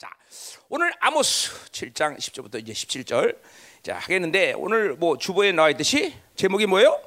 [0.00, 0.08] 자,
[0.70, 3.36] 오늘 아모스 7장 10절부터 이제 17절
[3.82, 6.98] 자 하겠는데 오늘 뭐 주보에 나와 있듯이 제목이 뭐예요?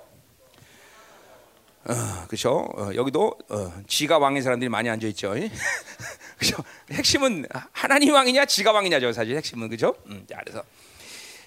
[1.85, 2.69] 어, 그렇죠.
[2.77, 5.33] 어, 여기도 어, 지가 왕인 사람들이 많이 앉아 있죠.
[6.37, 6.63] 그렇죠.
[6.91, 9.11] 핵심은 하나님 왕이냐, 지가 왕이냐죠.
[9.11, 9.95] 사실 핵심은 그렇죠.
[10.05, 10.63] 음, 자, 그래서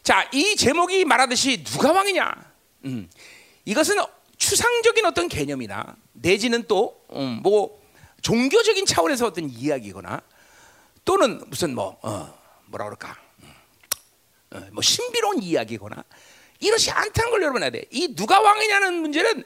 [0.03, 2.53] 자, 이 제목이 말하듯이 누가 왕이냐?
[2.87, 3.09] 음,
[3.65, 3.99] 이것은
[4.37, 7.81] 추상적인 어떤 개념이나 내지는 또뭐 음, 뭐
[8.23, 10.21] 종교적인 차원에서 어떤 이야기거나
[11.07, 13.17] 또는 무슨 뭐 어, 뭐라 그럴까
[14.51, 16.05] 어, 뭐 신비로운 이야기거나
[16.61, 17.85] 이렇지 않다는 걸 여러분 해야 돼.
[17.91, 19.45] 이 누가 왕이냐는 문제는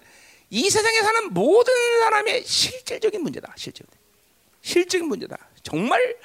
[0.51, 3.55] 이 세상에 사는 모든 사람의 실질적인 문제다.
[3.57, 3.87] 실질
[4.63, 5.37] 실질적인 문제다.
[5.63, 6.17] 정말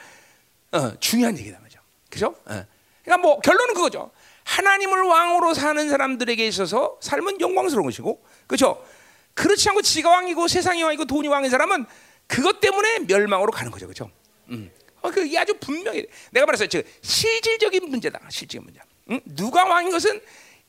[0.72, 1.80] 어, 중요한 얘기다 말이죠.
[2.10, 2.36] 그죠?
[2.46, 2.66] 어.
[3.04, 4.12] 그러니까 뭐 결론은 그거죠.
[4.46, 8.86] 하나님을 왕으로 사는 사람들에게 있어서 삶은 영광스러운 것이고, 그렇죠?
[9.34, 11.86] 그렇지 않고 지가 왕이고 세상이 왕이고 돈이 왕인 사람은
[12.28, 14.10] 그것 때문에 멸망으로 가는 거죠, 그렇죠?
[14.50, 14.72] 음.
[15.06, 16.68] 어, 그게 아주 분명히 내가 말했어요.
[16.68, 18.20] 즉 실질적인 문제다.
[18.30, 18.80] 실질적인 문제.
[19.12, 19.22] 응?
[19.26, 20.20] 누가 왕인 것은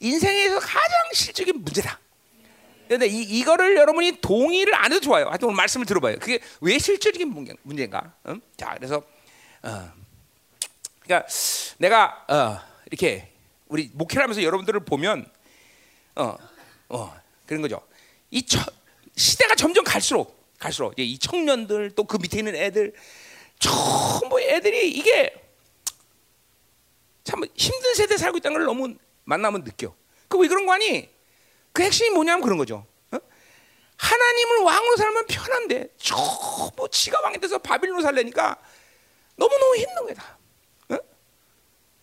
[0.00, 1.98] 인생에서 가장 실질적인 문제다.
[2.86, 5.26] 그런데 이, 이거를 여러분이 동의를 안 해도 좋아요.
[5.28, 6.18] 하여튼 오늘 말씀을 들어봐요.
[6.18, 8.40] 그게 왜 실질적인 문제, 인가 응?
[8.56, 9.02] 자, 그래서
[9.62, 9.92] 어,
[11.00, 11.28] 그러니까
[11.78, 13.32] 내가 어, 이렇게
[13.68, 15.28] 우리 목회를 하면서 여러분들을 보면
[16.14, 16.36] 어,
[16.90, 17.80] 어, 그런 거죠.
[18.30, 18.60] 이 처,
[19.16, 22.94] 시대가 점점 갈수록 갈수록 이 청년들 또 그 밑에 있는 애들
[23.58, 25.32] 전부 애들이 이게
[27.24, 29.94] 참 힘든 세대 살고 있다는 걸 너무 만나면 느껴.
[30.28, 31.08] 그 왜 그런 거 아니?
[31.72, 32.86] 그 핵심이 뭐냐면 그런 거죠.
[33.12, 33.18] 어?
[33.96, 38.56] 하나님을 왕으로 살면 편한데 전부 지가 왕이 돼서 바빌로 살려니까
[39.36, 40.38] 너무너무 힘든 거다.
[40.90, 40.98] 어?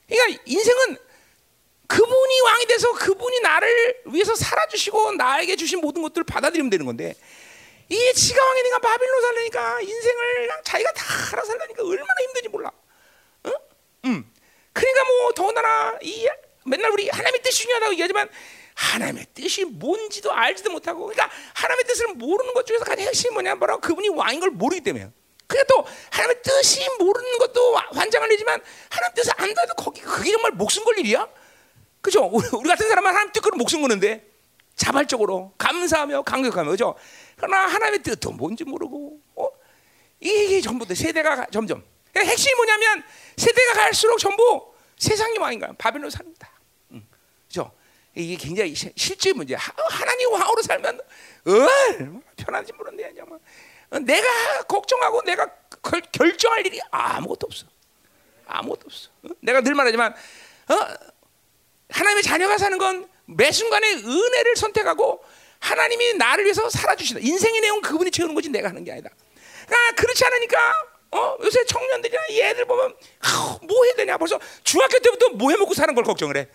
[0.07, 0.97] 그러니까 인생은
[1.87, 7.15] 그분이 왕이 돼서 그분이 나를 위해서 살아주시고 나에게 주신 모든 것들을 받아들이면 되는 건데
[7.89, 11.03] 이게 지가 왕이니까 바빌로 살려니까 인생을 그냥 자기가 다
[11.33, 12.71] 알아 살려니까 얼마나 힘든지 몰라.
[13.43, 13.51] 어?
[14.05, 14.31] 음.
[14.73, 16.27] 그러니까 뭐 더군다나 이
[16.65, 18.29] 맨날 우리 하나님의 뜻이 중요하다고 얘기하지만
[18.75, 23.81] 하나님의 뜻이 뭔지도 알지도 못하고 그러니까 하나님의 뜻을 모르는 것 중에서 가장 핵심이 뭐냐 뭐라고
[23.81, 25.09] 그분이 왕인 걸 모르기 때문에
[25.45, 30.83] 그러니까 또 하나님의 뜻이 모르는 것도 환장을 내지만 하나님 뜻을 안다도 거기 그게 정말 목숨
[30.83, 31.27] 걸 일이야?
[32.01, 32.25] 그죠?
[32.31, 34.25] 우리 같은 사람은 하나님 뜻으로 목숨 거는데
[34.75, 36.95] 자발적으로 감사하며 강력하며 그죠?
[37.35, 39.47] 그러나 하나님의 뜻도 뭔지 모르고 어?
[40.19, 43.03] 이게 전부 다 세대가 점점 그러니까 핵심이 뭐냐면
[43.37, 46.49] 세대가 갈수록 전부 세상이 왕인가 바벨론 삽니다.
[46.91, 47.05] 음,
[47.47, 47.71] 그죠?
[48.15, 49.55] 이게 굉장히 실제 문제.
[49.55, 51.01] 하나님 왕으로 살면
[51.45, 53.39] 얼마나 편한지 모르는데 정말
[54.05, 55.47] 내가 걱정하고 내가
[56.11, 57.65] 결정할 일이 아무것도 없어.
[58.45, 59.09] 아무것도 없어.
[59.41, 60.75] 내가 늘 말하지만 어?
[61.89, 65.23] 하나님의 자녀가 사는 건 매 순간에 은혜를 선택하고
[65.63, 67.21] 하나님이 나를 위해서 살아주신다.
[67.23, 69.09] 인생의 내용 그분이 채우는 거지 내가 하는 게 아니다.
[69.65, 70.57] 그러니까 그렇지 않으니까
[71.11, 71.37] 어?
[71.41, 75.95] 요새 청년들이나 이 애들 보면 아, 뭐 해야 되냐 벌써 중학교 때부터 뭐 해먹고 사는
[75.95, 76.47] 걸 걱정을 해.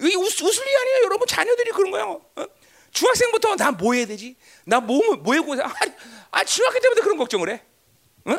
[0.00, 2.20] 이 웃, 웃을 일 아니에요 여러분 자녀들이 그런 거예요.
[2.34, 2.46] 어?
[2.90, 4.36] 중학생부터 나 뭐 해야 되지?
[4.64, 5.72] 나뭐 뭐 해고 아,
[6.32, 7.62] 아 중학교 때부터 그런 걱정을 해.
[8.24, 8.36] 어?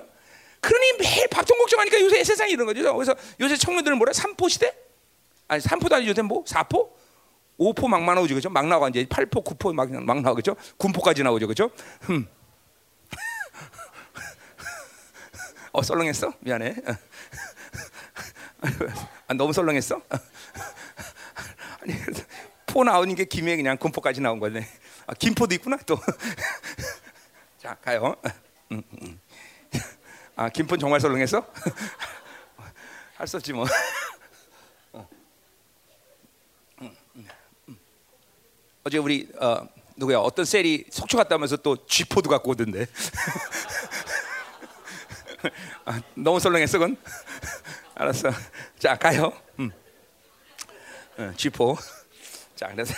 [0.60, 2.94] 그러니 매일 밥통 걱정하니까 요새 세상이 이런 거죠.
[2.96, 4.12] 그래서 요새 청년들은 뭐래?
[4.12, 4.76] 삼포 시대?
[5.48, 6.10] 아니 삼포도 아니죠.
[6.10, 6.98] 요새 뭐 사포?
[7.60, 8.50] 5포 막 나오죠, 그죠?
[8.50, 10.56] 막 나와 이제 8포, 9포 막, 막 나오죠.
[10.78, 11.72] 군포까지 나오죠, 그죠?
[12.02, 12.28] 흠.
[15.72, 16.34] 어, 썰렁했어?
[16.40, 16.76] 미안해.
[19.28, 20.02] 아, 너무 썰렁했어?
[21.82, 21.94] 아니,
[22.66, 24.66] 포 나오는 게 김에 그냥 군포까지 나온 거네.
[25.08, 25.98] 아, 김포도 있구나 또.
[27.58, 28.16] 자, 가요.
[28.72, 29.20] 음, 음.
[30.36, 31.46] 아, 김포 정말 썰렁했어?
[33.18, 33.66] 할 수 없지 뭐.
[38.88, 40.20] 어제 우리 어, 누구야?
[40.20, 42.86] 어떤 셀이 속초 갔다 오면서 또 쥐포도 갖고 오던데.
[45.86, 46.96] 아, 너무 썰렁했어 그건?
[47.96, 48.30] 알았어.
[48.78, 49.34] 자 가요.
[49.58, 49.72] 음.
[51.18, 51.76] 어, 쥐포.
[52.56, 52.94] 자 그래서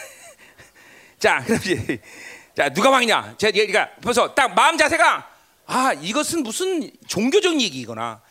[1.19, 2.01] 자 그럼 이제
[2.53, 3.35] 자 누가 왕이냐?
[3.37, 5.35] 제가 그러니까 벌써 딱 마음 자세가
[5.67, 8.21] 아 이것은 무슨 종교적 얘기거나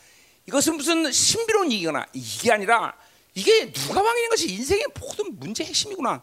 [0.44, 2.94] 이것은 무슨 신비로운 얘기거나 이게 아니라
[3.32, 6.22] 이게 누가 왕이는 것이 인생의 모든 문제 핵심이구나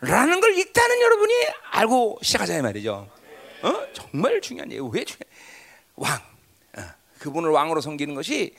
[0.00, 1.34] 라는 걸 일단은 여러분이
[1.72, 3.08] 알고 시작하자 말이죠.
[3.62, 3.86] 어?
[3.92, 4.80] 정말 중요한 얘기.
[4.80, 5.24] 왜 중요해?
[5.96, 6.18] 왕.
[6.78, 6.82] 어.
[7.18, 8.54] 그분을 왕으로 섬기는 것이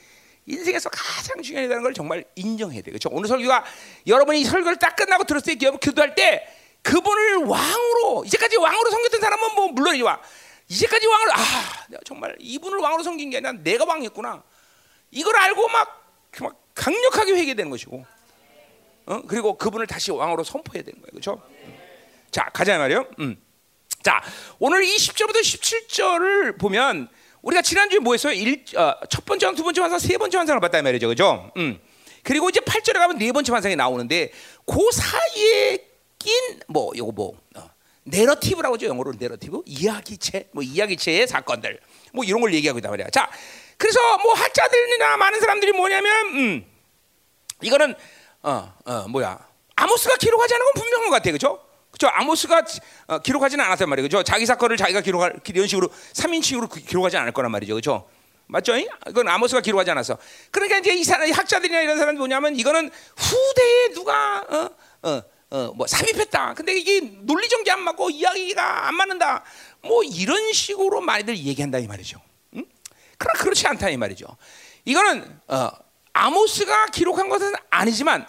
[0.46, 2.94] 인생에서 가장 중요하다는 걸 정말 인정해야 돼요.
[2.94, 3.10] 그렇죠?
[3.12, 3.64] 오늘 설교가
[4.08, 6.48] 여러분이 설교를 딱 끝나고 들었을 때 기도할 때
[6.84, 10.20] 그분을 왕으로 이제까지 왕으로 섬겼던 사람은 뭐 물론 이와
[10.68, 14.44] 이제까지 왕을 아 정말 이분을 왕으로 섬긴 게 아니라 내가 왕이었구나
[15.12, 18.06] 이걸 알고 막, 막 강력하게 회개되는 것이고
[19.06, 19.22] 어?
[19.28, 21.12] 그리고 그분을 다시 왕으로 선포해야 되는 거예요.
[21.12, 21.42] 그렇죠?
[22.32, 23.08] 자, 가자 말이요.
[23.20, 23.42] 음.
[24.04, 24.22] 자,
[24.60, 27.10] 오늘 이 10절부터 17절을 보면
[27.42, 28.34] 우리가 지난주에 뭐 했어요?
[28.34, 31.08] 일, 어, 첫 번째 환상, 두 번째 환상, 세 번째 환상을 봤단 말이죠.
[31.08, 31.52] 그죠?
[31.58, 31.80] 음.
[32.24, 34.32] 그리고 이제 8절에 가면 네 번째 환상이 나오는데
[34.66, 35.88] 그 사이에
[36.20, 37.70] 낀 뭐 요거 뭐 어,
[38.04, 38.86] 내러티브라고 하죠.
[38.88, 39.64] 영어로 내러티브.
[39.66, 40.50] 이야기체.
[40.52, 41.80] 뭐 이야기체의 사건들.
[42.14, 43.10] 뭐 이런 걸 얘기하고 있단 말이야.
[43.10, 43.30] 자.
[43.78, 46.66] 그래서 뭐 학자들이나 많은 사람들이 뭐냐면 음.
[47.64, 47.96] 이거는
[48.44, 49.40] 어, 어 뭐야?
[49.76, 51.34] 아모스가 기록하지 않은 건 분명한 것 같아요.
[51.34, 51.60] 그죠?
[51.92, 52.08] 그죠?
[52.08, 52.64] 아모스가
[53.08, 54.06] 어, 기록하지는 않았단 말이에요.
[54.06, 54.24] 그죠?
[54.24, 57.76] 자기 사건을 자기가 기록할 이런 식으로 3인칭으로 기록하지 않을 거란 말이죠.
[57.76, 58.08] 그죠?
[58.48, 58.74] 맞죠?
[58.76, 60.18] 이건 아모스가 기록하지 않았어.
[60.52, 64.70] 그러니까 이제 이 사람, 학자들이나 이런 사람이 뭐냐면 이거는 후대에 누가 어,
[65.04, 65.22] 어,
[65.52, 66.54] 어, 뭐 삽입했다.
[66.56, 69.44] 근데 이게 논리정지 안 맞고 이야기가 안 맞는다.
[69.82, 72.20] 뭐 이런 식으로 많이들 얘기한다 이 말이죠.
[72.56, 72.66] 응?
[73.18, 74.26] 그러나 그렇지 않다 이 말이죠.
[74.84, 75.70] 이거는 어,
[76.14, 78.26] 아모스가 기록한 것은 아니지만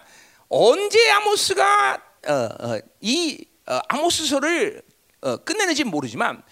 [0.48, 4.82] 언제 아모스가 어, 어, 이 어, 아모스서를
[5.22, 6.42] 어, 끝내는지 모르지만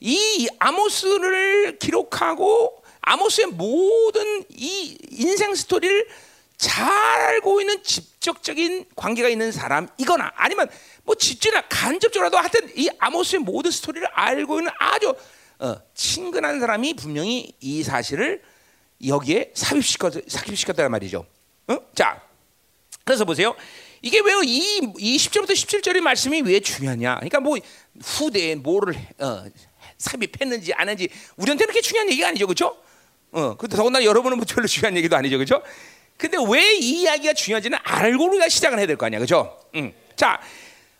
[0.00, 6.08] 이 아모스를 기록하고 아모스의 모든 이 인생 스토리를
[6.56, 10.68] 잘 알고 있는 직접적인 관계가 있는 사람이거나 아니면
[11.04, 15.14] 뭐 직접이나 간접적으로도 하여튼 이 아모스의 모든 스토리를 알고 있는 아주
[15.60, 18.42] 어, 친근한 사람이 분명히 이 사실을
[19.06, 21.24] 여기에 삽입시켰, 삽입시켰다는 말이죠.
[21.68, 21.76] 어?
[21.94, 22.20] 자,
[23.04, 23.54] 그래서 보세요.
[24.02, 27.16] 이게 왜 이, 이 10절부터 17절의 말씀이 왜 중요하냐?
[27.16, 27.58] 그러니까 뭐
[28.02, 29.44] 후대에 뭐를 어,
[29.98, 32.76] 삽입했는지 안 했는지 우리한테 그렇게 중요한 얘기가 아니죠, 그렇죠?
[33.32, 35.62] 어, 근데 더군다나 여러분은 뭐 별로 중요한 얘기도 아니죠, 그렇죠?
[36.16, 39.58] 근데 왜 이 이야기가 중요한지는 알고 우리가 시작을 해야 될 거 아니야, 그렇죠?
[39.74, 39.92] 음.
[40.16, 40.40] 자,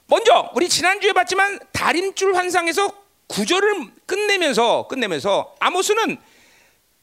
[0.06, 2.92] 먼저 우리 지난 주에 봤지만 다림줄 환상에서
[3.26, 6.16] 구절을 끝내면서 끝내면서 아모스는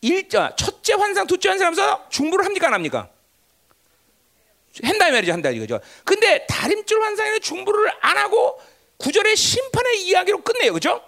[0.06, 3.10] 일자 첫째 환상, 둘째 환상 하면서 중보를 합니까 안 합니까?
[4.84, 5.80] 한다 말이죠, 한다 이거죠.
[6.04, 8.62] 근데 다림줄 환상에는 중보를 안 하고
[8.98, 11.02] 구절의 심판의 이야기로 끝내요, 그렇죠?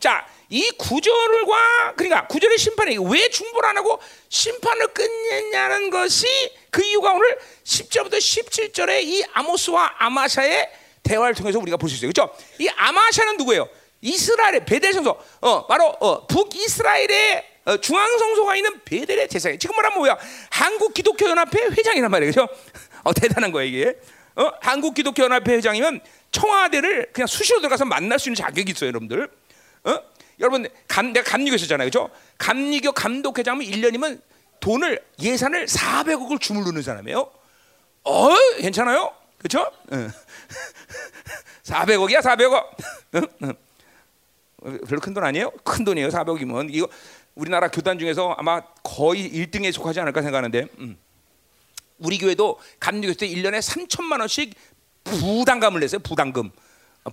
[0.00, 3.98] 자, 이 구절과 그러니까 구절의 심판이 왜 중보를 안 하고
[4.28, 6.26] 심판을 끝냈냐는 것이
[6.70, 10.70] 그 이유가 오늘 10절부터 17절의 이 아모스와 아마샤의
[11.02, 12.10] 대화를 통해서 우리가 볼 수 있어요.
[12.12, 12.34] 그렇죠?
[12.58, 13.68] 이 아마샤는 누구예요?
[14.00, 15.18] 이스라엘의 베델 성소.
[15.40, 19.58] 어, 바로 어, 북이스라엘의 어, 중앙 성소가 있는 베델의 제사장.
[19.58, 20.16] 지금 말하면 뭐야?
[20.50, 22.10] 한국 기독교 연합회 회장이란.
[22.10, 22.48] 그렇죠?
[23.04, 23.98] 어, 대단한 거예요, 이게.
[24.36, 24.50] 어?
[24.60, 26.00] 한국 기독교 연합회 회장이면
[26.32, 29.28] 청와대를 그냥 수시로 들어가서 만날 수 있는 자격이 있어요, 여러분들.
[29.84, 30.00] 어?
[30.40, 32.10] 여러분 감, 내가 감리교 있었잖아요, 그렇죠?
[32.38, 34.20] 감리교 감독회장은 1년이면
[34.60, 37.30] 돈을 예산을 400억을 주물르는 사람이에요.
[38.04, 38.28] 어,
[38.60, 39.60] 괜찮아요, 그렇죠?
[39.62, 40.10] 어.
[41.64, 42.64] 400억이야, 400억.
[44.88, 45.50] 별로 큰 돈 아니에요?
[45.64, 46.88] 큰 돈이에요, 400억이면 이거
[47.38, 50.66] 우리나라 교단 중에서 아마 거의 1등에 속하지 않을까 생각하는데.
[50.80, 50.98] 음.
[51.98, 54.54] 우리 교회도 감리교 때 1년에 3천만 원씩
[55.04, 56.00] 부담금을 냈어요.
[56.00, 56.50] 부담금.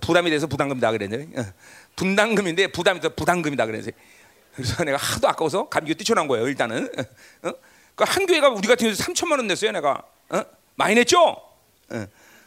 [0.00, 1.44] 부담이 돼서 부담금이다 그랬는데 어.
[1.96, 3.90] 분담금인데 부담이 돼 부담금이다 그래서
[4.54, 6.46] 그래서 내가 하도 아까워서 감기가 뛰쳐난 거예요.
[6.48, 6.88] 일단은
[7.42, 7.52] 어?
[7.94, 9.72] 그한 교회가 우리 같은 경우 3천만 원 냈어요.
[9.72, 10.42] 내가 어?
[10.74, 11.20] 많이 냈죠.
[11.20, 12.06] 어.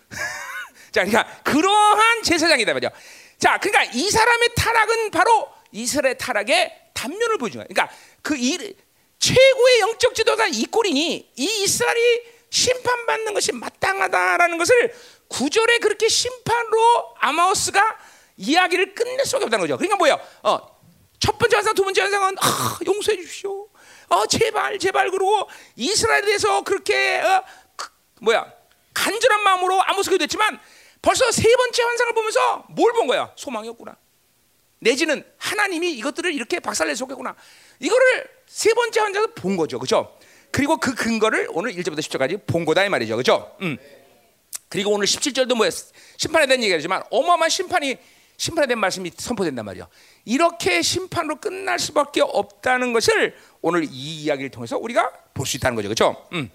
[0.91, 2.89] 자, 그러니까 그러한 제사장이다 말이야.
[3.37, 7.67] 자, 그러니까 이 사람의 타락은 바로 이스라엘 타락의 단면을 보여준 거야.
[7.67, 8.75] 그러니까 그 일,
[9.19, 14.93] 최고의 영적 지도자 이 꼴이니 이 이스라엘이 심판받는 것이 마땅하다라는 것을
[15.27, 17.97] 구절에 그렇게 심판으로 아마오스가
[18.37, 19.77] 이야기를 끝낼 수밖에 없다는 거죠.
[19.77, 20.19] 그러니까 뭐예요?
[20.43, 20.79] 어,
[21.19, 23.67] 첫 번째 환상, 두 번째 환상은 아, 용서해 주십시오.
[24.09, 27.43] 어, 제발, 제발 그러고 이스라엘에 대해서 그렇게 어,
[27.75, 27.89] 그,
[28.21, 28.51] 뭐야
[28.93, 30.59] 간절한 마음으로 아모스가 됐지만
[31.01, 33.31] 벌써 세 번째 환상을 보면서 뭘 본 거야?
[33.35, 33.95] 소망이 없구나.
[34.79, 37.35] 내지는 하나님이 이것들을 이렇게 박살내서 겠구나
[37.79, 40.17] 이거를 세 번째 환상을 본 거죠, 그렇죠?
[40.51, 43.55] 그리고 그 근거를 오늘 1절부터 10절까지 본 거다 이 말이죠, 그렇죠?
[43.61, 43.77] 음.
[44.67, 45.69] 그리고 오늘 17절도 뭐야?
[46.17, 47.97] 심판에 대한 얘기하지만 어마어마한 심판이
[48.37, 49.87] 심판에 대한 말씀이 선포된단 말이죠.
[50.25, 55.87] 이렇게 심판으로 끝날 수밖에 없다는 것을 오늘 이 이야기를 통해서 우리가 볼 수 있다는 거죠.
[55.89, 56.27] 그렇죠?
[56.33, 56.49] 음.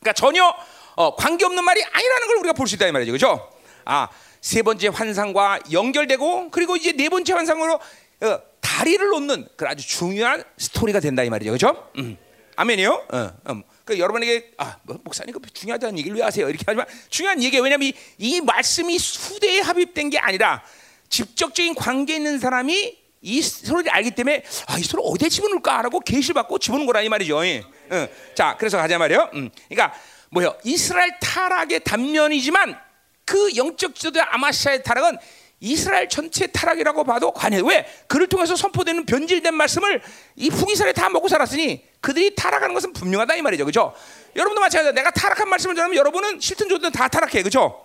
[0.00, 0.52] 그러니까 전혀
[0.96, 3.12] 어, 관계 없는 말이 아니라는 걸 우리가 볼 수 있다는 말이죠.
[3.12, 3.50] 그렇죠?
[3.84, 4.08] 아,
[4.46, 7.80] 세 번째 환상과 연결되고 그리고 이제 네 번째 환상으로
[8.20, 11.50] 어, 다리를 놓는 그 아주 중요한 스토리가 된다 이 말이죠.
[11.50, 11.90] 그렇죠?
[11.98, 12.16] 음.
[12.54, 13.06] 아멘이요?
[13.12, 13.64] 어, 음.
[13.84, 16.48] 그 여러분에게 아 뭐, 목사님 그 중요하다는 얘기를 왜 하세요?
[16.48, 17.64] 이렇게 하지만 중요한 얘기예요.
[17.64, 20.62] 왜냐하면 이, 이 말씀이 후대에 합입된 게 아니라
[21.08, 26.60] 직접적인 관계 있는 사람이 이 소리를 알기 때문에 아, 이 소리 어디에 집어넣을까라고 계시를 받고
[26.60, 27.44] 집어넣은 거라 이 말이죠.
[27.44, 27.64] 예.
[27.90, 28.08] 어.
[28.36, 29.28] 자, 그래서 가자 말이요.
[29.34, 29.50] 음.
[29.68, 29.98] 그러니까
[30.30, 30.56] 뭐요?
[30.62, 32.85] 이스라엘 타락의 단면이지만
[33.26, 35.18] 그 영적 지도자 아마시아의 타락은
[35.60, 37.60] 이스라엘 전체 타락이라고 봐도 관해.
[37.64, 37.86] 왜?
[38.06, 40.00] 그를 통해서 선포되는 변질된 말씀을
[40.36, 43.64] 이 북이스라엘 다 먹고 살았으니 그들이 타락하는 것은 분명하다 이 말이죠.
[43.64, 43.92] 그죠?
[44.36, 47.42] 여러분도 마찬가지로 내가 타락한 말씀을 전하면 여러분은 싫든 좋든 다 타락해.
[47.42, 47.84] 그죠?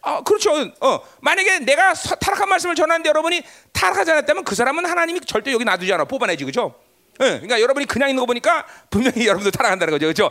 [0.00, 0.50] 어, 그렇죠.
[0.80, 5.64] 어, 만약에 내가 서- 타락한 말씀을 전하는데 여러분이 타락하지 않았다면 그 사람은 하나님이 절대 여기
[5.64, 6.04] 놔두지 않아.
[6.06, 6.74] 뽑아내지, 그죠?
[7.20, 10.30] 예, 그러니까 여러분이 그냥 있는 거 보니까 분명히 여러분도 타락한다는 거죠, 그죠?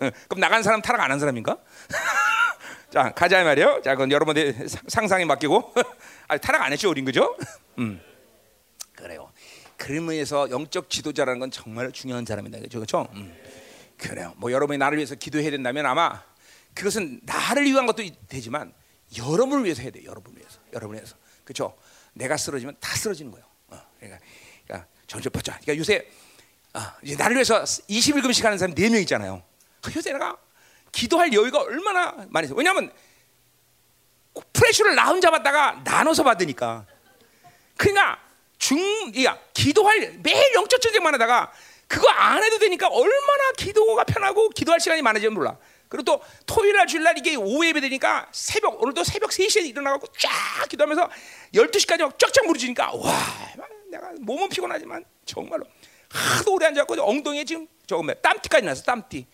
[0.00, 1.58] 예, 그럼 나간 사람 타락 안 한 사람인가?
[2.90, 3.82] 자, 가자 말이에요.
[3.84, 5.74] 자, 그건 여러분들 상- 상상에 맡기고.
[6.28, 7.36] 아, 타락 안 했죠, 우린 그죠?
[7.78, 8.00] 음,
[8.94, 9.30] 그래요.
[9.76, 12.80] 그런 의미에서 영적 지도자라는 건 정말 중요한 사람이다, 그죠?
[12.80, 13.06] 그죠?
[13.14, 13.36] 음.
[13.98, 14.32] 그래요.
[14.36, 16.22] 뭐 여러분이 나를 위해서 기도해야 된다면 아마
[16.74, 18.72] 그것은 나를 위한 것도 되지만
[19.16, 20.04] 여러분을 위해서 해야 돼.
[20.04, 20.58] 여러분을 위해서.
[20.72, 21.16] 여러분을 위해서.
[21.44, 21.76] 그렇죠?
[22.14, 23.44] 내가 쓰러지면 다 쓰러지는 거예요.
[23.68, 24.20] 어, 그러니까,
[24.66, 25.52] 그러니까 전적 보자.
[25.60, 26.06] 그러니까 요새
[26.72, 29.42] 아, 나를 위해서 21금씩 하는 사람 4명 있잖아요.
[29.82, 30.36] 그 요새 내가
[30.98, 32.56] 기도할 여유가 얼마나 많이 있어.
[32.56, 32.92] 왜냐하면
[34.52, 36.86] 프레쉬를 나 혼자 받다가 나눠서 받으니까.
[37.76, 38.20] 그러니까
[38.58, 38.78] 중,
[39.24, 41.52] 야, 기도할 매일 영적 전쟁만 하다가
[41.86, 45.56] 그거 안 해도 되니까 얼마나 기도가 편하고 기도할 시간이 많아지면 몰라.
[45.88, 50.04] 그리고 또 토요일 날 주일 날 이게 오후 예배 되니까 새벽 오늘도 새벽 3시에 일어나고
[50.18, 51.08] 쫙 기도하면서
[51.54, 53.14] 12시까지 막 쫙쫙 무르지니까 와
[53.90, 55.64] 내가 몸은 피곤하지만 정말로
[56.10, 59.24] 하도 오래 앉아갖고 엉덩이에 지금 조금 땀띠까지 났어 땀띠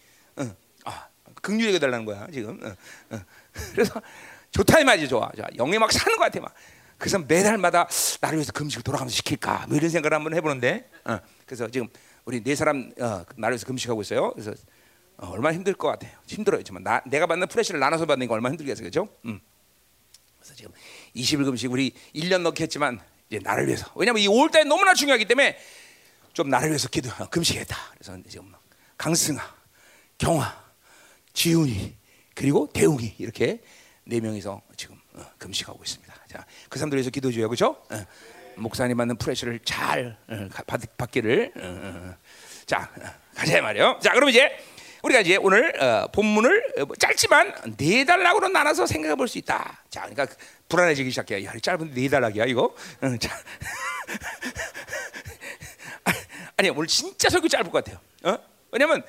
[1.45, 2.59] 극률하게 달라는 거야 지금.
[2.63, 2.75] 응,
[3.13, 3.25] 응.
[3.73, 4.03] 그래서
[4.51, 6.53] 좋다 이 말이지 좋아 자, 영에 막 사는 것 같아 막.
[6.99, 7.87] 그래서 매달마다
[8.21, 9.67] 나를 위해서 금식을 돌아가면서 시킬까?
[9.69, 10.89] 뭐 이런 생각을 한번 해보는데.
[11.05, 11.89] 어, 그래서 지금
[12.25, 14.33] 우리 네 사람 어, 나를 위해서 금식하고 있어요.
[14.33, 14.53] 그래서
[15.19, 16.13] 어, 얼마나 힘들 것 같아요.
[16.27, 16.63] 힘들어요.
[16.63, 19.09] 지만 나, 내가 받는 프레시를 나눠서 받는 거 얼마나 힘들겠어 그죠?
[19.27, 19.41] 음.
[20.39, 20.73] 그래서 지금
[21.15, 23.91] 20일 금식 우리 1년 넘게 했지만 이제 나를 위해서.
[23.97, 25.59] 왜냐면 이 5월 달이 너무나 중요하기 때문에
[26.33, 27.77] 좀 나를 위해서 기도 어, 금식했다.
[27.95, 28.53] 그래서 지금
[28.97, 29.43] 강승아
[30.19, 30.64] 경화
[31.35, 31.95] 지훈이
[32.35, 33.61] 그리고 대웅이 이렇게
[34.05, 36.15] 네 명이서 지금 어, 금식하고 있습니다.
[36.29, 37.77] 자, 그 사람들 위해서 기도해 줘요, 그렇죠?
[37.91, 38.07] 어,
[38.57, 41.53] 목사님 받는 프레셔를 잘 어, 가- 받, 받기를.
[41.57, 42.15] 어, 어, 어.
[42.67, 43.03] 자, 어,
[43.35, 43.99] 가자 말이요.
[44.03, 44.51] 자, 그럼 이제
[45.03, 49.83] 우리가 이제 오늘 어, 본문을 어, 뭐 짧지만 네 단락으로 나눠서 생각해 볼 수 있다.
[49.91, 50.27] 자, 그러니까
[50.69, 51.45] 불안해지기 시작해요.
[51.47, 52.75] 야, 이 짧은 네 단락이야 이거.
[53.01, 53.37] 어, 자.
[56.57, 58.01] 아니 오늘 진짜 설교 짧을 것 같아요.
[58.25, 58.39] 어?
[58.71, 59.03] 왜냐면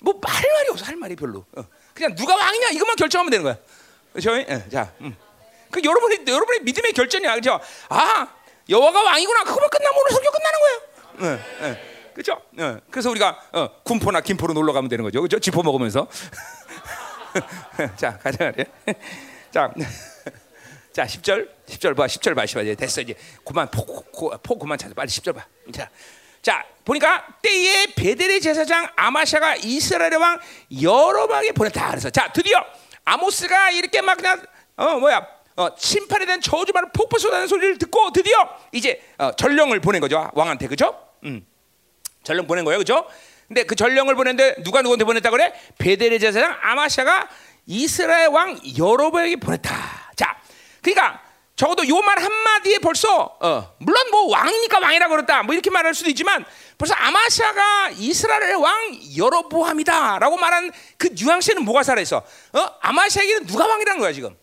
[0.00, 1.44] 뭐말 말이 없어 할 말이 별로.
[1.56, 1.64] 어.
[1.94, 3.56] 그냥 누가 왕이냐 이것만 결정하면 되는 거야.
[4.12, 4.36] 그렇죠?
[4.36, 5.16] 예, 자, 음.
[5.70, 7.60] 그 여러분의 여러분의 믿음의 결정이야, 그렇죠?
[7.88, 8.28] 아
[8.68, 9.44] 여호와가 왕이구나.
[9.44, 10.78] 그거만 끝나면 오늘 설교 끝나는 거예요.
[11.20, 12.12] 예, 예.
[12.14, 12.42] 그렇죠?
[12.58, 12.80] 예.
[12.90, 15.38] 그래서 우리가 어, 군포나 김포로 놀러 가면 되는 거죠, 그렇죠?
[15.38, 16.08] 지포 먹으면서.
[17.96, 18.64] 자, 가자 말이야.
[19.50, 19.72] 자.
[20.92, 23.14] 자, 10절, 10절 봐, 10절 봐, 10절 됐어 이제
[23.44, 25.46] 그만 포, 포, 포 그만 찾아, 빨리 10절 봐.
[25.72, 25.88] 자,
[26.42, 30.40] 자 보니까 때에 베델의 제사장 아마샤가 이스라엘의 왕
[30.80, 31.90] 여로보암에게 보냈다.
[31.90, 32.64] 그래서 자 드디어
[33.04, 34.42] 아모스가 이렇게 막 그냥
[34.76, 35.26] 어 뭐야
[35.56, 38.36] 어, 심판에 대한 저주받은 폭포 쏟아는 소리를 듣고 드디어
[38.72, 40.98] 이제 어, 전령을 보낸 거죠 왕한테 그죠?
[41.24, 41.44] 음.
[42.22, 43.06] 전령 보낸 거예요, 그죠?
[43.48, 45.52] 근데 그 전령을 보냈는데 누가 누구한테 보냈다 그래?
[45.78, 47.28] 베델의 제사장 아마샤가
[47.66, 50.12] 이스라엘 왕 여로보에게 보냈다.
[50.16, 50.40] 자,
[50.82, 51.22] 그러니까
[51.58, 56.08] 적어도 요 말 한마디에 벌써 어, 물론 뭐 왕이니까 왕이라고 그랬다 뭐 이렇게 말할 수도
[56.08, 56.44] 있지만
[56.78, 62.18] 벌써 아마샤가 이스라엘 왕 여로보암이다라고 말한 그 뉘앙스에는 뭐가 살아있어?
[62.18, 62.66] 어?
[62.80, 64.36] 아마샤에게는 누가 왕이라는 거야 지금?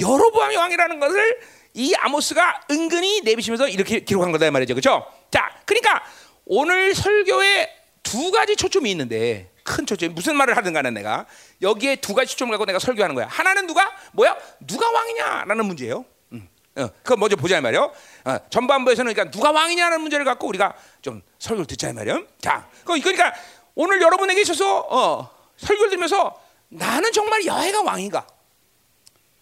[0.00, 1.40] 여로보암이 왕이라는 것을
[1.74, 5.04] 이 아모스가 은근히 내비치면서 이렇게 기록한 거다 이 말이죠, 그렇죠?
[5.30, 6.02] 자, 그러니까
[6.46, 7.68] 오늘 설교에
[8.02, 11.26] 두 가지 초점이 있는데 큰 초점 무슨 말을 하든 간에 내가
[11.62, 13.26] 여기에 두 가지 초점을 갖고 내가 설교하는 거야.
[13.26, 14.36] 하나는 누가 뭐야?
[14.66, 16.04] 누가 왕이냐라는 문제예요.
[16.32, 16.48] 음.
[16.76, 17.92] 어, 그거 먼저 보자 이 말이요.
[18.24, 22.26] 어, 전반부에서는 그러니까 누가 왕이냐는 문제를 갖고 우리가 좀 설교를 듣자 이 말이요.
[22.40, 23.32] 자, 그- 그러니까
[23.76, 28.26] 오늘 여러분에게 있어서 어, 설교를 들으면서 나는 정말 여해가 왕인가?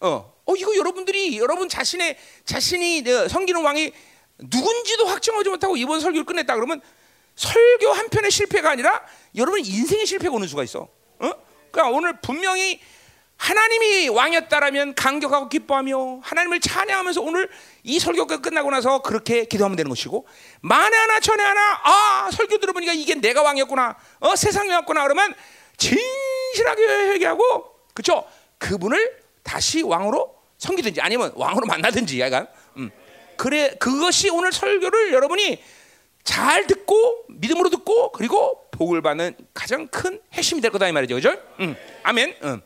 [0.01, 3.91] 어, 어 이거 여러분들이 여러분 자신의 자신이 어, 섬기는 왕이
[4.37, 6.81] 누군지도 확정하지 못하고 이번 설교를 끝냈다 그러면
[7.39, 9.01] 설교 한 편의 실패가 아니라
[9.35, 10.81] 여러분 인생의 실패가 오는 수가 있어.
[11.19, 11.31] 어?
[11.71, 12.81] 그러니까 오늘 분명히
[13.37, 17.49] 하나님이 왕이었다라면 감격하고 기뻐하며 하나님을 찬양하면서 오늘
[17.83, 20.27] 이 설교가 끝나고 나서 그렇게 기도하면 되는 것이고
[20.59, 25.33] 만에 하나 천에 하나 아 설교 들어보니까 이게 내가 왕이었구나 어 세상이 왔구나 그러면
[25.77, 28.25] 진실하게 회개하고 그쵸
[28.57, 32.91] 그분을 다시 왕으로 섬기든지 아니면 왕으로 만나든지 약간 음.
[33.37, 35.63] 그래 그것이 오늘 설교를 여러분이
[36.29, 41.35] 잘 듣고 믿음으로 듣고 그리고 복을 받는 가장 큰 핵심이 될 거다 이 말이죠, 그죠?
[41.59, 42.35] 음, 아멘.
[42.43, 42.61] 음.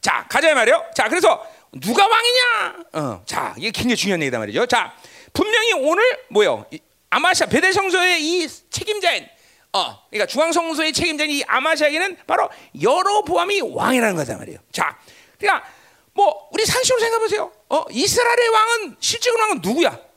[0.00, 0.86] 자 가자 이 말이요.
[0.92, 1.46] 자 그래서
[1.80, 2.76] 누가 왕이냐?
[2.94, 4.66] 어, 자 이게 굉장히 중요한 얘기다 말이죠.
[4.66, 4.92] 자
[5.32, 6.66] 분명히 오늘 뭐요?
[6.72, 6.80] 이
[7.10, 9.28] 아마샤 베델 성소의 이 책임자인
[9.72, 12.50] 어, 그러니까 중앙 성소의 책임자인 이 아마샤에게는 바로
[12.82, 14.58] 여로보암이 왕이라는 거다 말이에요.
[14.72, 14.98] 자,
[15.38, 15.64] 그러니까
[16.12, 17.52] 뭐 우리 상식으로 생각해 보세요.
[17.68, 20.11] 어, 이스라엘의 왕은 실제로 왕은 누구야?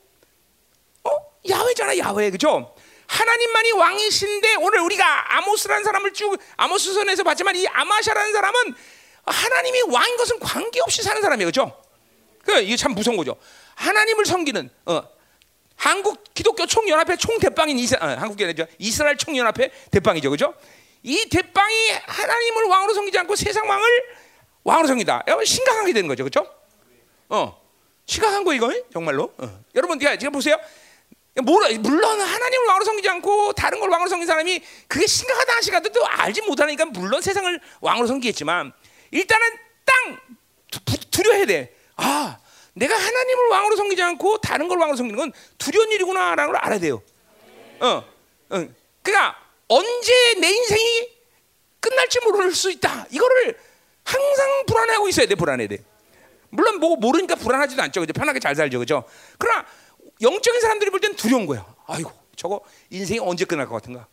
[1.45, 1.57] 어?
[1.57, 2.31] 야훼잖아, 야훼.
[2.31, 2.73] 그죠?
[3.07, 8.75] 하나님만이 왕이신데 오늘 우리가 아모스라는 사람을 쭉 아모스선에서 봤지만 이 아마샤라는 사람은
[9.25, 11.81] 하나님이 왕인 것은 관계없이 사는 사람이에요, 그렇죠?
[12.43, 13.35] 그 이게 참 무서운 거죠.
[13.75, 15.03] 하나님을 섬기는 어,
[15.75, 20.53] 한국 기독교 총연합회 총대빵인 이스, 아, 한국이 아니죠 이스라엘 총연합회 대빵이죠, 그렇죠?
[21.03, 24.03] 이 대빵이 하나님을 왕으로 섬기지 않고 세상 왕을
[24.63, 25.23] 왕으로 섬기다.
[25.27, 26.51] 여러분 심각하게 되는 거죠, 그렇죠?
[27.29, 27.61] 어,
[28.05, 29.33] 심각한 거 이거 정말로.
[29.37, 29.63] 어.
[29.75, 30.57] 여러분, 지금 보세요.
[31.41, 36.41] 물론 하나님을 왕으로 섬기지 않고 다른 걸 왕으로 섬긴 사람이 그게 심각하다 하시가도 또 알지
[36.43, 38.71] 못하니까 물론 세상을 왕으로 섬기겠지만
[39.11, 39.47] 일단은
[39.83, 40.17] 땅
[41.11, 41.75] 두려워해야 돼.
[41.97, 42.37] 아,
[42.73, 47.01] 내가 하나님을 왕으로 섬기지 않고 다른 걸 왕으로 섬기는 건 두려운 일이구나라는 걸 알아야 돼요.
[47.79, 48.03] 어,
[48.49, 48.67] 어.
[49.01, 49.37] 그러니까
[49.67, 51.09] 언제 내 인생이
[51.79, 53.07] 끝날지 모를 수 있다.
[53.11, 53.57] 이거를
[54.03, 55.35] 항상 불안해하고 있어야 돼.
[55.35, 55.77] 불안해야 돼.
[56.49, 58.01] 물론 뭐 모르니까 불안하지도 않죠.
[58.01, 58.13] 그죠?
[58.13, 58.79] 편하게 잘 살죠.
[58.79, 59.03] 그죠?
[59.37, 59.65] 그러나
[60.21, 61.65] 영적인 사람들이 볼 땐 두려운 거야.
[61.87, 64.07] 아이고, 저거 인생이 언제 끝날 것 같은가?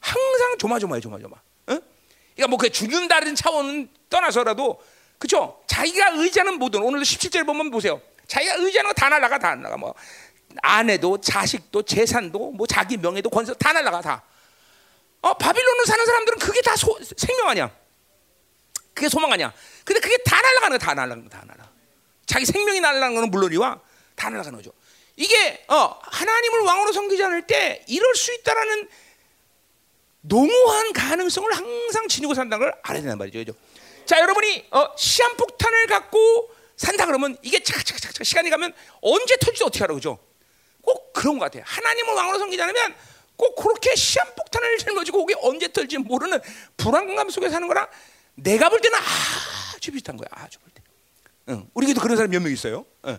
[0.00, 1.36] 항상 조마조마해, 조마조마.
[1.70, 1.80] 응?
[2.34, 4.82] 그러니까 뭐 그 죽는다는 차원은 떠나서라도
[5.18, 5.62] 그죠?
[5.66, 8.00] 자기가 의지하는 모든 오늘도 17절 보면 보세요.
[8.26, 9.94] 자기가 의지하는 거 다 날라가 다 날라가 뭐
[10.62, 14.22] 아내도 자식도 재산도 뭐 자기 명예도 권세 다 날라가 다.
[15.22, 17.70] 어 바빌론을 사는 사람들은 그게 다 소, 생명 아니야.
[18.94, 19.52] 그게 소망 아니야.
[19.84, 21.70] 근데 그게 다 날라가는 거다 날라가는 거다 날라.
[22.26, 23.80] 자기 생명이 날라가는 거는 물론이와
[24.16, 24.72] 다 날라가는 거죠.
[25.16, 28.88] 이게 어, 하나님을 왕으로 섬기지 않을 때 이럴 수 있다라는
[30.22, 33.38] 농후한 가능성을 항상 지니고 산다는 걸 알아야 된단 말이죠.
[33.38, 33.52] 그죠?
[34.06, 39.94] 자, 여러분이 어, 시한폭탄을 갖고 산다 그러면 이게 차차차차 시간이 가면 언제 터질지 어떻게 알아,
[39.94, 40.18] 그죠?
[40.82, 41.62] 꼭 그런 것 같아요.
[41.66, 42.94] 하나님을 왕으로 섬기지 않으면
[43.36, 46.40] 꼭 그렇게 시한폭탄을 짊어지고 그게 언제 터질지 모르는
[46.76, 47.86] 불안감 속에 사는 거랑
[48.34, 48.98] 내가 볼 때는
[49.74, 50.26] 아주 비슷한 거야.
[50.30, 50.82] 아주 볼 때.
[51.50, 51.68] 응.
[51.74, 52.84] 우리에게도 그런 사람 몇 명 있어요.
[53.06, 53.18] 응.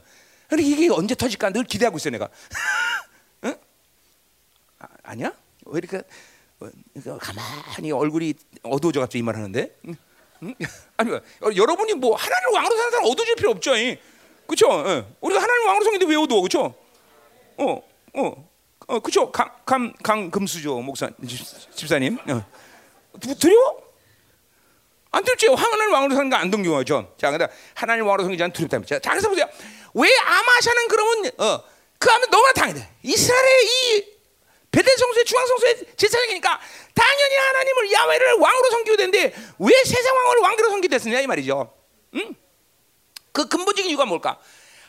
[0.51, 2.27] 근데 이게 언제 터질까 늘 기대하고 있어 내가.
[3.45, 3.55] 응?
[5.01, 5.31] 아, 니야왜
[5.75, 6.01] 이렇게
[6.59, 6.69] 어,
[7.19, 9.77] 가만히 얼굴이 어두워져 갑자기 이 말하는데?
[9.87, 9.95] 응?
[10.43, 10.55] 응?
[10.97, 11.21] 아니 어,
[11.55, 13.71] 여러분이 뭐 하나님 왕으로 사는 사람 어두워질 필요 없죠,
[14.45, 14.69] 그렇죠?
[14.69, 15.15] 어.
[15.21, 16.75] 우리가 하나님 왕으로 섬기는데 왜 어두워, 그렇죠?
[17.57, 17.81] 어,
[18.15, 18.49] 어,
[18.87, 19.31] 어, 그렇죠?
[19.31, 21.09] 강, 강, 금수저 목사
[21.75, 22.45] 집사님, 어.
[23.39, 23.89] 두려워?
[25.11, 25.47] 안 두렵지?
[25.47, 27.15] 하나님 왕으로 사는 거 안 동경하죠.
[27.17, 28.99] 자, 근데 하나님 왕으로 섬기지 않는 두렵다.
[28.99, 29.45] 자, 그래서 보세요.
[29.93, 31.63] 왜 아마샤는 그러면 어,
[31.97, 32.87] 그 하면 너무나 당연해.
[33.03, 34.05] 이스라엘의 이
[34.71, 36.59] 베델 성소의 중앙 성소의 제사장이니까
[36.95, 41.73] 당연히 하나님을 야훼를 왕으로 섬기고 되는데 왜 세상 왕을 왕으로 섬기됐느냐 이 말이죠.
[42.15, 42.35] 응?
[43.31, 44.39] 그 근본적인 이유가 뭘까?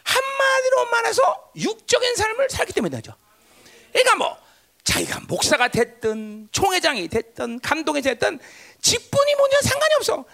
[0.04, 3.14] 한마디로 말해서 육적인 삶을 살기 때문이죠.
[3.92, 4.36] 그러니까 뭐
[4.84, 8.40] 자기가 목사가 됐든 총회장이 됐든 감독이 됐든
[8.80, 10.24] 직분이 뭐냐 상관이 없어.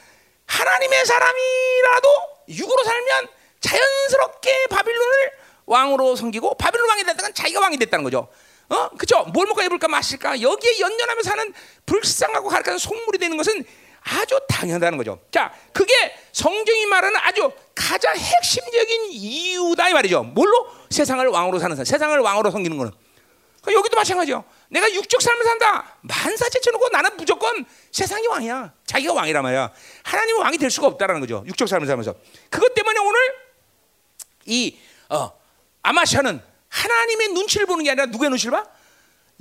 [0.47, 2.09] 하나님의 사람이라도
[2.49, 3.29] 육으로 살면
[3.61, 5.33] 자연스럽게 바빌론을
[5.67, 8.29] 왕으로 섬기고 바빌론 왕이 됐다는 자기가 왕이 됐다는 거죠.
[8.69, 9.25] 어, 그죠?
[9.33, 11.55] 뭘 먹고 입을까 마실까 여기에 연연하며 사는
[11.87, 13.65] 불쌍하고 가득한 속물이 되는 것은
[14.03, 15.21] 아주 당연하다는 거죠.
[15.31, 15.93] 자, 그게
[16.33, 20.23] 성경이 말하는 아주 가장 핵심적인 이유다 이 말이죠.
[20.23, 22.93] 뭘로 세상을 왕으로 사는 사람, 세상을 왕으로 섬기는 거는.
[23.71, 24.45] 여기도 마찬가지요.
[24.71, 25.97] 내가 육적 삶을 산다.
[26.03, 28.73] 만사 제쳐놓고 나는 무조건 세상이 왕이야.
[28.87, 29.73] 자기가 왕이란 말이야.
[30.05, 31.45] 하나님은 왕이 될 수가 없다라는 거죠.
[31.47, 32.15] 육적 삶을 살면서.
[32.49, 33.21] 그것 때문에 오늘
[34.49, 34.77] 이
[35.09, 35.31] 어,
[35.83, 38.67] 아마샤는 하나님의 눈치를 보는 게 아니라 누구의 눈치를 봐?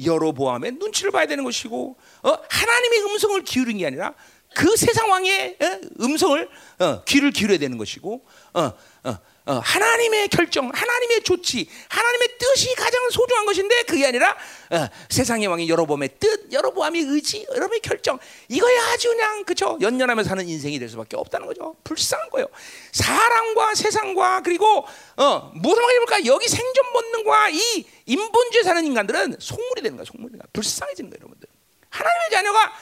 [0.04, 4.14] 여로보암의 눈치를 봐야 되는 것이고 어, 하나님의 음성을 기울인 게 아니라
[4.54, 9.18] 그 세상 왕의 어, 음성을 어, 귀를 기울여야 되는 것이고 어, 어, 어,
[9.54, 14.36] 하나님의 결정, 하나님의 조치, 하나님의 뜻이 가장 소중한 것인데 그게 아니라
[14.72, 20.48] 어, 세상의 왕이 여러보암의 뜻, 여러보암의 의지, 여러분의 결정 이거에 아주 그냥 그죠 연연하며 사는
[20.48, 21.76] 인생이 될 수밖에 없다는 거죠.
[21.84, 22.48] 불쌍한 거예요.
[22.92, 26.26] 사랑과 세상과 그리고 어, 무엇을 해볼까?
[26.26, 30.06] 여기 생존 본능과 이 인본주의 사는 인간들은 속물이 되는 거야.
[30.06, 31.48] 속물이 불쌍해지는 거예요, 여러분들.
[31.90, 32.74] 하나님의 자녀가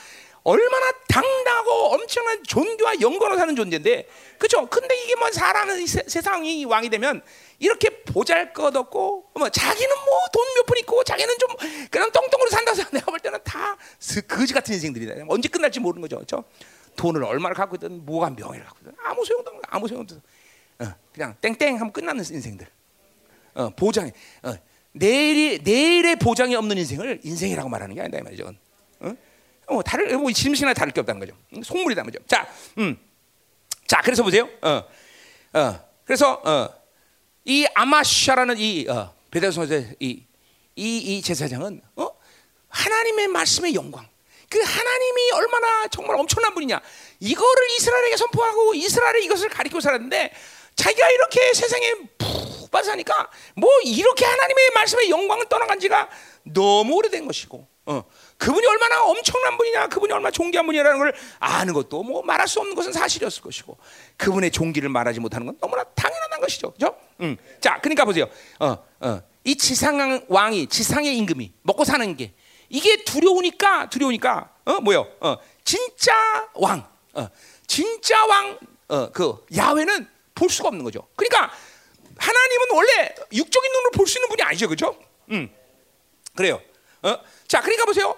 [0.45, 4.67] 얼마나 당당하고 엄청난 존귀와 영광으로 사는 존재인데, 그렇죠?
[4.67, 7.23] 근데 이게 뭐 사람은 세, 세상이 왕이 되면
[7.58, 11.49] 이렇게 보잘것없고, 뭐 자기는 뭐 돈 몇 푼 있고, 자기는 좀
[11.89, 13.75] 그냥 똥똥으로 산다서 내가 볼 때는 다
[14.27, 15.25] 거지 같은 인생들이다.
[15.27, 16.43] 언제 끝날지 모르는 거죠, 그렇죠?
[16.95, 20.91] 돈을 얼마를 갖고 있든, 뭐가 명예를 갖고 있든, 아무 소용도 없는, 아무 소용도 없어.
[20.91, 22.67] 어, 그냥 땡땡 하면 끝나는 인생들.
[23.55, 24.12] 어, 보장,
[24.43, 24.53] 어,
[24.91, 28.53] 내일이 내일의 보장이 없는 인생을 인생이라고 말하는 게 아니다 이 말이죠.
[29.67, 29.78] 어?
[29.78, 31.36] 어, 다를 뭐 짐승이나 다를 게 없다는 거죠.
[31.63, 32.23] 속물이다 말이죠.
[32.28, 32.47] 자,
[32.78, 32.97] 음,
[33.88, 34.49] 자 그래서 보세요.
[34.62, 34.84] 어,
[35.54, 36.69] 어, 그래서 어,
[37.45, 40.23] 이 아마샤라는 이 어, 베델성의 이,
[40.75, 42.10] 이, 이 제사장은 어?
[42.69, 44.08] 하나님의 말씀의 영광.
[44.49, 46.80] 그 하나님이 얼마나 정말 엄청난 분이냐.
[47.19, 50.32] 이거를 이스라엘에게 선포하고 이스라엘에 이것을 가리켜 살았는데
[50.75, 52.56] 자기가 이렇게 세상에 푹
[52.95, 56.10] 하니까 뭐 이렇게 하나님의 말씀의 영광을 떠나간 지가
[56.43, 58.04] 너무 오래된 것이고 어.
[58.37, 62.75] 그분이 얼마나 엄청난 분이냐 그분이 얼마나 존귀한 분이라는 걸 아는 것도 뭐 말할 수 없는
[62.75, 63.77] 것은 사실이었을 것이고
[64.17, 66.95] 그분의 존귀를 말하지 못하는 건 너무나 당연한 것이죠 그죠?
[67.21, 67.37] 음.
[67.61, 68.27] 자 그러니까 보세요
[68.59, 69.21] 어, 어.
[69.45, 72.33] 이 지상 왕이 지상의 임금이 먹고 사는 게
[72.67, 75.07] 이게 두려우니까 두려우니까 어 뭐요?
[75.21, 76.13] 어 진짜
[76.55, 77.29] 왕, 어
[77.67, 81.07] 진짜 왕, 어 그 야훼는 볼 수가 없는 거죠.
[81.15, 81.51] 그러니까
[82.17, 84.97] 하나님은 원래 육적인 눈으로 볼 수 있는 분이 아니죠, 그죠?
[85.31, 85.49] 음
[86.35, 86.59] 그래요.
[87.03, 87.17] 어?
[87.47, 88.17] 자, 그러니까 보세요.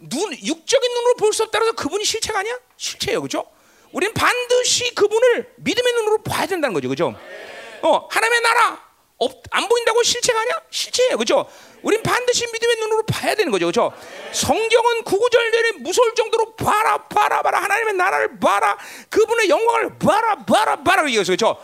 [0.00, 2.58] 하, 눈 육적인 눈으로 볼 수 없다고 해서 그분이 실체가 아니야?
[2.76, 3.44] 실체예요, 그죠?
[3.92, 7.14] 우리는 반드시 그분을 믿음의 눈으로 봐야 된다는 거죠, 그죠?
[7.82, 10.54] 어 하나님의 나라 없, 안 보인다고 실체가 아니야?
[10.70, 11.16] 실체예요.
[11.16, 11.48] 그죠?
[11.82, 13.66] 우린 반드시 믿음의 눈으로 봐야 되는 거죠.
[13.66, 13.92] 그죠?
[14.32, 17.60] 성경은 구구절절에 무서울 정도로 봐라, 봐라, 봐라.
[17.62, 18.76] 하나님의 나라를 봐라.
[19.10, 21.04] 그분의 영광을 봐라, 봐라, 봐라.
[21.06, 21.56] 얘기해서 그죠?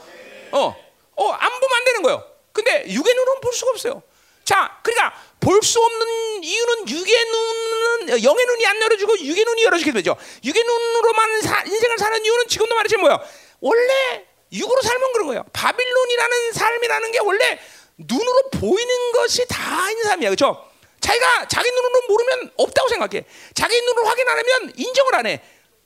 [0.53, 0.77] 어,
[1.17, 2.25] 어, 안 보면 안 되는 거예요.
[2.53, 4.03] 근데 육의 눈으로는 볼 수가 없어요.
[4.45, 9.93] 자, 그러니까 볼 수 없는 이유는 육의 눈은 영의 눈이 안 열어주고 육의 눈이 열어지게
[9.93, 10.17] 되죠.
[10.45, 13.19] 육의 눈으로만 사, 인생을 사는 이유는 지금도 말했지 뭐야?
[13.61, 15.45] 원래 육으로 살면 그런 거예요.
[15.53, 17.59] 바빌론이라는 삶이라는 게 원래
[17.99, 20.31] 눈으로 보이는 것이 다인 삶이야.
[20.31, 20.65] 그렇죠?
[21.01, 23.25] 자기가 자기 눈으로 모르면 없다고 생각해.
[23.55, 25.43] 자기 눈으로 확인 안 하면 인정을 안 해.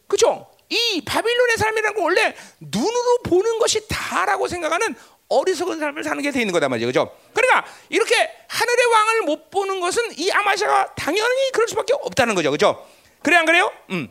[0.07, 0.49] 그렇죠?
[0.69, 4.95] 이 바빌론의 삶이라는 건 원래 눈으로 보는 것이 다라고 생각하는
[5.29, 6.87] 어리석은 삶을 사는 게 돼 있는 거다 말이죠.
[6.87, 7.17] 그죠?
[7.35, 8.15] 그러니까 이렇게
[8.49, 12.51] 하늘의 왕을 못 보는 것은 이 아마샤가 당연히 그럴 수밖에 없다는 거죠.
[12.51, 12.87] 그죠?
[13.23, 13.71] 그래 안 그래요?
[13.91, 14.09] 음.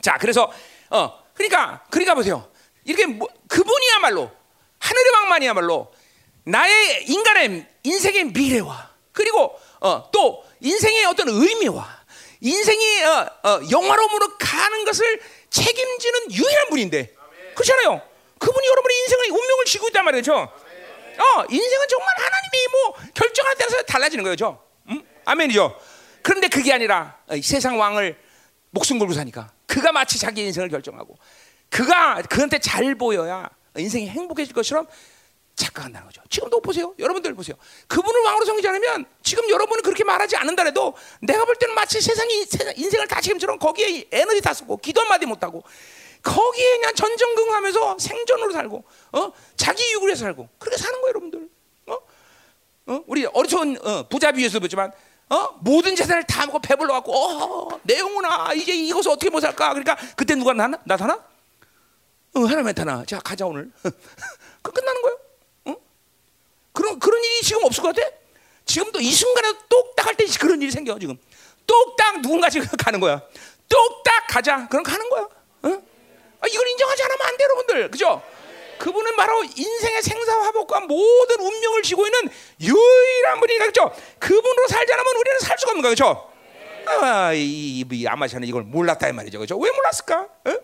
[0.00, 0.50] 자, 그래서
[0.90, 2.50] 어, 그러니까 그러니까 보세요.
[2.84, 4.30] 이렇게 뭐, 그분이야말로
[4.78, 5.92] 하늘의 왕만이야말로
[6.44, 12.02] 나의 인간의 인생의 미래와 그리고 어, 또 인생의 어떤 의미와
[12.40, 17.14] 인생이 어, 어, 영화로움으로 가는 것을 책임지는 유일한 분인데
[17.54, 18.00] 그렇잖아요.
[18.42, 20.34] 그분이 여러분의 인생의 운명을 지고 있단 말이죠.
[20.34, 24.60] 어, 인생은 정말 하나님이 뭐 결정할 때서 달라지는 거죠.
[24.88, 25.00] 음?
[25.24, 25.78] 아멘이죠.
[26.22, 28.18] 그런데 그게 아니라 어, 세상 왕을
[28.70, 31.16] 목숨 걸고 사니까 그가 마치 자기 인생을 결정하고
[31.68, 34.88] 그가 그한테 잘 보여야 인생이 행복해질 것처럼
[35.54, 36.22] 착각한다는 거죠.
[36.28, 36.94] 지금도 보세요.
[36.98, 37.56] 여러분들 보세요.
[37.86, 43.06] 그분을 왕으로 섬기지 않으면 지금 여러분은 그렇게 말하지 않는다래도 내가 볼 때는 마치 세상이 인생을
[43.06, 45.62] 다 지금처럼 거기에 에너지 다 쓰고 기도 한마디 못하고
[46.22, 51.48] 거기에 그냥 전전긍긍하면서 생존으로 살고 어 자기 육으로 살고 그렇게 사는 거예요, 여러분들.
[51.86, 51.98] 어?
[52.86, 53.04] 어?
[53.06, 54.92] 우리 어리석은 어, 부자 비유에서 보지만
[55.30, 55.48] 어?
[55.60, 59.70] 모든 재산을 다 먹고 배불러 갖고 어, 내 영혼아 이제 이것을 어떻게 못 살까?
[59.70, 60.78] 그러니까 그때 누가 나나?
[60.84, 61.14] 나타나?
[62.34, 63.04] 어, 하나님 나타나.
[63.04, 63.70] 자, 가자 오늘.
[64.62, 65.18] 그 끝나는 거예요.
[65.66, 65.76] 어?
[66.72, 68.08] 그런 그런 일이 지금 없을 것 같아?
[68.64, 71.18] 지금도 이 순간에 똑딱 할 때 그런 일이 생겨 지금.
[71.66, 73.20] 똑딱 누군가 지금 가는 거야.
[73.68, 74.68] 똑딱 가자.
[74.68, 75.28] 그럼 가는 거야.
[76.42, 76.44] 어?
[76.44, 77.90] 아, 이걸 인정하지 않으면 안 돼, 여러분들.
[77.90, 78.22] 그죠?
[78.78, 82.28] 그분은 바로 인생의 생사와 화복과 모든 운명을 지고 있는
[82.60, 83.94] 유일한 분이니까 그죠?
[84.18, 86.32] 그분으로 살지 않으면 우리는 살 수가 없는 거야, 그죠?
[87.00, 89.56] 아, 이, 이 아마샤는 이걸 몰랐다 이 말이죠, 그죠?
[89.56, 90.22] 왜 몰랐을까?
[90.22, 90.56] 어?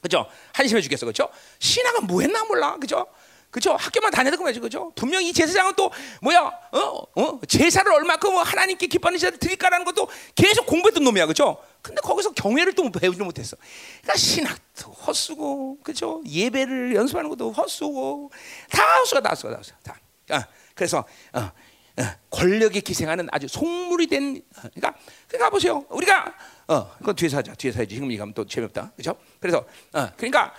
[0.00, 0.26] 그죠?
[0.52, 1.28] 한심해 죽겠어, 그죠?
[1.58, 3.06] 신학은 뭐 했나 몰라, 그죠?
[3.54, 3.76] 그죠?
[3.76, 4.90] 학교만 다녀도 그만이지, 그죠?
[4.96, 5.88] 분명히 제사장은 또
[6.20, 6.40] 뭐야,
[6.72, 6.78] 어,
[7.14, 11.62] 어, 제사를 얼마큼 하나님께 기뻐하는 제사를 드릴까라는 것도 계속 공부했던 놈이야, 그죠?
[11.80, 13.56] 근데 거기서 경외를 또 배우지 못했어.
[14.02, 16.20] 그러니까 신학도 헛수고, 그죠?
[16.26, 18.32] 예배를 연습하는 것도 헛수고,
[18.70, 20.00] 다 헛수가 다 헛수가 다 헛수가 다.
[20.30, 26.34] 아, 그래서 어, 어, 권력에 기생하는 아주 속물이 된, 어, 그러니까, 그러니까 보세요, 우리가
[26.66, 27.54] 어, 그건 뒤에서 하자.
[27.54, 27.94] 뒤에서 하지.
[27.94, 28.94] 지금 이가면 또 재미없다.
[28.96, 29.14] 그죠?
[29.38, 29.58] 그래서,
[29.92, 30.52] 어, 그러니까,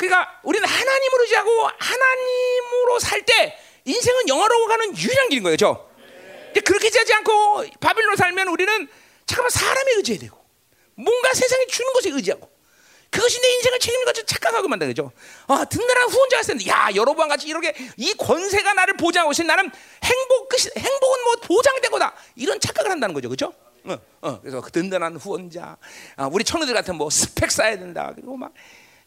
[0.00, 5.54] 그러니까 우리는 하나님으로 지하고 하나님으로 살 때 인생은 영화로 가는 유일한 길인 거예요.
[5.54, 5.90] 그죠?
[6.46, 8.88] 근데 그렇게 지하지 않고 바빌론으로 살면 우리는
[9.26, 10.36] 잠깐만 사람에 의지해야 되고
[10.94, 12.50] 뭔가 세상에 주는 것에 의지하고
[13.10, 15.12] 그것이 내 인생을 책임진 것처럼 착각하고 만다 그죠?
[15.48, 19.68] 아, 든든한 후원자가 있었는데, 야, 여러분과 같이 이렇게 이 권세가 나를 보장하고 있으니 나는
[20.04, 22.14] 행복, 행복은 뭐 보장된 거다.
[22.36, 23.28] 이런 착각을 한다는 거죠.
[23.28, 23.52] 그죠?
[23.84, 25.76] 어, 어, 그래서 그 든든한 후원자,
[26.16, 28.12] 아, 우리 청년들 같은 뭐 스펙 쌓아야 된다.
[28.14, 28.52] 그리고 막,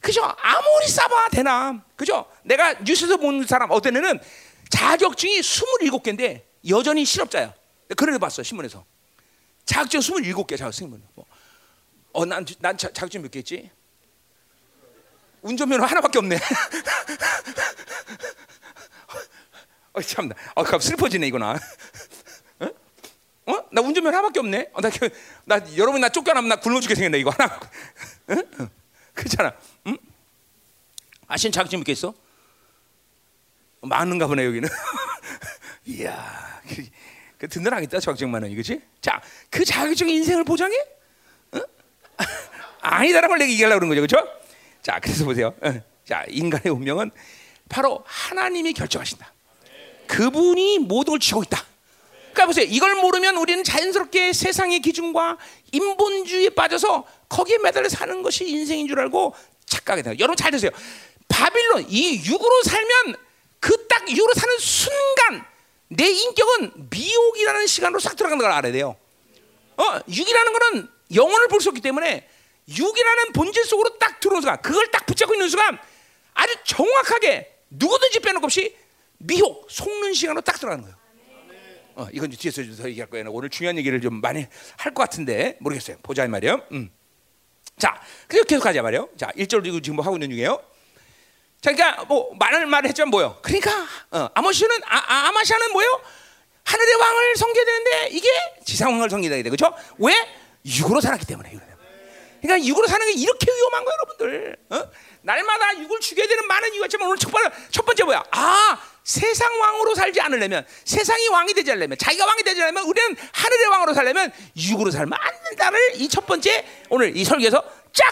[0.03, 0.21] 그죠?
[0.21, 2.29] 아무리 쌓아 되나, 그죠?
[2.43, 4.19] 내가 뉴스에서 본 사람 어떤 애는
[4.69, 7.53] 자격증이 27개인데 여전히 실업자야.
[7.95, 8.83] 그런 애 봤어 신문에서.
[9.65, 11.25] 자격증 27개 자격증 뭐.
[12.11, 13.71] 어, 난, 난 자, 자격증 몇 개 있지?
[15.41, 16.35] 운전면허 하나밖에 없네.
[19.93, 20.35] 어, 참나.
[20.55, 21.57] 어, 슬퍼지네 이거나.
[23.45, 23.55] 어?
[23.71, 24.69] 나 운전면 하나밖에 없네.
[24.73, 24.89] 어, 나,
[25.45, 27.57] 나 여러분 나 쫓겨나면 나 굶어 죽게 생겼네 이거 하나.
[28.31, 28.43] 응?
[29.13, 29.53] 그렇잖아.
[29.87, 29.97] 응?
[31.27, 32.13] 아신 자격증 몇 개 있어?
[33.81, 34.69] 많은가 보네 여기는.
[35.85, 36.85] 이야, 그,
[37.37, 38.81] 그 든든하겠다 자격증 많은 이거지?
[39.01, 40.75] 자, 그 자격증이 인생을 보장해?
[41.55, 41.61] 응?
[42.81, 44.41] 아니다라는 걸 내가 얘기하려고 그런 거죠, 그렇죠?
[44.81, 45.53] 자, 그래서 보세요.
[46.05, 47.11] 자, 인간의 운명은
[47.69, 49.31] 바로 하나님이 결정하신다.
[50.07, 51.65] 그분이 모든 걸 쥐고 있다.
[52.33, 52.65] 그러니까 보세요.
[52.69, 55.37] 이걸 모르면 우리는 자연스럽게 세상의 기준과
[55.71, 60.15] 인본주의에 빠져서 거기에 매달려 사는 것이 인생인 줄 알고 착각이 돼요.
[60.19, 60.71] 여러분 잘 드세요.
[61.27, 63.15] 바빌론 이 육으로 살면
[63.59, 65.45] 그 딱 육으로 사는 순간
[65.87, 68.95] 내 인격은 미혹이라는 시간으로 싹 들어가는 걸 알아야 돼요.
[69.77, 72.27] 어, 육이라는 거는 영혼을 볼 수 없기 때문에
[72.67, 75.77] 육이라는 본질 속으로 딱 들어오는 순간, 그걸 딱 붙잡고 있는 순간
[76.33, 78.75] 아주 정확하게 누구든지 빼놓고 없이
[79.19, 80.97] 미혹, 속는 시간으로 딱 들어가는 거예요.
[81.95, 83.25] 어, 이건 뒤에서 더 얘기할 거예요.
[83.31, 84.45] 오늘 중요한 얘기를 좀 많이
[84.77, 85.97] 할 것 같은데 모르겠어요.
[86.03, 86.61] 보자 이 말이에요.
[86.71, 86.89] 음.
[87.77, 89.09] 자, 그래서 계속 가자 말이에요.
[89.17, 90.61] 자, 1절 이거 지금 뭐 하고 있는 중이에요.
[91.61, 93.39] 자, 그러니까 뭐 말을 말을 했지만 뭐요?
[93.41, 93.71] 그러니까
[94.11, 96.01] 어, 아모시는 아, 아, 아마샤는 뭐요?
[96.65, 98.27] 하늘의 왕을 섬겨야 되는데 이게
[98.65, 99.43] 지상 왕을 섬겨야 돼.
[99.43, 99.73] 그렇죠?
[99.97, 100.13] 왜?
[100.65, 101.57] 육으로 살았기 때문에.
[102.41, 104.57] 그러니까 육으로 사는 게 이렇게 위험한 거예요, 여러분들.
[104.69, 104.91] 어?
[105.21, 108.23] 날마다 육을 죽여야 되는 많은 이유가 있지만 오늘 첫 번째, 첫 번째 뭐야?
[108.31, 113.67] 아, 세상 왕으로 살지 않으려면, 세상이 왕이 되지 않으려면, 자기가 왕이 되지 않으려면, 우리는 하늘의
[113.67, 117.61] 왕으로 살려면 육으로 살면 안 된다를 이 첫 번째 오늘 이 설교에서
[117.91, 118.05] 쫙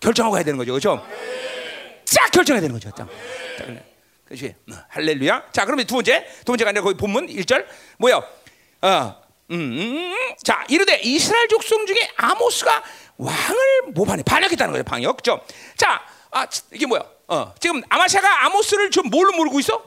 [0.00, 1.06] 결정하고 가야 되는 거죠, 그렇죠?
[2.04, 3.08] 쫙 결정해야 되는 거죠, 딱.
[4.24, 4.54] 그렇지?
[4.70, 5.44] 어, 할렐루야.
[5.52, 7.66] 자, 그러면 두 번째, 두 번째가 아니라 거기 본문 1절
[7.98, 8.22] 뭐요?
[8.82, 9.78] 어, 음, 음,
[10.12, 10.14] 음.
[10.44, 12.82] 자, 이르되 이스라엘 족속 중에 아모스가
[13.16, 14.84] 왕을 모반해 반역했다는 거예요.
[14.84, 15.16] 반역.
[15.16, 15.42] 그죠?
[15.76, 17.02] 자, 아, 이게 뭐야?
[17.28, 19.82] 어, 지금 아마샤가 아모스를 좀 뭘로 모르고 있어?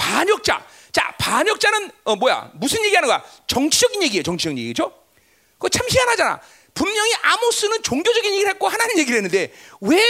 [0.00, 0.66] 반역자.
[0.92, 2.50] 자, 반역자는 어, 뭐야?
[2.54, 3.22] 무슨 얘기하는 거야?
[3.46, 4.22] 정치적인 얘기예요.
[4.22, 4.92] 정치적인 얘기죠.
[5.58, 6.40] 그거 참 희한하잖아.
[6.72, 10.02] 분명히 아모스는 종교적인 얘기를 했고 하나님 얘기를 했는데 왜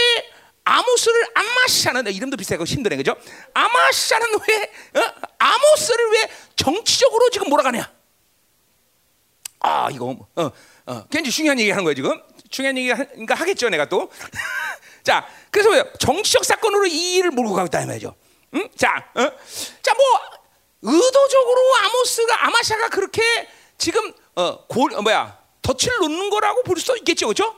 [0.63, 3.15] 아모스를 아마샤는 이름도 비슷하고 힘드네 그죠?
[3.53, 5.13] 아마샤는 왜 어?
[5.39, 7.91] 아모스를 왜 정치적으로 지금 몰아가냐?
[9.59, 10.51] 아 이거 어,
[10.85, 12.21] 어, 굉장히 중요한 얘기 하는 거예요, 지금.
[12.49, 14.11] 중요한 얘기 그러니까 하겠죠, 내가 또.
[15.03, 18.15] 자, 그래서 왜 정치적 사건으로 이 일을 몰고 가고 있다, 이 말이죠.
[18.55, 18.69] 응?
[18.75, 19.21] 자, 어?
[19.81, 20.05] 자, 뭐,
[20.81, 23.21] 의도적으로 아모스가, 아마샤가 그렇게
[23.77, 27.55] 지금, 어, 골, 어, 뭐야, 덫을 놓는 거라고 볼 수 있겠죠, 그죠?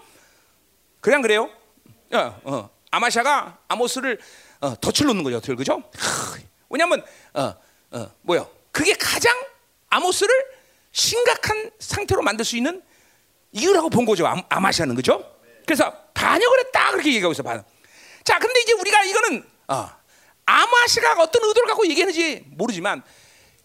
[1.02, 1.50] 그냥 그래요?
[2.14, 2.70] 어, 어.
[2.92, 4.20] 아마샤가 아모스를
[4.62, 5.82] 어, 덫을 놓는 거죠, 어떻게, 그죠?
[6.70, 7.04] 왜냐면,
[7.34, 7.56] 어,
[7.92, 9.36] 어, 뭐야, 그게 가장
[9.90, 10.34] 아모스를
[10.92, 12.82] 심각한 상태로 만들 수 있는
[13.52, 14.26] 이유라고 본 거죠.
[14.50, 15.24] 아마시아는 그죠?
[15.66, 17.44] 그래서 반역을 했다 그렇게 얘기하고 있어.
[17.44, 17.66] 반역.
[18.24, 19.90] 자, 근데 이제 우리가 이거는 어,
[20.46, 23.02] 아마시가 어떤 의도를 갖고 얘기했는지 모르지만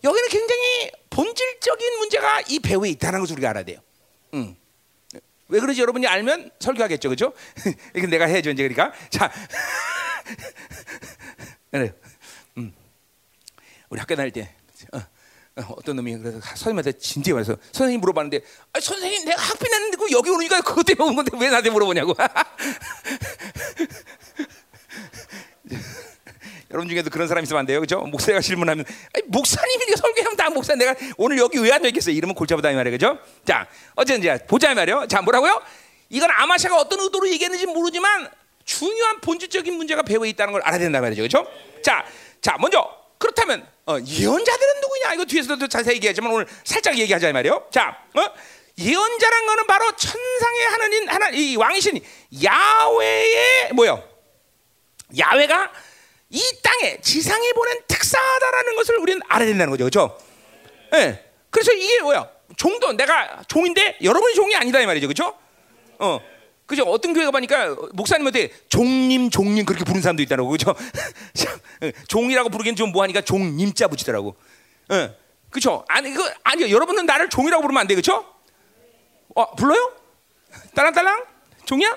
[0.05, 3.81] 여기는 굉장히 본질적인 문제가 이 배후에 있다는 것을 우리가 알아야 돼요.
[4.35, 4.57] 음.
[5.49, 7.33] 왜 그러지 여러분이 알면 설교하겠죠, 그죠?
[7.97, 8.93] 이건 내가 해야죠 이제 그러니까.
[9.11, 9.33] 자,
[11.71, 11.93] 그래.
[12.59, 12.75] 음.
[13.88, 14.55] 우리 학교 다닐 때
[14.93, 14.99] 어.
[14.99, 20.07] 어 떤 놈이 그래서 선생님한테 진지해 말해서 선생님 물어봤는데 아, 선생님 내가 학비 냈는데 그
[20.12, 22.14] 여기 오니까 그것 때문에 온 건데 왜 나한테 물어보냐고
[26.79, 27.81] 여러분 중에도 그런 사람 있으면 안 돼요.
[27.81, 27.99] 그죠?
[28.03, 28.85] 목사가 질문하면
[29.27, 30.77] 목사님이 설교하면 다 목사.
[30.77, 32.97] 내가 오늘 여기 왜 앉아 있겠어 이러면 골치 아프다 이 말이에요.
[32.97, 33.19] 그죠?
[33.45, 35.07] 자 어쨌든 이제 보자 이 말이에요.
[35.09, 35.61] 자 뭐라고요?
[36.09, 38.31] 이건 아마샤가 어떤 의도로 얘기했는지 모르지만
[38.64, 41.23] 중요한 본질적인 문제가 배후에 있다는 걸 알아야 된다 말이죠.
[41.23, 41.45] 그죠?
[41.83, 42.07] 자,
[42.41, 42.88] 자 먼저
[43.19, 45.14] 그렇다면 어, 예언자들은 누구냐?
[45.14, 47.67] 이거 뒤에서도 자세히 얘기하지만 오늘 살짝 얘기하자 이 말이요.
[47.73, 48.25] 자, 어?
[48.79, 52.01] 예언자란 거는 바로 천상의 하나님 하나 이 왕이신
[52.45, 54.01] 야훼의 뭐요?
[55.19, 55.73] 야훼가
[56.31, 60.19] 이 땅에 지상에 보낸 특사다라는 것을 우리는 알아야 된다는 거죠, 그렇죠?
[60.95, 60.99] 예.
[60.99, 61.25] 네.
[61.51, 62.29] 그래서 이게 뭐야?
[62.57, 65.38] 종도 내가 종인데 여러분이 종이 아니다 이 말이죠, 그렇죠?
[65.99, 66.21] 어.
[66.67, 66.83] 그죠?
[66.85, 70.75] 어떤 교회 가 보니까 목사님한테 종님, 종님 그렇게 부르는 사람도 있다고 그죠?
[72.09, 74.37] 종이라고 부르기엔 좀 뭐하니까 종님자 붙이더라고.
[74.93, 75.17] 예,
[75.49, 75.87] 그죠?
[75.88, 76.69] 아니 그 아니요.
[76.71, 78.23] 여러분은 나를 종이라고 부르면 안 돼, 그죠?
[79.35, 79.95] 어 불러요?
[80.75, 81.25] 딸랑딸랑
[81.64, 81.97] 종이야?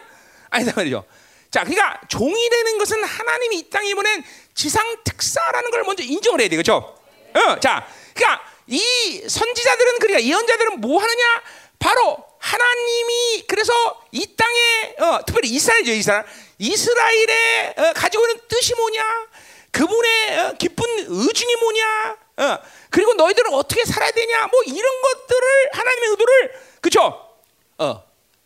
[0.52, 1.04] 아니다 말이죠.
[1.52, 4.24] 자, 그러니까 종이 되는 것은 하나님이 이 땅에 보낸
[4.56, 6.98] 지상 특사라는 걸 먼저 인정을 해야 돼, 그죠?
[7.34, 7.86] 어, 자,
[8.16, 11.44] 그러니까 이 선지자들은 그러니까 예언자들은 뭐 하느냐?
[11.78, 13.74] 바로 하나님이 그래서
[14.12, 16.26] 이 땅에 어, 특별히 이스라엘이죠 이스라엘.
[16.58, 19.28] 이스라엘에 어, 가지고 있는 뜻이 뭐냐?
[19.72, 22.18] 그분의 어, 기쁜 의중이 뭐냐?
[22.38, 22.60] 어,
[22.90, 24.48] 그리고 너희들은 어떻게 살아야 되냐?
[24.48, 27.30] 뭐 이런 것들을 하나님의 의도를 그죠?
[27.78, 28.04] 어,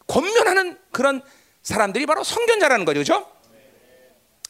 [0.08, 1.22] 권면하는 그런
[1.66, 3.28] 사람들이 바로 성견자라는 거죠 그죠?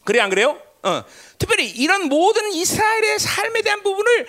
[0.03, 0.61] 그래 안 그래요?
[0.83, 1.03] 어,
[1.39, 4.27] 특별히 이런 모든 이스라엘의 삶에 대한 부분을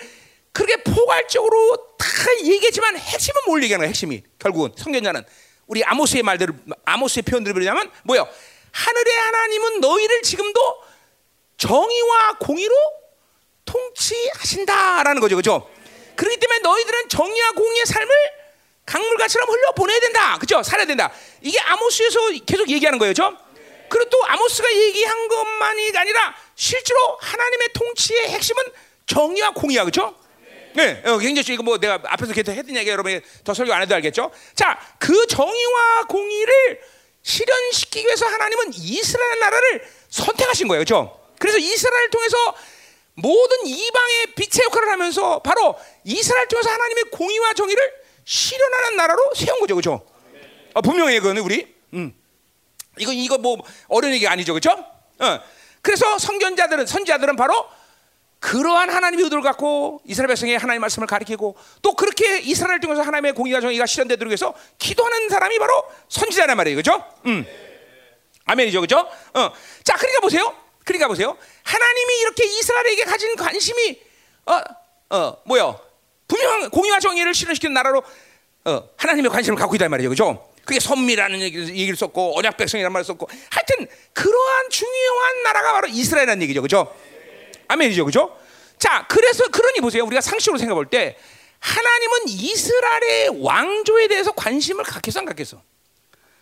[0.53, 2.07] 그렇게 포괄적으로 다
[2.43, 4.23] 얘기했지만 핵심은 뭘 얘기하는 거야 핵심이?
[4.39, 5.23] 결국은 성경자는.
[5.67, 8.27] 우리 아모스의 말대로 아모스의 표현들을 보자면 뭐요?
[8.71, 10.61] 하늘의 하나님은 너희를 지금도
[11.59, 12.75] 정의와 공의로
[13.65, 15.69] 통치하신다라는 거죠 그죠?
[16.15, 18.36] 그렇기 때문에 너희들은 정의와 공의의 삶을
[18.87, 20.39] 강물같이처럼 흘려 보내야 된다.
[20.39, 20.63] 그죠?
[20.63, 21.13] 살아야 된다.
[21.43, 23.11] 이게 아모스에서 계속 얘기하는 거예요.
[23.11, 23.37] 그죠?
[23.89, 28.63] 그리고 또 아모스가 얘기한 것만이 아니라 실제로 하나님의 통치의 핵심은
[29.07, 30.15] 정의와 공의야, 그렇죠?
[30.75, 33.95] 네, 어, 굉장히 이거 뭐 내가 앞에서 계속 했던 얘기 여러분이 더 설교 안 해도
[33.95, 34.31] 알겠죠?
[34.55, 36.81] 자, 그 정의와 공의를
[37.23, 41.21] 실현시키기 위해서 하나님은 이스라엘 나라를 선택하신 거예요, 그렇죠?
[41.39, 42.37] 그래서 이스라엘을 통해서
[43.15, 49.75] 모든 이방의 빛의 역할을 하면서 바로 이스라엘 통해서 하나님의 공의와 정의를 실현하는 나라로 세운 거죠,
[49.77, 50.05] 그렇죠?
[50.75, 52.13] 어, 분명히 그거는 우리, 음,
[52.99, 53.57] 이거 이거 뭐
[53.89, 54.73] 어려운 얘기 아니죠, 그렇죠?
[55.19, 55.41] 어.
[55.81, 57.67] 그래서 선견자들은 선지자들은 바로
[58.41, 63.61] 그러한 하나님의 의도를 갖고 이스라엘 백성의 하나님의 말씀을 가리키고 또 그렇게 이스라엘을 통해서 하나님의 공의와
[63.61, 66.77] 정의가 실현되도록 해서 기도하는 사람이 바로 선지자란 말이에요.
[66.77, 67.05] 그죠?
[67.27, 67.47] 음.
[68.45, 68.81] 아멘이죠.
[68.81, 68.99] 그죠?
[68.99, 69.53] 어.
[69.85, 70.55] 자, 그러니까 보세요.
[70.85, 71.37] 그러니까 보세요.
[71.63, 74.01] 하나님이 이렇게 이스라엘에게 가진 관심이
[74.47, 74.61] 어,
[75.17, 75.81] 어, 뭐요?
[76.29, 78.03] 분명 공의와 정의를 실현시키는 나라로
[78.65, 80.09] 어, 하나님의 관심을 갖고 있단 말이죠.
[80.09, 80.49] 그죠?
[80.65, 86.63] 그게 선미라는 얘기를, 썼고 언약 백성이라는 말을 썼고 하여튼 그러한 중요한 나라가 바로 이스라엘이라는 얘기죠.
[86.63, 86.93] 그죠?
[87.69, 88.37] 아멘이죠, 그죠?
[88.79, 90.05] 자, 그래서 그러니 보세요.
[90.05, 91.17] 우리가 상식으로 생각해 볼 때
[91.61, 95.63] 하나님은 이스라엘의 왕조에 대해서 관심을 갖겠어 안 갖겠어?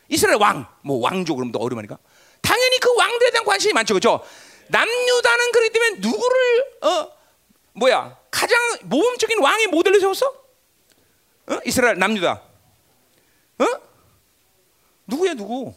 [0.09, 1.99] 이스라엘 왕, 뭐 왕조 그러면 더 어려우니까
[2.43, 4.21] 당연히 그 왕들에 대한 관심이 많죠, 그죠?
[4.69, 7.14] 남유다는 그렇기 때문에 누구를 어
[7.75, 10.27] 뭐야 가장 모범적인 왕의 모델로 세웠어?
[11.47, 11.59] 어?
[11.65, 12.43] 이스라엘 남유다.
[13.59, 13.65] 어?
[15.07, 15.75] 누구야 누구?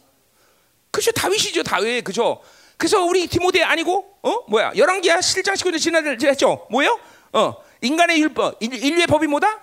[0.91, 2.41] 그죠 다윗이죠 다윗 그죠?
[2.77, 6.99] 그래서 우리 디모데 아니고 어 뭐야 열왕기야 실장 시골에 지나들 했죠 뭐요?
[7.33, 9.62] 어 인간의 율법 인류의 법이 뭐다?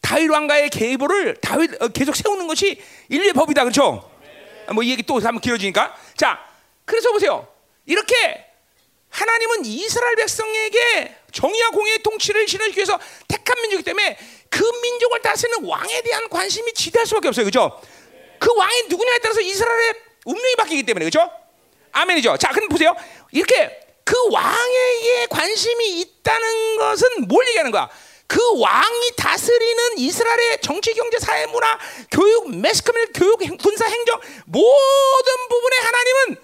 [0.00, 4.10] 다윗 왕가의 계보를 다윗 어, 계속 세우는 것이 인류의 법이다 그렇죠?
[4.72, 6.38] 뭐이 얘기 또 한번 길어지니까 자
[6.84, 7.46] 그래서 보세요
[7.86, 8.49] 이렇게
[9.10, 14.18] 하나님은 이스라엘 백성에게 정의와 공의의 통치를 실현시키기 위해서 택한 민족이기 때문에
[14.48, 17.80] 그 민족을 다스리는 왕에 대한 관심이 지대할 수밖에 없어요 그렇죠?
[18.38, 19.94] 그 왕이 누구냐에 따라서 이스라엘의
[20.24, 21.30] 운명이 바뀌기 때문에 그렇죠?
[21.92, 22.36] 아멘이죠.
[22.36, 22.94] 자, 그럼 보세요.
[23.32, 27.88] 이렇게 그 왕에게 관심이 있다는 것은 뭘 얘기하는 거야?
[28.26, 31.78] 그 왕이 다스리는 이스라엘의 정치, 경제, 사회, 문화,
[32.12, 36.36] 교육, 매스컴, 교육, 군사, 행정 모든 부분에 하나님은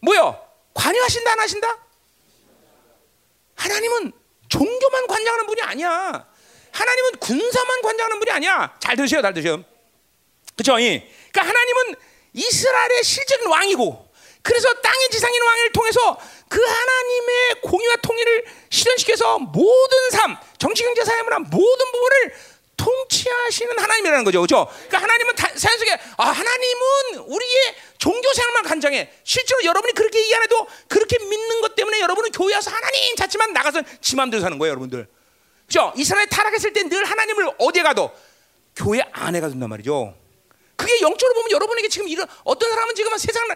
[0.00, 0.40] 뭐요?
[0.72, 1.78] 관여하신다 안 하신다?
[3.64, 4.12] 하나님은
[4.48, 6.26] 종교만 관장하는 분이 아니야.
[6.70, 8.76] 하나님은 군사만 관장하는 분이 아니야.
[8.78, 9.64] 잘 들으세요, 잘 들으세요.
[10.54, 10.74] 그렇죠?
[10.74, 11.94] 그러니까 하나님은
[12.34, 14.04] 이스라엘의 실적인 왕이고
[14.42, 21.22] 그래서 땅의 지상인 왕을 통해서 그 하나님의 공의와 통일을 실현시켜서 모든 삶, 정치, 경제, 사회,
[21.22, 22.34] 문화 모든 부분을
[22.76, 24.66] 통치하시는 하나님이라는 거죠, 그렇죠?
[24.88, 29.10] 그러니까 하나님은 사연 속에 아 하나님은 우리의 종교 생활만 간장해.
[29.24, 33.52] 실제로 여러분이 그렇게 얘기 안 해도 그렇게 믿는 것 때문에 여러분은 교회 와서 하나님 찾지만
[33.52, 35.06] 나가서 지 마음대로 사는 거예요, 여러분들.
[35.68, 35.92] 그렇죠?
[35.96, 38.10] 이스라엘 타락했을 때 늘 하나님을 어디에 가도
[38.76, 40.14] 교회 안에 가둔단 말이죠.
[40.76, 43.46] 그게 영적으로 보면 여러분에게 지금 이런 어떤 사람은 지금 세상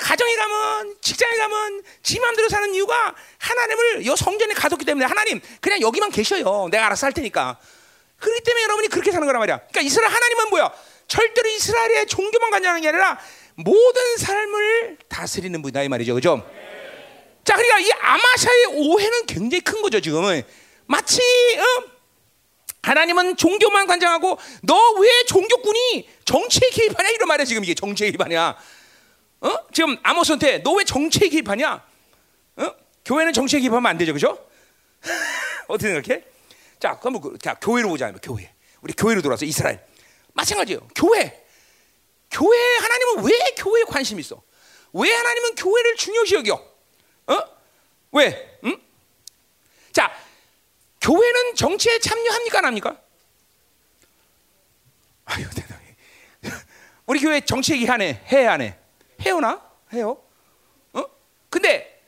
[0.00, 5.80] 가정에 가면 직장에 가면 지 마음대로 사는 이유가 하나님을 여 성전에 가뒀기 때문에 하나님 그냥
[5.80, 6.68] 여기만 계셔요.
[6.70, 7.58] 내가 알아서 할 테니까.
[8.18, 9.58] 그렇기 때문에 여러분이 그렇게 사는 거란 말이야.
[9.58, 10.72] 그러니까 이스라엘 하나님은 뭐야?
[11.08, 13.18] 절대로 이스라엘의 종교만 관장하는 게 아니라
[13.54, 16.14] 모든 삶을 다스리는 분이다 이 말이죠.
[16.14, 16.48] 그죠?
[17.44, 20.42] 자, 그러니까 이 아마샤의 오해는 굉장히 큰 거죠, 지금은.
[20.86, 21.20] 마치
[21.58, 21.84] 어?
[22.82, 28.56] 하나님은 종교만 관장하고 너 왜 종교꾼이 정치에 개입하냐 이런 말이야 지금 이게 정치에 개입하냐?
[29.40, 29.56] 어?
[29.72, 31.82] 지금 아모스한테 너 왜 정치에 개입하냐?
[32.56, 32.74] 어?
[33.04, 34.44] 교회는 정치에 개입하면 안 되죠, 그죠?
[35.68, 36.22] 어떻게 생각해?
[36.78, 38.52] 자, 그럼 뭐, 자 교회로 보자, 교회.
[38.80, 39.84] 우리 교회로 돌아서 이스라엘.
[40.34, 40.86] 마찬가지예요.
[40.94, 41.44] 교회.
[42.30, 44.42] 교회 하나님은 왜 교회에 관심 있어?
[44.92, 46.54] 왜 하나님은 교회를 중요시 여겨?
[47.28, 47.42] 어?
[48.12, 48.58] 왜?
[48.64, 48.80] 응?
[49.92, 50.12] 자,
[51.00, 53.00] 교회는 정치에 참여합니까, 안 합니까?
[55.24, 55.96] 아유, 대단해.
[57.06, 58.76] 우리 교회 정치 얘기 하네, 해, 안 해?
[59.20, 59.62] 해요나?
[59.92, 60.22] 해요?
[60.92, 61.04] 어?
[61.48, 62.02] 근데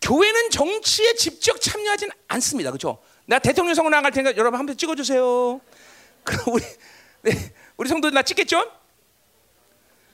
[0.00, 2.70] 교회는 정치에 직접 참여하진 않습니다.
[2.70, 3.02] 그렇죠?
[3.26, 5.60] 나 대통령 선거 나갈 테니까 여러분 한번 찍어주세요.
[6.24, 6.62] 그럼 우리
[7.22, 8.70] 네, 우리 성도들 나 찍겠죠?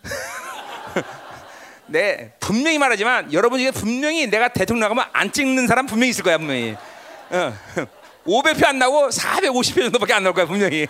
[1.89, 6.39] 네, 분명히 말하지만 여러분 중에 분명히 내가 대통령 나가면 안 찍는 사람 분명히 있을 거야
[6.39, 6.77] 분명히.
[7.31, 7.55] 어.
[8.25, 10.87] 500표 안 나고 450표 정도밖에 안 나올 거야 분명히.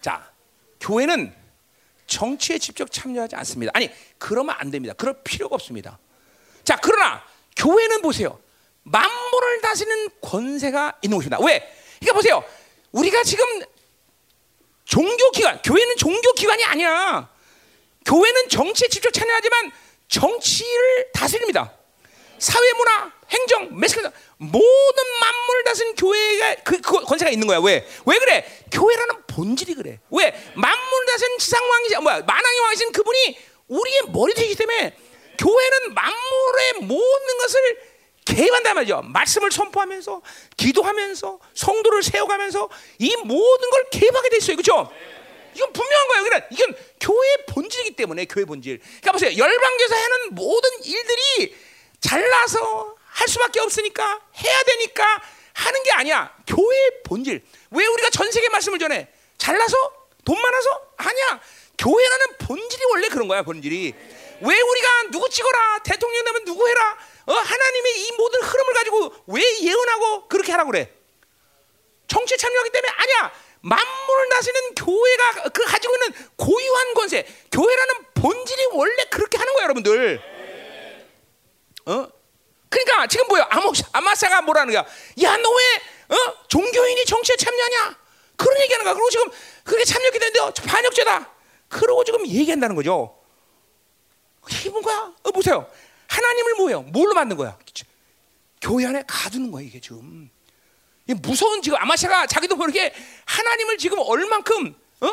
[0.00, 0.30] 자,
[0.80, 1.34] 교회는
[2.06, 3.70] 정치에 직접 참여하지 않습니다.
[3.74, 4.94] 아니, 그러면 안 됩니다.
[4.94, 5.98] 그럴 필요가 없습니다.
[6.70, 7.20] 자, 그러나
[7.56, 8.38] 교회는 보세요.
[8.84, 11.38] 만물을 다스리는 권세가 있는 곳입니다.
[11.44, 11.68] 왜?
[11.98, 12.44] 그러니까 보세요.
[12.92, 13.44] 우리가 지금
[14.84, 17.28] 종교 기관, 교회는 종교 기관이 아니야.
[18.06, 19.72] 교회는 정치에 직접 참여하지만
[20.06, 21.72] 정치를 다스립니다.
[22.38, 27.58] 사회 문화, 행정, 매스컴 모든 만물을 다스린 교회가 그, 그 권세가 있는 거야.
[27.58, 27.84] 왜?
[28.06, 28.46] 왜 그래?
[28.70, 29.98] 교회라는 본질이 그래.
[30.10, 30.52] 왜?
[30.54, 32.20] 만물을 다스린 지상 왕이 뭐야?
[32.20, 34.96] 만왕의 왕이신 그분이 우리의 머리 되기 때문에
[35.40, 37.90] 교회는 만물의 모든 것을
[38.26, 39.02] 개입한단 말이죠.
[39.02, 40.20] 말씀을 선포하면서
[40.56, 42.68] 기도하면서 성도를 세워가면서
[42.98, 44.56] 이 모든 걸 개입하게 돼 있어요.
[44.56, 44.92] 그렇죠?
[45.54, 46.24] 이건 분명한 거예요.
[46.24, 48.78] 그러니까 이건 교회의 본질이기 때문에 교회 본질.
[48.78, 49.36] 그러니까 보세요.
[49.36, 51.56] 열방교에서 하는 모든 일들이
[52.00, 55.22] 잘나서 할 수밖에 없으니까 해야 되니까
[55.54, 56.34] 하는 게 아니야.
[56.46, 57.42] 교회의 본질.
[57.70, 59.08] 왜 우리가 전 세계 말씀을 전해?
[59.38, 59.76] 잘나서
[60.24, 61.40] 돈 많아서 아니야.
[61.78, 63.42] 교회라는 본질이 원래 그런 거야.
[63.42, 63.94] 본질이.
[64.42, 69.42] 왜 우리가 누구 찍어라 대통령 되면 누구 해라 어, 하나님의 이 모든 흐름을 가지고 왜
[69.60, 70.92] 예언하고 그렇게 하라고 그래?
[72.08, 73.32] 정치 참여하기 때문에 아니야.
[73.62, 80.20] 만물을 다스리는 교회가 그 가지고 있는 고유한 권세, 교회라는 본질이 원래 그렇게 하는 거야, 여러분들.
[81.86, 82.08] 어?
[82.68, 83.46] 그러니까 지금 뭐야?
[83.50, 84.84] 아모 아마사가 뭐라는 거야?
[85.22, 86.34] 야, 너 왜 어?
[86.48, 87.98] 종교인이 정치에 참여하냐?
[88.36, 88.94] 그런 얘기하는 거야.
[88.94, 89.30] 그리고 지금
[89.62, 91.30] 그게 참여하게 되는데 반역죄다.
[91.68, 93.19] 그러고 지금 얘기한다는 거죠.
[94.48, 95.12] 기분 거야?
[95.22, 95.66] 어, 보세요.
[96.08, 96.82] 하나님을 뭐예요?
[96.82, 97.58] 뭘로 만든 거야?
[98.60, 100.30] 교회 안에 가두는 거야 이게 지금.
[101.22, 102.92] 무서운 지금 아마샤가 자기도 모르게
[103.24, 105.06] 하나님을 지금 얼만큼 어?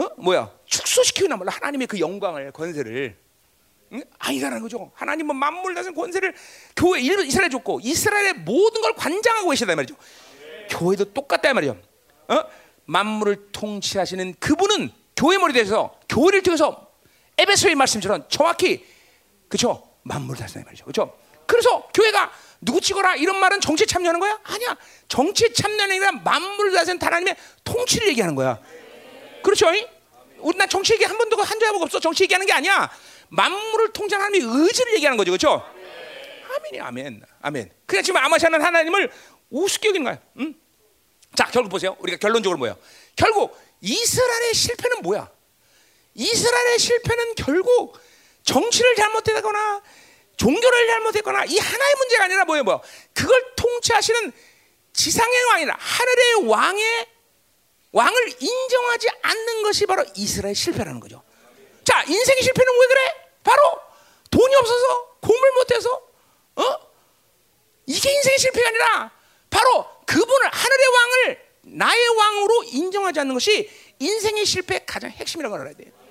[0.00, 0.08] 어?
[0.16, 0.50] 뭐야?
[0.66, 1.52] 축소시키나 몰라.
[1.52, 3.16] 하나님의 그 영광을 권세를
[3.92, 4.02] 응?
[4.18, 4.90] 아니라는 거죠.
[4.94, 6.34] 하나님은 만물 다스린 권세를
[6.74, 9.94] 교회 이스라엘 줬고 이스라엘의 모든 걸 관장하고 계시다 말이죠.
[10.70, 11.76] 교회도 똑같다 말이죠.
[12.28, 12.44] 어?
[12.86, 16.91] 만물을 통치하시는 그분은 교회 머리 대해서 교회를 통해서
[17.38, 18.84] 에베소의 말씀처럼 정확히
[19.48, 19.88] 그렇죠.
[20.02, 20.84] 만물 다스리는 말이죠.
[20.84, 21.16] 그렇죠?
[21.46, 24.38] 그래서 교회가 누구 찍어라 이런 말은 정치에 참여하는 거야?
[24.44, 24.76] 아니야.
[25.88, 28.58] 게 아니라 만물을 다스리는 하나님의 통치를 얘기하는 거야.
[29.42, 29.66] 그렇죠?
[30.38, 32.00] 우리 난 정치 얘기 한 번도 한 적이 없어.
[32.00, 32.90] 정치 얘기하는 게 아니야.
[33.28, 35.30] 만물을 통치하는 하나님의 의지를 얘기하는 거죠.
[35.30, 35.64] 그렇죠?
[36.56, 37.22] 아멘이 아멘.
[37.40, 37.70] 아멘.
[37.86, 39.10] 그래 지금 아마샤는 하나님을
[39.50, 40.18] 우습게 여기는 거야.
[40.38, 40.54] 응?
[41.34, 41.96] 자, 결국 보세요.
[41.98, 42.76] 우리가 결론적으로 뭐야?
[43.16, 45.30] 결국 이스라엘의 실패는 뭐야?
[46.14, 47.98] 이스라엘의 실패는 결국
[48.44, 49.82] 정치를 잘못했거나
[50.36, 52.82] 종교를 잘못했거나 이 하나의 문제가 아니라 뭐예요, 뭐
[53.14, 54.32] 그걸 통치하시는
[54.92, 57.06] 지상의 왕이라 하늘의 왕의
[57.92, 61.22] 왕을 인정하지 않는 것이 바로 이스라엘 실패라는 거죠.
[61.84, 63.14] 자, 인생의 실패는 왜 그래?
[63.44, 63.62] 바로
[64.30, 66.02] 돈이 없어서 공을 못해서
[66.56, 66.62] 어?
[67.86, 69.10] 이게 인생의 실패가 아니라
[69.50, 76.01] 바로 그분을 하늘의 왕을 나의 왕으로 인정하지 않는 것이 인생의 실패의 가장 핵심이라고 알아야 돼요.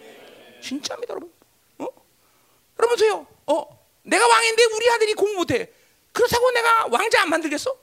[0.62, 1.32] 진짜입니다, 여러분.
[1.80, 1.88] 어?
[2.80, 3.28] 여러분 보세요.
[3.48, 3.88] 어?
[4.04, 5.72] 내가 왕인데 우리 아들이 공부 못해.
[6.12, 7.76] 그렇다고 내가 왕자 안 만들겠어?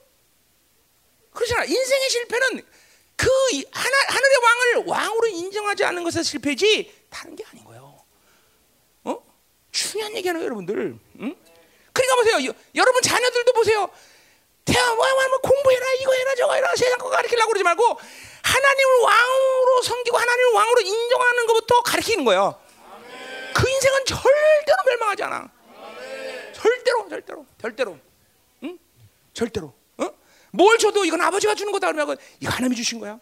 [1.33, 1.65] 그렇잖아.
[1.65, 2.65] 인생의 실패는
[3.15, 3.27] 그
[3.71, 8.03] 하나, 하늘의 왕을 왕으로 인정하지 않는 것에 실패지 다른 게 아닌 거예요.
[9.03, 9.23] 어?
[9.71, 10.97] 중요한 얘기하는 여러분들.
[11.19, 11.35] 응?
[11.91, 12.49] 그러니까 보세요.
[12.49, 13.89] 여, 여러분 자녀들도 보세요.
[14.65, 17.99] 태아 뭐, 뭐, 뭐 공부해라 이거 해라 저거 해라 세상 거 가르치려고 그러지 말고
[18.43, 22.61] 하나님을 왕으로 섬기고 하나님을 왕으로 인정하는 것부터 가르치는 거예요.
[23.59, 25.49] 그 인생은 절대로 멸망하지 않아.
[26.53, 27.97] 절대로, 절대로, 절대로,
[28.63, 28.79] 응?
[29.33, 29.73] 절대로.
[29.97, 30.09] 어?
[30.51, 33.19] 뭘 줘도 이건 아버지가 주는 거다 그러면 이거 하나님이 주신 거야.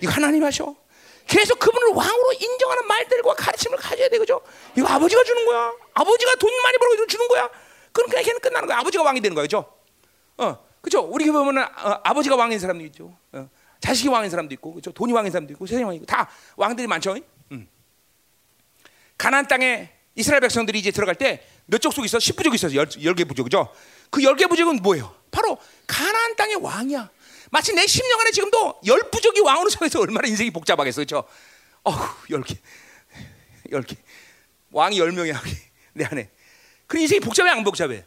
[0.00, 0.74] 이거 하나님 하셔.
[1.26, 4.40] 계속 그분을 왕으로 인정하는 말들과 가르침을 가져야 돼, 그죠?
[4.76, 5.72] 이거 아버지가 주는 거야.
[5.94, 7.50] 아버지가 돈 많이 벌고 주는 거야.
[7.92, 8.78] 그럼 그냥 걔는 끝나는 거야.
[8.78, 9.72] 아버지가 왕이 되는 거죠.
[10.38, 11.00] 어, 그죠?
[11.00, 13.14] 우리 보면은 어, 아버지가 왕인 사람도 있죠.
[13.32, 13.48] 어,
[13.80, 14.90] 자식이 왕인 사람도 있고, 그죠?
[14.92, 17.16] 돈이 왕인 사람도 있고, 세상 왕이고 다 왕들이 많죠.
[19.18, 19.24] 음.
[19.24, 22.16] 가나안 땅에 이스라엘 백성들이 이제 들어갈 때 몇 족속이 있어?
[22.18, 23.70] 10부족이 있어서 10개 부족, 그죠?
[24.10, 25.14] 그 10개 부족은 뭐예요?
[25.30, 27.10] 바로 가나안 땅의 왕이야.
[27.50, 31.24] 마치 내 10년간에 지금도 10부족이 왕으로 서서 얼마나 인생이 복잡하겠어, 그죠?
[31.82, 32.56] 어후, 10개.
[33.70, 33.96] 10개.
[34.72, 35.38] 왕이 10명이야,
[35.92, 36.30] 내 안에.
[36.86, 38.02] 그 인생이 복잡해, 안 복잡해?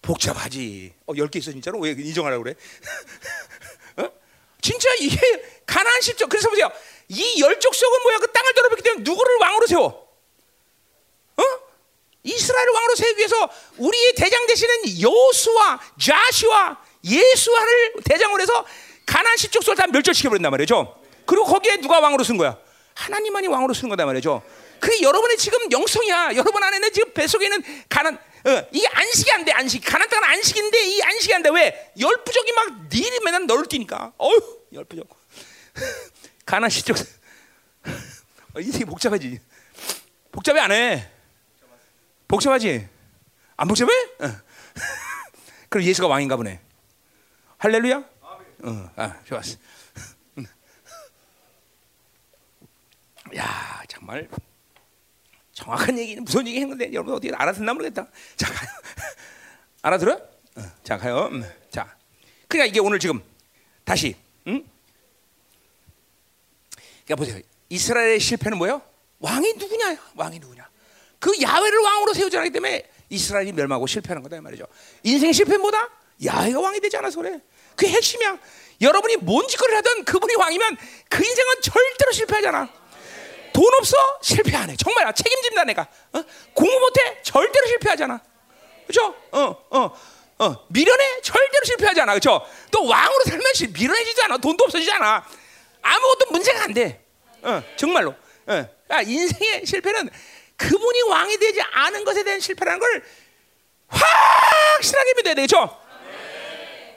[0.00, 0.94] 복잡하지.
[1.04, 1.78] 어, 10개 있어, 진짜로?
[1.80, 2.54] 왜 인정하라고 그래?
[3.98, 4.10] 어?
[4.66, 5.16] 진짜 이게
[5.64, 6.28] 가나안 십족.
[6.28, 6.68] 그래서 보세요.
[7.08, 8.18] 이 열족속은 뭐야?
[8.18, 10.08] 그 땅을 더럽혔기 때문에 누구를 왕으로 세워?
[11.36, 11.42] 어?
[12.24, 18.66] 이스라엘 왕으로 세우기 위해서 우리의 대장 되시는 여수와 자시와 예수와를 대장으로 해서
[19.06, 21.00] 가나안 십족속을 다 멸절시켜 버린단 말이죠.
[21.26, 22.58] 그리고 거기에 누가 왕으로 쓴 거야?
[22.94, 24.42] 하나님만이 왕으로 쓰는 거단 말이죠.
[24.78, 26.34] 그게 여러분의 지금 영성이야.
[26.36, 29.52] 여러분 안에 는 지금 뱃속에 있는 가난 어, 이게 안식이 안 돼.
[29.52, 29.84] 안식.
[29.84, 31.50] 가난 땅은 안식인데 이 안식이 안 돼.
[31.50, 31.92] 왜?
[31.98, 34.12] 열부족이 막 니리 맨날 너를 뛰니까.
[34.18, 35.08] 어휴, 열부족.
[36.46, 36.96] 가난 십족.
[38.54, 39.40] 어, 인생이 복잡하지.
[40.30, 41.10] 복잡해 안 해.
[42.28, 42.88] 복잡하지?
[43.56, 43.92] 안 복잡해?
[44.20, 44.30] 어.
[45.68, 46.60] 그럼 예수가 왕인가 보네.
[47.58, 48.04] 할렐루야?
[48.62, 49.56] 어, 아, 좋았어.
[53.34, 54.28] 야, 정말
[55.56, 58.06] 정확한 얘기는 무슨 얘기 했는데 여러분 어떻게 알아듣나 모르겠다.
[58.36, 58.46] 자.
[59.80, 60.12] 알아들어?
[60.12, 61.28] 어, 자, 가요.
[61.32, 61.96] 음, 자,
[62.46, 63.22] 그러니까 이게 오늘 지금
[63.84, 64.14] 다시,
[64.46, 64.64] 응?
[67.04, 67.40] 그러니까 보세요.
[67.70, 68.82] 이스라엘의 실패는 뭐예요?
[69.20, 69.96] 왕이 누구냐?
[70.14, 70.68] 왕이 누구냐?
[71.18, 74.66] 그 야훼를 왕으로 세우지 않기 때문에 이스라엘이 멸망하고 실패하는 거다 이 말이죠.
[75.04, 75.88] 인생 실패보다
[76.24, 77.40] 야훼가 왕이 되지 않아서 그래.
[77.74, 78.38] 그게 핵심이야.
[78.82, 80.76] 여러분이 뭔 짓거리를 하든 그분이 왕이면
[81.08, 82.68] 그 인생은 절대로 실패하잖아.
[83.56, 84.76] 돈 없어 실패 안 해.
[84.76, 85.88] 정말 책임진다 내가.
[86.12, 86.22] 어?
[86.52, 88.20] 공부 못해 절대로 실패하잖아.
[88.86, 89.14] 그렇죠?
[89.32, 89.40] 어,
[89.70, 89.98] 어,
[90.44, 90.66] 어.
[90.68, 92.12] 미련해 절대로 실패하잖아.
[92.12, 92.46] 그렇죠?
[92.70, 94.36] 또 왕으로 살면 시- 미련해지지 않아.
[94.36, 95.26] 돈도 없어지잖아.
[95.80, 97.02] 아무것도 문제가 안 돼.
[97.40, 98.14] 어, 정말로.
[98.46, 98.68] 어.
[98.90, 100.10] 아, 인생의 실패는
[100.58, 103.04] 그분이 왕이 되지 않은 것에 대한 실패라는 걸
[103.88, 105.56] 확실하게 믿어야 되죠.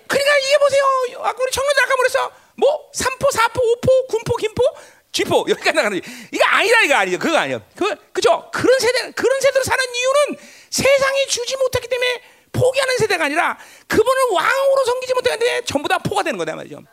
[0.07, 0.83] 그러니까 이게 보세요.
[1.23, 2.31] 아까 우리 청년들 아까 뭐랬어?
[2.55, 4.63] 뭐 삼포, 사포, 오포, 군포, 김포,
[5.11, 5.97] 쥐포 여기까지 나가는.
[6.31, 7.19] 이거 아니다 이거 아니죠.
[7.19, 7.61] 그거 아니에요.
[7.75, 8.49] 그 그죠?
[8.53, 13.57] 그런 세대 그런 세대로 사는 이유는 세상이 주지 못했기 때문에 포기하는 세대가 아니라
[13.87, 16.83] 그분을 왕으로 섬기지 못했기 때문에 전부 다 포가 되는 거다 말이죠.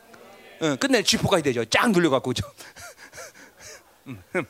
[0.61, 1.65] 어, 끝내 쥐포가 되죠.
[1.67, 2.51] 쫙 눌려갖고 그죠?
[4.07, 4.45] 음, 음.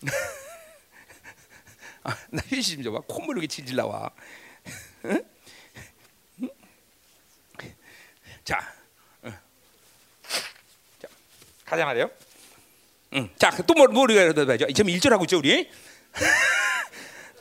[2.02, 3.00] 아, 나 휴식 좀 줘봐.
[3.06, 4.10] 콧물 이렇게 질질 나와.
[5.04, 5.22] 응?
[6.42, 6.50] 응?
[8.42, 8.58] 자,
[9.24, 9.38] 응.
[11.00, 11.08] 자,
[11.66, 12.10] 가자 말이요.
[13.14, 13.28] 응.
[13.38, 14.66] 자, 또뭐 뭐 우리가 더 봐야죠.
[14.72, 15.68] 지금 1절 하고 있죠, 우리.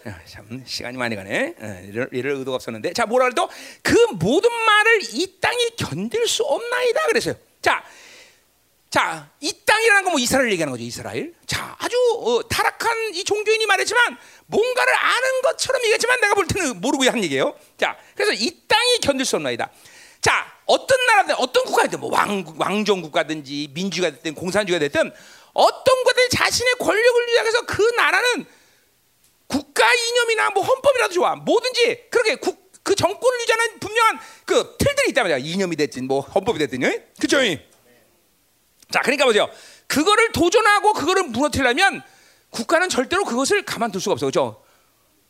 [0.08, 1.56] 야, 참 시간이 많이 가네.
[1.60, 2.94] 어, 이럴, 이럴 의도가 없었는데.
[2.94, 3.50] 자, 뭐라 그래도
[3.84, 7.36] 그 모든 말을 이 땅이 견딜 수 없나이다 그랬어요.
[7.62, 7.84] 자,
[8.90, 11.34] 자, 이 땅이라는 건 뭐 이스라엘 얘기하는 거죠, 이스라엘.
[11.46, 11.96] 자, 아주
[12.26, 14.18] 어, 타락한 이 종교인이 말했지만
[14.48, 17.54] 뭔가를 아는 것처럼 얘기했지만 내가 볼 때는 모르고 한 얘기예요.
[17.78, 19.70] 자, 그래서 이 땅이 견딜 수 없나이다.
[20.22, 25.14] 자, 어떤 나라든 어떤 국가든 뭐 왕, 왕정 국가든지 민주가 됐든 공산주의가 됐든
[25.54, 28.46] 어떤 국가든 자신의 권력을 유지해서 그 나라는
[29.48, 35.24] 국가 이념이나 뭐 헌법이라도 좋아 뭐든지 그렇게 국, 그 정권을 유지하는 분명한 그 틀들이 있단
[35.24, 37.08] 말이야 이념이 됐든 뭐 헌법이 됐든 예?
[37.20, 37.40] 그죠?
[38.92, 39.50] 자 그러니까 보세요
[39.88, 42.04] 그거를 도전하고 그거를 무너뜨리려면
[42.52, 44.64] 국가는 절대로 그것을 가만둘 수가 없어 그죠?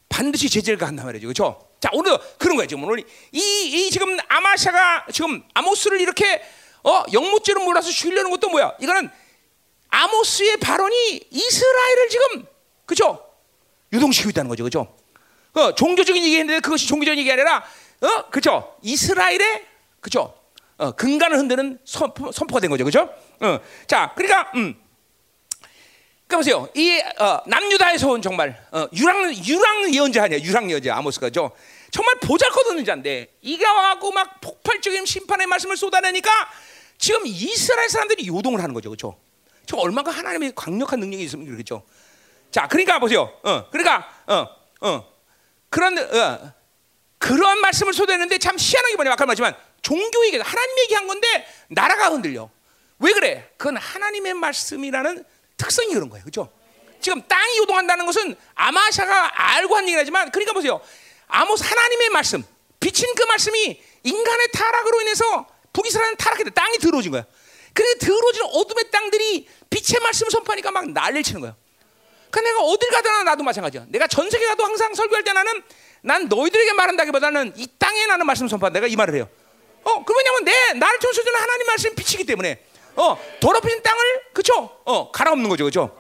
[0.10, 1.70] 반드시 제재를 가한단 말이죠 그죠?
[1.80, 6.42] 자 오늘 그런 거예요 지금 오늘 이, 이 지금 아마샤가 지금 아모스를 이렇게
[6.84, 9.10] 어 영모죄로 몰아서 죽이려는 것도 뭐야 이거는
[9.90, 12.46] 아모스의 발언이 이스라엘을 지금
[12.86, 13.26] 그죠?
[13.92, 14.96] 유동시키고 있다는 거죠, 그죠?
[15.54, 17.64] 어, 종교적인 얘기인데 그것이 종교적인 얘기 아니라,
[18.02, 18.76] 어, 그죠?
[18.82, 19.66] 이스라엘의,
[20.00, 20.34] 그죠?
[20.78, 23.10] 어, 근간을 흔드는 선포, 선포가 된 거죠, 그죠?
[23.42, 24.80] 어, 자, 그러니까, 음,
[26.28, 31.52] 그러니까 보세요, 이 어, 남유다에서 온 정말 어, 유랑 유랑 예언자 아니야, 유랑 예언자 아모스가죠.
[31.90, 36.30] 정말 보잘것없는 자인데 이가 와갖고 막 폭발적인 심판의 말씀을 쏟아내니까
[37.00, 39.18] 지금 이스라엘 사람들이 요동을 하는 거죠, 그렇죠?
[39.70, 41.84] 저 얼마나 하나님의 강력한 능력이 있으면 그렇죠.
[42.50, 43.32] 자, 그러니까 보세요.
[43.44, 44.48] 어, 그러니까 어,
[44.82, 45.14] 어,
[45.70, 46.54] 그런 어,
[47.20, 49.12] 그런 말씀을 쏟아내는데 참 희한한 게 뭐냐?
[49.12, 52.50] 아까 말했지만 종교 얘기, 하나님 얘기한 건데 나라가 흔들려.
[52.98, 53.48] 왜 그래?
[53.58, 55.24] 그건 하나님의 말씀이라는
[55.56, 56.52] 특성이 그런 거예요, 그렇죠?
[57.00, 60.82] 지금 땅이 요동한다는 것은 아마샤가 알고 한 얘기긴 하지만 그러니까 보세요.
[61.28, 62.44] 아모스 하나님의 말씀,
[62.80, 66.50] 비친 그 말씀이 인간의 타락으로 인해서 북이스라엘은 타락했다.
[66.56, 67.24] 땅이 더러워진 거야.
[67.80, 71.56] 그래서 더러워진 어둠의 땅들이 빛의 말씀을 선포하니까 막 난리를 치는 거야.
[72.30, 73.86] 그 내가 어딜 가든 나도 마찬가지야.
[73.88, 75.64] 내가 전 세계 가도 항상 설교할 때 나는
[76.02, 78.80] 난 너희들에게 말한다기보다는 이 땅에 나는 말씀 선포한다.
[78.80, 79.30] 내가 이 말을 해요.
[79.84, 82.62] 어, 그 왜냐면 내 나를 통해서 주는 하나님 말씀 빛이기 때문에
[82.98, 84.82] 어 더럽힌 땅을 그쵸?
[84.84, 85.98] 어 갈아엎는 거죠, 그죠?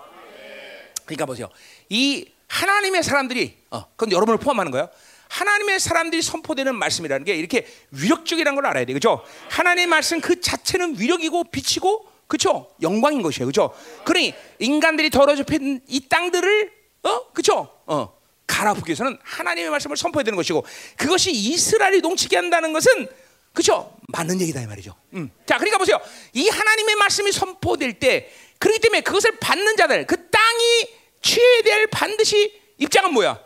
[1.05, 1.47] 그러니까 보세요.
[1.87, 4.89] 이 하나님의 사람들이 어 그건 여러분을 포함하는 거예요.
[5.29, 9.23] 하나님의 사람들이 선포되는 말씀이라는 게 이렇게 위력적이라는 걸 알아야 돼, 그죠?
[9.49, 12.69] 하나님의 말씀 그 자체는 위력이고 빛이고 그쵸?
[12.81, 13.47] 영광인 것이에요.
[13.47, 13.73] 그쵸?
[14.05, 16.71] 그러니 인간들이 더러워진 이 땅들을
[17.03, 17.31] 어?
[17.31, 17.69] 그쵸?
[17.85, 18.19] 어.
[18.45, 20.65] 갈아엎기 위해서는 하나님의 말씀을 선포해야 되는 것이고
[20.97, 23.07] 그것이 이스라엘이 농치게 한다는 것은
[23.53, 23.95] 그쵸?
[24.07, 24.95] 맞는 얘기다 이 말이죠.
[25.13, 25.29] 음.
[25.45, 25.99] 자, 그러니까 보세요.
[26.33, 30.87] 이 하나님의 말씀이 선포될 때 그렇기 때문에 그것을 받는 자들 그 땅이
[31.21, 33.39] 취해야 될 반드시 입장은 뭐야?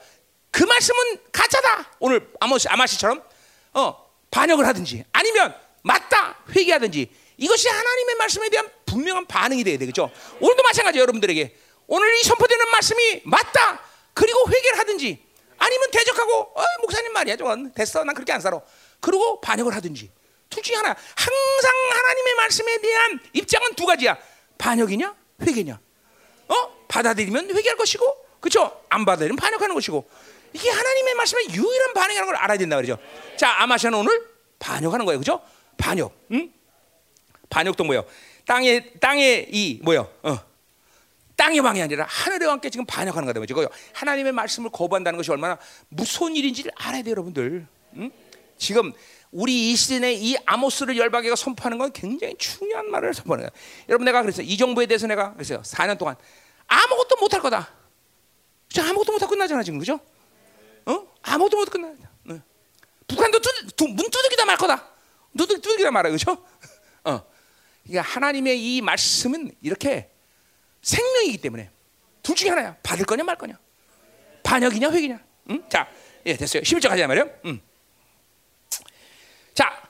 [0.54, 1.94] 그 말씀은 가짜다.
[2.00, 3.24] 오늘 아모스 아마시처럼
[3.74, 10.12] 어, 반역을 하든지 아니면 맞다 회개하든지 이것이 하나님의 말씀에 대한 분명한 반응이 돼야 되겠죠.
[10.40, 13.82] 오늘도 마찬가지 여러분들에게 오늘 이 선포되는 말씀이 맞다.
[14.14, 15.26] 그리고 회개를 하든지
[15.58, 18.62] 아니면 대적하고 어, 목사님 말이야 좀 됐어 난 그렇게 안 살아.
[19.00, 20.12] 그리고 반역을 하든지
[20.52, 20.90] 둘 중에 하나.
[20.90, 24.20] 항상 하나님의 말씀에 대한 입장은 두 가지야.
[24.60, 25.80] 반역이냐 회개냐.
[26.48, 28.84] 어 받아들이면 회개할 것이고 그렇죠.
[28.90, 30.08] 안 받아들이면 반역하는 것이고
[30.54, 32.98] 이게 하나님의 말씀의 유일한 반응이라는 걸 알아야 된다 그러죠.
[33.38, 34.28] 자 아마샤는 오늘
[34.60, 35.42] 반역하는 거예요, 그렇죠?
[35.78, 36.16] 반역.
[36.32, 36.52] 응?
[37.50, 38.06] 반역도 뭐요?
[38.46, 40.10] 땅에 땅에 이 뭐요?
[40.24, 40.40] 어.
[41.36, 43.68] 땅의 왕이 아니라 하늘의 왕께 지금 반역하는 거다 말이죠.
[43.94, 45.58] 하나님의 말씀을 거부한다는 것이 얼마나
[45.90, 47.66] 무서운 일인지를 알아야 돼요, 여러분들.
[47.98, 48.12] 응?
[48.58, 48.94] 지금
[49.32, 53.52] 우리 이 시즌에 이 아모스를 열방계가 선포하는 건 굉장히 중요한 말을 선포하는 거예요.
[53.90, 54.46] 여러분 내가 그랬어요.
[54.46, 55.62] 이 정부에 대해서 내가 그랬어요.
[55.64, 56.16] 4년 동안
[56.68, 57.70] 아무것도 못할 거다.
[58.70, 60.00] 자 아무것도 못하고 끝나잖아 지금 그죠?
[60.86, 61.08] 어?
[61.22, 61.94] 아무것도 못 끝나.
[62.24, 62.42] 네.
[63.08, 64.90] 북한도 뚜, 두, 문 두들기다 말 거다.
[65.38, 66.32] 두들 두들기다 말아 그죠?
[67.06, 67.24] 어.
[67.84, 70.10] 그러니까 하나님의 이 말씀은 이렇게
[70.82, 71.70] 생명이기 때문에
[72.22, 72.78] 둘 중에 하나야.
[72.84, 73.58] 받을 거냐 말 거냐.
[74.44, 75.20] 반역이냐 회기냐.
[75.50, 75.64] 응?
[75.70, 75.90] 자,
[76.26, 76.62] 예 됐어요.
[76.64, 77.30] 11절 가자 말이요.
[77.46, 77.62] 음.
[79.54, 79.84] 자,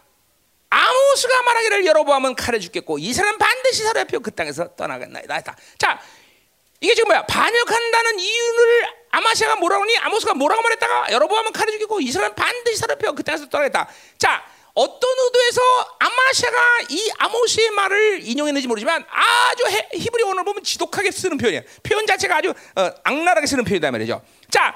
[0.69, 5.41] 아모스가 말하기를 여로보암은 칼에 죽겠고 이 사람 반드시 사로잡혀 그 땅에서 떠나겠나이다.
[5.77, 5.99] 자,
[6.83, 7.25] 이게 지금 뭐야?
[7.25, 9.97] 반역한다는 이유를 아마시아가 뭐라고 하니?
[9.99, 13.87] 아모스가 뭐라고 말했다가 여로보암은 칼에 죽이고 이 사람 반드시 사로잡혀 그 땅에서 떠나겠다.
[14.17, 15.61] 자, 어떤 의도에서
[15.99, 16.57] 아마시아가
[16.89, 21.63] 이 아모스의 말을 인용했는지 모르지만 아주 해, 히브리 원어를 보면 지독하게 쓰는 표현이에요.
[21.83, 24.21] 표현 자체가 아주 어, 악랄하게 쓰는 표현이다 말이죠.
[24.51, 24.75] 자,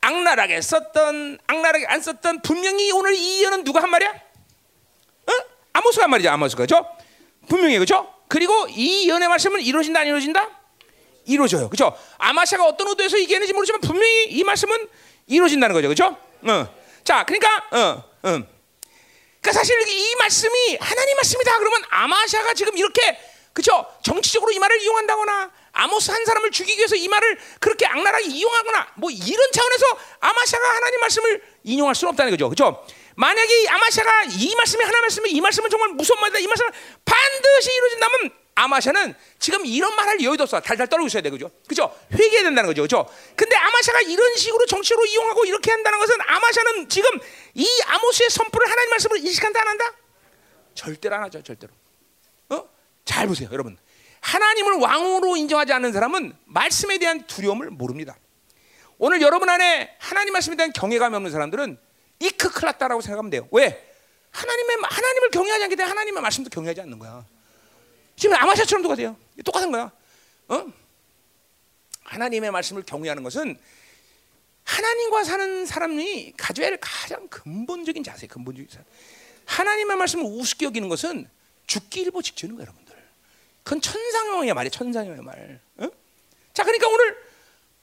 [0.00, 4.10] 악랄하게 썼던 악랄하게 안 썼던 분명히 오늘 이 예언은 누가 한 말이야?
[4.10, 5.32] 어?
[5.74, 6.30] 아모스가 한 말이죠.
[6.30, 6.84] 아모스가 그죠?
[7.48, 8.12] 분명히 그죠?
[8.26, 10.57] 그리고 이 예언의 말씀은 이루어진다 안 이루어진다?
[11.28, 11.68] 이루어져요.
[11.68, 11.96] 그죠?
[12.18, 14.88] 아마샤가 어떤 의도에서 얘기했는지 모르지만 분명히 이 말씀은
[15.26, 15.88] 이루어진다는 거죠.
[15.88, 16.16] 그죠?
[16.42, 16.74] 어.
[17.04, 18.42] 자, 그러니까 어, 어.
[19.40, 23.18] 그러니까 사실 이 말씀이 하나님 말씀이다 그러면 아마샤가 지금 이렇게
[23.52, 23.84] 그죠?
[24.02, 29.10] 정치적으로 이 말을 이용한다거나 아모스 한 사람을 죽이기 위해서 이 말을 그렇게 악랄하게 이용하거나 뭐
[29.10, 29.86] 이런 차원에서
[30.20, 32.48] 아마샤가 하나님 말씀을 인용할 수는 없다는 거죠.
[32.48, 32.84] 그죠?
[33.18, 36.38] 만약에 이 아마샤가 이 말씀이 하나님 말씀이 이 말씀은 정말 무서운 말이다.
[36.38, 36.70] 이 말씀은
[37.04, 40.60] 반드시 이루어진다면 아마샤는 지금 이런 말 할 여유도 없어.
[40.60, 41.28] 달달 떨고 있어야 돼.
[41.28, 41.50] 그죠?
[41.66, 41.92] 그죠?
[42.12, 42.82] 회개해야 된다는 거죠.
[42.82, 43.08] 그죠?
[43.34, 47.10] 근데 아마샤가 이런 식으로 정치로 이용하고 이렇게 한다는 것은 아마샤는 지금
[47.54, 49.92] 이 아모스의 선포를 하나님 말씀을 인식한다 안 한다?
[50.74, 51.42] 절대로 안 하죠.
[51.42, 51.72] 절대로.
[52.50, 52.68] 어?
[53.04, 53.76] 잘 보세요, 여러분.
[54.20, 58.16] 하나님을 왕으로 인정하지 않는 사람은 말씀에 대한 두려움을 모릅니다.
[58.98, 61.87] 오늘 여러분 안에 하나님 말씀에 대한 경외감이 없는 사람들은
[62.20, 63.48] 이크 클났다라고 생각하면 돼요.
[63.52, 63.94] 왜?
[64.30, 67.24] 하나님의 하나님을 경외하지 않기 때문에 하나님의 말씀도 경외하지 않는 거야.
[68.16, 69.16] 지금 아마샤처럼 똑같아요.
[69.44, 69.90] 똑같은 거야.
[70.48, 70.72] 어?
[72.04, 73.58] 하나님의 말씀을 경외하는 것은
[74.64, 78.84] 하나님과 사는 사람이 가져야 할 가장 근본적인 자세, 근본적인 자세.
[79.46, 81.28] 하나님의 말씀을 우습게 여기는 것은
[81.66, 82.94] 죽기 일보 직전인 거예요, 여러분들.
[83.62, 85.60] 그건 천상형의 말이에요, 천상형의 말.
[85.78, 85.88] 어?
[86.52, 87.16] 자, 그러니까 오늘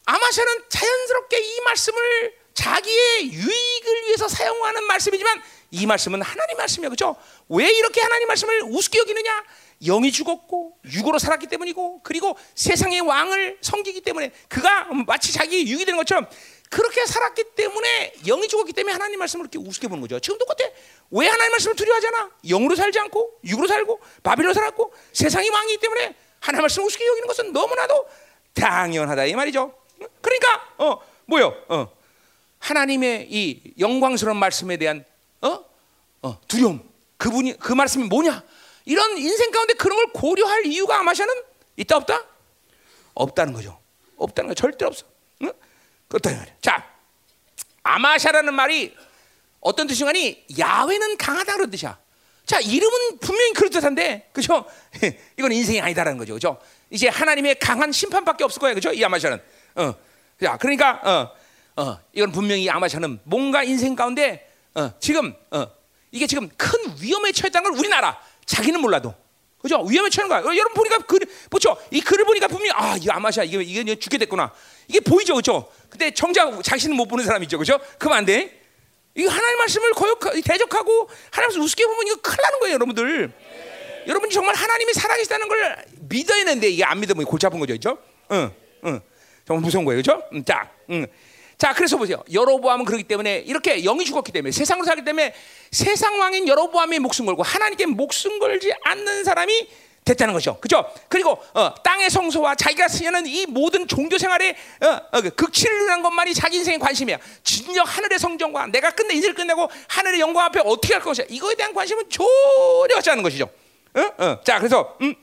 [0.06, 5.42] 아마샤는 자연스럽게 이 말씀을 자기의 유익을 위해서 사용하는 말씀이지만
[5.72, 7.16] 이 말씀은 하나님 말씀이야, 그렇죠?
[7.50, 9.44] 왜 이렇게 하나님 말씀을 우습게 여기느냐?
[9.84, 15.98] 영이 죽었고 육으로 살았기 때문이고 그리고 세상의 왕을 섬기기 때문에 그가 마치 자기 유익이 되는
[15.98, 16.28] 것처럼
[16.70, 20.18] 그렇게 살았기 때문에 영이 죽었기 때문에 하나님 말씀을 이렇게 우습게 보는 거죠.
[20.22, 20.64] 지금 똑같아.
[21.12, 22.32] 왜 하나님 말씀을 두려워하잖아.
[22.48, 27.52] 영으로 살지 않고 육으로 살고 바빌로 살았고 세상이 왕이기 때문에 하나님 말씀을 우습게 여기는 것은
[27.52, 28.08] 너무나도
[28.54, 29.74] 당연하다 이 말이죠.
[30.22, 31.54] 그러니까 어 뭐요?
[31.68, 31.92] 어
[32.66, 35.06] 하나님의 이 영광스러운 말씀에 대한
[35.42, 35.64] 어?
[36.24, 36.82] 어 두려움.
[37.18, 38.44] 그분이 그 말씀이 뭐냐?
[38.86, 41.34] 이런 인생 가운데 그런 걸 고려할 이유가 아마샤는
[41.78, 42.26] 있다 없다?
[43.14, 43.80] 없다는 거죠.
[44.18, 45.06] 없다는 거 절대 없어.
[45.44, 45.54] 응?
[46.08, 46.56] 그렇다 말이야.
[46.60, 46.90] 자,
[47.84, 48.96] 아마샤라는 말이
[49.60, 51.98] 어떤 뜻이냐니 야훼는 강하다 그런 뜻이야.
[52.48, 54.66] 자, 이름은 분명히 그럴 듯한데, 그죠?
[55.38, 56.60] 이건 인생이 아니다라는 거죠, 그죠?
[56.90, 58.92] 이제 하나님의 강한 심판밖에 없을 거예요, 그죠?
[58.92, 59.42] 이 아마샤는.
[59.76, 59.94] 어,
[60.42, 61.45] 자, 그러니까 어,
[61.78, 65.68] 어, 이건 분명히 아마샤는 뭔가 인생 가운데 어, 지금 어,
[66.12, 66.70] 이게 지금 큰
[67.02, 69.14] 위험에 처했다는 걸 우리나라 자기는 몰라도
[69.66, 69.82] 그죠?
[69.82, 70.40] 위험에 처한 거야.
[70.56, 71.20] 여러분 보니까 글,
[71.50, 71.76] 보죠?
[71.90, 74.52] 이 글을 보니까 분명히 아, 이거 아마샤 이게 이게 죽게 됐구나.
[74.88, 75.68] 이게 보이죠, 그죠?
[75.90, 77.80] 근데 정작 자신은 못 보는 사람이죠, 그죠?
[77.98, 78.62] 그러면 안 돼.
[79.16, 83.32] 이거 하나님 말씀을 거역 대적하고 하나님 말씀 우습게 보면 이거 큰일 나는 거예요, 여러분들.
[84.08, 87.98] 여러분이 정말 하나님이 살아계시다는 걸 믿어야 되는데 이게 안 믿으면 골치 아픈 거죠, 그죠?
[88.32, 88.52] 응,
[88.86, 89.02] 응.
[89.48, 90.22] 정말 무서운 거예요, 그죠?
[90.32, 91.08] 응, 자, 응.
[91.58, 92.22] 자, 그래서 보세요.
[92.32, 95.34] 여로보암은 그렇기 때문에 이렇게 영이 죽었기 때문에 세상으로 살기 때문에
[95.72, 99.68] 세상 왕인 여로보암이 목숨 걸고 하나님께 목숨 걸지 않는 사람이
[100.04, 100.60] 됐다는 거죠.
[100.60, 100.86] 그죠?
[101.10, 106.34] 그리고 어, 땅의 성소와 자기가 쓰는 이 모든 종교 생활에 어, 어, 극치를 누리는 것만이
[106.36, 107.18] 자기 인생의 관심이야.
[107.44, 111.26] 진정 하늘의 성정과 내가 끝내 인생을 끝내고 하늘의 영광 앞에 어떻게 할 것이야.
[111.30, 113.50] 이거에 대한 관심은 전혀 갖지 않는 것이죠.
[113.96, 114.42] 어?
[114.44, 115.16] 자, 그래서 음,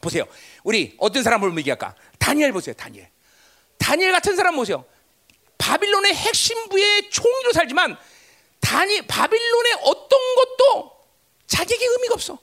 [0.00, 0.24] 보세요.
[0.62, 1.94] 우리 어떤 사람을 얘기할까?
[2.18, 2.74] 다니엘 보세요.
[2.74, 3.10] 다니엘.
[3.78, 4.86] 다니엘 같은 사람 보세요.
[5.58, 7.96] 바빌론의 핵심부의 총리로 살지만
[8.60, 10.92] 다니 바빌론의 어떤 것도
[11.46, 12.38] 자기에게 의미가 없어.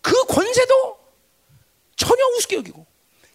[0.00, 0.98] 그 권세도
[1.96, 2.86] 전혀 우습게 여기고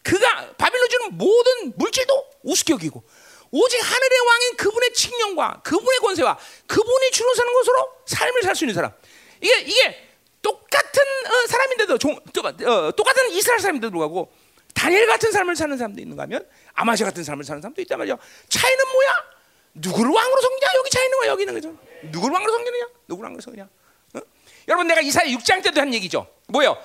[0.02, 3.02] 그가 바빌론 주는 모든 물질도 우습게 여기고
[3.50, 8.74] 오직 하늘의 왕인 그분의 칙령과 그분의 권세와 그분이 주로 사는 것으로 삶을 살 수 있는
[8.74, 8.92] 사람.
[9.40, 10.08] 이게 이게
[10.42, 14.32] 똑같은 어, 사람인데도 종, 어, 똑같은 이스라엘 사람인데도 불구하고
[14.74, 18.18] 다니엘 같은 삶을 사는 사람도 있는가 하면 아마시 같은 삶을 사는 사람도 있단 말이죠.
[18.48, 19.34] 차이는 뭐야?
[19.74, 20.66] 누구를 왕으로 섬기냐?
[20.76, 21.28] 여기 차이 있는 거야.
[21.30, 21.76] 여기 있는 거죠.
[22.02, 22.86] 누구를 왕으로 섬기느냐?
[23.08, 23.68] 누구를 왕으로 섬기냐?
[24.14, 24.20] 어?
[24.68, 26.26] 여러분 내가 이사야 6장 때도 한 얘기죠.
[26.48, 26.76] 뭐요?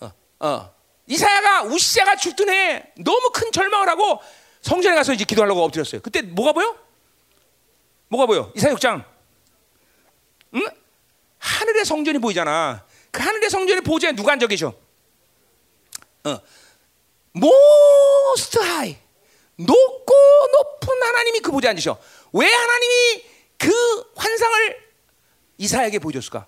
[0.00, 0.74] 어, 어.
[1.06, 4.20] 이사야가 우시자가 죽던 해 너무 큰 절망을 하고
[4.60, 6.00] 성전에 가서 이제 기도하려고 엎드렸어요.
[6.02, 6.76] 그때 뭐가 보여?
[8.08, 8.52] 뭐가 보여?
[8.56, 9.04] 이사야 6장.
[10.54, 10.66] 응?
[11.38, 12.84] 하늘의 성전이 보이잖아.
[13.10, 14.74] 그 하늘의 성전의 보좌에 누가 앉아 계셔?
[16.24, 16.38] 어.
[17.34, 19.07] most high.
[19.58, 20.14] 높고
[20.52, 21.98] 높은 하나님이 그 보좌에 앉으셔.
[22.32, 23.24] 왜 하나님이
[23.58, 24.88] 그 환상을
[25.58, 26.46] 이사야에게 보여줬을까?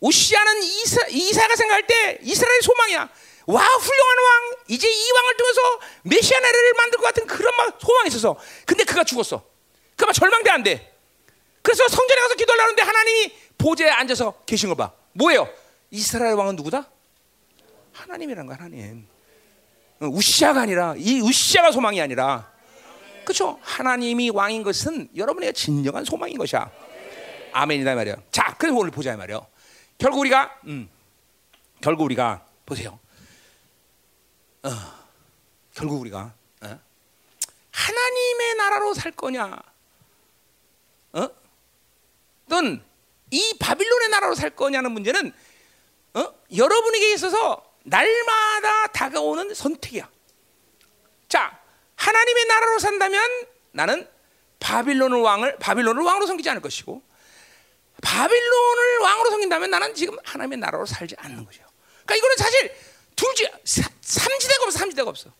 [0.00, 3.08] 우시아는 이사, 이사가 생각할 때 이스라엘의 소망이야.
[3.46, 5.60] 와 훌륭한 왕 이제 이 왕을 통해서
[6.02, 8.36] 메시아 나라를 만들 것 같은 그런 막 소망이 있어서
[8.66, 9.44] 근데 그가 죽었어.
[9.96, 10.96] 그만 절망돼 안 돼.
[11.62, 14.92] 그래서 성전에 가서 기도하려고 하는데 하나님이 보좌에 앉아서 계신 거 봐.
[15.12, 15.48] 뭐예요?
[15.90, 16.88] 이스라엘 왕은 누구다?
[17.92, 19.06] 하나님이란 거 하나님.
[20.02, 22.50] 어, 우시아가 아니라 이 우시아가 소망이 아니라
[23.24, 23.60] 그렇죠?
[23.62, 26.68] 하나님이 왕인 것은 여러분의 진정한 소망인 것이야.
[27.52, 28.16] 아멘이다 말이야.
[28.32, 29.40] 자, 그래서 오늘 보자 말이야.
[29.98, 30.90] 결국 우리가 음,
[31.80, 32.98] 결국 우리가 보세요.
[34.64, 34.70] 어,
[35.72, 36.80] 결국 우리가 어?
[37.70, 39.56] 하나님의 나라로 살 거냐,
[41.12, 41.28] 어?
[42.48, 42.82] 또는
[43.30, 45.32] 이 바빌론의 나라로 살 거냐는 문제는
[46.14, 46.34] 어?
[46.56, 50.08] 여러분에게 있어서 날마다 다가오는 선택이야.
[51.28, 51.58] 자,
[51.96, 54.08] 하나님의 나라로 산다면 나는
[54.60, 57.02] 바빌론을 왕을 바빌론을 왕으로 섬기지 않을 것이고
[58.02, 61.62] 바빌론을 왕으로 섬긴다면 나는 지금 하나님의 나라로 살지 않는 거죠.
[62.04, 62.74] 그러니까 이거는 사실
[63.16, 63.48] 둘중
[64.00, 64.78] 삼지대가 없어.
[64.78, 65.32] 삼지대가 없어.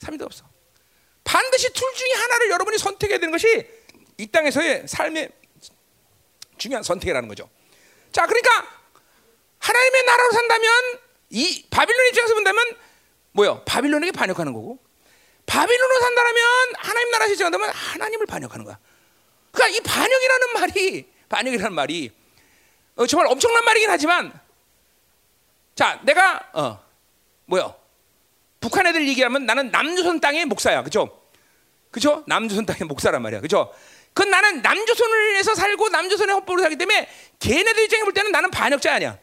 [0.00, 0.44] 삼지대가 없어.
[1.24, 3.68] 반드시 둘 중에 하나를 여러분이 선택해야 되는 것이
[4.18, 5.30] 이 땅에서의 삶의
[6.58, 7.48] 중요한 선택이라는 거죠.
[8.12, 8.50] 자, 그러니까
[9.58, 11.00] 하나님의 나라로 산다면
[11.30, 12.76] 이 바빌론 입장에서 본다면
[13.32, 13.62] 뭐요?
[13.64, 14.78] 바빌론에게 반역하는 거고
[15.46, 16.44] 바빌론으로 산다면
[16.76, 18.78] 하나님 나라 시청한다면 하나님을 반역하는 거야.
[19.52, 22.10] 그러니까 이 반역이라는 말이 반역이라는 말이
[22.96, 24.32] 어, 정말 엄청난 말이긴 하지만
[25.74, 26.84] 자 내가 어
[27.46, 27.74] 뭐요?
[28.60, 31.22] 북한 애들 얘기하면 나는 남조선 땅의 목사야, 그죠?
[31.90, 32.22] 그죠?
[32.26, 33.72] 남조선 땅의 목사란 말이야, 그죠?
[34.12, 37.08] 그 나는 남조선을해서 살고 남조선의 헌법으로 살기 때문에
[37.38, 39.18] 걔네들 입장에 볼 때는 나는 반역자 아니야.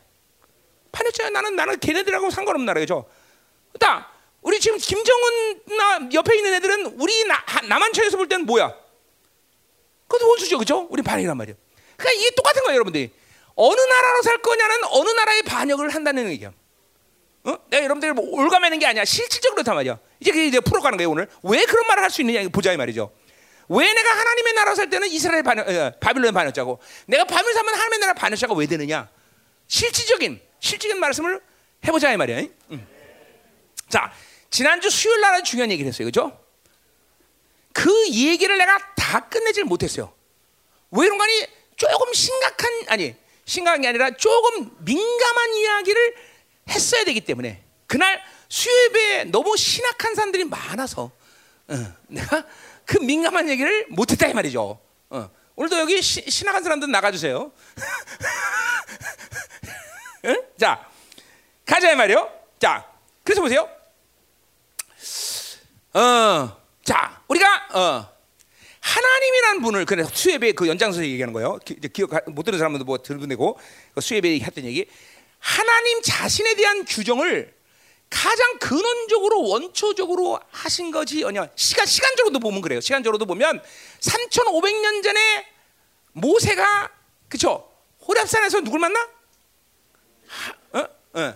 [0.97, 1.29] 반역자야.
[1.29, 3.05] 나는 나는 걔네들하고 상관없는 나라, 그죠?
[3.79, 8.73] 딱 우리 지금 김정은 나 옆에 있는 애들은 우리 나, 남한처에서 볼 때는 뭐야?
[10.07, 10.87] 그것도 원수죠, 그죠?
[10.89, 11.55] 우리 반역이란 말이야.
[11.97, 13.11] 그러니까 이게 똑같은 거예요, 여러분들이.
[13.55, 16.51] 어느 나라로 살 거냐는 어느 나라의 반역을 한다는 얘기야.
[17.43, 17.55] 어?
[17.69, 19.03] 내가 여러분들 뭐 올가매는 게 아니야.
[19.05, 19.99] 실질적으로 다 말이야.
[20.19, 21.27] 이제 그 이제 풀어가는 거예요 오늘.
[21.43, 23.11] 왜 그런 말을 할 수 있느냐 보자 이 말이죠.
[23.69, 27.99] 왜 내가 하나님의 나라 살 때는 이스라엘 반역, 어, 바빌론 반역자고 내가 바빌론 살면 하나님의
[27.99, 29.09] 나라 반역자가 왜 되느냐?
[29.67, 31.41] 실질적인 실질적인 말씀을
[31.85, 32.43] 해보자 이 말이야.
[32.71, 32.87] 응.
[33.89, 34.11] 자
[34.49, 36.39] 지난주 수요일 날은 중요한 얘기를 했어요, 그죠?
[37.73, 40.13] 그 얘기를 내가 다 끝내질 못했어요.
[40.91, 41.47] 왜 그런 거니?
[41.75, 46.15] 조금 심각한 아니 심각한 게 아니라 조금 민감한 이야기를
[46.69, 51.11] 했어야 되기 때문에 그날 수요예배에 너무 신학한 사람들이 많아서
[51.67, 52.45] 어, 내가
[52.85, 54.79] 그 민감한 얘기를 못했다 이 말이죠.
[55.09, 57.51] 어, 오늘도 여기 시, 신학한 사람들 나가주세요.
[60.27, 60.41] 응?
[60.57, 60.89] 자
[61.65, 62.29] 가자 이 말이요.
[62.59, 62.85] 자
[63.23, 63.69] 그래서 보세요.
[65.93, 68.17] 어, 자 우리가 어,
[68.79, 71.57] 하나님이라는 분을 그래 수예배 그 연장선에서 얘기하는 거예요.
[71.65, 74.85] 기, 기억 못 들은 사람들도 뭐 들은 그 수예배 했던 얘기.
[75.39, 77.55] 하나님 자신에 대한 규정을
[78.09, 82.79] 가장 근원적으로 원초적으로 하신 거지 아니야 시간 시간적으로도 보면 그래요.
[82.79, 83.61] 시간적으로도 보면
[83.99, 85.45] 3,500년 전에
[86.13, 86.89] 모세가
[87.27, 87.69] 그쵸
[88.07, 89.16] 호랍산에서 누굴 만나?
[90.27, 90.87] 하, 어?
[91.13, 91.33] 어.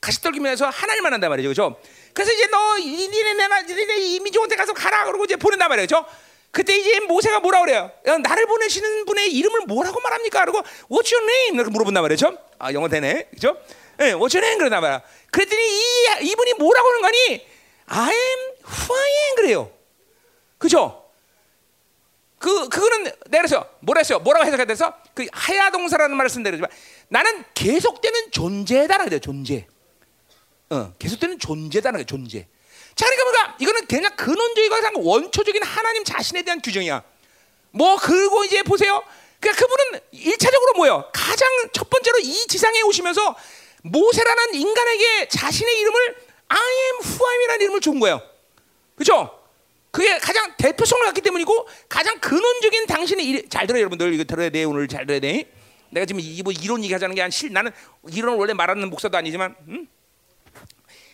[0.00, 1.80] 가시떨기면에서 하나님 만난단 말이죠, 그죠?
[2.14, 6.04] 그래서 이제 너 니네 내가 니네 이미지한테 가서 가라 그러고 이제 보낸단 말이죠.
[6.50, 7.90] 그때 이제 모세가 뭐라 그래요?
[8.04, 10.40] 나를 보내시는 분의 이름을 뭐라고 말합니까?
[10.40, 11.56] 그러고 What's your name?
[11.56, 12.36] 이렇게 물어본단 말이죠.
[12.58, 13.56] 아 영어 되네, 그죠?
[14.00, 14.58] 예, What's your name?
[14.58, 15.02] 그러단 말이야.
[15.30, 17.46] 그랬더니 이 이분이 뭐라고 하는 거니?
[17.86, 19.70] I am who I am 그래요.
[20.58, 21.04] 그죠?
[22.38, 24.20] 그 그거는 그래서 뭐라 했어요?
[24.20, 26.70] 뭐라고 해석해야 돼서 그 하야 동사라는 말을 쓴다지만
[27.08, 29.20] 나는 계속되는 존재다라는 거예요.
[29.20, 29.66] 존재.
[30.70, 32.06] 어, 계속되는 존재다라는 거예요.
[32.06, 32.46] 존재.
[32.94, 37.02] 자, 그러니까 뭔가 이거는 그냥 근원적이고 원초적인 하나님 자신에 대한 규정이야.
[37.70, 39.02] 뭐 그리고 이제 보세요.
[39.40, 41.10] 그러니까 그분은 일차적으로 뭐요?
[41.12, 43.36] 가장 첫 번째로 이 지상에 오시면서
[43.82, 46.16] 모세라는 인간에게 자신의 이름을
[46.48, 48.20] I am who I am이라는 이름을 준 거예요.
[48.96, 49.38] 그렇죠?
[49.90, 54.64] 그게 가장 대표성을 갖기 때문이고 가장 근원적인 당신의 일, 잘 들어요 여러분들 이거 들어야 돼
[54.64, 55.50] 오늘 잘 들어야 돼.
[55.90, 57.72] 내가 지금 이뭐 이론 얘기하자는 게 아니라 나는
[58.12, 59.88] 이론 원래 말하는 목사도 아니지만 음?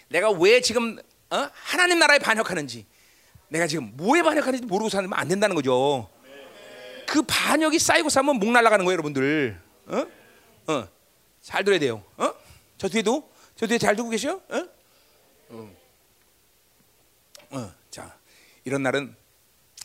[0.08, 0.98] 내가 왜 지금
[1.30, 1.48] 어?
[1.52, 2.86] 하나님 나라에 반역하는지
[3.48, 6.10] 내가 지금 뭐에 반역하는지 모르고 살면 안 된다는 거죠.
[7.06, 9.60] 그 반역이 쌓이고 쌓으면 목 날아가는 거예요, 여러분들.
[9.86, 10.06] 어?
[10.66, 10.88] 어.
[11.42, 12.02] 잘 들어야 돼요.
[12.16, 12.32] 어?
[12.78, 14.40] 저 뒤에도 저 뒤에 잘 듣고 계셔?
[14.48, 14.68] 어?
[15.50, 15.76] 어.
[17.50, 17.72] 어.
[17.90, 18.16] 자,
[18.64, 19.14] 이런 날은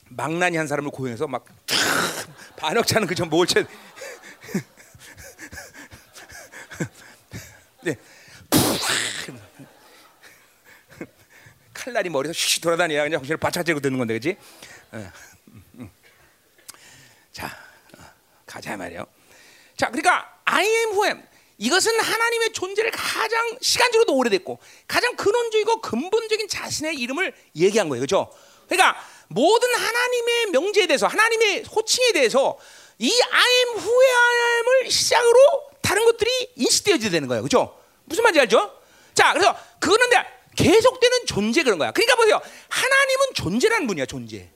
[0.10, 1.46] 망나니 한 사람을 고용해서 막
[2.58, 3.70] 반억 차는 그저 몰체 네.
[11.80, 14.36] 칼날이 머리에서 슉 돌아다니야 그냥 정신을 바짝 재고 듣는 건데 그지?
[14.92, 15.12] 어.
[17.32, 17.46] 자
[17.98, 18.04] 어,
[18.46, 19.06] 가자 말이요.
[19.78, 21.24] 자 그러니까 I am who am
[21.58, 28.30] 이것은 하나님의 존재를 가장 시간적으로도 오래됐고 가장 근원적이고 근본적인 자신의 이름을 얘기한 거예요, 그렇죠?
[28.68, 32.58] 그러니까 모든 하나님의 명제에 대해서 하나님의 호칭에 대해서
[32.98, 37.78] 이 I am who am을 시작으로 다른 것들이 인식되어져야 되는 거예요, 그렇죠?
[38.06, 38.82] 무슨 말인지 알죠?
[39.14, 40.10] 자, 그래서 그거는
[40.64, 41.92] 계속되는 존재 그런 거야.
[41.92, 44.50] 그러니까 보세요, 하나님은 존재라는 분이야, 존재.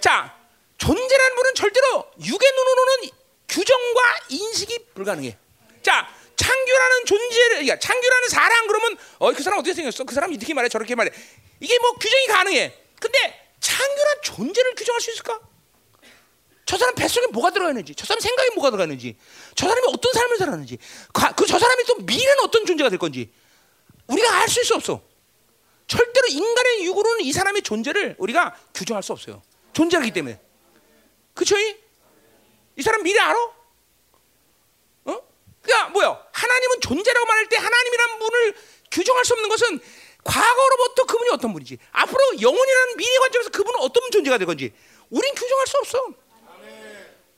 [0.00, 0.36] 자,
[0.78, 3.10] 존재라는 분은 절대로 육의 눈으로는
[3.48, 5.38] 규정과 인식이 불가능해.
[5.82, 10.02] 자, 창규라는 존재를, 그러니까 창규라는 사람 그러면 어 그 사람 어떻게 생겼어?
[10.04, 11.10] 그 사람 이렇게 말해 저렇게 말해.
[11.60, 12.74] 이게 뭐 규정이 가능해.
[13.00, 15.40] 근데 창규란 존재를 규정할 수 있을까?
[16.66, 19.16] 저 사람 뱃속에 뭐가 들어가 있는지, 저 사람 생각에 뭐가 들어가 있는지,
[19.54, 20.78] 저 사람이 어떤 삶을 살았는지,
[21.36, 23.30] 그 저 사람이 또 미래는 어떤 존재가 될 건지
[24.08, 25.00] 우리가 알 수 있어 없어.
[25.86, 29.42] 절대로 인간의 육으로는 이 사람의 존재를 우리가 규정할 수 없어요.
[29.72, 30.40] 존재하기 때문에.
[31.34, 31.56] 그쵸?
[31.58, 33.38] 이 사람 미래 알아?
[35.04, 35.22] 어?
[35.62, 36.26] 그러니까 뭐요?
[36.32, 38.56] 하나님은 존재라고 말할 때 하나님이란 분을
[38.90, 39.80] 규정할 수 없는 것은
[40.24, 44.72] 과거로부터 그분이 어떤 분이지 앞으로 영원이라는 미래 관점에서 그분은 어떤 존재가 될 건지
[45.10, 46.06] 우린 규정할 수 없어.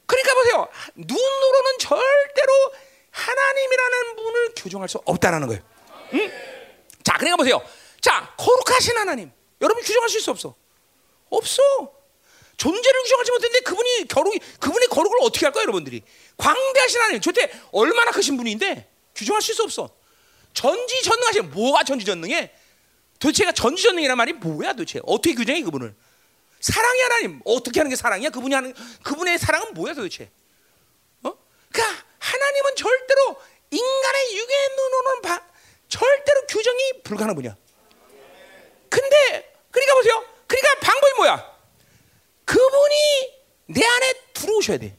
[0.06, 0.68] 그러니까 보세요.
[0.94, 2.72] 눈으로는 절대로
[3.10, 5.62] 하나님이라는 분을 규정할 수 없다라는 거예요.
[6.14, 6.32] 응?
[7.04, 7.60] 자, 그러니까 보세요.
[8.00, 9.30] 자, 거룩하신 하나님.
[9.60, 10.54] 여러분 규정할 수 있어 없어?
[11.30, 11.62] 없어.
[12.56, 16.02] 존재를 규정하지 못했는데 그분이 거룩이 그분의 거룩을 어떻게 할까요, 여러분들이?
[16.36, 19.90] 광대하신 하나님, 저때 얼마나 크신 분인데 규정할 수 있어 없어?
[20.54, 22.52] 전지전능하신 뭐가 전지전능해?
[23.20, 25.00] 도대체가 전지전능이란 말이 뭐야, 도대체?
[25.04, 25.94] 어떻게 규정해 그분을?
[26.60, 28.30] 사랑이 하나님 어떻게 하는 게 사랑이야?
[28.30, 28.74] 그분이 하는
[29.04, 30.30] 그분의 사랑은 뭐야 도대체?
[31.22, 31.32] 어?
[31.70, 33.40] 그러니까 하나님은 절대로
[33.70, 35.46] 인간의 육의 눈으로는 바,
[35.88, 37.56] 절대로 규정이 불가능한 분이야.
[38.88, 40.24] 근데 그러니까 보세요.
[40.46, 41.58] 그러니까 방법이 뭐야?
[42.44, 44.96] 그분이 내 안에 들어오셔야 돼.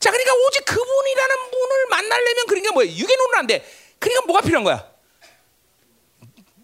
[0.00, 2.86] 자, 그러니까 오직 그분이라는 분을 만나려면 그러니까 뭐야?
[2.86, 3.64] 눈은 안 돼.
[4.00, 4.92] 그러니까 뭐가 필요한 거야?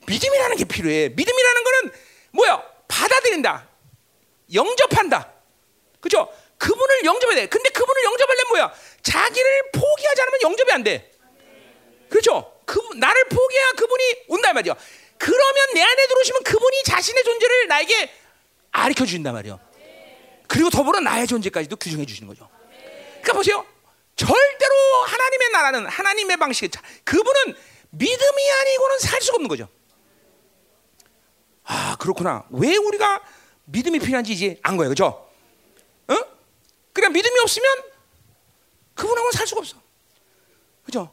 [0.07, 1.11] 믿음이라는 게 필요해.
[1.11, 1.93] 믿음이라는 거는
[2.33, 2.63] 뭐야?
[2.89, 3.69] 받아들인다.
[4.53, 5.33] 영접한다.
[6.01, 6.33] 그죠?
[6.57, 7.47] 그분을 영접해야 돼.
[7.47, 8.75] 근데 그분을 영접하려면 뭐야?
[9.03, 11.13] 자기를 포기하지 않으면 영접이 안 돼.
[12.09, 12.61] 그렇죠?
[12.65, 14.75] 그 나를 포기해야 그분이 온단 말이야.
[15.19, 18.11] 그러면 내 안에 들어오시면 그분이 자신의 존재를 나에게
[18.73, 19.59] 가르쳐 주신단 말이야.
[20.47, 22.49] 그리고 더불어 나의 존재까지도 규정해 주시는 거죠.
[23.21, 23.67] 그러니까 보세요.
[24.17, 24.75] 절대로
[25.07, 26.71] 하나님의 나라는 하나님의 방식
[27.05, 27.55] 그분은
[27.91, 29.69] 믿음이 아니고는 살 수가 없는 거죠.
[31.65, 32.47] 아 그렇구나.
[32.51, 33.23] 왜 우리가
[33.67, 35.31] 믿음이 필요한지 이제 안 거예요, 그죠?
[36.09, 36.15] 어?
[36.93, 37.83] 그냥 믿음이 없으면
[38.95, 39.77] 그분하고는 살 수가 없어,
[40.85, 41.13] 그죠?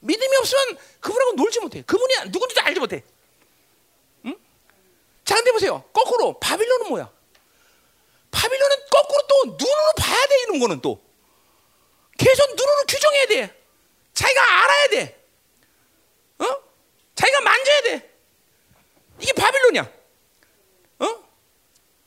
[0.00, 1.82] 믿음이 없으면 그분하고 놀지 못해.
[1.82, 3.02] 그분이 누군지도 알지 못해.
[5.26, 5.28] 응?
[5.28, 5.84] 자, 근데 보세요.
[5.92, 7.10] 거꾸로 바빌론은 뭐야?
[8.30, 11.02] 바빌론은 거꾸로 또 눈으로 봐야 돼 이런 거는 또
[12.16, 13.62] 계속 눈으로 규정해야 돼.
[14.14, 15.26] 자기가 알아야 돼.
[16.38, 16.44] 어?
[17.14, 18.10] 자기가 만져야 돼.
[19.20, 19.90] 이게 바빌론이야.
[21.00, 21.06] 어?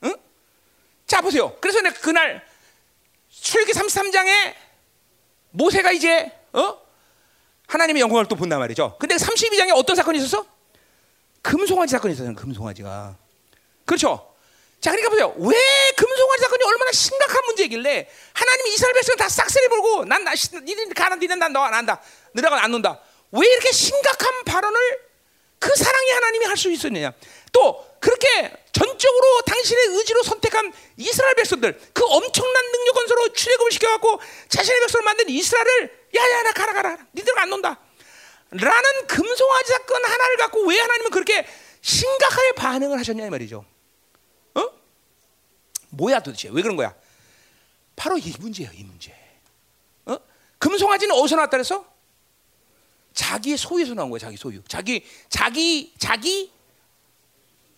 [0.03, 0.15] 응?
[1.05, 1.55] 자 보세요.
[1.59, 2.47] 그래서 내가 그날
[3.29, 4.55] 출기 33장에
[5.51, 6.79] 모세가 이제 어?
[7.67, 8.97] 하나님의 영광을 또 본단 말이죠.
[8.99, 10.45] 근데 32장에 어떤 사건이 있었어?
[11.41, 12.35] 금송아지 사건이 있었어요.
[12.35, 13.17] 금송아지가.
[13.85, 14.35] 그렇죠?
[14.81, 15.33] 자, 그러니까 보세요.
[15.37, 15.55] 왜
[15.95, 21.15] 금송아지 사건이 얼마나 심각한 문제이길래 하나님이 이스라엘 백성을 다 싹쓸이 벌고 난, 나, 니들 가나,
[21.15, 22.01] 니는 난너 안 한다.
[22.33, 23.01] 너네가 안 논다.
[23.31, 24.79] 왜 이렇게 심각한 발언을
[25.59, 27.11] 그 사랑의 하나님이 할 수 있었느냐?
[27.51, 28.27] 또 그렇게
[28.71, 35.29] 전적으로 당신의 의지로 선택한 이스라엘 백성들 그 엄청난 능력 건설로 출애굽을 시켜갖고 자신의 백성을 만든
[35.29, 37.77] 이스라엘을 야야 나 가라 가라 니들 안 논다
[38.51, 41.45] 라는 금송아지 사건 하나를 갖고 왜 하나님은 그렇게
[41.81, 43.63] 심각하게 반응을 하셨냐 이 말이죠.
[44.55, 44.69] 어?
[45.89, 46.49] 뭐야 도대체?
[46.51, 46.93] 왜 그런 거야?
[47.95, 49.15] 바로 이 문제예요 이 문제.
[50.05, 50.17] 어?
[50.57, 51.85] 금송아지는 어디서 나왔다 그래서
[53.13, 54.63] 자기의 소유에서 나온 거야 자기 소유.
[54.67, 56.51] 자기 자기 자기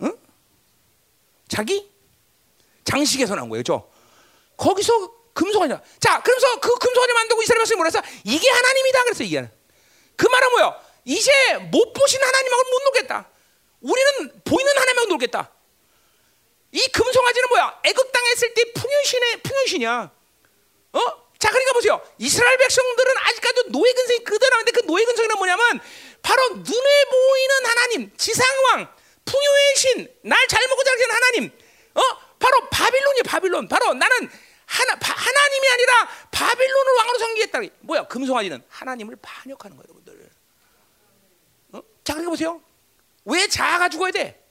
[0.01, 0.17] 응?
[1.47, 1.91] 자기?
[2.86, 3.88] 장식에서 나온 거예요 저
[4.57, 9.49] 거기서 금송아지야 자 그러면서 그 금송아지 만들고 이스라엘 뭐라 서 이게 하나님이다 그래서 이게
[10.22, 11.32] 그 말은 뭐야 이제
[11.72, 13.28] 못 보신 하나님하고 못 놀겠다
[13.82, 15.49] 우리는 보이는 하나님하고 놀겠다
[16.72, 20.11] 이 금송아지는 뭐야 애굽 땅에 있을 때 풍요신의 풍요신이야
[20.93, 20.99] 어?
[21.39, 21.99] 자, 그러니까 보세요.
[22.19, 25.80] 이스라엘 백성들은 아직까지도 노예 근성이 그대로 하는데 그 노예 근성이란 뭐냐면
[26.22, 28.88] 바로 눈에 보이는 하나님, 지상왕,
[29.26, 31.51] 풍요의 신, 날 잘 먹고 잘 키는 하나님,
[31.95, 32.01] 어?
[32.38, 33.67] 바로 바빌론이 바빌론.
[33.69, 34.30] 바로 나는
[34.72, 37.59] 하나, 바, 하나님이 아니라 바빌론을 왕으로 섬기겠다.
[37.82, 38.07] 뭐야?
[38.07, 40.30] 금송아지는 하나님을 반역하는 거예요, 여러분들.
[41.74, 41.82] 어?
[42.05, 42.61] 자, 그러니까 보세요.
[43.26, 44.41] 왜 자아가 죽어야 돼?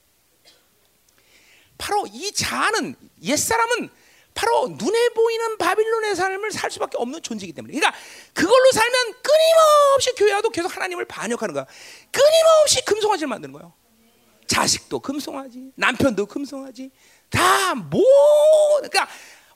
[1.79, 3.89] 바로 이 자아는 옛사람은
[4.35, 7.73] 바로 눈에 보이는 바빌론의 삶을 살 수밖에 없는 존재이기 때문에.
[7.73, 7.97] 그러니까
[8.33, 11.65] 그걸로 살면 끊임없이 교회와도 계속 하나님을 반역하는 거야.
[12.11, 13.73] 끊임없이 금송아지를 만드는 거예요.
[14.45, 16.91] 자식도 금송아지, 남편도 금송아지,
[17.29, 18.03] 다 뭐,
[18.77, 19.07] 그러니까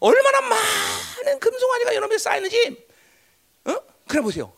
[0.06, 2.88] 얼마나 많은 금송아지가 여러분에 쌓이는지,
[3.66, 3.76] 어?
[4.08, 4.54] 그래 보세요.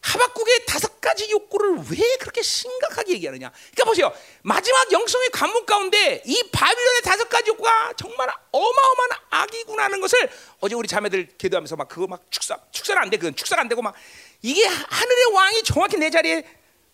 [0.00, 3.50] 하박국의 다섯 가지 욕구를 왜 그렇게 심각하게 얘기하느냐?
[3.50, 4.12] 그러니까 보세요.
[4.42, 10.30] 마지막 영성의 관문 가운데 이 바빌론의 다섯 가지 욕구가 정말 어마어마한 악이구나 하는 것을
[10.60, 13.18] 어제 우리 자매들 기도하면서 막 그거 막 축사 축사는 안 돼.
[13.18, 13.94] 그건 축사가 안 되고 막
[14.40, 16.44] 이게 하늘의 왕이 정확히 내 자리에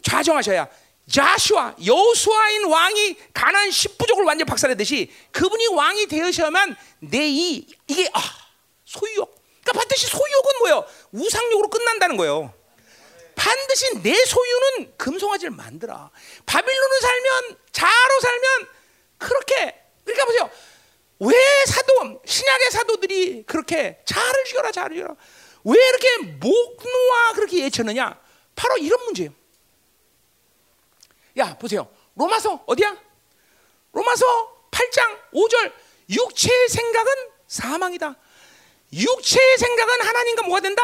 [0.03, 0.69] 좌정하셔야
[1.11, 8.21] 자슈아 여호수아인 왕이 가난 십부족을 완전 박살내듯이 그분이 왕이 되셔야만 내 이 이게 아
[8.85, 9.35] 소유욕.
[9.63, 10.85] 그러니까 반드시 소유욕은 뭐예요?
[11.13, 12.53] 우상욕으로 끝난다는 거예요.
[13.35, 16.11] 반드시 내 소유는 금송아지를 만들어.
[16.47, 18.69] 바빌론을 살면 자로 살면
[19.19, 19.75] 그렇게
[20.05, 20.51] 그러니까 보세요.
[21.21, 21.35] 왜
[21.67, 25.15] 사도 신약의 사도들이 그렇게 자를 죽여라 자를 죽여라
[25.65, 28.21] 왜 이렇게 목노아 그렇게 예쳤느냐?
[28.55, 29.33] 바로 이런 문제예요.
[31.39, 31.89] 야 보세요.
[32.15, 32.97] 로마서 어디야?
[33.93, 34.25] 로마서
[34.71, 35.73] 8장 5절
[36.11, 37.13] 육체의 생각은
[37.47, 38.17] 사망이다.
[38.93, 40.83] 육체의 생각은 하나님과 뭐가 된다?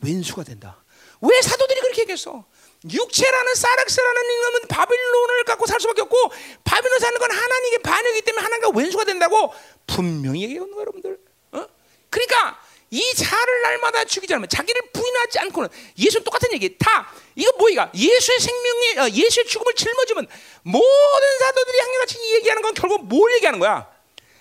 [0.00, 0.82] 왼수가 된다.
[1.20, 2.44] 왜 사도들이 그렇게 얘기했어?
[2.90, 6.16] 육체라는 사락스라는 이놈은 바빌론을 갖고 살 수밖에 없고
[6.64, 9.52] 바빌론 사는 건 하나님의 반역이기 때문에 하나님과 왼수가 된다고
[9.86, 11.18] 분명히 거예요, 여러분들.
[11.52, 11.66] 어?
[12.08, 12.60] 그러니까
[12.90, 16.76] 이 자를 날마다 죽이지 않으면 자기를 부인하지 않고는 예수는 똑같은 얘기.
[16.76, 20.26] 다 이거 뭐이가 예수의 생명이 어, 예수의 죽음을 짊어지면
[20.62, 23.88] 모든 사도들이 한결같이 얘기하는 건 결국 뭘 얘기하는 거야?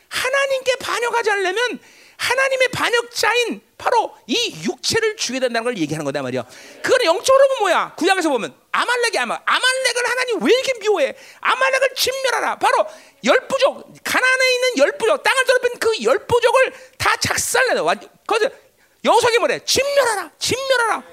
[0.09, 1.79] 하나님께 반역하지 않으려면
[2.19, 6.43] 하나님의 반역자인 바로 이 육체를 죽여야 된다는 걸 얘기하는 거다 말이야.
[6.83, 7.95] 그거는 영적으로 보면 뭐야?
[7.95, 11.15] 구약에서 보면 아말렉이 아말 아말렉을 하나님 왜 이렇게 미워해?
[11.39, 12.59] 아말렉을 진멸하라.
[12.59, 12.85] 바로
[13.23, 17.85] 열부족 가나안에 있는 열부족 땅을 더럽힌 그 열부족을 다 작살내서
[18.27, 18.51] 거기서
[19.05, 19.59] 여호석이 뭐래?
[19.63, 21.03] 진멸하라, 진멸하라.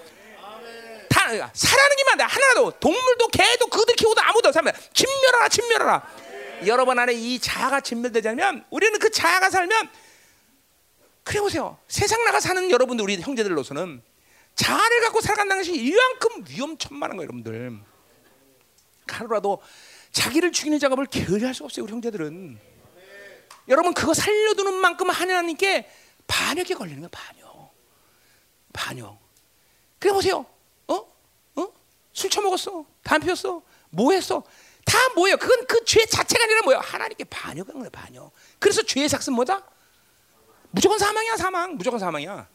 [1.09, 2.25] 다 살아는 게만 돼.
[2.25, 6.03] 하나라도 동물도 개도 그들 키우도 아무도 살면 진멸하라, 진멸하라.
[6.67, 9.89] 여러분 안에 이 자아가 진멸되자면 우리는 그 자아가 살면
[11.27, 11.77] 그래 보세요.
[11.89, 14.01] 세상 나가 사는 여러분들 우리 형제들로서는
[14.55, 17.81] 자아를 갖고 살아간다는 것이 이만큼 위험천만한 거예요, 여러분들.
[19.09, 19.61] 하루라도
[20.13, 22.59] 자기를 죽이는 작업을 게을리 할 수 없어요, 우리 형제들은.
[23.69, 25.91] 여러분 그거 살려두는 만큼 하나님께
[26.29, 27.75] 반역에 걸리는 거예요, 반역.
[28.73, 29.19] 반역.
[29.99, 30.47] 그래 보세요.
[30.87, 30.95] 어?
[31.57, 31.73] 어?
[32.13, 32.87] 술 처먹었어.
[33.03, 33.63] 담배 피웠어.
[33.91, 34.45] 뭐 했어?
[34.85, 35.37] 다 뭐예요?
[35.39, 36.81] 그건 그 죄 자체가 아니라 뭐예요?
[36.81, 38.31] 하나님께 반역한 거예요, 반역.
[38.61, 39.67] 그래서 죄의 삭은 뭐다?
[40.77, 42.47] 무조건 사망이야 사망 무조건 사망이야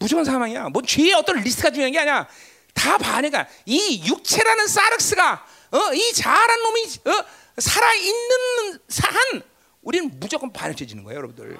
[0.00, 2.28] 무조건 사망이야 뭐 죄의 어떤 리스트가 중요한 게 아니야
[2.74, 7.24] 다 반해가 이 육체라는 사르스가 어, 이 자아란 놈이 어,
[7.58, 9.42] 살아 있는 사한
[9.82, 11.56] 우리는 무조건 반해져지는 거예요 여러분들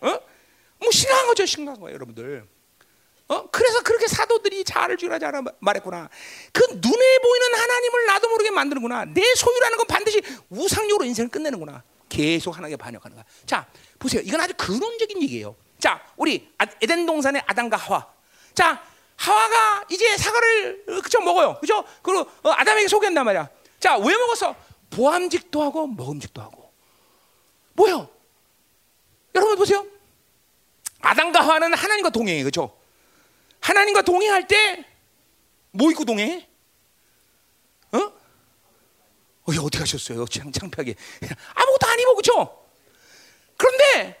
[0.00, 0.20] 어?
[0.78, 2.46] 뭐 심각한 거죠 심각한 거예요 여러분들
[3.28, 3.50] 어?
[3.50, 6.08] 그래서 그렇게 사도들이 자아를 자라 말했구나.
[6.52, 9.04] 그 눈에 보이는 하나님을 나도 모르게 만드는구나.
[9.06, 11.82] 내 소유라는 건 반드시 우상적으로 인생을 끝내는구나.
[12.08, 13.24] 계속 하나님께 반역하는 거야.
[13.44, 13.66] 자,
[13.98, 14.22] 보세요.
[14.24, 15.56] 이건 아주 근원적인 얘기예요.
[15.78, 18.06] 자, 우리 아, 에덴 동산의 아담과 하와.
[18.54, 18.82] 자,
[19.16, 21.58] 하와가 이제 사과를 어, 그쵸 먹어요.
[21.60, 21.84] 그죠?
[22.02, 23.48] 그리고 어, 아담에게 소개한단 말이야.
[23.80, 24.54] 자, 왜 먹었어?
[24.90, 26.72] 보암직도 하고 먹음직도 하고.
[27.74, 28.08] 뭐요?
[29.34, 29.86] 여러분 보세요.
[31.00, 32.42] 아담과 하와는 하나님과 동행해.
[32.42, 32.76] 그죠?
[33.60, 34.96] 하나님과 동행할 때
[35.76, 36.48] 뭐 입고 동행해?
[39.46, 39.52] 어?
[39.52, 40.26] 어, 어디 가셨어요?
[40.26, 40.94] 창, 창피하게.
[41.54, 42.66] 아무것도 안 입어, 그죠?
[43.56, 44.20] 그런데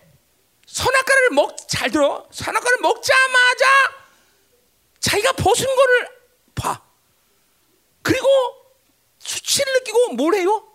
[0.66, 2.26] 선악과를 먹, 잘 들어.
[2.30, 3.64] 선악과를 먹자마자
[5.00, 6.08] 자기가 벗은 거를
[6.54, 6.82] 봐.
[8.02, 8.26] 그리고
[9.18, 10.66] 수치를 느끼고 뭘 해요?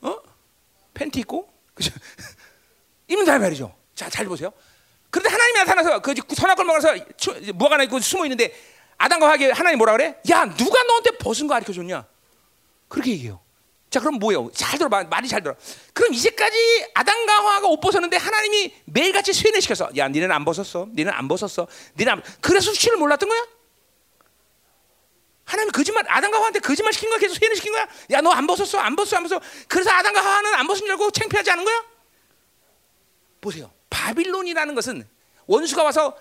[0.00, 0.16] 어?
[0.94, 1.52] 팬티 입고?
[1.74, 1.92] 그죠?
[3.08, 3.74] 입는다 말이죠.
[3.94, 4.52] 자, 잘 보세요.
[5.10, 6.94] 그런데 하나님이 나타나서 그 선악과를 먹어서
[7.54, 8.54] 무화과 하나 입고 숨어 있는데
[8.96, 10.18] 아담과 하게 하나님 뭐라 그래?
[10.30, 12.06] 야, 누가 너한테 벗은 거 가르쳐 줬냐?
[12.94, 13.40] 그렇게 얘기해요.
[13.90, 14.50] 자, 그럼 뭐예요?
[14.54, 15.54] 잘 들어, 말이 잘 들어.
[15.92, 21.12] 그럼 이제까지 아담과 하와가 옷 벗었는데 하나님이 매일같이 세뇌 시켜서, 야, 니는 안 벗었어, 니는
[21.12, 21.66] 안 벗었어,
[21.98, 22.22] 니는 안.
[22.40, 23.46] 그래서 수치를 몰랐던 거야?
[25.44, 27.18] 하나님 거짓말, 아담과 하와한테 거짓말 시킨 거야?
[27.18, 27.86] 계속 세뇌 시킨 거야?
[28.12, 29.40] 야, 너 안 벗었어, 안 벗었어, 안 벗었어.
[29.68, 31.84] 그래서 아담과 하와는 안 벗은 줄 알고 창피하지 않은 거야?
[33.40, 33.70] 보세요.
[33.90, 35.06] 바빌론이라는 것은
[35.46, 36.16] 원수가 와서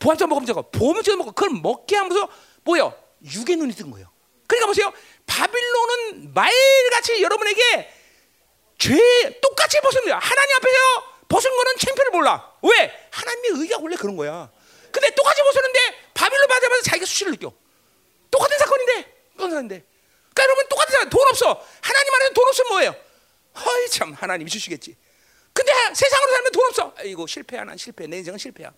[0.00, 2.28] 보암점 먹으면 저거, 보암점 먹고 그걸 먹게 하면서
[2.64, 2.92] 뭐요?
[3.24, 4.10] 육의 눈이 뜬 거예요.
[4.46, 4.92] 그러니까 보세요.
[5.26, 7.92] 바빌론은 매일같이 여러분에게
[8.78, 10.18] 죄 똑같이 거야.
[10.18, 10.78] 하나님 앞에서
[11.28, 12.52] 벗은 거는 창피를 몰라.
[12.62, 13.08] 왜?
[13.10, 14.50] 하나님의 의가 원래 그런 거야.
[14.92, 17.52] 근데 똑같이 벗었는데 바빌로 받아면서 자기가 수치를 느껴.
[18.30, 19.84] 똑같은 사건인데, 똑같은 사건인데.
[20.34, 21.66] 그러니까 여러분 똑같은 사건, 돈 없어.
[21.80, 22.96] 하나님 안에서 돈 없으면 뭐예요?
[23.56, 24.96] 허이 참 하나님이 주시겠지.
[25.52, 26.94] 근데 세상으로 살면 돈 없어.
[26.98, 28.06] 아이고 실패야 난 실패.
[28.06, 28.72] 내 인생은 실패야.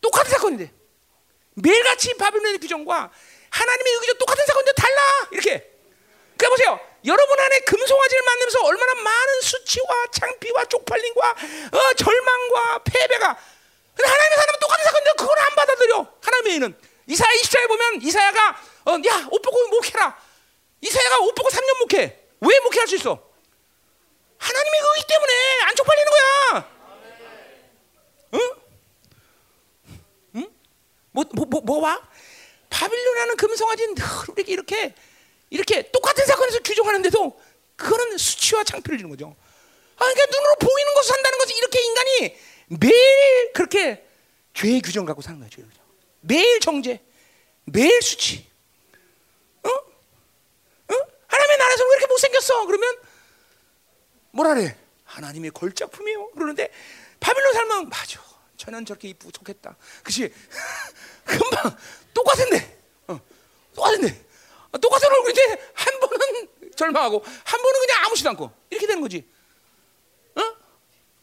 [0.00, 0.72] 똑같은 사건인데
[1.54, 3.12] 매일같이 바빌론의 규정과
[3.50, 5.72] 하나님의 의기적 똑같은 사건인데 달라 이렇게.
[6.36, 6.80] 그러니까 보세요.
[7.04, 13.38] 여러분 안에 금송아지를 만나면서 얼마나 많은 수치와 창피와 쪽팔림과 어, 절망과 패배가
[13.94, 16.12] 근데 하나님의 사람은 똑같은 사건인데 그걸 안 받아들여.
[16.20, 20.18] 하나님의 의는 이사야 20장에 보면 이사야가 어, 야옷 벗고 목해라.
[20.80, 22.20] 이사야가 옷 벗고 3년 목해.
[22.40, 23.26] 왜 목회할 수 있어?
[24.38, 25.32] 하나님의 의기 때문에
[25.62, 26.72] 안 쪽팔리는 거야.
[28.34, 28.40] 응?
[30.36, 30.50] 응?
[31.12, 32.08] 뭐, 뭐, 뭐, 뭐 와?
[32.70, 34.94] 바빌론이라는 금성아지는 늘 우리에게 이렇게,
[35.50, 37.40] 이렇게 똑같은 사건에서 규정하는데도
[37.76, 39.36] 그거는 수치와 창피를 주는 거죠.
[39.96, 42.38] 아, 그러니까 눈으로 보이는 것을 산다는 것은 이렇게 인간이
[42.80, 44.06] 매일 그렇게
[44.54, 45.84] 죄의 규정 갖고 사는 죄의 규정.
[46.20, 47.00] 매일 정죄,
[47.64, 48.46] 매일 수치.
[49.62, 49.68] 어?
[49.68, 50.94] 어?
[51.26, 52.66] 하나님의 나라에서 왜 이렇게 못생겼어?
[52.66, 52.96] 그러면
[54.32, 54.76] 뭐라 그래?
[55.04, 56.32] 하나님의 걸작품이요.
[56.32, 56.70] 그러는데
[57.20, 58.25] 바빌론 살면 맞아.
[58.66, 59.76] 저는 저렇게 이쁘고 좋겠다.
[60.02, 60.32] 그치?
[61.24, 61.76] 금방
[62.12, 62.78] 똑같은데.
[63.06, 63.20] 어,
[63.74, 64.26] 똑같은데.
[64.72, 69.24] 어, 똑같은 얼굴인데 한 번은 절망하고 한 번은 그냥 아무렇지도 않고 이렇게 되는 거지.
[70.34, 70.40] 어?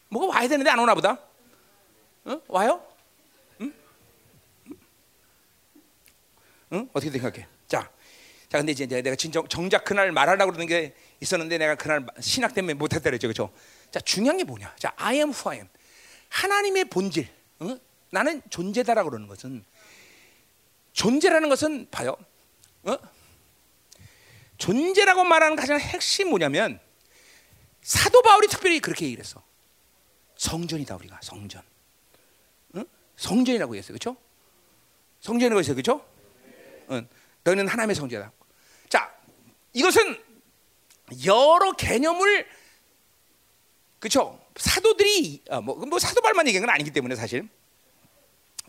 [0.08, 1.20] 뭐가 와야 되는데 안 오나 보다.
[2.24, 2.42] 어?
[2.48, 2.82] 와요?
[3.60, 3.74] 응?
[6.72, 6.90] 응?
[6.94, 7.46] 어떻게 생각해?
[7.68, 7.92] 자,
[8.48, 12.74] 자, 근데 이제 내가 진정 정작 그날 말하려고 그러는 게 있었는데 내가 그날 신학 때문에
[12.74, 13.52] 못했다 그랬죠, 그렇죠?
[13.92, 14.74] 자, 중요한 게 뭐냐?
[14.80, 15.68] 자, I am who I am.
[16.34, 17.30] 하나님의 본질.
[17.60, 17.78] 어?
[18.10, 19.64] 나는 존재다라고 그러는 것은
[20.94, 22.18] 존재라는 것은 봐요.
[22.84, 22.98] 어?
[24.58, 26.80] 존재라고 말하는 가장 핵심 뭐냐면
[27.82, 29.44] 사도 바울이 특별히 그렇게 얘기했어.
[30.36, 31.62] 성전이다 우리가 성전.
[32.74, 32.84] 어?
[33.16, 34.18] 성전이라고 했어요, 그렇죠?
[35.20, 36.06] 성전이라고 했어요, 그렇죠?
[36.90, 37.08] 응.
[37.44, 38.32] 너는 하나님의 성전이다.
[38.90, 39.16] 자,
[39.74, 40.22] 이것은
[41.26, 42.48] 여러 개념을
[44.04, 44.38] 그렇죠?
[44.58, 47.48] 사도들이 어, 뭐, 뭐 사도발만 얘기한 건 아니기 때문에 사실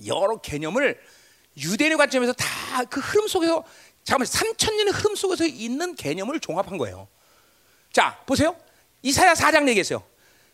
[0.07, 1.01] 여러 개념을
[1.57, 2.55] 유대인의 관점에서 다
[2.85, 3.65] 그 흐름 속에서
[4.03, 7.09] 잠깐만 3천 년의 흐름 속에서 있는 개념을 종합한 거예요.
[7.93, 8.57] 자, 보세요.
[9.03, 10.03] 이사야 4장 얘기했어요.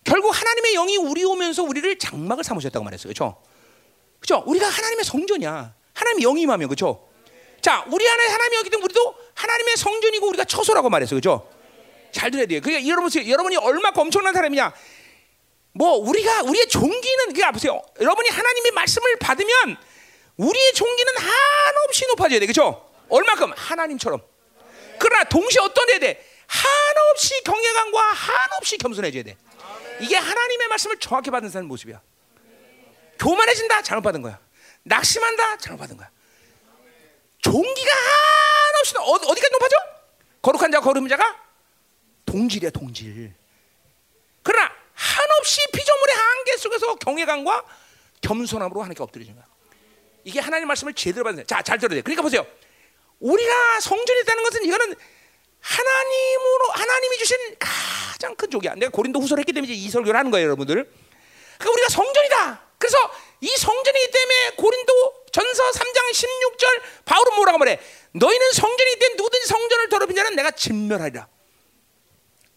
[0.05, 3.12] 결국 하나님의 영이 우리 오면서 우리를 장막을 삼으셨다고 말했어요.
[3.12, 3.43] 그렇죠?
[4.18, 4.45] 그렇죠?
[4.47, 5.74] 우리가 하나님의 성전이야.
[5.95, 7.09] 하나님의 영이 임하면 그렇죠?
[7.61, 11.20] 자, 우리 안에 하나님이 여기 때문에 우리도 하나님의 성전이고 우리가 처소라고 말했어요.
[11.20, 11.60] 그렇죠?
[12.13, 12.61] 잘 들어야 돼요.
[12.61, 14.73] 그러니까 여러분, 여러분이 얼마나 엄청난 사람이냐.
[15.73, 17.81] 뭐 우리가 우리의 종기는 그러니까 보세요.
[18.01, 19.77] 여러분이 하나님의 말씀을 받으면
[20.37, 22.47] 우리의 종기는 한없이 높아져야 돼.
[22.47, 22.91] 그렇죠?
[23.09, 24.21] 얼마큼 하나님처럼.
[24.99, 26.27] 그러나 동시에 어떤 해야 돼?
[26.47, 29.37] 한없이 경외감과 한없이 겸손해져야 돼.
[30.01, 32.01] 이게 하나님의 말씀을 정확히 받는 사람 모습이야.
[33.19, 34.39] 교만해진다 잘못 받은 거야.
[34.83, 36.11] 낙심한다 잘못 받은 거야.
[37.43, 39.77] 종기가 한없이 어, 어디까지 높아져?
[40.43, 41.37] 거룩한 자 거룩한 자가
[42.31, 43.33] 동질이야 동질.
[44.43, 47.64] 그러나 한없이 피조물의 한계 속에서 경외감과
[48.20, 49.45] 겸손함으로 하나님께 엎드려진 거야.
[50.22, 52.03] 이게 하나님 말씀을 제대로 받는 자, 잘 들어야 돼.
[52.03, 52.47] 그러니까 보세요.
[53.18, 54.95] 우리가 성전이 있다는 것은 이거는
[55.61, 58.76] 하나님으로 하나님이 주신 가장 큰 족이야.
[58.76, 60.74] 내가 고린도 후서를 했기 때문에 이 설교를 하는 거예요, 여러분들.
[61.59, 62.62] 그러니까 우리가 성전이다.
[62.78, 62.97] 그래서
[63.41, 67.78] 이 성전이기 때문에 고린도 전서 3장 16절 바울은 뭐라고 말해?
[68.12, 71.28] 너희는 성전이기 때문에 누구든지 성전을 더럽힌 자는 내가 진멸하리라.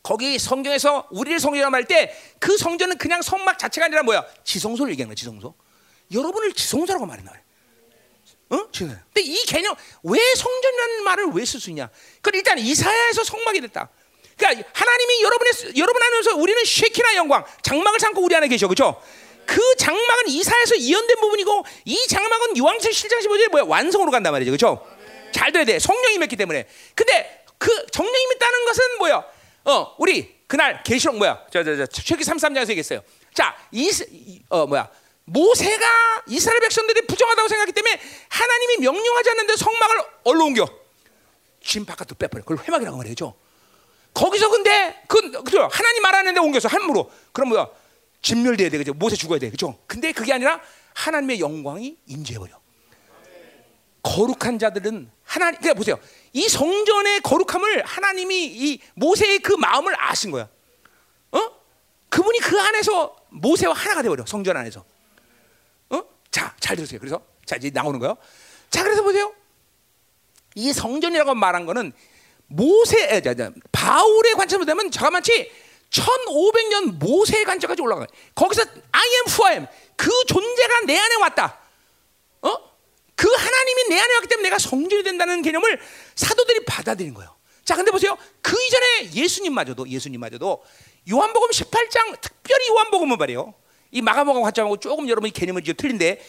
[0.03, 4.25] 거기 성경에서 우리를 성전이라고 말때 그 성전은 그냥 성막 자체가 아니라 뭐야?
[4.43, 5.55] 지성소를 얘기하는 거야, 지성소.
[6.13, 7.37] 여러분을 지성소라고 말해 나요.
[8.49, 8.67] 어?
[8.71, 8.89] 지금.
[9.13, 9.73] 근데 이 개념
[10.03, 11.89] 왜 성전이라는 말을 왜 쓸 수 있냐?
[12.21, 13.89] 그 일단 이사야에서 성막이 됐다.
[14.37, 19.01] 그러니까 하나님이 여러분의 여러분 안에서 우리는 쉐키나 영광 장막을 삼고 우리 안에 계셔, 그렇죠?
[19.45, 24.85] 그 장막은 이사에서 이연된 부분이고 이 장막은 요한체 실장 15절에 뭐야 완성으로 간단 말이죠, 그렇죠?
[25.31, 25.79] 잘 돼야 돼.
[25.79, 26.67] 성령이 맺기 때문에.
[26.93, 29.32] 근데 그 성령이 맺다는 것은 뭐야?
[29.65, 31.45] 어, 우리 그날 계시록 뭐야?
[31.51, 33.01] 저저저 최기 33장에서 얘기했어요.
[33.33, 34.89] 자, 이어 뭐야?
[35.25, 37.99] 모세가 이스라엘 백성들이 부정하다고 생각하기 때문에
[38.29, 40.67] 하나님이 명령하지 않는데 성막을 얼로 옮겨
[41.63, 42.43] 진 바깥으로 빼버려.
[42.43, 43.33] 그걸 회막이라고 말이죠.
[44.13, 45.67] 거기서 근데 그 그죠?
[45.71, 47.67] 하나님 말하는데 옮겨서 함부로 그럼 뭐야?
[48.21, 48.93] 진멸돼야 돼, 그죠?
[48.93, 49.77] 모세 죽어야 돼, 그죠?
[49.87, 50.61] 근데 그게 아니라
[50.93, 52.59] 하나님의 영광이 임재해 버려.
[54.03, 55.99] 거룩한 자들은 하나님, 그러니까 보세요.
[56.33, 60.49] 이 성전의 거룩함을 하나님이 이 모세의 그 마음을 아신 거야.
[61.31, 61.51] 어?
[62.09, 64.83] 그분이 그 안에서 모세와 하나가 되버려 성전 안에서.
[65.89, 66.03] 어?
[66.31, 66.99] 자, 잘 들으세요.
[66.99, 68.17] 그래서 자 이제 나오는 거요.
[68.69, 69.33] 자, 그래서 보세요.
[70.55, 71.93] 이 성전이라고 말한 거는
[72.47, 73.21] 모세
[73.71, 75.51] 바울의 관점으로 되면 저가마치
[75.89, 78.07] 1500년 모세의 관점까지 올라가요.
[78.33, 81.59] 거기서 I am who I am 그 존재가 내 안에 왔다.
[82.41, 82.72] 어?
[83.15, 85.79] 그 하나님이 내 안에 왔기 때문에 내가 성전이 된다는 개념을
[86.15, 87.35] 사도들이 받아들인 거예요.
[87.63, 88.17] 자, 근데 보세요.
[88.41, 90.63] 그 이전에 예수님마저도 예수님마저도
[91.09, 93.53] 요한복음 18장 특별히 요한복음은 말이에요.
[93.91, 96.21] 이 마가복음 관점하고 조금 여러분이 개념을 이제 틀린데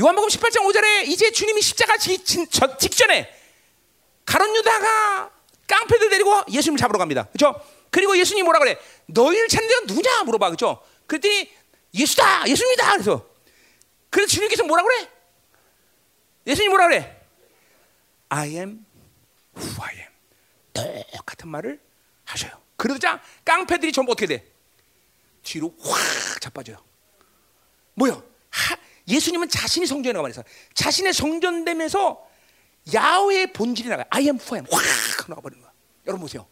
[0.00, 3.32] 요한복음 18장 5절에 이제 주님이 십자가 지, 지, 저, 직전에
[4.24, 5.30] 가론 유다가
[5.66, 7.28] 깡패들 데리고 예수님 잡으러 갑니다.
[7.32, 7.60] 그렇죠?
[7.90, 8.76] 그리고 예수님이 뭐라 그래?
[9.06, 10.48] 너희를 찾는 데가 누구냐 물어봐.
[10.48, 10.82] 그렇죠?
[11.06, 11.48] 그랬더니
[11.94, 12.48] 예수다.
[12.48, 12.92] 예수님이다.
[12.92, 13.26] 그래서
[14.10, 15.08] 그래서 주님께서 뭐라 그래?
[16.46, 17.20] 예수님 뭐라 그래?
[18.28, 18.84] I am
[19.56, 21.04] who I am.
[21.12, 21.80] 똑같은 말을
[22.24, 22.52] 하셔요.
[22.76, 24.44] 그러자 깡패들이 전부 어떻게 돼?
[25.42, 26.82] 뒤로 확 자빠져요.
[27.94, 28.22] 뭐요?
[28.50, 28.76] 하,
[29.06, 30.42] 예수님은 자신이 성전에 나가 말해서
[30.74, 32.28] 자신의 성전됨에서
[32.92, 34.04] 야훼의 본질이 나가.
[34.10, 34.66] I am who I am.
[34.70, 35.72] 확 나가 버리는 거야.
[36.06, 36.46] 여러분 보세요.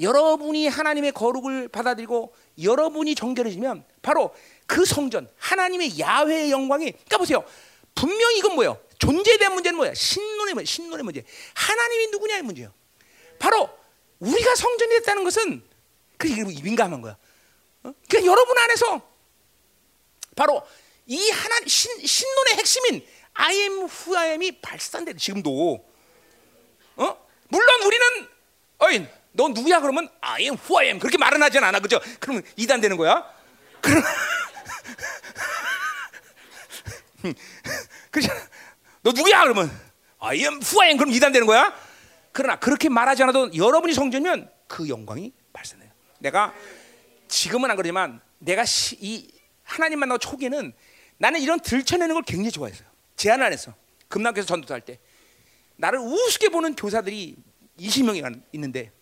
[0.00, 2.32] 여러분이 하나님의 거룩을 받아들이고
[2.62, 4.32] 여러분이 정결해지면 바로
[4.66, 7.44] 그 성전 하나님의 야훼의 영광이 그러니까 보세요.
[7.98, 8.80] 분명히 이건 뭐예요?
[8.98, 9.92] 존재에 대한 문제는 뭐야?
[9.92, 11.24] 신론의 문제, 신론의 문제.
[11.54, 12.72] 하나님이 누구냐의 문제예요.
[13.40, 13.68] 바로
[14.20, 15.64] 우리가 성전이 됐다는 것은
[16.16, 17.16] 그게 민감한 거야.
[17.82, 17.92] 어?
[18.08, 19.02] 그러니까 여러분 안에서
[20.36, 20.64] 바로
[21.06, 25.84] 이 하나 신, 신론의 핵심인 I am who I am이 발산돼 지금도.
[26.96, 27.28] 어?
[27.48, 28.28] 물론 우리는
[28.78, 32.00] 어이 너 누구야 그러면 I am who I am 그렇게 말은 하진 않아 그죠?
[32.20, 33.28] 그러면 이단 되는 거야.
[33.80, 34.04] 그럼
[38.10, 38.32] 그죠?
[39.02, 39.70] 너 누구야 그러면
[40.18, 41.74] I am who 그럼 이단 되는 거야.
[42.32, 45.90] 그러나 그렇게 말하지 않아도 여러분이 성전이면 그 영광이 발산해요.
[46.20, 46.54] 내가
[47.28, 49.30] 지금은 안 그러지만 내가 시, 이
[49.62, 50.72] 하나님 만나고 초기에는
[51.18, 52.88] 나는 이런 들춰내는 걸 굉장히 좋아했어요.
[53.16, 53.74] 제안 안 했어.
[54.08, 54.98] 금남교에서 전도할 때
[55.76, 57.36] 나를 우습게 보는 교사들이
[57.78, 58.92] 20명이 있는데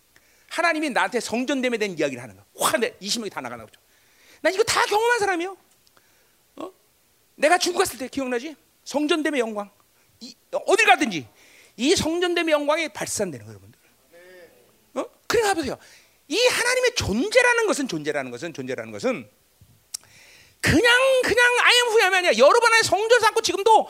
[0.49, 2.45] 하나님이 나한테 성전됨에 대한 이야기를 하는 거야.
[2.59, 3.79] 확, 내 20명이 다 나가나 보죠.
[4.41, 5.57] 난 이거 다 경험한 사람이요.
[7.37, 7.41] 어?
[7.41, 8.55] 내가 중국 갔을 때 기억나지?
[8.83, 9.69] 성전됨의 영광.
[10.19, 11.27] 이, 어딜 가든지
[11.77, 13.79] 이 성전됨의 영광이 발산되는 여러분들.
[14.95, 15.05] 어?
[15.27, 15.77] 그러니까 보세요.
[16.27, 19.29] 이 하나님의 존재라는 것은 존재라는 것은 존재라는 것은
[20.59, 23.87] 그냥 그냥 아예 후회함이 아니라 여러분 안에 성전 삼고 지금도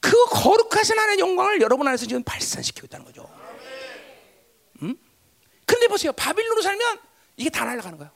[0.00, 3.28] 그 거룩하신 하나님의 영광을 여러분 안에서 지금 발산시키고 있다는 거죠.
[4.82, 4.96] 음?
[5.66, 6.12] 근데 보세요.
[6.12, 7.00] 바빌론으로 살면
[7.36, 8.12] 이게 다 날아가는 거예요.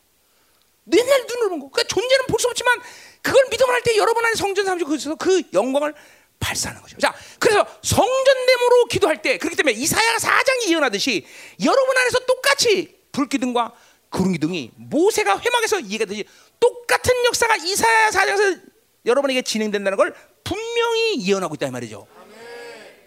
[0.90, 1.69] 맨날 눈으로 본 거.
[1.70, 2.81] 그러니까 존재는 볼 수 없지만
[3.23, 5.93] 그걸 믿음을 할때 여러분 안에 성전 삼고 그래서 그 영광을
[6.40, 6.97] 발산하는 거죠.
[6.98, 11.27] 자, 그래서 성전됨으로 기도할 때 그렇기 때문에 이사야가 4장이 예언하듯이
[11.65, 13.73] 여러분 안에서 똑같이 불기둥과
[14.10, 16.24] 구름기둥이 모세가 회막에서 이해가듯이
[16.60, 18.60] 똑같은 역사가 이사야 4장에서
[19.05, 22.06] 여러분에게 진행된다는 걸 분명히 예언하고 있다 이 말이죠.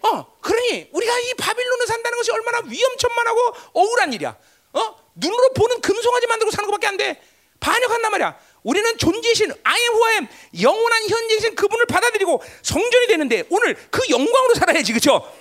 [0.04, 3.40] 어, 그러니 우리가 이 바빌론을 산다는 것이 얼마나 위험천만하고
[3.72, 4.36] 억울한 일이야.
[4.74, 4.94] 어?
[5.14, 7.22] 눈으로 보는 금송아지 만들고 사는 것밖에 안 돼.
[7.62, 8.38] 반역한단 말이야.
[8.64, 10.28] 우리는 존재신 아엠후아엠
[10.60, 15.32] 영원한 현재신 그분을 받아들이고 성전이 되는데 오늘 그 영광으로 살아야지 그렇죠?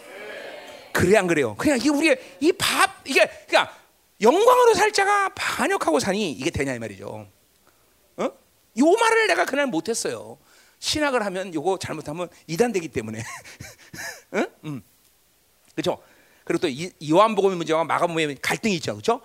[0.93, 1.55] 그래 안 그래요?
[1.57, 3.75] 그냥 이게 우리의 이 밥 이게 그러니까
[4.21, 7.27] 영광으로 살 자가 반역하고 사니 이게 되냐 이 말이죠.
[8.17, 8.23] 어?
[8.23, 10.37] 요 말을 내가 그날 못했어요.
[10.79, 13.23] 신학을 하면 요거 잘못하면 이단되기 때문에.
[14.35, 14.47] 응?
[14.65, 14.81] 음.
[15.75, 16.01] 그렇죠?
[16.43, 16.69] 그리고 또
[17.07, 18.93] 요한복음의 문제와 마가복음의 갈등이 있죠.
[18.93, 19.21] 그렇죠?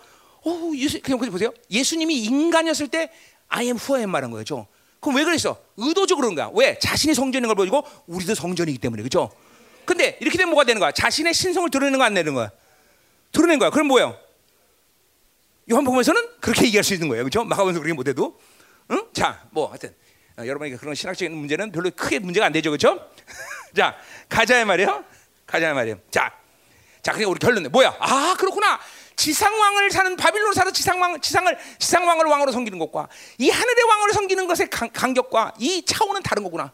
[0.46, 1.52] 어, 예수, 그냥 보세요.
[1.70, 3.10] 예수님이 인간이었을 때
[3.48, 4.66] I am who I am 말한 거죠.
[5.00, 5.60] 그럼 왜 그랬어?
[5.76, 6.50] 의도적으로 그런 거야.
[6.54, 6.78] 왜?
[6.78, 9.02] 자신이 성전인 걸 보여주고 우리도 성전이기 때문에.
[9.02, 9.30] 그렇죠?
[9.84, 10.90] 근데 이렇게 되면 뭐가 되는 거야?
[10.92, 12.50] 자신의 신성을 드러내는 거 안 내는 거야?
[13.32, 13.70] 드러낸 거야.
[13.70, 14.16] 그럼 뭐예요?
[15.70, 17.24] 요한복음에서는 그렇게 얘기할 수 있는 거예요.
[17.24, 17.44] 그렇죠?
[17.44, 18.38] 마가복음에서 그렇게 못해도.
[18.92, 19.02] 응?
[19.12, 19.94] 자, 뭐 하여튼
[20.38, 22.70] 어, 여러분에게 그런 신학적인 문제는 별로 크게 문제가 안 되죠.
[22.70, 23.00] 그렇죠?
[23.76, 23.96] 자,
[24.28, 25.04] 가자 말이에요.
[25.46, 25.98] 가자 말이에요.
[26.10, 26.32] 자.
[27.02, 27.96] 자, 그러니까 우리 결론은 뭐야?
[28.00, 28.78] 아, 그렇구나.
[29.16, 34.70] 지상왕을 사는 바빌론 사는 지상왕 지상을 지상왕을 왕으로 섬기는 것과 이 하늘의 왕을 섬기는 것의
[34.70, 36.72] 간, 간격과 이 차원은 다른 거구나.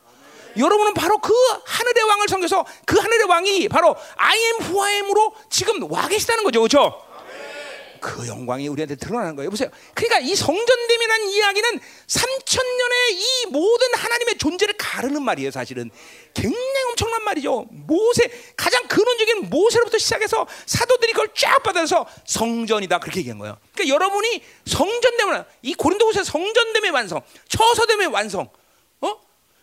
[0.56, 1.32] 여러분은 바로 그
[1.64, 6.44] 하늘의 왕을 섬겨서 그 하늘의 왕이 바로 I am who I am으로 지금 와 계시다는
[6.44, 6.60] 거죠.
[6.60, 7.11] 그렇죠?
[8.02, 9.48] 그 영광이 우리한테 드러나는 거예요.
[9.48, 9.70] 보세요.
[9.94, 15.52] 그러니까 이 성전됨이라는 이야기는 3천 년의 이 모든 하나님의 존재를 가르는 말이에요.
[15.52, 15.88] 사실은
[16.34, 17.66] 굉장히 엄청난 말이죠.
[17.70, 23.56] 모세 가장 근원적인 모세로부터 시작해서 사도들이 그걸 쫙 받아서 성전이다 그렇게 얘기한 거예요.
[23.72, 28.50] 그러니까 여러분이 성전됨을 이 고린도후서 성전됨의 완성, 처서됨의 완성,
[29.00, 29.20] 어?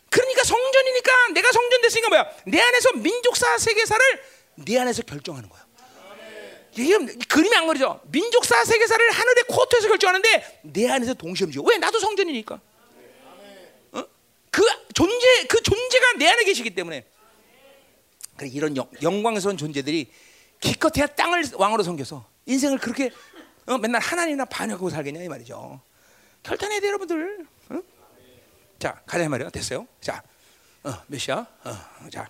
[0.10, 2.30] 그러니까 성전이니까 내가 성전 됐으니까 뭐야?
[2.46, 4.24] 내 안에서 민족사 세계사를
[4.56, 5.59] 내 안에서 결정하는 거야.
[6.76, 6.98] 이게
[7.28, 8.00] 그림이 안 그리죠.
[8.12, 11.64] 민족사 세계사를 하늘의 코트에서 결정하는데 내 안에서 동시에 움직여.
[11.64, 11.78] 왜?
[11.78, 12.60] 나도 성전이니까.
[13.92, 14.04] 어?
[14.52, 14.64] 그
[14.94, 17.06] 존재 그 존재가 내 안에 계시기 때문에.
[18.38, 20.12] 그래 이런 영, 광스러운 존재들이
[20.62, 23.12] 기껏해야 땅을 왕으로 섬겨서 인생을 그렇게
[23.66, 25.82] 어, 맨날 하나님이나 반역하고 살겠냐 이 말이죠.
[26.44, 27.46] 결단해야 돼 여러분들.
[27.70, 27.82] 어?
[28.78, 29.50] 자 가자 이 말이야.
[29.50, 29.88] 됐어요.
[30.00, 30.24] 자,
[30.84, 31.46] 어, 몇 시야?
[31.64, 32.30] 어, 자,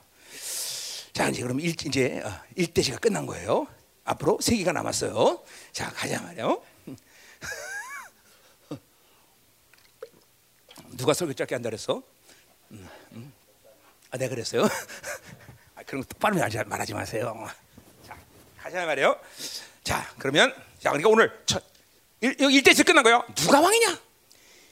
[1.14, 3.68] 자 이제 그럼 일, 이제 어, 일대시가 끝난 거예요.
[4.10, 5.44] 앞으로 세 개가 남았어요.
[5.72, 6.62] 자 가자 말이요.
[10.98, 12.02] 누가 설교 짧게 한다 그랬어?
[12.72, 13.34] 음, 음.
[14.12, 14.64] 아, 내가 그랬어요.
[15.76, 17.48] 아, 그런 거 똑바로 말하지, 말하지 마세요.
[18.06, 18.18] 자,
[18.60, 19.20] 가자 말이에요.
[19.84, 21.64] 자, 그러면 자, 그러니까 오늘 첫
[22.22, 23.24] 일, 일대에서 끝난 거예요.
[23.36, 24.00] 누가 왕이냐?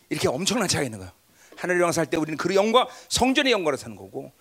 [0.10, 1.12] 이렇게 엄청난 차이가 있는 거예요.
[1.58, 4.32] 하늘의 왕 살 때 우리는 그 영광, 성전의 영광을 사는 거고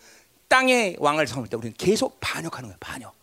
[0.48, 2.78] 땅의 왕을 삼을 때 우리는 계속 반역하는 거예요.
[2.80, 3.14] 반역.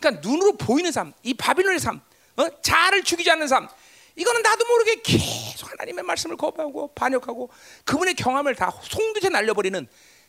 [0.00, 2.00] 그러니까 눈으로 보이는 삶, 이 바빌론의 삶,
[2.36, 2.62] 어?
[2.62, 3.68] 자아를 죽이지 않는 삶,
[4.16, 7.50] 이거는 나도 모르게 계속 하나님의 말씀을 거부하고 반역하고
[7.84, 9.86] 그분의 경험을 다 송두째 날려버리는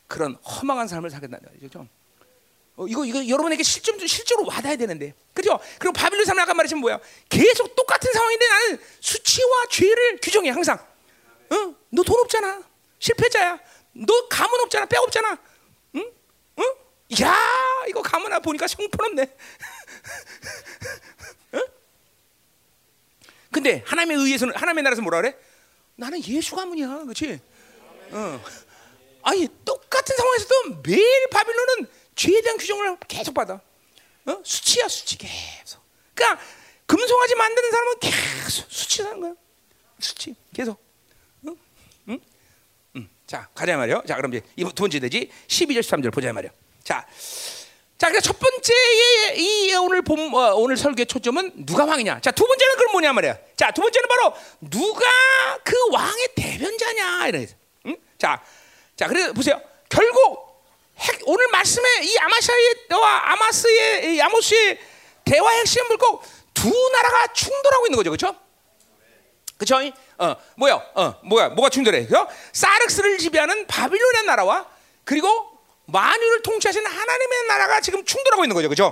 [0.07, 1.87] 그런 허망한 삶을 살겠다는 거죠.
[2.75, 5.59] 어, 이거 이거 여러분에게 실점 실제로 와닿아야 되는데, 그렇죠?
[5.79, 6.99] 그리고 바빌론 삶을 아까 말했지만 뭐야?
[7.29, 10.77] 계속 똑같은 상황인데 나는 수치와 죄를 규정해 항상.
[10.77, 11.75] 어?
[11.89, 12.63] 너돈 없잖아,
[12.99, 13.59] 실패자야.
[13.93, 15.37] 너 가문 없잖아, 뼈 없잖아.
[17.21, 17.35] 야,
[17.89, 18.01] 이거
[18.31, 19.37] 아 보니까 형편없네.
[21.55, 21.65] 응?
[23.51, 25.35] 근데 하나님의 의에서는 하나님의 나라에서 뭐라 그래?
[25.95, 27.39] 나는 예수 가문이야, 그렇지?
[28.11, 28.41] 어.
[29.23, 33.61] 아니 똑같은 상황에서도 매일 바빌론은 죄에 대한 규정을 계속 받아.
[34.25, 34.41] 어?
[34.43, 35.81] 수치야 수치 계속.
[36.13, 36.41] 그러니까
[36.85, 39.33] 금송아지 만드는 사람은 계속 수치하는 거야.
[39.99, 40.81] 수치 계속.
[41.47, 41.57] 응?
[42.09, 42.19] 응?
[42.95, 43.09] 응.
[43.27, 44.03] 자 가자 말이요.
[44.07, 45.29] 자 그럼 이제 두 번째 되지.
[45.47, 46.51] 12절 13절 보자 말이요.
[46.83, 47.05] 자.
[47.97, 52.19] 자, 그래서 첫 번째의 이 오늘 봄 어, 오늘 설교의 초점은 누가 왕이냐.
[52.21, 53.37] 자, 두 번째는 그럼 뭐냐 말이야.
[53.55, 55.05] 자, 두 번째는 바로 누가
[55.63, 57.47] 그 왕의 대변자냐 이래.
[57.85, 57.97] 응?
[58.17, 58.41] 자,
[58.95, 59.61] 자, 그래서 보세요.
[59.87, 60.63] 결국
[60.97, 64.79] 핵, 오늘 말씀에 이 아마샤이와 아마스의 이 아모스의
[65.23, 66.23] 대화 핵심은 뭐고
[66.55, 68.35] 두 나라가 충돌하고 있는 거죠, 그렇죠?
[69.57, 69.93] 그렇죠?
[70.17, 70.75] 어, 뭐야?
[70.95, 71.49] 어, 뭐야?
[71.49, 72.07] 뭐가 충돌해?
[72.07, 72.15] 그
[72.51, 74.67] 사르스를 지배하는 바빌론의 나라와
[75.03, 75.50] 그리고
[75.91, 78.85] 만유를 통치하시는 하나님의 나라가 지금 충돌하고 있는 거죠, 그렇죠?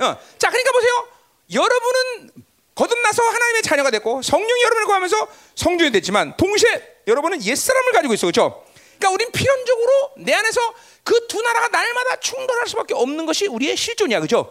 [0.00, 1.08] 어, 자, 그러니까 보세요.
[1.52, 2.30] 여러분은
[2.74, 8.26] 거듭나서 하나님의 자녀가 됐고 성령이 여러분을 구하면서 성전이 됐지만 동시에 여러분은 옛 사람을 가지고 있어,
[8.26, 8.64] 그렇죠?
[8.98, 10.60] 그러니까 우린 필연적으로 내 안에서
[11.04, 14.50] 그 두 나라가 날마다 충돌할 수밖에 없는 것이 우리의 실존이야, 그렇죠?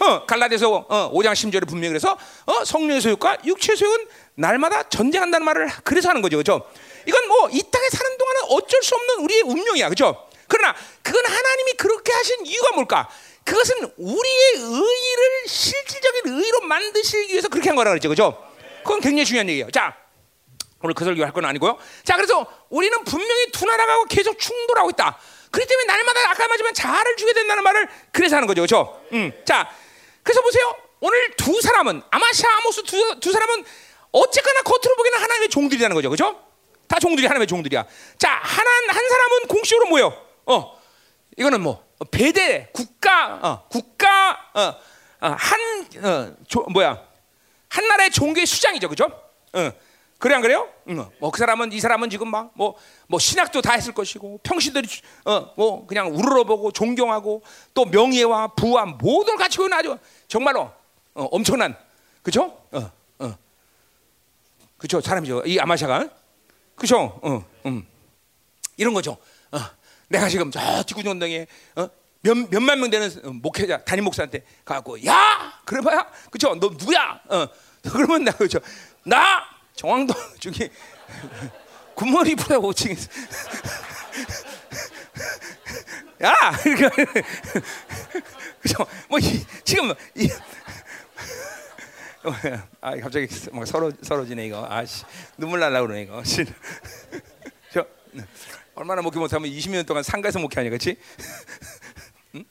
[0.00, 5.70] 어, 갈라디아서 어, 5장 10절에 분명히 그래서 어, 성령의 소유과 육체의 소유는 날마다 전쟁한다는 말을
[5.84, 6.68] 그래서 하는 거죠, 그렇죠?
[7.06, 10.26] 이건 뭐 이 땅에 사는 동안은 어쩔 수 없는 우리의 운명이야, 그렇죠?
[10.48, 13.08] 그러나 그건 하나님이 그렇게 하신 이유가 뭘까?
[13.44, 18.42] 그것은 우리의 의를 실질적인 의로 만드시기 위해서 그렇게 한 거라 그랬죠, 그렇죠?
[18.82, 19.70] 그건 굉장히 중요한 얘기예요.
[19.70, 19.96] 자,
[20.82, 21.78] 오늘 그 설교 할 건 아니고요.
[22.04, 25.18] 자, 그래서 우리는 분명히 두 나라가 계속 충돌하고 있다.
[25.50, 29.00] 그렇기 때문에 날마다 아까 말지만 자아를 주게 된다는 말을 그래서 하는 거죠, 그렇죠?
[29.12, 29.70] 음, 자,
[30.22, 30.76] 그래서 보세요.
[31.00, 33.64] 오늘 두 사람은 아마샤, 아모스 두, 두 사람은
[34.12, 36.40] 어쨌거나 겉으로 보기에는 하나님의 종들이라는 거죠, 그렇죠?
[36.88, 37.84] 다 종들이 하나님의 종들이야.
[38.18, 40.16] 자, 하나 한 사람은 공식으로 뭐요?
[40.46, 40.78] 어,
[41.36, 44.60] 이거는 뭐 배대 국가, 어, 국가, 어,
[45.20, 45.60] 어, 한
[46.04, 47.02] 어, 조, 뭐야?
[47.68, 49.06] 한 나라의 종교의 수장이죠, 그죠?
[49.52, 49.72] 어,
[50.18, 50.68] 그래 안 그래요?
[50.88, 51.06] 응.
[51.20, 54.88] 뭐그 사람은 이 사람은 지금 막 뭐뭐 신학도 다 했을 것이고 평시들이
[55.24, 57.42] 어뭐 그냥 우러러보고 존경하고
[57.74, 60.70] 또 명예와 부와 모든 가치고 아주 정말로
[61.14, 61.76] 어, 엄청난
[62.22, 62.58] 그죠?
[62.72, 63.34] 어, 어.
[64.78, 65.00] 그죠?
[65.00, 65.42] 사람이죠.
[65.46, 66.08] 이 아마샤가
[66.74, 67.20] 그죠?
[67.22, 67.86] 어, 음.
[68.76, 69.18] 이런 거죠.
[70.14, 70.16] 어.
[70.16, 71.46] 내가 지금 저 지구전동에
[71.76, 71.88] 어?
[72.22, 73.10] 몇, 몇만 명 되는
[73.42, 76.54] 목회자 담임 목사한테 가고 야 그래봐야 그죠?
[76.54, 77.20] 너 누구야?
[77.28, 77.48] 어.
[77.92, 78.60] 그러면 나 그죠?
[79.04, 80.70] 나 정황도 저기
[81.94, 82.96] 굿머리 프라고 지금
[86.22, 86.32] 야
[86.62, 86.90] 그러니까
[88.62, 88.86] 그죠?
[89.08, 90.30] 뭐 이, 지금 이,
[92.80, 95.04] 아 갑자기 막 서로 서러지네 이거 아씨
[95.36, 96.22] 눈물 날라 그러네 이거
[97.70, 97.84] 저
[98.74, 100.96] 얼마나 목회 못하면 20년 동안 상가에서 목회하냐 그렇지?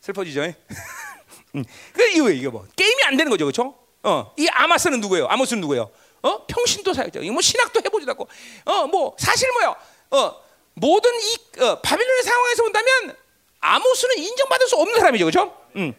[0.00, 0.42] 슬퍼지죠?
[0.42, 1.64] 응.
[1.92, 3.76] 그 이거 이거 뭐 게임이 안 되는 거죠 그렇죠?
[4.02, 5.26] 어, 이 아마스는 누구예요?
[5.26, 5.90] 아모스는 누구예요?
[6.22, 7.20] 어, 평신도 사역자.
[7.32, 8.28] 뭐 신학도 해보지도 않고,
[8.64, 9.76] 어, 뭐 사실 뭐요?
[10.10, 10.40] 어,
[10.74, 13.16] 모든 이 어, 바빌론의 상황에서 본다면
[13.60, 15.56] 아모스는 인정받을 수 없는 사람이죠, 그렇죠?
[15.76, 15.92] 음.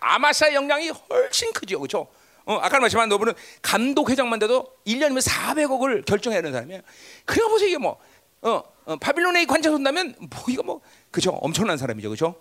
[0.00, 2.08] 아마사의 영향이 훨씬 크죠, 그렇죠?
[2.44, 6.82] 어, 아까 말씀한 너분은 감독 회장만 돼도 1년이면 400억을 결정해야 하는 사람이에요.
[7.24, 8.00] 그래 보세요, 이게 뭐,
[8.42, 11.30] 어, 어 바빌론의 관차 본다면 뭐 이거 뭐, 그죠?
[11.40, 12.36] 엄청난 사람이죠, 그렇죠?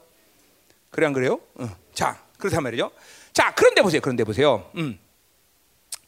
[0.89, 1.39] 그래 안 그래요?
[1.55, 1.69] 어.
[1.93, 2.91] 자, 그렇단 말이죠.
[3.33, 4.01] 자, 그런데 보세요.
[4.01, 4.69] 그런데 보세요.
[4.75, 4.99] 음.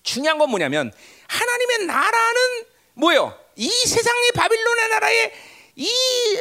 [0.01, 0.91] 중요한 건 뭐냐면
[1.27, 2.65] 하나님의 나라는
[2.95, 3.39] 뭐예요?
[3.55, 5.33] 이 세상의 바빌론의 나라에
[5.75, 5.89] 이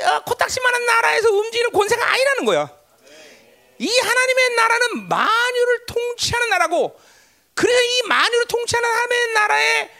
[0.00, 2.70] 어, 코딱지만한 나라에서 움직이는 권세가 아니라는 거야.
[3.78, 6.98] 이 하나님의 나라는 만유를 통치하는 나라고
[7.54, 9.90] 그래서 이 만유를 통치하는 하나님의 나라에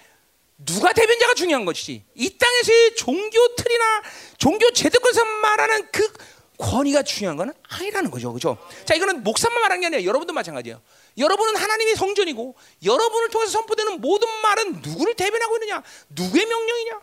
[0.65, 2.05] 누가 대변자가 중요한 것이지.
[2.15, 4.03] 이 땅에서의 종교 틀이나
[4.39, 6.13] 종교 제도권에서 말하는 그
[6.59, 8.33] 권위가 중요한 건 아니라는 거죠.
[8.33, 8.57] 그렇죠?
[8.85, 10.81] 자, 이거는 목사만 말하는 게 아니라 여러분도 마찬가지예요.
[11.19, 15.83] 여러분은 하나님의 성전이고 여러분을 통해서 선포되는 모든 말은 누구를 대변하고 있느냐?
[16.11, 17.01] 누구의 명령이냐?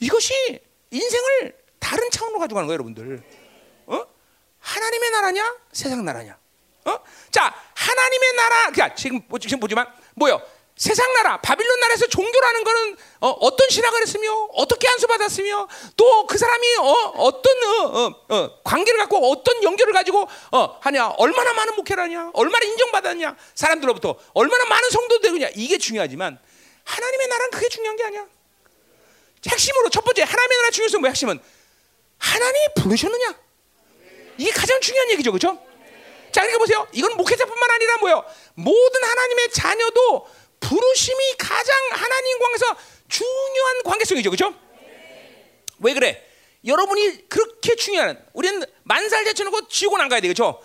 [0.00, 0.60] 이것이
[0.90, 3.22] 인생을 다른 차원으로 가져가는 거예요, 여러분들.
[3.86, 4.06] 어?
[4.58, 5.56] 하나님의 나라냐?
[5.72, 6.38] 세상 나라냐?
[6.86, 6.98] 어?
[7.30, 10.40] 자, 하나님의 나라, 그러니까 지금, 지금 보지만, 뭐요?
[10.76, 16.36] 세상 나라, 바빌론 나라에서 종교라는 거는 어, 떤 신학을 했으며 어떻게 안수 받았으며 또 그
[16.38, 21.76] 사람이 어, 떤 어, 어, 어, 관계를 갖고 어떤 연결을 가지고 어, 하냐, 얼마나 많은
[21.76, 26.38] 목회를 하냐, 얼마나 인정받았냐, 사람들로부터 얼마나 많은 성도 되느냐 이게 중요하지만
[26.84, 28.26] 하나님의 나라는 그게 중요한 게 아니야.
[29.48, 31.40] 핵심으로 첫 번째 하나님의 나라 중요성 뭐 핵심은
[32.18, 33.34] 하나님이 부르셨느냐?
[34.38, 35.58] 이게 가장 중요한 얘기죠, 그렇죠?
[36.32, 36.86] 자, 그러니까 보세요.
[36.92, 38.24] 이건 목회자뿐만 아니라 뭐요?
[38.54, 40.28] 모든 하나님의 자녀도
[40.60, 42.76] 부르심이 가장 하나님 관계에서
[43.08, 44.54] 중요한 관계성이죠, 그렇죠?
[45.80, 46.24] 왜 그래?
[46.64, 50.60] 여러분이 그렇게 중요한 우리는 만살 제쳐놓고 지옥은 안 가야 돼, 그렇죠?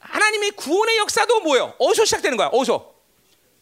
[0.00, 1.74] 하나님의 구원의 역사도 뭐예요?
[1.78, 2.48] 어디서 시작되는 거야?
[2.48, 2.94] 어디서?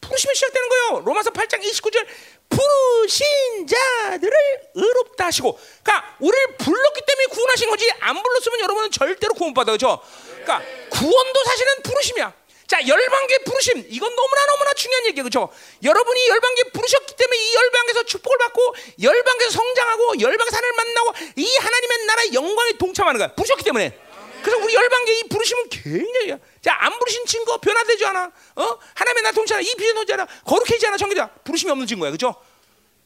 [0.01, 1.03] 부르심이 시작되는 거예요.
[1.05, 2.07] 로마서 8장 29절
[2.49, 4.33] 부르신 자들을
[4.73, 10.01] 의롭다 하시고, 그러니까 우리를 불렀기 때문에 구원하신 거지 안 불렀으면 여러분은 절대로 구원 받아 그죠?
[10.43, 12.33] 그러니까 구원도 사실은 부르심이야.
[12.69, 15.23] 자, 열방계 부르심 이건 너무나 너무나 중요한 얘기예요.
[15.23, 15.49] 그렇죠?
[15.83, 22.05] 여러분이 열방계 부르셨기 때문에 이 열방에서 축복을 받고 열방에서 성장하고 열방 산을 만나고 이 하나님의
[22.05, 23.33] 나라의 영광에 동참하는 거야.
[23.33, 23.97] 부르셨기 때문에.
[24.43, 28.31] 그래서 우리 열방계 이 부르심은 굉장히 자, 안 부르신 친구 변화되지 않아.
[28.57, 28.79] 어?
[28.93, 30.27] 하나님의 나 동참하 이 비전 오지 않아.
[30.45, 30.97] 거룩해지지 않아.
[30.97, 31.27] 정규자.
[31.43, 32.11] 부르심이 없는 친구야.
[32.11, 32.35] 그렇죠?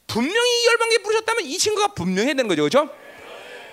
[0.08, 2.64] 분명히 이 열방계 부르셨다면 이 친구가 분명히 해야 되는 거죠.
[2.64, 2.94] 그렇죠?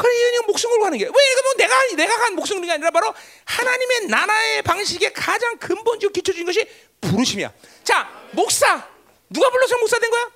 [0.00, 1.10] 그래 이거 목숨 걸고 하는 게 왜?
[1.10, 3.12] 이거 내가 내가 간 목숨 걸는 게 아니라 바로
[3.44, 6.66] 하나님의 나라의 방식의 가장 근본적 기초 준 것이
[7.02, 7.52] 부르심이야.
[7.84, 8.88] 자, 목사
[9.28, 10.30] 누가 불러서 목사 된 거야?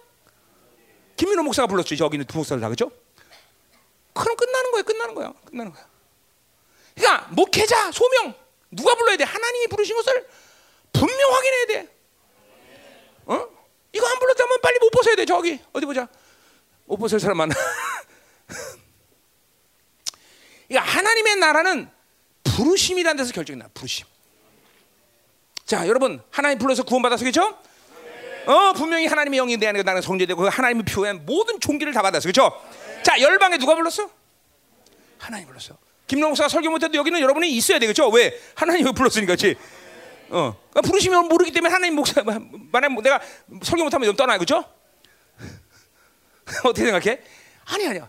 [1.16, 1.96] 김민호 목사가 불렀죠.
[1.96, 2.92] 저기는 두 목사를 다 그죠?
[4.12, 4.82] 그럼 끝나는 거야.
[4.82, 5.32] 끝나는 거야.
[5.46, 5.88] 끝나는 거야.
[6.94, 8.34] 그러니까 목회자 소명
[8.70, 9.24] 누가 불러야 돼?
[9.24, 10.28] 하나님이 부르신 것을
[10.92, 11.88] 분명 확인해야 돼.
[13.24, 13.48] 어?
[13.94, 15.24] 이거 안 불렀다면 빨리 못 벗어야 돼.
[15.24, 16.06] 저기 어디 보자.
[16.84, 17.54] 못 벗을 사람 많아.
[20.68, 21.90] 그러니까 하나님의 나라는
[22.44, 23.68] 부르심이라는 데서 결정이 나.
[23.74, 24.06] 부르심.
[25.64, 27.58] 자, 여러분 하나님 불러서 구원받았어, 그렇죠?
[28.46, 32.24] 어, 분명히 하나님의 영이 내 안에 나는 성제되고 그 하나님의 표현 모든 종기를 다 받았어,
[32.24, 32.52] 그렇죠?
[33.02, 34.10] 자, 열방에 누가 불렀어?
[35.18, 35.76] 하나님 불렀어.
[36.28, 38.08] 목사가 설교 못해도 여기는 여러분이 있어야 되겠죠?
[38.10, 38.38] 왜?
[38.54, 39.56] 하나님이 불렀으니까, 그렇지?
[40.28, 43.20] 어, 그러니까 부르시면 모르기 때문에 하나님 목사 만약 내가
[43.62, 44.64] 설교 못하면 좀 떠나, 그렇죠?
[46.64, 47.20] 어떻게 생각해?
[47.64, 48.08] 아니 아니야.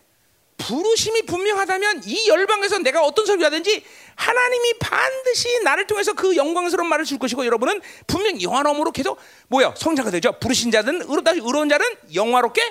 [0.57, 3.83] 부르심이 분명하다면 이 열방에서 내가 어떤 설교하든지
[4.15, 10.11] 하나님이 반드시 나를 통해서 그 영광스러운 말을 줄 것이고 여러분은 분명 영화로움으로 계속 뭐야 성장가
[10.11, 10.39] 되죠.
[10.39, 12.61] 부르신 자든 의롭다 의로운 자는 영화롭게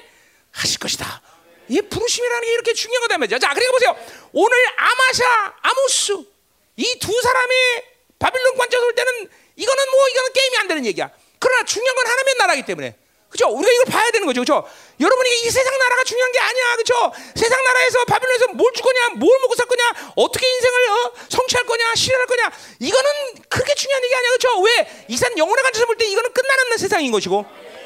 [0.50, 1.22] 하실 것이다.
[1.68, 3.38] 이 부르심이라는 게 이렇게 중요한 거다 말이죠.
[3.38, 3.96] 자, 그러니까 보세요.
[4.32, 6.12] 오늘 아마샤, 아모스
[6.76, 7.84] 이 두 사람의
[8.18, 11.10] 바빌론 관점에서 볼 때는 이거는 뭐 이거는 게임이 안 되는 얘기야.
[11.38, 12.96] 그러나 중요한 건 하나님의 나라기 때문에
[13.34, 13.48] 그죠?
[13.48, 14.42] 우리가 이걸 봐야 되는 거죠.
[14.42, 14.62] 그죠?
[15.00, 16.76] 여러분이 이 세상 나라가 중요한 게 아니야.
[16.76, 16.94] 그죠?
[17.34, 21.12] 세상 나라에서 바빌론에서 뭘 주거냐, 뭘 먹고 살 거냐, 어떻게 인생을 어?
[21.30, 22.52] 성취할 거냐, 실현할 거냐.
[22.78, 23.10] 이거는
[23.48, 24.30] 그렇게 중요한 얘기 아니야.
[24.30, 24.60] 그죠?
[24.60, 25.04] 왜?
[25.08, 27.44] 이산 영혼의 관점에서 볼 때 이거는 끝나는 세상인 것이고.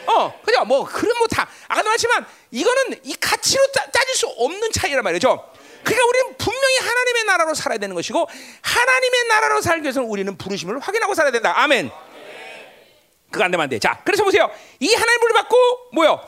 [0.09, 0.65] 어, 그죠?
[0.67, 5.51] 뭐, 그런 뭐 다, 아까도 말했지만 이거는 이 가치로 따, 따질 수 없는 차이란 말이죠.
[5.83, 8.29] 그러니까 우리는 분명히 하나님의 나라로 살아야 되는 것이고
[8.61, 11.55] 하나님의 나라로 살기 위해서는 우리는 부르심을 확인하고 살아야 된다.
[11.57, 11.91] 아멘.
[13.31, 13.79] 그거 안 되면 안 돼.
[13.79, 14.51] 자, 그래서 보세요.
[14.81, 15.57] 이 하나님 을 받고
[15.93, 16.21] 뭐요?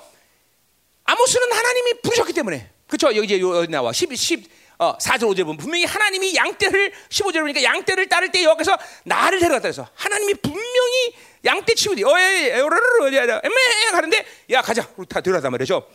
[1.04, 2.70] 아모스는 하나님이 부르셨기 때문에.
[2.86, 3.14] 그렇죠?
[3.16, 3.40] 여기 이제
[3.70, 3.92] 나와.
[3.92, 8.78] 10 10 어, 4절 5절 보면 분명히 하나님이 양떼를 15절 보니까 양떼를 따를 때 여기서
[9.04, 11.14] 나를 데려갔다 그래서 하나님이 분명히
[11.44, 15.86] 양떼 치우디 어에 에오라르르 에메 가는데 야 가자 우리 다 데려가단 말이죠.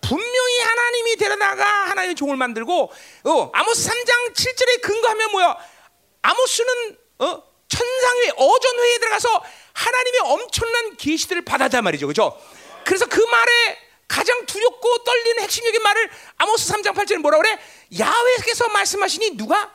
[0.00, 2.92] 분명히 하나님이 데려다가 하나님의 종을 만들고
[3.24, 5.56] 어, 아모스 3장 7절에 근거하면 뭐야?
[6.22, 12.06] 아모스는 어, 천상의 어전회에 들어가서 하나님의 엄청난 계시들을 받았단 말이죠.
[12.06, 12.40] 그죠?
[12.84, 13.78] 그래서 그 말에
[14.08, 17.58] 가장 두렵고 떨리는 핵심적인 말을 아모스 3장 8절에 뭐라 그래?
[17.98, 19.70] 야훼께서 말씀하시니 누가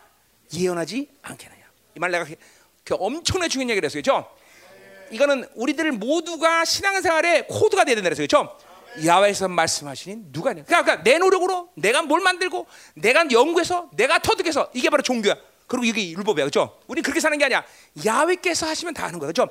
[0.54, 1.64] 예언하지 않겠느냐.
[1.96, 2.26] 이 말 내가
[2.84, 4.02] 그 엄청나게 중요한 얘기를 했어요.
[4.02, 4.28] 그죠?
[5.12, 8.26] 이거는 우리들 모두가 신앙생활의 코드가 되야 된다 그랬어요.
[8.26, 8.58] 그죠?
[9.06, 12.66] 야훼에서 말씀하시니 누가 그러니까, 그러니까 내 노력으로 내가 뭘 만들고
[12.96, 15.36] 내가 연구해서 내가 터득해서 이게 바로 종교야.
[15.68, 16.46] 그리고 이게 율법이야.
[16.46, 16.80] 그죠?
[16.88, 17.64] 우리 그렇게 사는 게 아니야.
[18.06, 19.28] 야훼께서 하시면 다 하는 거야.
[19.28, 19.48] 그죠?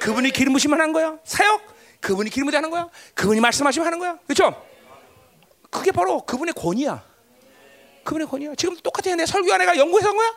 [0.00, 1.18] 그분이 기름 부시면 하는 거야.
[1.24, 2.88] 사역 그분이 기름 부시 하는 거야.
[3.14, 4.18] 그분이 말씀하시면 하는 거야.
[4.26, 4.66] 그렇죠?
[5.70, 7.04] 그게 바로 그분의 권위야.
[8.04, 8.54] 그분의 권위야.
[8.54, 9.14] 지금 똑같아.
[9.14, 10.34] 내 설교한 애가 연구해서 한 거야?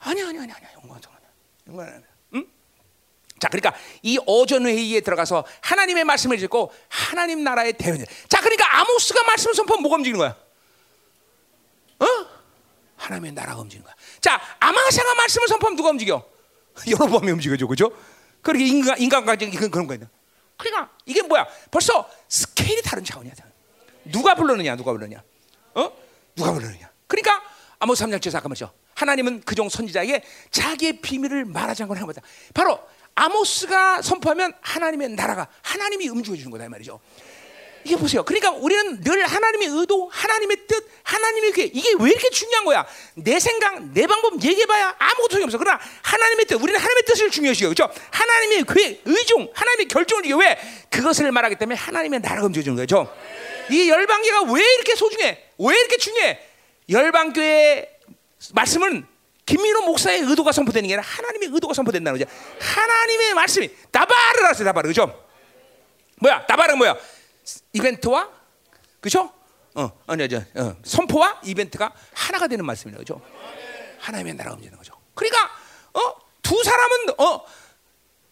[0.00, 0.70] 아니야, 아니야, 아니야, 아니야.
[0.74, 1.28] 연구한 거 아니야.
[1.68, 2.02] 연구한 아니야.
[2.34, 2.46] 응?
[3.38, 8.04] 자, 그러니까 이 오전 회의에 들어가서 하나님의 말씀을 듣고 하나님 나라의 대변자.
[8.28, 10.36] 자, 그러니까 아모스가 말씀을 선포하면 뭐가 움직이는 거야?
[12.00, 12.06] 어?
[13.00, 13.94] 하나님의 나라가 움직이는 거야.
[14.20, 16.22] 자, 아마샤가 말씀을 선포하면 누가 움직여?
[16.88, 17.90] 여로보암이 움직여줘, 그죠?
[18.42, 19.98] 그렇게 인간 인간관계 그런 그런 거야.
[20.56, 21.46] 그러니까 이게 뭐야?
[21.70, 23.32] 벌써 스케일이 다른 차원이야.
[24.04, 24.76] 누가 불렀느냐?
[24.76, 25.22] 누가 불렀냐?
[25.74, 25.92] 어?
[26.36, 26.90] 누가 불렀느냐?
[27.06, 27.42] 그러니까
[27.78, 28.72] 아모스 3장 7절 잠깐만요.
[28.94, 32.20] 하나님은 그종 선지자에게 자기의 비밀을 말하지 않고 하는 거다.
[32.52, 32.78] 바로
[33.14, 37.00] 아모스가 선포하면 하나님의 나라가 하나님이 움직여 주는 거다 이 말이죠.
[37.84, 38.22] 이게 보세요.
[38.22, 42.86] 그러니까 우리는 늘 하나님의 의도, 하나님의 뜻, 하나님의 계 이게 왜 이렇게 중요한 거야?
[43.14, 45.58] 내 생각, 내 방법 얘기해봐야 아무것도 소용없어.
[45.58, 47.72] 그러나 하나님의 뜻, 우리는 하나님의 뜻을 중요시해요.
[47.74, 47.92] 그렇죠?
[48.10, 50.58] 하나님의 계획, 의중, 하나님의 결정을 이게 왜
[50.90, 53.12] 그것을 말하기 때문에 하나님의 나라가 움직여주는 거죠.
[53.70, 55.44] 이 열방교가 왜 이렇게 소중해?
[55.58, 56.40] 왜 이렇게 중요해?
[56.90, 57.88] 열방교의
[58.52, 59.06] 말씀은
[59.46, 62.30] 김민호 목사의 의도가 선포되는 게 아니라 하나님의 의도가 선포된다는 거죠.
[62.60, 64.64] 하나님의 말씀이 나바르라 했어요.
[64.64, 65.24] 나바르 그죠?
[66.16, 66.44] 뭐야?
[66.48, 66.96] 나바르 뭐야?
[67.72, 68.28] 이벤트와
[69.00, 69.32] 그죠?
[69.74, 72.98] 어, 아니 저 어, 선포와 이벤트가 하나가 되는 말씀이죠.
[72.98, 73.20] 그죠?
[73.98, 74.94] 하나님의 나라가 움직이는 거죠.
[75.14, 75.50] 그러니까
[75.94, 77.44] 어, 두 사람은 어,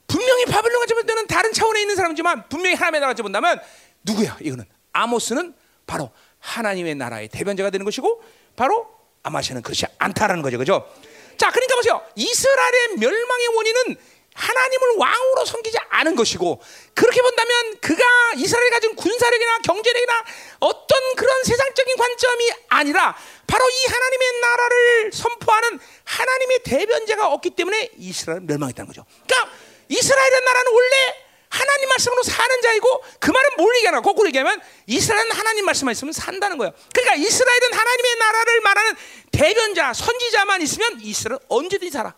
[0.07, 3.61] 분명히 바벨론과 접은 다른 차원에 있는 사람이지만 분명히 하나님의 나라가 접은다면
[4.05, 4.39] 누구야?
[4.41, 5.55] 이거는 아모스는
[5.87, 8.23] 바로 하나님의 나라의 대변자가 되는 것이고
[8.57, 8.89] 바로
[9.23, 10.59] 아마시아는 그렇지 않다라는 거죠.
[10.59, 10.91] 그죠?
[11.37, 12.03] 자, 그러니까 보세요.
[12.17, 13.97] 이스라엘의 멸망의 원인은
[14.39, 16.63] 하나님을 왕으로 섬기지 않은 것이고
[16.95, 18.05] 그렇게 본다면 그가
[18.37, 20.25] 이스라엘이 가진 군사력이나 경제력이나
[20.61, 23.17] 어떤 그런 세상적인 관점이 아니라
[23.47, 29.05] 바로 이 하나님의 나라를 선포하는 하나님의 대변자가 없기 때문에 이스라엘은 멸망했다는 거죠.
[29.27, 29.57] 그러니까
[29.89, 35.65] 이스라엘의 나라는 원래 하나님 말씀으로 사는 자이고 그 말은 뭘 얘기하나 거꾸로 얘기하면 이스라엘은 하나님
[35.65, 36.73] 말씀만 있으면 산다는 거예요.
[36.93, 38.97] 그러니까 이스라엘은 하나님의 나라를 말하는
[39.33, 42.15] 대변자, 선지자만 있으면 이스라엘은 언제든지 살아.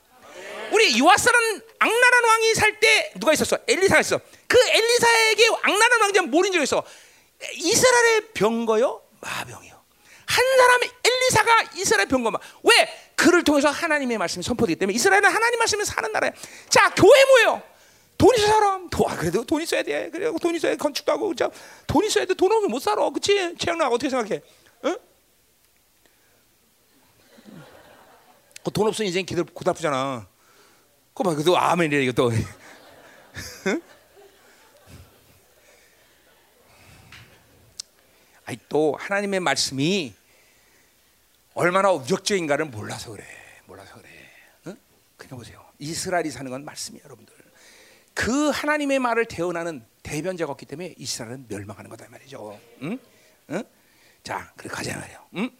[0.72, 3.58] 우리 요아스라는 악나란 왕이 살 때 누가 있었어?
[3.66, 4.20] 엘리사가 있어.
[4.46, 6.82] 그 엘리사에게 악나란 왕자 뭐인 적 있어?
[7.54, 9.80] 이스라엘의 병거요, 마병이요.
[10.26, 12.38] 한 사람의 엘리사가 이스라엘 병거마.
[12.62, 13.12] 왜?
[13.16, 16.30] 그를 통해서 하나님의 말씀이 선포되기 때문에 이스라엘은 하나님 말씀에 사는 나라야.
[16.68, 17.62] 자, 교회 뭐예요?
[18.16, 18.88] 돈 있어 사람.
[18.90, 20.10] 도, 아, 그래도 돈 있어야 돼.
[20.10, 21.50] 그래, 돈 있어야 건축도 하고, 그죠?
[21.86, 22.34] 돈 있어야 돼.
[22.34, 23.08] 돈 없으면 못 살아.
[23.10, 23.54] 그치?
[23.58, 24.40] 최영락 어떻게 생각해?
[24.84, 24.96] 응?
[28.64, 30.26] 어, 돈 없으면 인생 기들 고달프잖아.
[31.20, 32.32] 그거 봐, 그래도 아멘이래 이거 또.
[38.46, 40.14] 아니 또 하나님의 말씀이
[41.52, 43.24] 얼마나 objek적인가를 몰라서 그래.
[43.66, 44.08] 몰라서 그래.
[44.68, 44.76] 응?
[45.18, 45.62] 그냥 보세요.
[45.78, 47.34] 이스라엘이 사는 건 말씀이에요, 여러분들.
[48.14, 52.58] 그 하나님의 말을 대언하는 대변자가 없기 때문에 이스라엘은 멸망하는 거다 말이죠.
[52.82, 52.98] 응?
[53.50, 53.62] 응?
[54.22, 55.26] 자, 그래 가자 말이에요.
[55.36, 55.50] 응?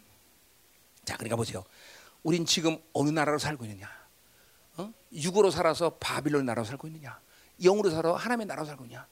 [1.05, 1.63] 자, 그러니까 보세요.
[2.23, 4.00] 우린 지금 어느 나라로 살고 있느냐?
[4.77, 4.93] 어?
[5.13, 7.19] 육으로 살아서 바빌론 나라로 살고 있느냐?
[7.61, 9.05] 영으로 살아 하나님의 나라로 살고 있느냐?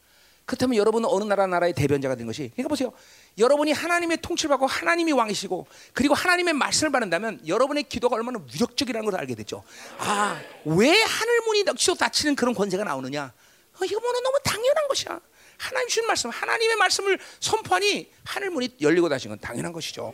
[0.49, 2.91] 그렇다면 여러분은 어느 나라 나라의 대변자가 된 것이 그러니까 보세요.
[3.37, 9.19] 여러분이 하나님의 통치를 받고 하나님이 왕이시고 그리고 하나님의 말씀을 받는다면 여러분의 기도가 얼마나 위력적이라는 걸
[9.19, 9.63] 알게 됐죠.
[9.99, 13.25] 아, 왜 하늘 문이 넋시고 닫히는 그런 권세가 나오느냐?
[13.25, 15.21] 어, 이거 뭐 너무 당연한 것이야.
[15.57, 20.13] 하나님 주신 말씀, 하나님의 말씀을 선포하니 하늘 문이 열리고 닫히는 건 당연한 것이죠.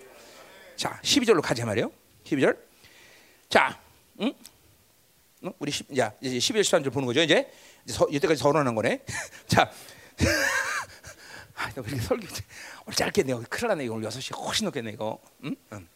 [0.76, 1.92] 자, 12절로 가자 말이요.
[2.26, 2.58] 12절.
[3.48, 3.80] 자,
[4.20, 4.34] 응?
[5.46, 5.54] 응?
[5.60, 7.52] 우리 10, 야, 이제 11절 13절 보는 거죠, 이제.
[7.88, 9.06] 서, 이때까지 서론한 거네.
[9.48, 9.72] 자.
[11.56, 12.28] 아, 너 이렇게 설교
[12.86, 13.82] 오늘 짧게 내가 큰일.
[13.82, 15.22] 이거 오늘 6시 훨씬 넘겠네, 이거.
[15.44, 15.56] 응?
[15.74, 15.88] 응.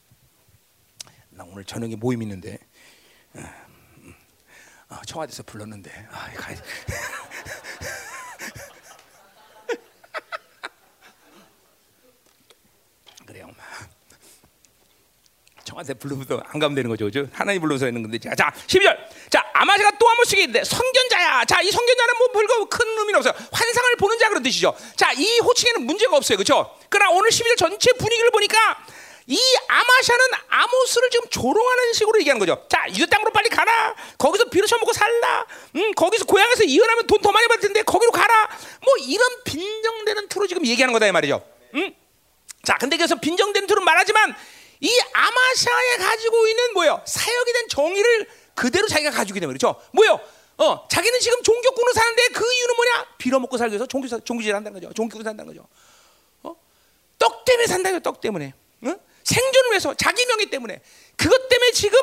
[1.32, 2.60] 나 오늘 저녁에 모임 있는데.
[3.36, 3.46] 응.
[4.90, 6.08] 어, 청와대에서 불렀는데.
[6.12, 6.56] 아, 가
[13.26, 13.54] 그래 요.
[15.70, 17.06] 청와대 불러서 안 가면 되는 거죠.
[17.06, 17.28] 그죠?
[17.32, 18.18] 하나님 불러서 있는 건데.
[18.18, 18.98] 자, 자 12절.
[19.30, 21.46] 자, 아마제가 또 한 번씩 있는데 선견자야.
[21.46, 23.34] 자, 이 선견자는 뭐 별거 큰 의미는 없어요.
[23.52, 24.76] 환상을 보는 자 그런 뜻이죠.
[24.96, 26.38] 자, 이 호칭에는 문제가 없어요.
[26.38, 26.76] 그렇죠?
[26.90, 28.58] 그러나 오늘 12절 전체 분위기를 보니까
[29.28, 29.38] 이
[29.68, 32.66] 아마샤는 아모스를 지금 조롱하는 식으로 얘기하는 거죠.
[32.68, 33.94] 자, 유대 땅으로 빨리 가라.
[34.18, 35.46] 거기서 비로쳐 먹고 살라.
[35.76, 38.50] 음, 거기서 고향에서 이혼하면 돈 더 많이 받을 텐데 거기로 가라.
[38.82, 41.46] 뭐 이런 빈정되는 투로 지금 얘기하는 거다 이 말이죠.
[41.76, 41.94] 음?
[42.64, 44.36] 자, 근데 그래서 빈정된 투로 말하지만
[44.82, 47.02] 이 아마샤에 가지고 있는 뭐요?
[47.06, 49.82] 사역이 된 정의를 그대로 자기가 가지고 있는 거죠.
[49.94, 50.20] 뭐요?
[50.58, 53.06] 어, 자기는 지금 종교꾼으로 사는데 그 이유는 뭐냐?
[53.18, 54.94] 빌어먹고 살기 위해서 종교 종교질 한다는 거죠.
[54.94, 55.68] 종교로 산다는 거죠.
[56.44, 56.56] 어?
[57.18, 58.00] 떡 때문에 산다고요.
[58.02, 58.54] 떡 때문에.
[58.82, 58.96] 어?
[59.24, 60.82] 생존을 위해서 자기 명예 때문에
[61.16, 61.98] 그것 때문에 지금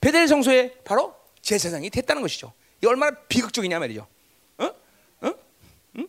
[0.00, 2.52] 베델 성소에 바로 제사장이 됐다는 것이죠.
[2.82, 4.06] 이 얼마나 비극적이냐 말이죠.
[4.58, 4.64] 어?
[4.64, 5.34] 어?
[5.96, 6.08] 응?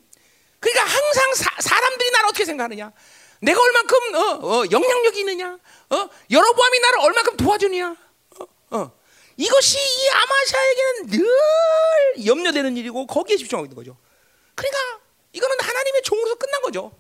[0.59, 2.91] 그러니까 항상 사, 람들이 나를 어떻게 생각하느냐?
[3.41, 5.53] 내가 얼만큼 어, 어, 영향력이 있느냐?
[5.89, 6.09] 어?
[6.31, 7.95] 여로보암이 나를 얼만큼 도와주느냐?
[8.39, 8.77] 어?
[8.77, 8.91] 어.
[9.37, 13.97] 이것이 이 아마샤에게는 늘 염려되는 일이고 거기에 집중하고 있는 거죠.
[14.55, 15.01] 그러니까
[15.33, 16.97] 이거는 하나님의 종으로서 끝난 거죠.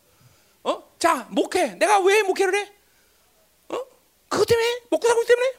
[0.63, 0.95] 어?
[0.99, 1.75] 자, 목회.
[1.75, 2.73] 내가 왜 목회를 해?
[3.69, 3.79] 어?
[4.27, 4.81] 그것 때문에?
[4.89, 5.53] 먹고 살고 때문에?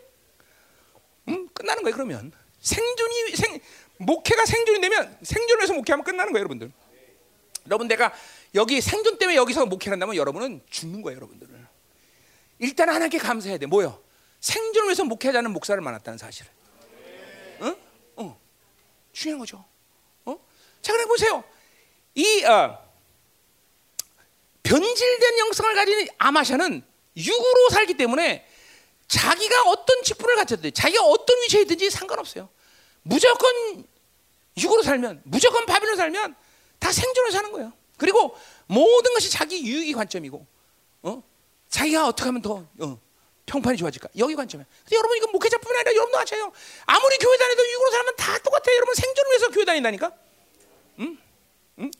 [1.28, 2.32] 음, 끝나는 거예요, 그러면.
[2.60, 3.60] 생존이 생
[3.98, 6.70] 목회가 생존이 되면 생존을 해서 목회하면 끝나는 거예요, 여러분들.
[7.66, 8.12] 여러분 내가
[8.56, 11.66] 여기 생존 때문에 여기서 목회를 한다면 여러분은 죽는 거예요, 여러분들은.
[12.58, 13.66] 일단 하나님께 감사해야 돼.
[13.66, 14.02] 뭐요?
[14.40, 16.50] 생존을 위해서 목회하자는 목사를 만났다는 사실을.
[17.62, 17.76] 응?
[18.16, 18.40] 어.
[19.12, 19.64] 중요한 거죠.
[20.24, 20.38] 어?
[20.80, 21.44] 자, 그래 보세요.
[22.14, 22.82] 이 어,
[24.62, 26.82] 변질된 영성을 가진 아마샤는
[27.16, 28.46] 육으로 살기 때문에
[29.06, 32.48] 자기가 어떤 직분을 갖췄든 자기가 어떤 위치에 있든지 상관없어요.
[33.02, 33.86] 무조건
[34.56, 36.34] 육으로 살면 무조건 바빌로 살면
[36.78, 37.72] 다 생존을 사는 거예요.
[37.96, 38.36] 그리고
[38.66, 40.46] 모든 것이 자기 유익이 관점이고,
[41.02, 41.22] 어?
[41.68, 43.00] 자기가 어떻게 하면 더 어,
[43.46, 44.08] 평판이 좋아질까?
[44.18, 44.66] 여기 관점이야.
[44.84, 46.52] 근데 여러분 이건 목회자뿐만 아니라 여러분도 마찬가지예요.
[46.86, 48.76] 아무리 교회 다녀도 육으로 살면 다 똑같아요.
[48.76, 50.12] 여러분 생존을 위해서 교회 다닌다니까.
[51.00, 51.18] 응?
[51.78, 51.90] 응?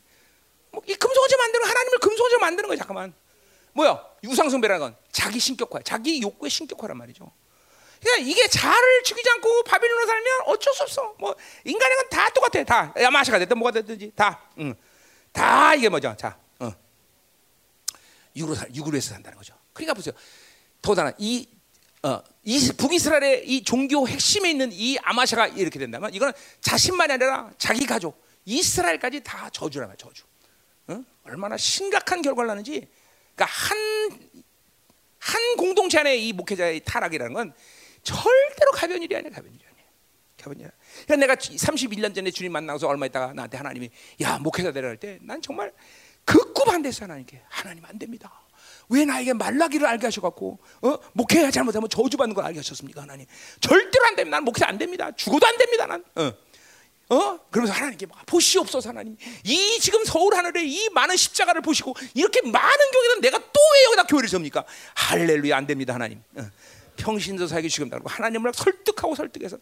[0.73, 2.78] 뭐 이 금속어제 만드는 하나님을 금속어제 만드는 거예요.
[2.78, 3.14] 잠깐만.
[3.73, 4.02] 뭐야?
[4.24, 7.31] 유상숭배라는 건 자기 신격화, 자기 욕구의 신격화란 말이죠.
[8.01, 11.14] 그러니까 이게 자를 죽이지 않고 바빌론으로 살면 어쩔 수 없어.
[11.18, 12.64] 뭐 인간의 건다 똑같아.
[12.64, 14.43] 다 야마샤가 됐든 뭐가 됐든지 다.
[14.59, 14.74] 응.
[15.36, 16.16] 다 이게 뭐죠?
[16.18, 16.72] 자, 어.
[18.34, 19.54] 육으로 살, 육으로 해서 산다는 거죠.
[19.74, 20.14] 그러니까 보세요.
[20.80, 21.46] 더다나 이
[22.02, 27.84] 어, 이 북이스라엘의 이 종교 핵심에 있는 이 아마샤가 이렇게 된다면 이거는 자신만이 아니라 자기
[27.84, 30.24] 가족 이스라엘까지 다 저주란 말이야 저주.
[30.88, 31.04] 어?
[31.24, 32.88] 얼마나 심각한 결과를 나는지.
[33.34, 34.30] 그러니까 한,
[35.18, 37.52] 한 공동체 안에 이 목회자의 타락이라는 건
[38.02, 39.75] 절대로 가벼운 일이 아니야 가벼운 일이 아니야.
[40.47, 40.70] 가벼운 일.
[41.06, 43.90] 그러니까 내가 31년 전에 주님 만나서 얼마 있다가 나한테 하나님이
[44.23, 45.73] 야 목회자 되라 할 때 난 정말
[46.24, 48.43] 극구 반대했어 하나님께 하나님 안 됩니다.
[48.89, 50.98] 왜 나에게 말라기를 알게 하셔갖고 어?
[51.12, 53.27] 목회가 잘못하면 저주받는 걸 알게 하셨습니까 하나님?
[53.60, 54.36] 절대로 안 됩니다.
[54.36, 55.10] 난 목회자 안 됩니다.
[55.12, 55.86] 죽어도 안 됩니다.
[55.86, 56.05] 난.
[56.16, 56.32] 어.
[57.09, 57.39] 어?
[57.51, 59.16] 그러면서 하나님께 보시옵소서 하나님.
[59.44, 64.05] 이 지금 서울 하늘에 이 많은 십자가를 보시고 이렇게 많은 교회는 내가 또 왜 여기다
[64.05, 64.64] 교회를 섭니까?
[64.94, 66.23] 할렐루야 안 됩니다 하나님.
[66.36, 66.43] 어.
[66.97, 69.56] 평신도 사기 죽음다고 하나님을 설득하고 설득해서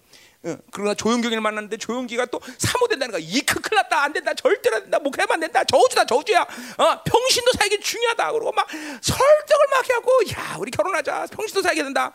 [0.44, 3.22] 어, 그러나 조용경을 만났는데 조용기가 또 사모된다는 거야.
[3.24, 6.42] 이크 큰일 났다 안 된다 절대로 안 된다 목회하면 안 된다 저주다 저주야.
[6.42, 8.32] 어, 평신도 사기 중요하다.
[8.32, 11.26] 그러고 막 설득을 막 하고 야 우리 결혼하자.
[11.32, 12.12] 평신도 사게 된다.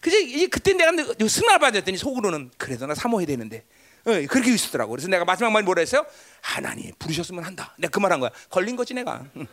[0.00, 0.22] 그지?
[0.24, 0.92] 이 그때 내가
[1.28, 3.64] 승낙 받았더니 속으로는 그래도 나 사모해야 되는데.
[4.04, 4.92] 어, 그렇게 있었더라고.
[4.92, 6.06] 그래서 내가 마지막 말 뭐라 했어요?
[6.40, 7.74] 하나님 부르셨으면 한다.
[7.78, 8.30] 내가 그 말 한 거야.
[8.50, 9.24] 걸린 거지 내가.
[9.36, 9.46] 응.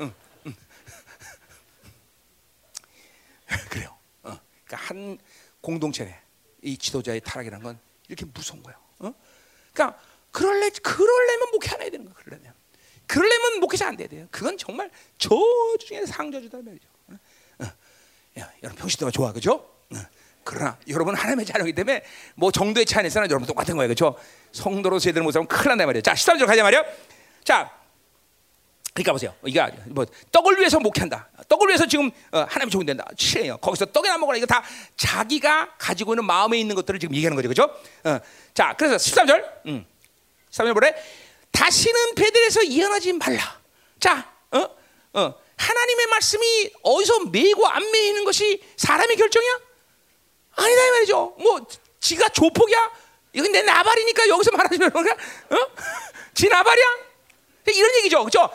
[0.00, 0.14] 응.
[3.70, 3.96] 그래요.
[4.22, 4.38] 어.
[4.64, 5.18] 그러니까 한
[5.60, 6.14] 공동체에
[6.62, 8.78] 이 지도자의 타락이라는 건 이렇게 무서운 거예요.
[9.00, 9.14] 어?
[9.72, 9.98] 그러니까
[10.30, 12.14] 그럴래 그럴래면 목회 안 해야 되는 거야.
[12.14, 12.52] 그러려면
[13.06, 14.28] 그럴래면 목회자 안 돼야 돼요.
[14.30, 16.88] 그건 정말 저주 중에 상저주다 말이죠.
[17.08, 17.14] 어?
[17.60, 17.64] 어.
[18.38, 19.54] 야, 여러분 평시도가 좋아 그죠?
[19.90, 19.96] 어.
[20.44, 22.04] 그러나 여러분 하나님의 자녀이기 때문에
[22.34, 23.88] 뭐 정도의 차이 안에서는 여러분 똑같은 거예요.
[23.88, 24.16] 그죠?
[24.52, 26.02] 성도로 제대로 못 살면 큰일 난다 말이에요.
[26.02, 26.84] 자, 13절 가자 말이요.
[27.44, 27.77] 자,
[28.98, 29.34] 그러니까 보세요.
[29.46, 31.28] 이게 뭐 떡을 위해서 목한다.
[31.48, 33.04] 떡을 위해서 지금 어, 하나님이 좋은된다.
[33.16, 33.56] 치래요.
[33.58, 34.36] 거기서 떡이나 먹어라.
[34.38, 34.64] 이거 다
[34.96, 37.48] 자기가 가지고 있는 마음에 있는 것들을 지금 얘기하는 거죠.
[37.48, 37.62] 그죠?
[38.04, 38.18] 어,
[38.54, 39.66] 자, 그래서 13절.
[39.66, 39.86] 음.
[40.50, 40.94] 13절 보래.
[41.52, 43.60] 다시는 베들에서 이어나지 말라.
[44.00, 44.68] 자, 어?
[45.12, 45.34] 어.
[45.56, 49.60] 하나님의 말씀이 어디서 매고 안 매이는 것이 사람의 결정이야?
[50.56, 51.36] 아니다 이 말이죠.
[51.38, 51.66] 뭐
[52.00, 52.90] 지가 조폭이야?
[53.32, 55.56] 이건 내 나발이니까 여기서 말하지면 뭔가 어?
[56.34, 57.08] 지 나발이야?
[57.66, 58.24] 이런 얘기죠.
[58.24, 58.48] 그죠?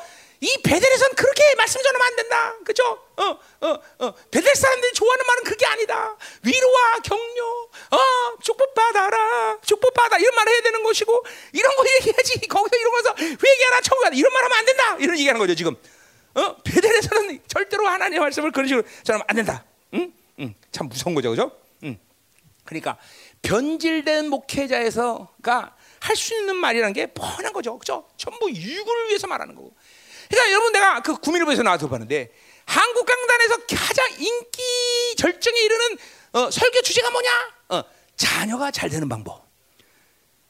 [0.43, 2.53] 이 베델에선 그렇게 말씀 전하면 안 된다.
[2.65, 2.83] 그죠?
[3.15, 3.23] 어,
[3.61, 4.13] 어, 어.
[4.29, 6.17] 베델 사람들이 좋아하는 말은 그게 아니다.
[6.43, 7.45] 위로와 격려,
[7.91, 10.17] 어, 축복받아라, 축복받아.
[10.17, 12.41] 이런 말 해야 되는 것이고, 이런 거 얘기해야지.
[12.49, 14.15] 거기서 이런 거서 회개하라, 청구하라.
[14.17, 14.97] 이런 말 하면 안 된다.
[14.99, 15.77] 이런 얘기하는 거죠, 지금.
[16.33, 19.63] 어, 베델에서는 절대로 하나님의 말씀을 그런 식으로 전하면 안 된다.
[19.93, 20.13] 응?
[20.39, 20.55] 응.
[20.73, 21.51] 참 무서운 거죠, 그죠?
[21.83, 21.97] 응.
[22.65, 22.97] 그러니까,
[23.43, 27.79] 변질된 목회자에서가 할 수 있는 말이라는 게 뻔한 거죠.
[27.79, 28.09] 그죠?
[28.17, 29.73] 전부 육을 위해서 말하는 거고.
[30.33, 32.33] 그러니까 여러분 내가 그 구민일보에서 나와서 봤는데
[32.65, 35.97] 한국 강단에서 가장 인기 절정에 이르는
[36.33, 37.29] 어, 설교 주제가 뭐냐?
[37.69, 37.83] 어,
[38.15, 39.47] 자녀가 잘 되는 방법.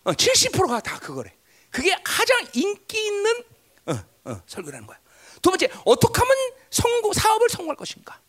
[0.06, 1.34] 어, 70%가 다 그거래.
[1.70, 3.44] 그게 가장 인기 있는
[3.88, 3.94] 어,
[4.26, 4.98] 어, 설교라는 거야.
[5.42, 6.38] 두 번째, 어떻게 하면
[6.70, 8.22] 성공 사업을 성공할 것인가?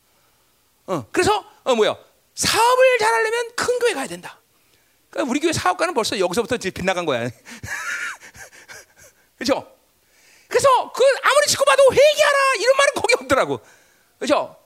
[0.86, 1.96] 어, 그래서 어, 뭐야?
[2.34, 4.40] 사업을 잘하려면 큰 교회 가야 된다.
[5.10, 7.30] 그러니까 우리 교회 사업가는 벌써 여기서부터 빗나간 거야.
[9.38, 9.73] 그렇죠?
[10.54, 13.60] 그래서 그 아무리 짓고 봐도 회개하라 이런 말은 거기 없더라고.
[14.20, 14.56] 그죠?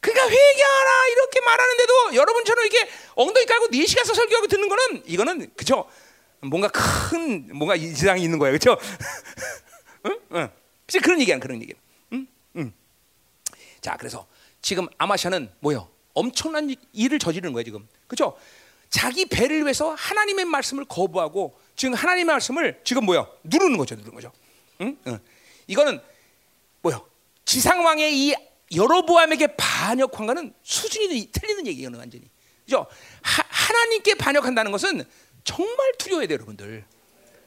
[0.00, 5.86] 그러니까 회개하라 이렇게 말하는데도 여러분처럼 이렇게 엉덩이 깔고 4시간 서 설교하고 듣는 거는 이거는 그죠?
[6.40, 8.54] 뭔가 큰 뭔가 이상이 있는 거예요.
[8.54, 8.78] 그죠?
[10.06, 10.18] 응?
[10.32, 10.50] 응.
[10.86, 11.74] 그치 그런 얘기야 그런 얘기.
[12.14, 12.26] 응?
[12.56, 12.72] 응.
[13.82, 14.26] 자, 그래서
[14.62, 15.90] 지금 아마샤는 뭐요?
[16.14, 17.86] 엄청난 일을 저지르는 거예요, 지금.
[18.06, 18.38] 그죠?
[18.88, 24.32] 자기 배를 위해서 하나님의 말씀을 거부하고 지금 하나님의 말씀을 지금 뭐야 누르는 거죠, 누르는 거죠.
[24.80, 24.96] 응?
[25.06, 25.18] 응.
[25.66, 26.00] 이거는
[26.82, 27.00] 뭐야
[27.44, 28.34] 지상왕의 이
[28.74, 32.28] 여로보암에게 반역한 거는 수준이 틀리는 얘기예요, 완전히.
[32.64, 32.86] 그죠?
[33.22, 35.04] 하, 나님께 반역한다는 것은
[35.44, 36.84] 정말 두려워야 돼요, 여러분들.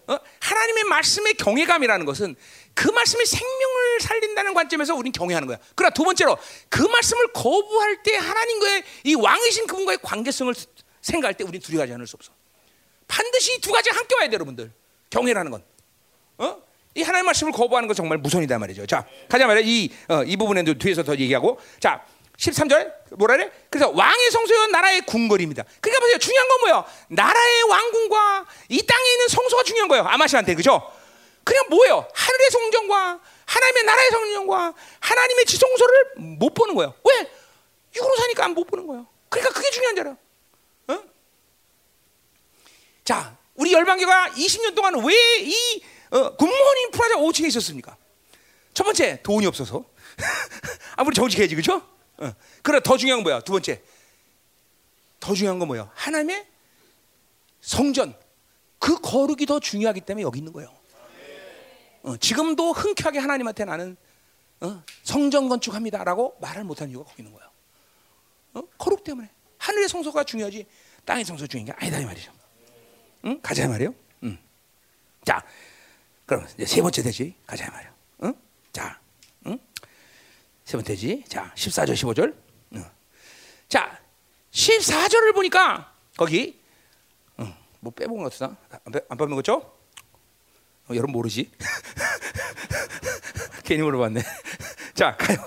[0.08, 0.18] 어?
[0.40, 2.36] 하나님의 말씀의 경외감이라는 것은
[2.74, 5.58] 그 말씀이 생명을 살린다는 관점에서 우리는 경외하는 거야.
[5.76, 6.38] 그러나 두 번째로
[6.70, 10.54] 그 말씀을 거부할 때 하나님과의 이 왕이신 그분과의 관계성을
[11.02, 12.32] 생각할 때 우리는 두려워하지 않을 수 없어.
[13.08, 14.72] 반드시 두 가지 함께 와야 돼, 여러분들.
[15.10, 15.64] 경외라는 건.
[16.38, 16.67] 어?
[16.98, 18.88] 이 하나님의 말씀을 거부하는 건 정말 무선이다 말이죠.
[18.88, 19.64] 자, 가자 말이야.
[19.66, 21.60] 이, 어, 이 부분에도 뒤에서 더 얘기하고.
[21.80, 22.04] 자,
[22.38, 23.52] 13절 뭐라 그래?
[23.70, 25.64] 그래서 왕의 성소여 나라의 궁궐입니다.
[25.80, 26.18] 그러니까 보세요.
[26.18, 26.86] 중요한 건 뭐예요?
[27.10, 30.04] 나라의 왕궁과 이 땅에 있는 성소가 중요한 거예요.
[30.06, 30.92] 아마시한테 그죠?
[31.44, 32.08] 그냥 뭐예요?
[32.14, 36.94] 하늘의 성전과 하나님의 나라의 성전과 하나님의 지성소를 못 보는 거예요.
[37.06, 37.32] 왜?
[37.96, 39.08] 육으로 사니까 안 못 보는 거예요.
[39.30, 40.18] 그러니까 그게 중요한 자라.
[40.88, 41.04] 어?
[43.04, 47.98] 자, 우리 열방교가 20년 동안 왜 이 어, 굿모닝 프라자 5층에 있었습니까?
[48.74, 49.86] 첫 번째 돈이 없어서
[50.96, 51.82] 아무리 정직해야지 그죠?
[52.18, 52.34] 어.
[52.62, 53.42] 그래 더 중요한 건 뭐야?
[53.42, 53.82] 두 번째
[55.20, 55.92] 더 중요한 건 뭐야?
[55.94, 56.48] 하나님의
[57.62, 58.16] 성전
[58.80, 60.76] 그 거룩이 더 중요하기 때문에 여기 있는 거예요.
[62.04, 63.98] 어, 지금도 흔쾌하게 하나님한테 나는
[64.62, 67.50] 어, 성전 건축합니다라고 말을 못하는 이유가 거기 있는 거예요.
[68.54, 68.62] 어?
[68.78, 70.66] 거룩 때문에 하늘의 성소가 중요하지
[71.06, 72.32] 땅의 성소 중요한 게 아니다 이 말이죠.
[73.26, 73.40] 응?
[73.42, 73.94] 가자 말이요.
[74.24, 74.38] 응.
[75.26, 75.44] 자,
[76.28, 77.92] 그럼 이제 세 번째 되지 가자 말이요.
[78.26, 78.34] 응?
[78.72, 79.00] 자,
[79.48, 79.58] 응?
[80.64, 81.24] 세 번째지.
[81.28, 82.48] 자, 14절, 15절.
[83.68, 84.00] 자,
[84.52, 86.62] 14절을 보니까 거기
[87.80, 88.58] 뭐 빼본 것 같다.
[88.86, 89.54] 안, 빼, 안 빼본 거죠?
[89.54, 91.52] 어, 여러분 모르지?
[93.64, 94.22] 괜히 물어봤네.
[94.94, 95.38] 자, 가요.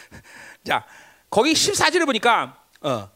[0.64, 0.86] 자,
[1.28, 3.10] 거기 14절을 보니까 어,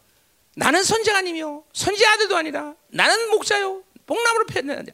[0.55, 3.83] 나는 선지가 아니며 선지 아들도 아니라 나는 목자요.
[4.05, 4.87] 뽕나무를 폈는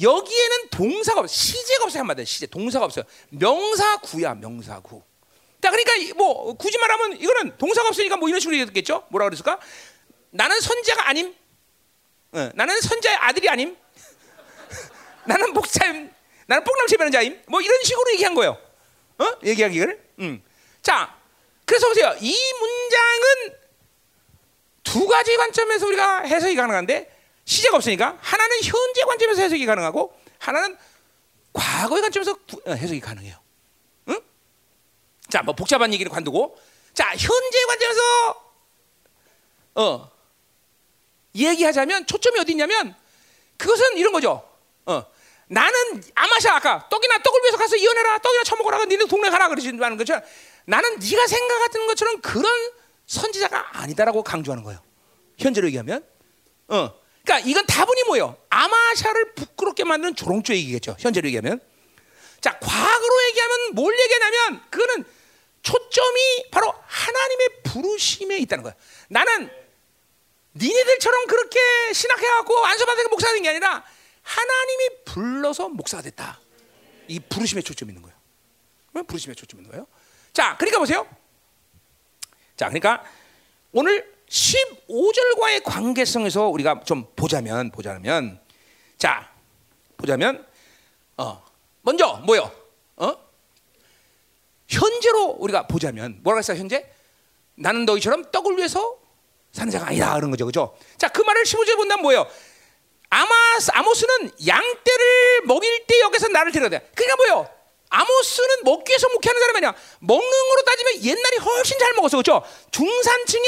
[0.00, 1.32] 여기에는 동사가 없어.
[1.32, 2.00] 시제가 없어요.
[2.00, 2.46] 한마디로 시제.
[2.46, 3.04] 동사가 없어요.
[3.30, 5.02] 명사구야, 명사구.
[5.62, 9.04] 자, 그러니까 뭐 굳이 말하면 이거는 동사가 없으니까 뭐 이런 식으로 얘기했겠죠?
[9.10, 9.58] 뭐라 그랬을까?
[10.30, 11.34] 나는 선자가 아님.
[12.32, 13.76] 어, 나는 선자의 아들이 아님.
[15.26, 16.10] 나는 목사임.
[16.46, 17.42] 나는 뽕남 재배는 자임.
[17.48, 18.58] 뭐 이런 식으로 얘기한 거예요.
[19.18, 19.24] 어?
[19.42, 20.02] 얘기하기를.
[20.20, 20.42] 음.
[20.82, 21.16] 자,
[21.64, 22.14] 그래서 보세요.
[22.20, 23.58] 이 문장은
[24.84, 27.15] 두 가지 관점에서 우리가 해석이 가능한데
[27.46, 30.76] 시제가 없으니까 하나는 현재 관점에서 해석이 가능하고 하나는
[31.52, 32.32] 과거의 관점에서
[32.66, 33.46] 어, 해석이 가능해요.
[35.28, 36.58] 자, 뭐 복잡한 얘기를 관두고
[36.94, 38.52] 자, 현재 관점에서
[39.74, 40.10] 어
[41.34, 42.94] 얘기하자면 초점이 어디 있냐면
[43.56, 44.48] 그것은 이런 거죠.
[44.86, 45.04] 어.
[45.48, 50.20] 나는 아마샤 아까 떡이나 떡을 위해서 가서 이혼해라 떡이나 처먹어라 니네 동네 가라 그러시는 거죠.
[50.64, 52.72] 나는 네가 생각하는 것처럼 그런
[53.06, 54.80] 선지자가 아니다라고 강조하는 거예요.
[55.38, 56.04] 현재로 얘기하면
[56.68, 57.05] 어.
[57.26, 58.38] 그러니까 이건 다분히 뭐예요?
[58.50, 60.96] 아마샤를 부끄럽게 만드는 조롱조 얘기겠죠.
[61.00, 61.60] 현재로 얘기하면
[62.40, 65.04] 자 과거로 얘기하면 뭘 얘기하냐면 그거는
[65.62, 68.74] 초점이 바로 하나님의 부르심에 있다는 거야.
[69.08, 69.50] 나는
[70.54, 71.58] 니네들처럼 그렇게
[71.92, 73.84] 신학해갖고 안수받은 목사가 된 게 아니라
[74.22, 76.40] 하나님이 불러서 목사가 됐다.
[77.08, 79.04] 이 부르심에 초점이 있는 거예요.
[79.04, 79.86] 부르심에 초점이 있는 거예요.
[80.32, 81.08] 자, 그러니까 보세요.
[82.56, 83.04] 자, 그러니까
[83.72, 88.40] 오늘 15절과의 관계성에서 우리가 좀 보자면 보자면
[88.98, 89.30] 자
[89.96, 90.46] 보자면
[91.16, 91.42] 어
[91.82, 92.50] 먼저 뭐요?
[92.96, 93.16] 어
[94.68, 96.58] 현재로 우리가 보자면 뭐라고 했어요?
[96.58, 96.90] 현재
[97.54, 98.98] 나는 너희처럼 떡을 위해서
[99.52, 100.76] 사는 자가 아니다 그런 거죠, 그죠?
[100.98, 102.28] 자, 그 말을 15절에 본다면 뭐예요?
[103.08, 106.80] 아마스 아모스는 양떼를 먹일 때 여기서 나를 데려다.
[106.94, 107.50] 그러니까 뭐예요?
[107.88, 109.74] 아모스는 먹기 위해서 목회하는 사람이 아니야.
[110.00, 112.42] 먹는 거로 따지면 옛날이 훨씬 잘 먹었어, 그죠?
[112.70, 113.42] 중산층에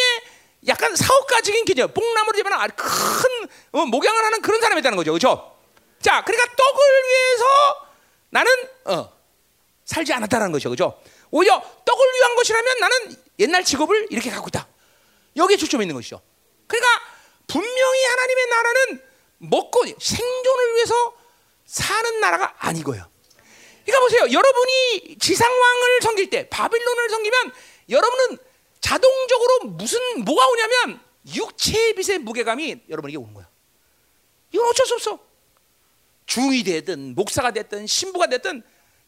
[0.69, 1.89] 약간 사업가적인 기죠.
[1.89, 5.57] 뽕나무를 집어넣큰 어, 목양을 하는 그런 사람이었다는 거죠, 그죠?
[6.01, 7.45] 자, 그러니까 떡을 위해서
[8.31, 8.53] 나는
[8.85, 9.13] 어,
[9.85, 11.01] 살지 않았다는 거죠, 그죠?
[11.31, 14.67] 오히려 떡을 위한 것이라면 나는 옛날 직업을 이렇게 갖고 있다.
[15.37, 16.21] 여기에 초점이 있는 것이죠.
[16.67, 17.03] 그러니까
[17.47, 19.03] 분명히 하나님의 나라는
[19.39, 21.15] 먹고 생존을 위해서
[21.65, 23.07] 사는 나라가 아니고요.
[23.85, 24.33] 그러니까 보세요.
[24.33, 27.53] 여러분이 지상왕을 섬길 때 바빌론을 섬기면
[27.89, 28.39] 여러분은
[28.81, 31.01] 자동적으로 무슨 뭐가 오냐면
[31.35, 33.49] 육체의 빛의 무게감이 여러분에게 오는 거야.
[34.53, 35.19] 이건 어쩔 수 없어.
[36.27, 38.63] 중이 되든 목사가 됐든 신부가 됐든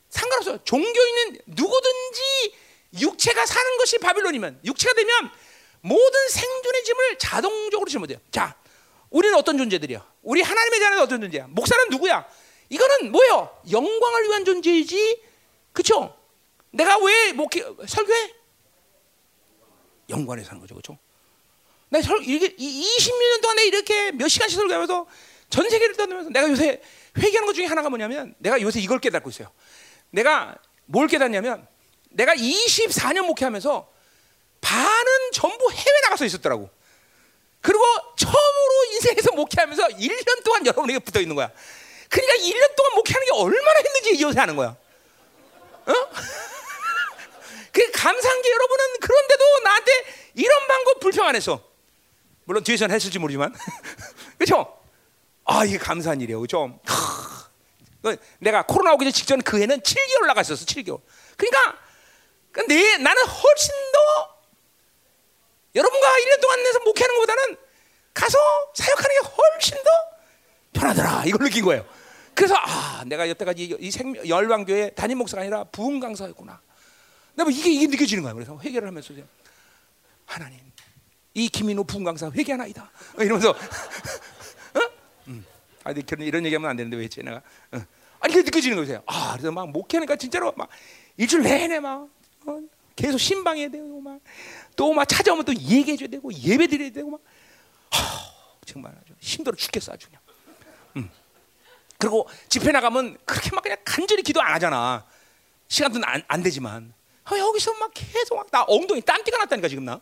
[0.09, 0.59] 상관없어요.
[0.64, 2.55] 종교인은 누구든지
[3.01, 5.30] 육체가 사는 것이 바빌론이면 육체가 되면
[5.82, 8.18] 모든 생존의 짐을 자동적으로 짊어져요.
[8.30, 8.56] 자,
[9.10, 10.06] 우리는 어떤 존재들이야?
[10.22, 11.47] 우리 하나님의 자녀는 어떤 존재야?
[11.48, 12.26] 목사는 누구야?
[12.68, 13.60] 이거는 뭐예요?
[13.70, 15.22] 영광을 위한 존재이지,
[15.72, 16.16] 그렇죠?
[16.70, 18.39] 내가 왜 목회 설교해?
[20.10, 20.98] 영광에 사는 거죠, 그렇죠?
[21.88, 25.06] 나 설, 이게 20년 동안에 이렇게 몇 시간씩 설교하면서
[25.50, 26.80] 전 세계를 떠들면서 내가 요새
[27.18, 29.50] 회개하는 것 중에 하나가 뭐냐면 내가 요새 이걸 깨닫고 있어요.
[30.10, 30.56] 내가
[30.86, 31.66] 뭘 깨닫냐면
[32.10, 33.90] 내가 24년 목회하면서
[34.60, 36.70] 반은 전부 해외 나가서 있었더라고.
[37.60, 37.84] 그리고
[38.16, 41.50] 처음으로 인생에서 목회하면서 1년 동안 여러분에게 붙어 있는 거야.
[42.08, 44.76] 그러니까 1년 동안 목회하는 게 얼마나 힘든지 요새 하는 거야.
[45.86, 45.92] 어?
[47.72, 49.92] 그 감사한 게 여러분은 그런데도 나한테
[50.34, 51.62] 이런 방법 불평 안 했어.
[52.44, 53.55] 물론 뒤에서는 했을지 모르지만.
[54.38, 54.78] 그렇죠?
[55.44, 56.40] 아, 이게 감사한 일이에요.
[56.40, 56.80] 그렇죠?
[58.02, 60.64] 그 내가 코로나 오기 직전 그 해는 7개월 나갔었어.
[60.64, 61.01] 7개월.
[61.36, 61.78] 그러니까
[62.52, 64.40] 그 내, 나는 훨씬 더
[65.74, 67.56] 여러분과 1년 동안 내서 목회하는 것보다는
[68.14, 68.38] 가서
[68.74, 69.90] 사역하는 게 훨씬 더
[70.72, 71.24] 편하더라.
[71.26, 71.84] 이걸 느낀 거예요.
[72.34, 76.60] 그래서 아, 내가 여태까지 이 생명 열방교회 담임 목사가 아니라 부흥 강사였구나.
[77.40, 78.32] 내가 이게 이게 느껴지는 거야.
[78.34, 79.14] 그래서 회개를 하면서
[80.26, 80.58] 하나님,
[81.34, 82.90] 이 김인호 부흥 강사 회개하나이다.
[83.18, 83.50] 이러면서
[84.76, 84.80] 어?
[85.28, 85.44] 음.
[85.84, 87.42] 아, 근데 이런 얘기하면 안 되는데 왜 했지 내가?
[87.72, 87.80] 어.
[88.20, 89.02] 아니 그 느껴지는 거세요.
[89.06, 90.68] 아, 그래서 막 목회하니까 진짜로 막
[91.16, 92.08] 일주일 내내 막
[92.46, 92.58] 어?
[92.94, 94.20] 계속 신방해야 되고 막
[94.76, 97.20] 또 막 찾아오면 또 얘기해 줘야 되고 예배 드려야 되고 막
[97.90, 98.00] 하,
[98.64, 100.22] 정말 아주 힘들어 죽겠어 아주 그냥.
[100.96, 101.10] 음.
[101.98, 105.06] 그리고 집회 나가면 그렇게 막 그냥 간절히 기도 안 하잖아.
[105.68, 106.92] 시간도 안, 안 되지만
[107.31, 110.01] 아, 여기서 막 계속 막 나 엉덩이 땀띠가 났다니까 지금 나.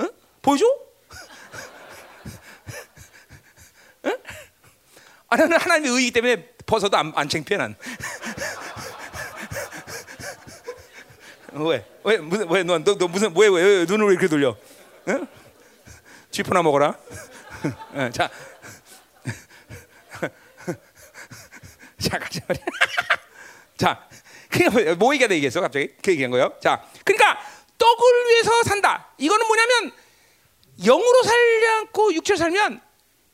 [0.00, 0.08] 응?
[0.40, 0.64] 보여줘?
[4.06, 4.16] 응?
[5.28, 7.76] 아, 나는 하나님의 의기 때문에 벗어도 안, 안 창피해 난.
[11.52, 11.86] 왜?
[12.04, 14.56] 왜 무슨 왜너너 무슨 왜, 왜, 왜 눈을 왜 이렇게 돌려?
[15.08, 15.26] 응?
[16.30, 16.94] 쥐포나 먹어라.
[17.94, 18.30] 응, 자,
[21.98, 22.40] 자 가자.
[23.76, 24.08] 자,
[24.56, 26.52] 그게 뭐 얘기하다 얘기했어 갑자기 그 얘기한 거예요.
[26.60, 27.40] 자, 그러니까
[27.78, 29.12] 떡을 위해서 산다.
[29.18, 29.92] 이거는 뭐냐면
[30.84, 32.80] 영으로 살지 않고 육체로 살면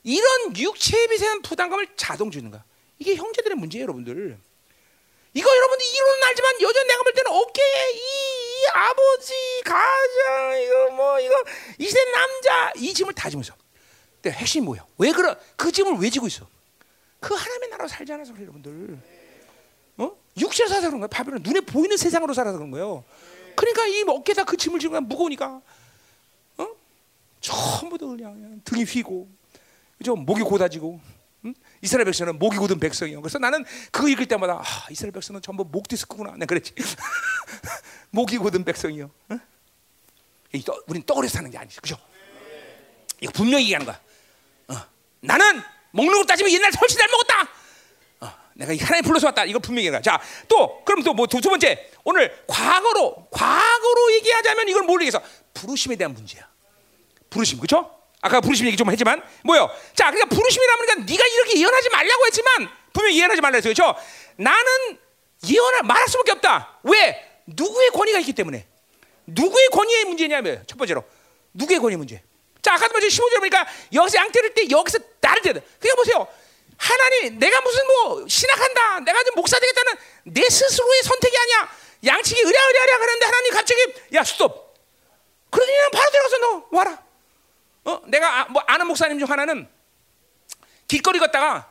[0.05, 2.65] 이런 육체에 비세한 부담감을 자동 주는 거야.
[2.99, 4.39] 이게 형제들의 문제예요, 여러분들.
[5.35, 9.33] 이거 여러분들 이론은 알지만 여전 내가 볼 때는 어깨에 이, 이 아버지
[9.65, 11.35] 가장 이거 뭐 이거
[11.79, 13.55] 이 시대 남자 이 짐을 다 지면서.
[14.21, 14.85] 근데 핵심이 뭐야?
[14.99, 16.47] 왜 그러 그 짐을 왜 지고 있어?
[17.19, 18.99] 그 하나님의 나라로 살지 않아서 여러분들.
[20.37, 20.41] 어?
[20.41, 21.09] 육체로 살아서 그런 거야.
[21.09, 23.05] 바벨론 눈에 보이는 세상으로 살아서 그런 거예요.
[23.57, 25.61] 그러니까 이 어깨에다 그 짐을 지고 무거우니까
[26.59, 26.69] 어?
[27.41, 29.29] 전부 다 그냥, 그냥 등이 휘고
[29.99, 30.17] 그죠?
[30.17, 31.01] 목이 고다지고
[31.45, 31.55] 응?
[31.81, 33.21] 이스라엘 백성은 목이 굳은 백성이요.
[33.21, 36.33] 그래서 나는 그거 읽을 때마다 아, 이스라엘 백성은 전부 목 디스크구나.
[36.33, 36.75] 내가 그랬지.
[38.11, 39.11] 목이 굳은 백성이요.
[39.33, 39.41] 응?
[40.87, 41.97] 우린 떡으로 사는 게 아니지, 그죠?
[43.21, 44.01] 이거 분명히 얘기하는 거야.
[44.69, 44.87] 어.
[45.21, 47.49] 나는 먹는 거 따지면 옛날 훨씬 잘 먹었다.
[48.53, 48.55] 어.
[48.55, 49.45] 내가 하나님 불러서 왔다.
[49.45, 50.03] 이거 분명히 얘기해.
[50.03, 55.23] 자, 또 그럼 또뭐두 번째 오늘 과거로 과거로 얘기하자면 이걸 뭘 얘기해서
[55.55, 56.47] 부르심에 대한 문제야.
[57.31, 57.91] 부르심, 그렇죠?
[58.21, 59.71] 아까 부르심 얘기 좀 했지만 뭐요?
[59.95, 63.73] 자, 그러니까 부르심이라면 그러니까 네가 이렇게 예언하지 말라고 했지만 분명히 예언하지 말라 했어요.
[63.75, 63.97] 그렇죠?
[64.37, 64.99] 나는
[65.49, 66.79] 예언을 말할 수밖에 없다.
[66.85, 67.29] 왜?
[67.47, 68.67] 누구의 권위가 있기 때문에.
[69.27, 71.05] 누구의 권위의 문제냐면 첫 번째로
[71.55, 72.23] 누구의 권위 문제.
[72.61, 75.61] 자, 아까도 먼저 15절 보니까 여기서 양떼를 때 여기서 나를 때다.
[75.81, 76.29] 그러니까 보세요.
[76.77, 79.93] 하나님, 내가 무슨 뭐 신학한다, 내가 좀 목사 되겠다는
[80.25, 81.69] 내 스스로의 선택이 아니야.
[82.05, 84.75] 양측이 의랴의랴 하는데 하나님 갑자기 야 스톱.
[85.51, 87.03] 그러니 바로 들어가서 너 와라.
[87.85, 88.01] 어?
[88.07, 89.69] 내가 아, 뭐 아는 목사님 중 하나는
[90.89, 91.69] 길거리 걷다가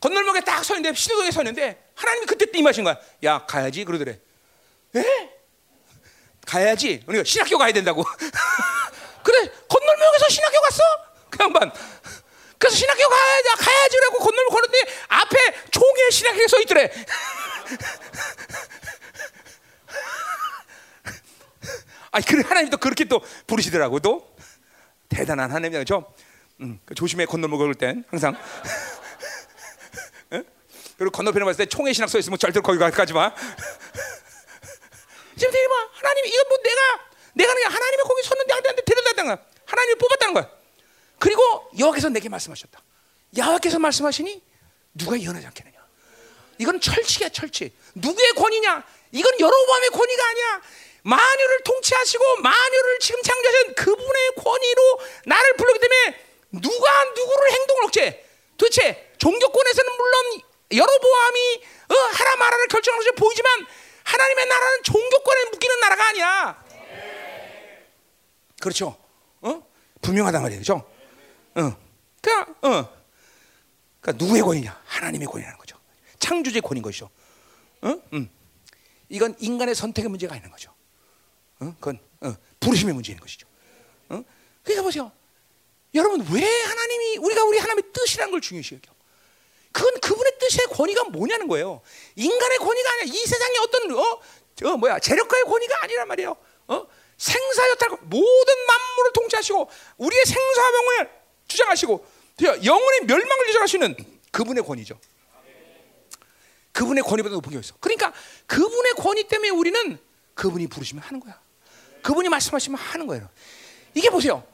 [0.00, 2.96] 건널목에 딱 서 있는데 시도동에 서 있는데 하나님이 그때 임하신 거야.
[3.24, 4.18] 야 가야지 그러더래.
[4.96, 5.30] 에?
[6.46, 7.02] 가야지.
[7.06, 8.02] 그러니까 신학교 가야 된다고.
[9.22, 10.82] 그래 건널목에서 신학교 갔어?
[11.30, 11.72] 그 양반.
[12.62, 15.36] 그래서 신학교 가야 가야지 라고 건널목 걸었는데 앞에
[15.72, 16.92] 총에 신학교에 서 있더래.
[22.12, 24.30] 아니 그래 하나님도 그렇게 또 부르시더라고 또.
[25.08, 26.14] 대단한 하나님이죠.
[26.60, 28.36] 음, 그 조심해 건너물 걸을 땐 항상.
[30.96, 33.34] 그리고 건너편에 봤을 때 총에 신학 써 있으면 절대로 거기 가지 마.
[35.36, 35.74] 지금 되게 봐.
[35.94, 36.80] 하나님 이거 뭐 내가
[37.32, 39.44] 내가 그냥 하나님의 거기 섰는데 하나님한테 데려다는 거야.
[39.66, 40.61] 하나님이 뽑았다는 거야.
[41.22, 42.82] 그리고 여기서 내게 말씀하셨다.
[43.38, 44.42] 야훼께서 말씀하시니
[44.94, 45.78] 누가 예언하지 않겠느냐.
[46.58, 47.72] 이건 철칙이야 철칙.
[47.94, 48.82] 누구의 권위냐?
[49.12, 50.62] 이건 여로보암의 권위가 아니야.
[51.02, 56.26] 만유를 통치하시고 만유를 지금 창조하신 그분의 권위로 나를 불렀기 때문에
[56.60, 58.28] 누가 누구를 행동을 억제?
[58.58, 60.40] 도대체 종교권에서는 물론
[60.74, 63.66] 여로보암이 어, 하라 마라를 결정하는 것이 보이지만
[64.02, 66.64] 하나님의 나라는 종교권에 묶이는 나라가 아니야.
[68.60, 68.96] 그렇죠?
[69.40, 69.62] 어?
[70.00, 70.91] 분명하단 말이죠.
[71.54, 71.76] 어.
[72.20, 73.02] 그러니까, 어.
[74.00, 74.82] 그러니까 누구의 권위냐?
[74.84, 75.76] 하나님의 권위라는 거죠.
[76.18, 77.10] 창조주의 권인 것이죠.
[77.82, 78.00] 어?
[78.12, 78.30] 음.
[79.08, 80.72] 이건 인간의 선택의 문제가 있는 거죠.
[81.60, 81.74] 어?
[81.78, 83.46] 그건 어, 부르심의 문제인 것이죠.
[84.08, 84.22] 어?
[84.62, 85.12] 그러니까 보세요.
[85.94, 88.92] 여러분 왜 하나님이 우리가 우리 하나님의 뜻이라는 걸 중요시 여겨?
[89.72, 91.82] 그건 그분의 뜻의 권위가 뭐냐는 거예요.
[92.16, 93.04] 인간의 권위가 아니야.
[93.14, 94.20] 이 세상에 어떤 어,
[94.54, 96.36] 저 뭐야 재력가의 권위가 아니란 말이에요.
[96.68, 96.86] 어?
[97.18, 101.21] 생사여탈 모든 만물을 통치하시고 우리의 생사명을
[101.52, 102.06] 주장하시고
[102.64, 103.96] 영혼의 멸망을 주장하시는
[104.30, 104.98] 그분의 권위죠.
[106.72, 107.74] 그분의 권위보다 높은 게 있어.
[107.80, 108.12] 그러니까
[108.46, 109.98] 그분의 권위 때문에 우리는
[110.34, 111.40] 그분이 부르시면 하는 거야.
[112.02, 113.28] 그분이 말씀하시면 하는 거예요.
[113.94, 114.44] 이게 보세요.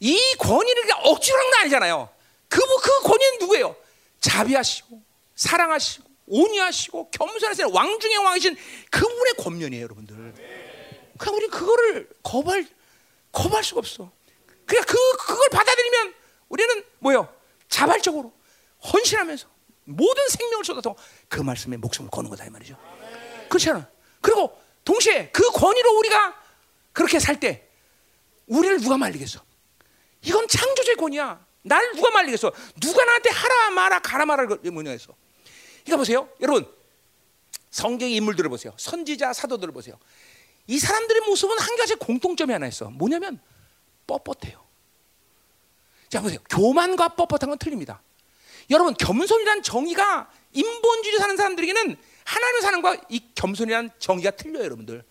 [0.00, 2.08] 이 권위를 억지로 하는 거 아니잖아요.
[2.48, 3.76] 그, 그 권위는 누구예요?
[4.20, 5.02] 자비하시고,
[5.34, 8.56] 사랑하시고, 온유하시고, 겸손하시는 왕 중의 왕이신
[8.90, 10.16] 그분의 권면이에요, 여러분들.
[11.18, 12.66] 그러니까 우리 그거를 거부할,
[13.32, 14.10] 거부할 수가 없어.
[14.64, 16.14] 그러니까 그, 그걸 받아들이면
[16.48, 17.32] 우리는 뭐요?
[17.68, 18.32] 자발적으로,
[18.92, 19.48] 헌신하면서,
[19.84, 20.94] 모든 생명을 쏟아서
[21.28, 22.76] 그 말씀에 목숨을 거는 거다, 이 말이죠.
[23.48, 23.88] 그렇잖아.
[24.20, 26.34] 그리고 동시에 그 권위로 우리가
[26.92, 27.68] 그렇게 살 때,
[28.46, 29.40] 우리를 누가 말리겠어?
[30.22, 31.44] 이건 창조주의 권이야.
[31.62, 32.52] 날 누가 말리겠어?
[32.80, 35.14] 누가 나한테 하라 마라 가라 마라 뭐냐 했어?
[35.84, 36.72] 그러니까 보세요, 여러분
[37.70, 38.72] 성경의 인물들을 보세요.
[38.76, 39.98] 선지자 사도들을 보세요.
[40.66, 42.88] 이 사람들의 모습은 한 가지 공통점이 하나 있어.
[42.90, 43.40] 뭐냐면
[44.06, 44.65] 뻣뻣해요.
[46.16, 46.38] 자 보세요.
[46.48, 48.02] 교만과 뻣뻣한 건 틀립니다.
[48.70, 55.04] 여러분 겸손이란 정의가 인본주의 사는 사람들에게는 하나님 사는 것과 이 겸손이란 정의가 틀려요, 여러분들.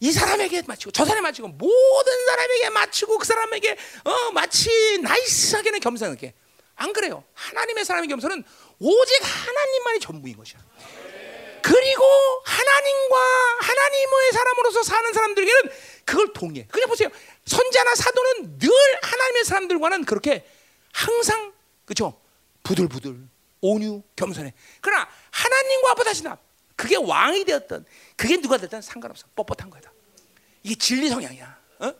[0.00, 4.70] 이 사람에게 맞추고 저 사람에 맞추고 모든 사람에게 맞추고 그 사람에게 어 마치
[5.02, 6.32] 나이스하게는 겸손하게
[6.76, 7.24] 안 그래요.
[7.34, 8.42] 하나님의 사람의 겸손은
[8.78, 10.58] 오직 하나님만이 전부인 것이야.
[11.62, 12.02] 그리고
[12.44, 13.16] 하나님과
[13.60, 15.62] 하나님의 사람으로서 사는 사람들에게는
[16.04, 16.66] 그걸 동의해.
[16.66, 17.08] 그냥 보세요.
[17.46, 18.70] 선자나 사도는 늘
[19.02, 20.44] 하나님의 사람들과는 그렇게
[20.92, 21.52] 항상
[21.84, 22.20] 그죠
[22.64, 23.28] 부들부들
[23.60, 24.52] 온유 겸손해.
[24.80, 26.38] 그러나 하나님과 앞에 다시나
[26.76, 27.86] 그게 왕이 되었던
[28.16, 29.26] 그게 누가 됐든 상관없어.
[29.36, 29.92] 뻣뻣한 거다.
[30.64, 31.58] 이게 진리 성향이야.
[31.80, 31.94] 어?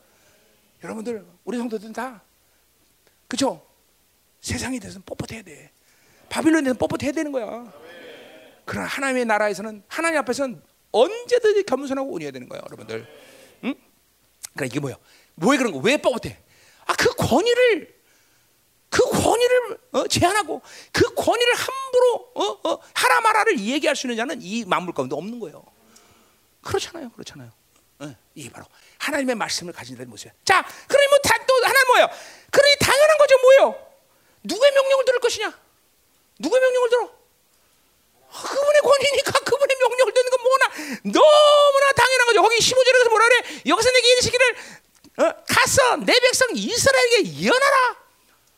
[0.82, 2.22] 여러분들 우리 성도들은 다
[3.28, 3.64] 그죠?
[4.40, 5.70] 세상에 대해서는 뻣뻣해야 돼.
[6.28, 7.72] 바빌론에 대해서 뻣뻣해야 되는 거야.
[8.64, 10.62] 그러나 하나님의 나라에서는 하나님 앞에서는
[10.92, 13.06] 언제든지 겸손하고 온유해야 되는 거예요, 여러분들.
[13.64, 13.74] 응?
[14.54, 14.96] 그러니까 이게 뭐야?
[15.36, 15.78] 왜 그런 거?
[15.78, 16.36] 왜 뻣뻣해?
[16.86, 18.02] 아, 그 권위를
[18.90, 20.60] 그 권위를 어, 제한하고
[20.92, 25.40] 그 권위를 함부로 어, 어, 하라 마라를 얘기할 수 있는 자는 이 만물 가운데 없는
[25.40, 25.64] 거예요.
[26.60, 27.50] 그렇잖아요, 그렇잖아요.
[28.00, 28.66] 어, 이게 바로
[28.98, 30.32] 하나님의 말씀을 가진 자의 모습이야.
[30.44, 32.08] 자, 그러니 뭐또 하나님 뭐예요?
[32.50, 33.92] 그러니 당연한 거죠, 뭐예요?
[34.44, 35.58] 누구의 명령을 들을 것이냐?
[36.38, 37.21] 누구의 명령을 들어?
[38.32, 40.66] 아, 그분의 권위니까 그분의 명령을 듣는 건 뭐나
[41.20, 42.42] 너무나 당연한 거죠.
[42.42, 43.60] 거기 15절에서 뭐라 그래?
[43.66, 44.56] 여기서 내게 이르시기를
[45.18, 48.02] 어, 가서 내 백성 이스라엘에게 예언하라.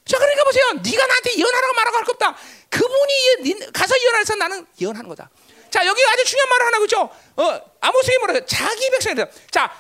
[0.07, 0.65] 자, 그러니까 보세요.
[0.85, 2.37] 네가 나한테 예언하라고 말하고 할거 없다.
[2.71, 5.31] 그분이 가서 예언해서 나는 예언하는 거다.
[5.71, 7.11] 자, 여기 아주 중요한 말을 하나 그죠?
[7.37, 9.27] 어, 아모스이 뭐라 그 자기 백성이다.
[9.51, 9.75] 자,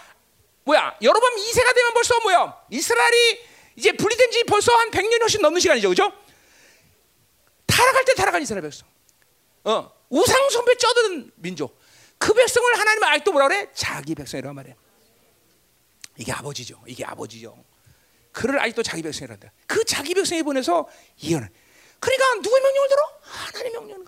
[0.64, 0.96] 뭐야?
[1.02, 2.56] 여러분 2세가 되면 벌써 뭐야?
[2.70, 3.46] 이스라엘이
[3.76, 5.88] 이제 분리된 지 벌써 한 100년이 훨씬 넘는 시간이죠.
[5.90, 6.12] 그죠?
[7.66, 8.88] 타락할 때 타락한 이스라엘 백성.
[9.64, 11.78] 어, 우상 숭배 쩌든 민족.
[12.18, 13.68] 그 백성을 하나님은 아직도 뭐라 그래?
[13.74, 14.76] 자기 백성이라고 말해.
[16.16, 16.80] 이게 아버지죠.
[16.86, 17.56] 이게 아버지죠.
[18.32, 19.52] 그를 아직도 자기 백성이란다.
[19.66, 20.88] 그 자기 백성에 보내서
[21.22, 21.48] 예언을.
[22.00, 23.02] 그러니까 누구의 명령을 들어?
[23.22, 24.06] 하나님의 명령을.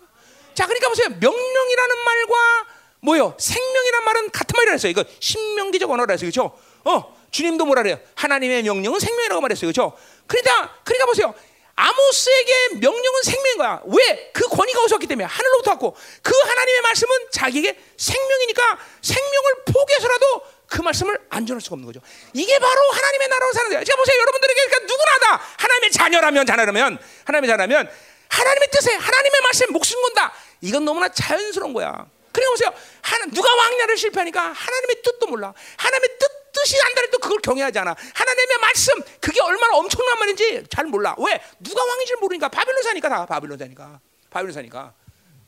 [0.55, 1.09] 자, 그러니까 보세요.
[1.09, 2.67] 명령이라는 말과
[3.01, 3.37] 뭐요?
[3.39, 4.91] 생명이란 말은 같은 말이라 했어요.
[4.91, 6.31] 이거 신명기적 언어라 했어요.
[6.31, 6.59] 그렇죠?
[6.85, 8.01] 어, 주님도 뭐라 그래요?
[8.15, 9.71] 하나님의 명령은 생명이라고 말했어요.
[9.71, 9.97] 그렇죠?
[10.27, 11.35] 그러니까 그러니까 보세요.
[11.77, 13.83] 아모스에게 명령은 생명인 거야.
[13.85, 14.31] 왜?
[14.33, 21.19] 그 권위가 오셨기 때문에 하늘로부터 왔고 그 하나님의 말씀은 자기에게 생명이니까 생명을 포기해서라도 그 말씀을
[21.29, 22.01] 안전할 수가 없는 거죠.
[22.33, 23.85] 이게 바로 하나님의 나라로 사는 거예요.
[23.85, 24.19] 제가 보세요.
[24.19, 27.91] 여러분들에게 그러니까 누구나 다 하나님의 자녀라면 자녀라면 하나님의 자녀라면
[28.29, 30.33] 하나님의 뜻에 하나님의 말씀에 목숨 건다.
[30.63, 32.07] 이건 너무나 자연스러운 거야.
[32.33, 32.73] 그래 보세요.
[33.03, 35.55] 하나, 누가 왕냐를 실패하니까 하나님의 뜻도 몰라.
[35.77, 37.95] 하나님의 뜻 뜻이 안다해도 그걸 경외하지 않아.
[38.15, 41.15] 하나님의 말씀 그게 얼마나 엄청난 말인지 잘 몰라.
[41.19, 41.41] 왜?
[41.61, 44.01] 누가 왕인지 모르니까 바빌론 사니까 다 바빌론 사니까
[44.31, 44.95] 바빌론 사니까.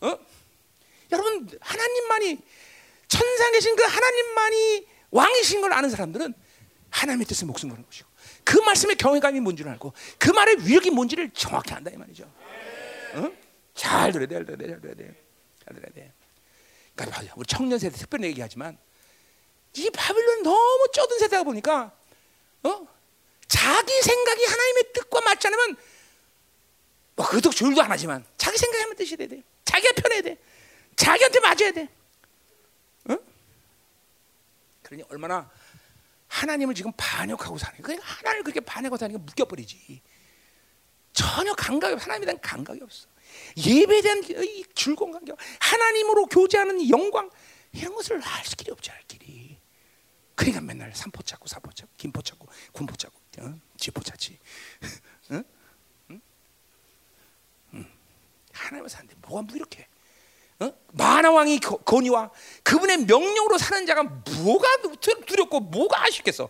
[0.00, 0.18] 어?
[1.10, 2.38] 여러분 하나님만이
[3.08, 6.34] 천상에 계신 그 하나님만이 왕이신 걸 아는 사람들은
[6.90, 8.08] 하나님의 뜻에 목숨 거는 것이고
[8.44, 12.24] 그 말씀의 경외감이 뭔지를 알고 그 말의 위력이 뭔지를 정확히 안다 이 말이죠.
[13.14, 13.32] 어?
[13.74, 15.22] 잘 들어야 돼, 잘 들어야 돼, 잘 들어야 돼,
[15.64, 16.12] 잘 들어야 돼.
[16.94, 18.76] 그러니까 우리 청년 세대 특별히 얘기하지만
[19.78, 21.92] 이 바빌론 너무 쩌든 세대다 보니까
[22.62, 22.88] 어?
[23.46, 25.76] 자기 생각이 하나님의 뜻과 맞지 않으면
[27.16, 29.42] 뭐 그것도 조율도 안 하지만 자기 생각이 하면 뜻이 돼야 돼.
[29.64, 30.38] 자기가 편해야 돼.
[30.96, 31.88] 자기한테 맞아야 돼.
[33.08, 33.16] 어?
[34.82, 35.50] 그러니 얼마나
[36.28, 40.02] 하나님을 지금 반역하고 사는 그러니까 하나님을 그렇게 반역하고 사니까 묶여버리지.
[41.12, 43.08] 전혀 감각이 하나님에 대한 감각이 없어.
[43.56, 47.30] 예배에 대한 이 즐거운 감격, 하나님으로 교제하는 영광
[47.72, 49.37] 이런 것을 알 길이 없지 알 길이.
[50.38, 53.54] 그러니까 맨날 삼포 찾고 사포 찾고 김포 찾고 군포 찾고 어?
[53.76, 54.38] 지포 찾지.
[55.32, 55.44] 응.
[58.52, 59.86] 하나님을 사는데 뭐가 무이렇게?
[60.60, 60.72] 어?
[60.92, 62.30] 만화 왕이 거- 건의와
[62.62, 64.68] 그분의 명령으로 사는 자가 뭐가
[65.00, 66.48] 두- 두렵고 뭐가 아쉽겠어?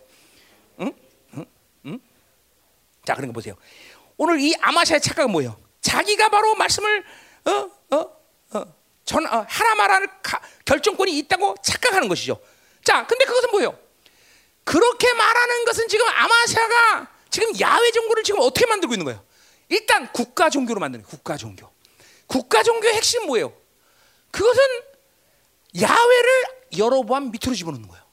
[0.81, 0.93] 응?
[1.33, 1.45] 응?
[1.85, 1.99] 응?
[3.05, 3.55] 자, 그런 거 보세요.
[4.17, 5.59] 오늘 이 아마샤의 착각은 뭐예요?
[5.81, 7.03] 자기가 바로 말씀을
[7.45, 7.51] 어?
[7.95, 8.57] 어?
[8.57, 8.75] 어?
[9.03, 12.39] 전 어, 하나 말할 가- 결정권이 있다고 착각하는 것이죠.
[12.83, 13.77] 자, 근데 그것은 뭐예요?
[14.63, 19.23] 그렇게 말하는 것은 지금 아마샤가 지금 야외 종교를 지금 어떻게 만들고 있는 거예요?
[19.69, 21.05] 일단 국가 종교로 만드는.
[21.05, 21.69] 국가 종교.
[22.27, 23.53] 국가 종교의 핵심 은 뭐예요?
[24.31, 24.61] 그것은
[25.79, 26.43] 야외를
[26.77, 28.03] 여러번 밑으로 집어넣는 거예요.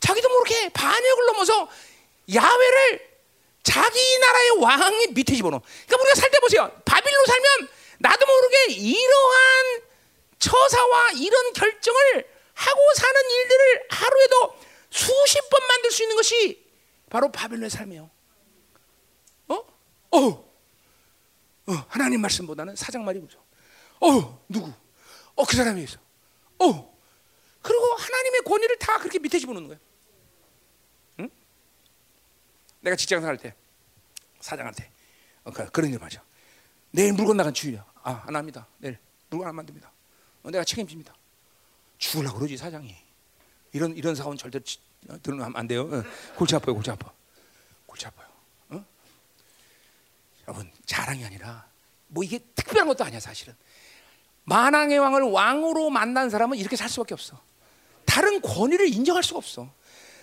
[0.00, 1.68] 자기도 모르게 반역을 넘어서
[2.32, 3.08] 야외를
[3.62, 5.60] 자기 나라의 왕의 밑에 집어넣어.
[5.86, 6.70] 그러니까 우리가 살 때 보세요.
[6.84, 7.68] 바빌로 살면
[7.98, 9.82] 나도 모르게 이러한
[10.38, 14.58] 처사와 이런 결정을 하고 사는 일들을 하루에도
[14.90, 16.66] 수십 번 만들 수 있는 것이
[17.08, 18.10] 바로 바빌론의 삶이에요.
[19.48, 19.54] 어?
[19.54, 20.18] 어?
[20.18, 23.38] 어, 하나님 말씀보다는 사장 말이 그죠.
[24.00, 24.72] 어, 누구?
[25.36, 25.98] 어, 그 사람이 있어.
[26.58, 26.98] 어.
[27.62, 29.80] 그리고 하나님의 권위를 다 그렇게 밑에 집어넣는 거예요.
[31.20, 31.30] 응?
[32.80, 33.54] 내가 직장 생활할 때
[34.40, 34.90] 사장한테
[35.44, 36.24] 어, 그, 그런 일 맞아.
[36.90, 37.84] 내일 물건 나간 주일이야.
[38.02, 38.66] 아, 안 합니다.
[38.78, 38.98] 내일
[39.30, 39.92] 물건 안 만듭니다.
[40.42, 41.14] 어, 내가 책임집니다.
[41.98, 42.94] 죽으려고 그러지 사장이.
[43.72, 45.82] 이런 이런 사원 절대 지- 어, 들으면 안 돼요.
[45.82, 46.02] 어,
[46.36, 47.10] 골치 아파요, 골치 아파.
[47.86, 48.26] 골치 아파요.
[48.70, 48.84] 어?
[50.46, 51.66] 여러분 자랑이 아니라
[52.08, 53.54] 뭐 이게 특별한 것도 아니야 사실은.
[54.44, 57.38] 만왕의 왕을 왕으로 만난 사람은 이렇게 살 수밖에 없어.
[58.06, 59.70] 다른 권위를 인정할 수가 없어.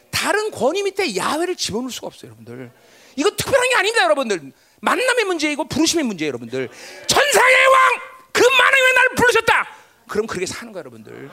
[0.09, 2.71] 다른 권위 밑에 야훼를 집어넣을 수가 없어요, 여러분들.
[3.17, 4.51] 이거 특별한 게 아닙니다, 여러분들.
[4.81, 6.69] 만남의 문제이고 부르심의 문제예요, 여러분들.
[7.07, 9.67] 천상의 왕, 그 만왕의 왕 나를 부르셨다.
[10.07, 11.29] 그럼 그렇게 사는 거야, 여러분들.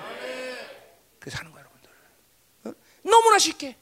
[1.19, 1.90] 그렇게 사는 거야, 여러분들.
[2.65, 2.73] 어?
[3.03, 3.77] 너무나 쉽게,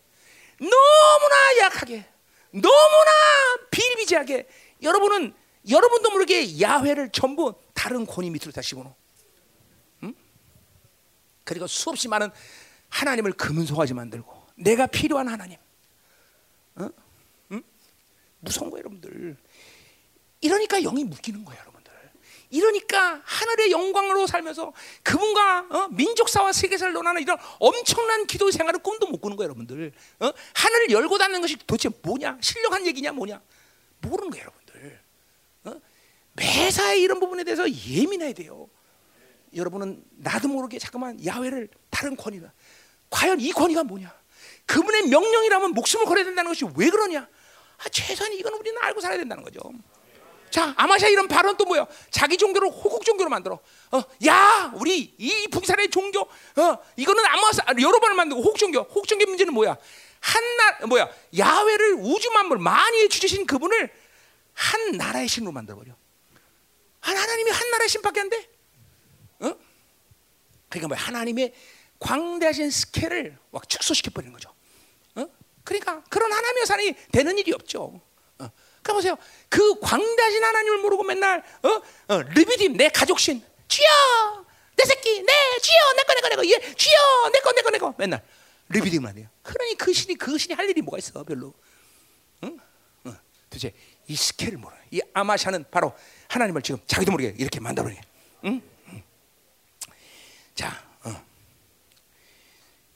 [0.58, 2.06] 너무나 약하게,
[2.50, 3.10] 너무나
[3.70, 4.48] 비일비재하게
[4.82, 5.34] 여러분은
[5.68, 8.94] 여러분도 모르게 야훼를 전부 다른 권위 밑으로 다 집어넣어.
[11.50, 12.30] 그리고 수없이 많은
[12.90, 15.58] 하나님을 금은송아지 만들고 내가 필요한 하나님.
[16.76, 16.88] 어?
[17.50, 17.62] 응?
[18.38, 19.36] 무서운 거예요, 여러분들.
[20.40, 21.79] 이러니까 영이 묶이는 거예요, 여러분들.
[22.50, 24.72] 이러니까 하늘의 영광으로 살면서
[25.02, 25.88] 그분과 어?
[25.92, 29.92] 민족사와 세계사를 논하는 이런 엄청난 기도 생활을 꿈도 못 꾸는 거예요, 여러분들.
[30.18, 30.30] 어?
[30.54, 32.38] 하늘을 열고 닫는 것이 도대체 뭐냐?
[32.40, 33.40] 신령한 얘기냐, 뭐냐?
[34.00, 35.00] 모르는 거예요, 여러분들.
[35.64, 35.80] 어?
[36.32, 38.68] 매사에 이런 부분에 대해서 예민해야 돼요.
[39.54, 42.52] 여러분은 나도 모르게 잠깐만 야훼를 다른 권위다.
[43.10, 44.12] 과연 이 권위가 뭐냐?
[44.66, 47.28] 그분의 명령이라면 목숨을 걸어야 된다는 것이 왜 그러냐?
[47.78, 49.60] 아, 최소한 이건 우리는 알고 살아야 된다는 거죠.
[50.50, 51.86] 자, 아마샤 이런 발언 또 뭐야?
[52.10, 53.60] 자기 종교를 호국 종교로 만들어.
[53.92, 58.80] 어, 야, 우리 이 북산의 종교, 어, 이거는 아마사 여러 번을 만들고 호국 종교.
[58.80, 59.76] 호국 종교 문제는 뭐야?
[60.20, 61.08] 한나 뭐야?
[61.38, 63.90] 야훼를 우주 만물 만유에 주주신 그분을
[64.52, 65.92] 한 나라의 신으로 만들어 버려.
[67.00, 68.50] 하나님이 한 나라의 신밖에 안 돼.
[69.40, 69.54] 어?
[70.68, 71.54] 그러니까 뭐 하나님의
[71.98, 74.52] 광대하신 스케일을 막 축소시켜 버리는 거죠.
[75.14, 75.26] 어?
[75.64, 78.00] 그러니까 그런 하나님의 산이 되는 일이 없죠.
[78.80, 78.82] 어.
[78.82, 79.16] 그러니까 보세요.
[79.48, 81.68] 그 광대하신 하나님을 모르고 맨날 어?
[82.14, 83.86] 어, 르비딤 내 가족신 주여
[84.76, 87.70] 내 새끼 내 주여 내 거 내 거 내거 얘 주여 내 거 내 거
[87.70, 88.22] 내거 맨날
[88.70, 89.28] 르비딤만 해요.
[89.42, 91.52] 그러니 그 신이 그 신이 할 일이 뭐가 있어 별로.
[92.44, 92.58] 응?
[93.04, 93.14] 어.
[93.50, 93.72] 도대체
[94.06, 94.74] 이 스케일을 모르.
[94.90, 95.92] 이 아마샤는 바로
[96.28, 98.00] 하나님을 지금 자기도 모르게 이렇게 만들어내.
[98.44, 98.62] 응?
[100.54, 100.68] 자,
[101.04, 101.10] 어.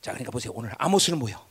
[0.00, 0.52] 자, 그러니까 보세요.
[0.54, 1.44] 오늘 아모스는 뭐요?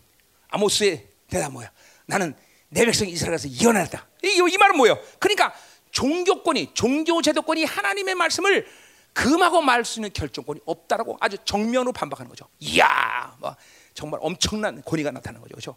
[0.49, 1.71] 아모스의 대답 뭐야?
[2.05, 2.35] 나는
[2.73, 4.07] 내 백성 이스라엘에서 이겨냈다.
[4.23, 4.99] 이, 이 말은 뭐예요?
[5.19, 5.53] 그러니까
[5.91, 8.67] 종교권이, 종교 제도권이 하나님의 말씀을
[9.13, 12.47] 금하고 말 수 있는 결정권이 없다라고 아주 정면으로 반박하는 거죠.
[12.59, 13.55] 이야, 뭐
[13.93, 15.75] 정말 엄청난 권위가 나타나는 거죠, 그렇죠?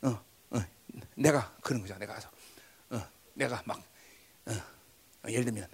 [0.00, 0.18] 어,
[0.56, 0.64] 어,
[1.14, 1.94] 내가 그런 거죠.
[1.98, 2.30] 내가 가서,
[2.88, 3.78] 어, 내가 막
[4.46, 5.68] 어, 어, 예를 들면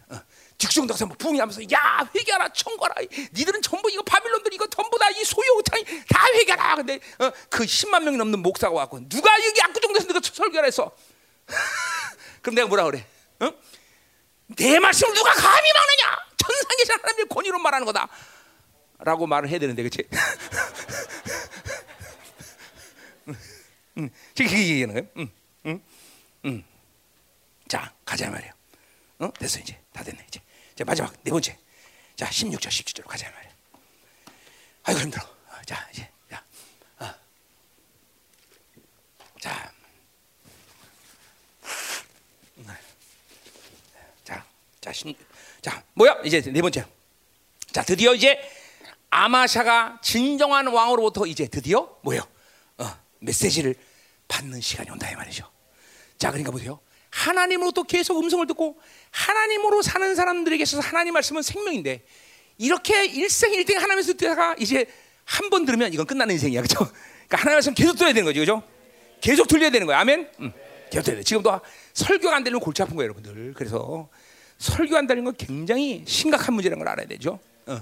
[0.56, 2.94] 어, 딕성 덕사 뭐 부흥하면서 야 회개하라 청거라.
[3.32, 6.74] 니들은 전부 이거 바빌론들 이거 전부 다 이 소유탕이 다 회개하라.
[6.76, 10.90] 근데 어, 그 10만 명이 넘는 목사가 왔고 누가 여기 압구정에서 누가 설교를 했어
[12.42, 13.06] 그럼 내가 뭐라 그래?
[13.40, 13.50] 어?
[14.48, 16.26] 내 말씀을 누가 감히 막느냐?
[16.86, 18.08] 산 하나님의 권위로 말하는 거다.
[18.98, 20.04] 라고 말을 해야 되는데 그치?
[23.98, 25.30] 응, 지금 그게 얘기하는 거예요 응,
[25.66, 25.82] 응,
[26.44, 26.64] 응.
[27.66, 28.52] 자 가자 말이에요
[29.20, 29.32] 어?
[29.38, 29.80] 됐어 이제.
[29.92, 30.40] 다 됐네 이제
[30.76, 31.56] 자 마지막 네 번째
[32.16, 33.50] 자 16절 17절로 가자 말이야
[34.84, 36.44] 아이고 힘들어 어, 자 이제 자,
[36.98, 37.14] 어.
[39.40, 39.72] 자,
[42.58, 42.66] 음.
[44.22, 44.44] 자,
[44.82, 45.16] 자, 16,
[45.62, 46.84] 자 뭐야 이제 네 번째
[47.72, 48.38] 자 드디어 이제
[49.08, 52.20] 아마샤가 진정한 왕으로부터 이제 드디어 뭐요
[52.76, 53.74] 어, 메시지를
[54.28, 55.50] 받는 시간이 온다 이 말이죠.
[56.18, 56.80] 자, 그러니까 보세요.
[57.16, 58.78] 하나님으로부터 계속 음성을 듣고
[59.10, 62.02] 하나님으로 사는 사람들에게 있어서 하나님 말씀은 생명인데
[62.58, 64.86] 이렇게 일생 일등 하나님에서 듣다가 이제
[65.24, 66.78] 한 번 들으면 이건 끝나는 인생이야, 그렇죠?
[66.78, 68.62] 그러니까 하나님 말씀 계속 들어야 되는 거죠, 그렇죠?
[69.20, 70.30] 계속 들려야 되는 거야, 아멘.
[70.40, 70.52] 음,
[70.90, 71.24] 계속 들려야 돼.
[71.24, 71.60] 지금도
[71.94, 73.54] 설교가 안 되면 골치 아픈 거예요, 여러분들.
[73.56, 74.08] 그래서
[74.58, 77.40] 설교 안 되는 건 굉장히 심각한 문제라는 걸 알아야 되죠.
[77.66, 77.80] 어,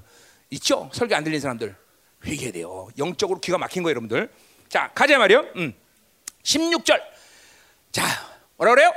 [0.50, 1.76] 있죠, 설교 안 들리는 사람들
[2.24, 2.88] 회개해야 돼요.
[2.96, 4.30] 영적으로 기가 막힌 거예요, 여러분들.
[4.70, 5.44] 자, 가자 말이요.
[5.56, 5.74] 음.
[6.44, 7.00] 16절.
[7.92, 8.04] 자,
[8.56, 8.90] 뭐라 그래요?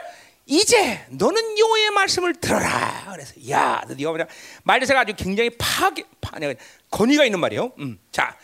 [0.47, 3.11] 이제 너는 여호의 말씀을 들어라.
[3.11, 4.25] 그래서 야, 드디어 뭐냐
[4.63, 6.37] 말대사가 아주 굉장히 파괴, 파,
[6.89, 7.73] 권위가 있는 말이에요.
[7.79, 7.99] 음.
[8.11, 8.37] 자,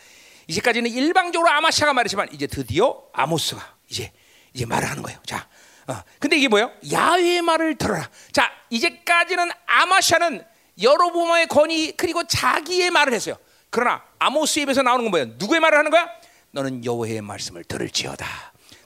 [0.46, 4.12] 이제까지는 일방적으로 아마샤가 말했지만 이제 드디어 아모스가 이제
[4.52, 5.18] 이제 말을 하는 거예요.
[5.24, 5.48] 자,
[5.88, 6.02] 어.
[6.18, 6.70] 근데 이게 뭐예요?
[6.92, 8.08] 야훼의 말을 들어라.
[8.32, 10.44] 자, 이제까지는 아마샤는
[10.82, 13.36] 여로보암의 권위 그리고 자기의 말을 했어요.
[13.70, 15.26] 그러나 아모스 입에서 나오는 건 뭐예요?
[15.38, 16.08] 누구의 말을 하는 거야?
[16.50, 18.26] 너는 여호와의 말씀을 들을지어다.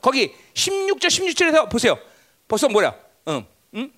[0.00, 1.98] 거기 16절 16절에서 보세요.
[2.46, 3.07] 벌써 뭐야?
[3.28, 3.92] 응, 응?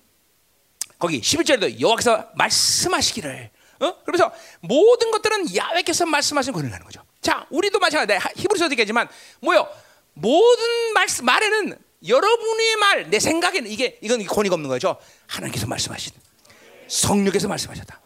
[0.99, 3.49] 거기 11절에도 여호와께서 말씀하시기를.
[3.79, 4.03] 어?
[4.03, 7.03] 그러면서 모든 것들은 야훼께서 말씀하신 권을 하는 거죠.
[7.21, 8.31] 자, 우리도 마찬가지다.
[8.35, 9.07] 히브리서도 얘기하지만
[9.39, 9.67] 뭐요?
[10.13, 11.77] 모든 말씀 말에는
[12.07, 14.97] 여러분의 말, 내 생각에는 이게 이건 권위가 없는 거죠.
[15.27, 16.13] 하나님께서 말씀하신
[16.87, 18.01] 성령께서 말씀하셨다.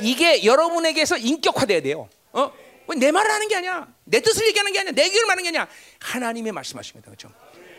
[0.00, 2.08] 이게 여러분에게서 인격화돼야 돼요.
[2.32, 2.52] 어?
[2.96, 3.86] 내 말을 하는 게 아니야.
[4.04, 4.92] 내 뜻을 얘기하는 게 아니야.
[4.92, 5.68] 내 의견을 말하는 게 아니야.
[6.00, 7.06] 하나님의 말씀하신 거다.
[7.06, 7.30] 그렇죠?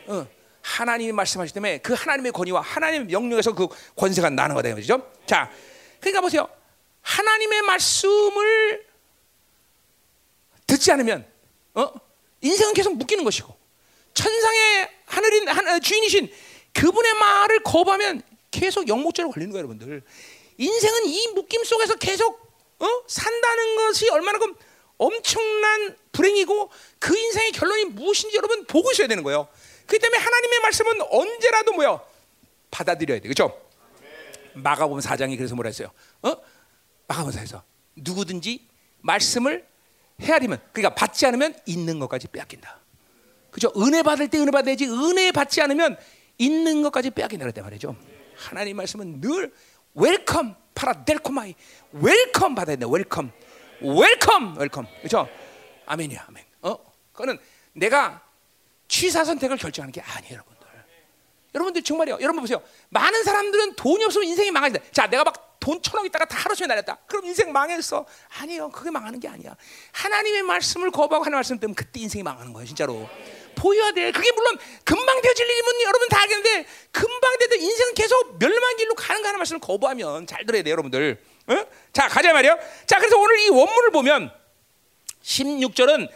[0.08, 0.28] 어.
[0.66, 4.74] 하나님이 말씀하시기 때문에 그 하나님의 권위와 하나님의 명령에서 그 권세가 나는 거다.
[4.74, 5.12] 그렇죠?
[5.28, 5.52] 자,
[6.00, 6.50] 그러니까 보세요.
[7.02, 8.86] 하나님의 말씀을
[10.66, 11.26] 듣지 않으면
[11.76, 11.94] 어?
[12.42, 13.56] 인생은 계속 묶이는 것이고
[14.16, 16.32] 천상의 하늘인 하나, 주인이신
[16.74, 20.02] 그분의 말을 거부하면 계속 영목죄로 걸리는 거예요, 여러분들.
[20.58, 22.40] 인생은 이 묶임 속에서 계속
[22.80, 22.88] 어?
[23.06, 24.52] 산다는 것이 얼마나 그
[24.98, 29.48] 엄청난 불행이고 그 인생의 결론이 무엇인지 여러분 보고 있어야 되는 거예요.
[29.86, 32.02] 그 때문에 하나님의 말씀은 언제라도 뭐요?
[32.72, 33.28] 받아들여야 돼.
[33.28, 33.60] 그렇죠?
[34.54, 35.90] 마가복음 4장이 그래서 뭐라 했어요?
[36.22, 36.36] 어?
[37.08, 37.62] 마가복음 4에서
[37.96, 38.68] 누구든지
[39.02, 39.66] 말씀을
[40.22, 42.80] 헤아리면 그러니까 받지 않으면 있는 것까지 빼앗긴다.
[43.52, 43.72] 그죠?
[43.78, 45.98] 은혜 받을 때 은혜 받아야지 은혜 받지 않으면
[46.38, 47.96] 있는 것까지 빼앗긴다 그랬단 말이죠.
[48.36, 49.54] 하나님 말씀은 늘
[49.94, 51.56] welcome παραδέχομαι
[51.94, 52.86] welcome 받아야 돼.
[52.88, 53.32] Welcome.
[53.82, 54.58] Welcome.
[54.58, 54.88] Welcome.
[55.00, 55.28] 그렇죠?
[55.86, 56.26] 아멘이야.
[56.28, 56.44] 아멘.
[56.64, 56.78] 어?
[57.14, 57.38] 그거는
[57.74, 58.25] 내가
[58.88, 60.68] 취사 선택을 결정하는 게 아니에요, 여러분들.
[61.54, 62.18] 여러분들 정말요.
[62.22, 62.62] 여러분 보세요.
[62.90, 64.80] 많은 사람들은 돈이 없으면 인생이 망하다.
[64.92, 67.00] 자, 내가 막 돈 천억 있다가 다 하루 종일 날렸다.
[67.08, 68.06] 그럼 인생 망했어.
[68.40, 68.70] 아니요.
[68.70, 69.56] 그게 망하는 게 아니야.
[69.94, 73.10] 하나님의 말씀을 거부하고 하나님 말씀 때문에 그때 인생이 망하는 거예요, 진짜로.
[73.56, 74.12] 보여야 돼.
[74.12, 79.24] 그게 물론 금방 되어질 일이면 여러분 다 알겠는데 금방 되도 인생은 계속 멸망 길로 가는
[79.24, 81.20] 거 하는 말씀을 거부하면 잘 들어야 돼요, 여러분들.
[81.48, 81.66] 어?
[81.92, 82.60] 자, 가자 말이요.
[82.86, 84.32] 자, 그래서 오늘 이 원문을 보면
[85.24, 86.12] 16절은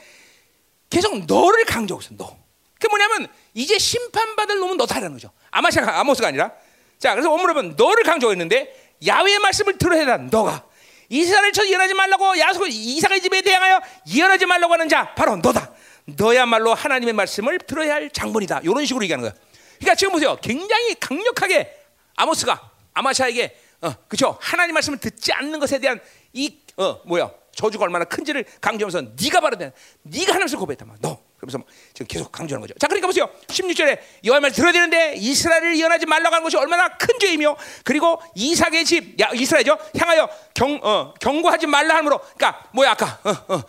[0.92, 2.14] 계속 너를 강조하고 있어.
[2.16, 2.38] 너.
[2.80, 5.32] 그 뭐냐면 이제 심판받을 놈은 너다라는 거죠.
[5.52, 6.52] 아마샤가 아모스가 아니라.
[6.98, 10.38] 자, 그래서 원문을 보면 너를 강조했는데 야외의 말씀을 들어야 한다.
[10.38, 10.66] 너가
[11.10, 15.74] 이스라엘 쳐 예언하지 말라고 야속 이삭의 집에 대항하여 예언하지 말라고 하는 자 바로 너다.
[16.06, 18.62] 너야말로 하나님의 말씀을 들어야 할 장본이다.
[18.64, 19.40] 이런 식으로 얘기하는 거야.
[19.78, 20.38] 그러니까 지금 보세요.
[20.42, 21.76] 굉장히 강력하게
[22.16, 24.38] 아모스가 아마샤에게 어, 그죠?
[24.42, 26.02] 하나님 말씀을 듣지 않는 것에 대한
[26.34, 27.32] 이 어, 뭐야?
[27.56, 29.72] 저주가 얼마나 큰지를 강조하면서 네가 바로 돼.
[30.04, 30.98] 네가 하나님을 말이야.
[31.02, 31.29] 너.
[31.40, 32.78] 그러면서 지금 계속 강조하는 거죠.
[32.78, 33.30] 자, 그러니까 보세요.
[33.48, 38.86] 16절에 여호와의 말 들어야 되는데 이스라엘을 이언하지 말라고 하는 것이 얼마나 큰 죄이며 그리고 이삭의
[38.86, 39.78] 집, 야, 이스라엘죠.
[39.98, 42.20] 향하여 경, 어, 경고하지 말라 함으로.
[42.20, 43.64] 그러니까 뭐야 아까 어, 어,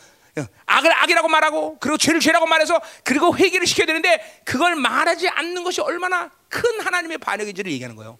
[0.67, 5.81] 악을 악이라고 말하고 그리고 죄를 죄라고 말해서 그리고 회개를 시켜야 되는데 그걸 말하지 않는 것이
[5.81, 8.19] 얼마나 큰 하나님의 반역인지를 얘기하는 거예요.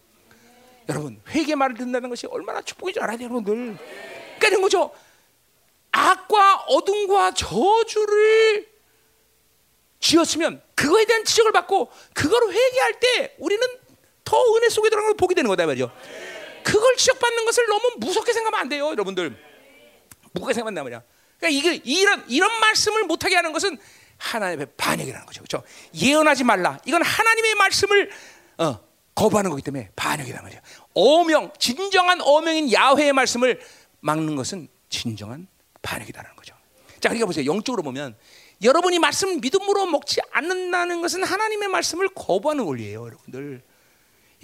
[0.89, 3.77] 여러분 회개 말을 듣는다는 것이 얼마나 축복인 줄 알아야 돼요, 여러분들.
[4.39, 4.91] 그러니까 거죠.
[5.91, 8.70] 악과 어둠과 저주를
[10.01, 13.65] 지었으면 그거에 대한 지적을 받고 그걸 회개할 때 우리는
[14.25, 15.91] 더 은혜 속에 들어가는 걸 보게 되는 거다 말이죠.
[16.63, 19.37] 그걸 지적받는 것을 너무 무섭게 생각하면 안 돼요, 여러분들.
[20.33, 21.03] 무겁게 생각한단 말이야.
[21.39, 23.77] 그러니까 이게 이런 이런 말씀을 못하게 하는 것은
[24.17, 25.63] 하나님의 반역이라는 거죠, 그렇죠?
[25.95, 26.79] 예언하지 말라.
[26.85, 28.11] 이건 하나님의 말씀을
[28.57, 28.79] 어,
[29.15, 30.61] 거부하는 거기 때문에 반역이란 말이야.
[30.93, 33.61] 어명, 진정한 어명인 야훼의 말씀을
[33.99, 35.47] 막는 것은 진정한
[35.81, 36.55] 반역이다라는 거죠.
[36.99, 37.45] 자, 그러니까 보세요.
[37.45, 38.15] 영적으로 보면
[38.63, 43.63] 여러분이 말씀 믿음으로 먹지 않는다는 것은 하나님의 말씀을 거부하는 원리예요, 여러분들.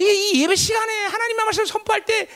[0.00, 2.28] 이 예배 시간에 하나님의 말씀을 선포할 때는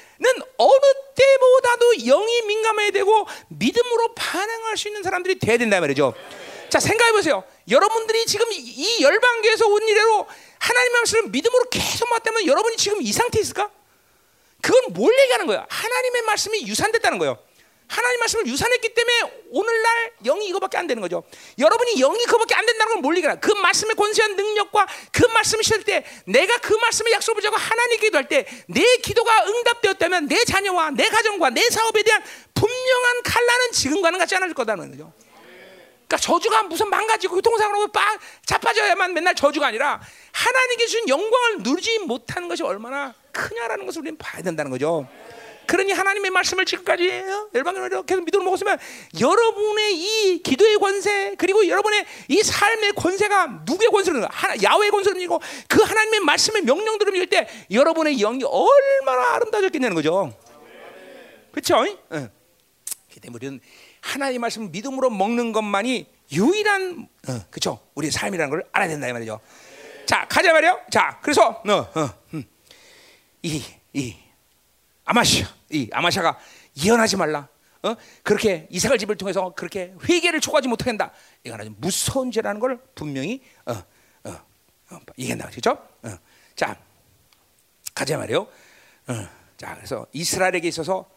[0.57, 0.81] 어느
[1.15, 6.13] 때보다도 영이 민감해야 되고 믿음으로 반응할 수 있는 사람들이 돼야 된다 말이죠.
[6.69, 7.45] 자 생각해 보세요.
[7.71, 10.27] 여러분들이 지금 이 열방교에서 온 이래로
[10.59, 13.71] 하나님의 말씀을 믿음으로 계속 맞다면 여러분이 지금 이 상태에 있을까?
[14.61, 15.67] 그건 뭘 얘기하는 거야?
[15.69, 17.39] 하나님의 말씀이 유산됐다는 거예요.
[17.93, 21.24] 하나님 말씀을 유산했기 때문에 오늘날 영이 이거밖에 안 되는 거죠.
[21.59, 26.02] 여러분이 영이 그거밖에 안 된다는 걸 몰리거나 그 말씀의 권세한 능력과 그 말씀을 실을 때
[26.24, 31.51] 내가 그 말씀을 약속을 하고 하나님께 기도할 때 내 기도가 응답되었다면 내 자녀와 내 가정과
[31.51, 32.23] 내 사업에 대한
[32.55, 35.12] 분명한 칼라는 지금과는 같지 않을 거다는 거죠.
[36.06, 40.01] 그러니까 저주가 무슨 망가지고 교통사고로 빡 자빠져야만 맨날 저주가 아니라
[40.32, 45.06] 하나님께 주신 영광을 누리지 못하는 것이 얼마나 크냐라는 것을 우리는 봐야 된다는 거죠.
[45.67, 47.25] 그러니 하나님의 말씀을 지금까지
[47.55, 48.79] 열방으로 계속 믿음을 먹었으면
[49.21, 54.27] 여러분의 이 기도의 권세 그리고 여러분의 이 삶의 권세가 누구의 권세는
[54.63, 60.33] 야외의 권세이고 그 하나님의 말씀의 명령들을 믿을 때 여러분의 영이 얼마나 아름다워졌겠냐는 거죠.
[61.53, 61.85] 그렇죠?
[62.13, 62.31] 응.
[63.33, 63.61] 우리는
[64.01, 67.81] 하나님의 말씀 믿음으로 먹는 것만이 유일한 어, 그렇죠?
[67.95, 69.41] 우리의 삶이라는 걸 알아야 된다 이 말이죠.
[70.07, 70.81] 자 가자 말이요.
[70.91, 72.45] 자 그래서 어, 어, 음.
[73.43, 74.17] 이이
[75.13, 76.39] 아마샤 이 아마샤가
[76.83, 77.49] 예언하지 말라.
[77.83, 77.95] 어?
[78.23, 81.13] 그렇게 이삭을 집을 통해서 그렇게 회개를 초과하지 못하게 한다.
[81.45, 83.73] 이건 아주 무서운 죄라는 걸 분명히 어,
[84.25, 84.31] 어,
[84.91, 85.51] 어, 얘기한다.
[85.51, 85.73] 그렇죠?
[86.03, 86.19] 어.
[86.57, 86.79] 자
[87.95, 88.41] 가자 말이요.
[89.09, 89.29] 어.
[89.59, 91.11] 자 그래서 이스라엘에게 있어서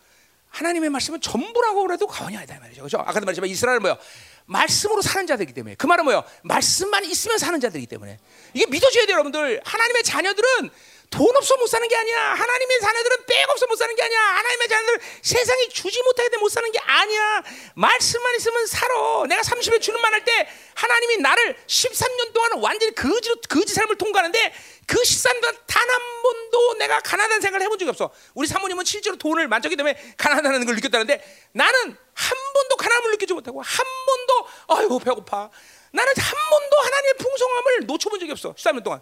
[0.50, 2.82] 하나님의 말씀은 전부라고 그래도 과언이 아니다 말이죠.
[2.82, 2.98] 그렇죠?
[3.00, 3.98] 아까도 말했지만 이스라엘은 뭐요?
[4.46, 6.24] 말씀으로 사는 자들이기 때문에 그 말은 뭐요?
[6.44, 8.20] 말씀만 있으면 사는 자들이기 때문에
[8.54, 9.62] 이게 믿어줘야 돼요, 여러분들.
[9.64, 10.70] 하나님의 자녀들은
[11.16, 12.34] 돈 없어 못 사는 게 아니야.
[12.34, 14.20] 하나님의 자녀들은 백 없어 못 사는 게 아니야.
[14.20, 17.42] 하나님의 자녀들은 세상이 주지 못하게 돼 못 사는 게 아니야.
[17.76, 19.24] 말씀만 있으면 살아.
[19.30, 24.54] 내가 30에 주는 말할때 하나님이 나를 13년 동안 완전히 거지로 거지 삶을 통과하는데
[24.88, 28.12] 그 13년 단 한 번도 내가 가난한 생각을 해본 적이 없어.
[28.34, 33.62] 우리 사모님은 실제로 돈을 만졌기 때문에 가난하다는 걸 느꼈다는데 나는 한 번도 가난함을 느끼지 못하고
[33.62, 35.50] 한 번도 아이고 배고파.
[35.92, 38.54] 나는 한 번도 하나님의 풍성함을 놓쳐본 적이 없어.
[38.56, 39.02] 13년 동안.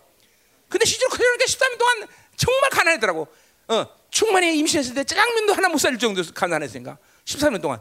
[0.73, 3.27] 근데 실제로 그러니까 13년 동안 정말 가난했더라고.
[3.67, 7.79] 어, 충만히 임신했을 때 짜장면도 하나 못 살 정도 가난했으니까 13년 동안.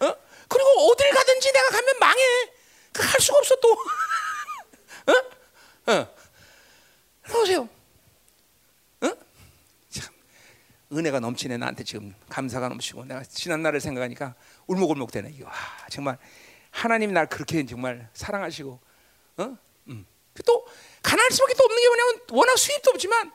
[0.00, 0.16] 어?
[0.48, 2.22] 그리고 어딜 가든지 내가 가면 망해.
[2.96, 3.72] 할 수가 없어 또.
[5.86, 5.92] 어?
[5.92, 6.14] 어.
[7.28, 7.68] 보세요.
[9.02, 9.10] 어?
[9.90, 10.12] 참
[10.92, 14.34] 은혜가 넘치네 나한테 지금 감사가 넘치고 내가 지난 날을 생각하니까
[14.66, 15.40] 울먹울먹 되네.
[15.44, 15.52] 와,
[15.88, 16.18] 정말
[16.72, 18.80] 하나님 날 그렇게 정말 사랑하시고,
[19.36, 19.58] 어?
[20.36, 20.42] 음.
[20.46, 20.66] 또
[21.02, 23.32] 가난할 수밖에 또 없는 게 뭐냐면 워낙 수입도 없지만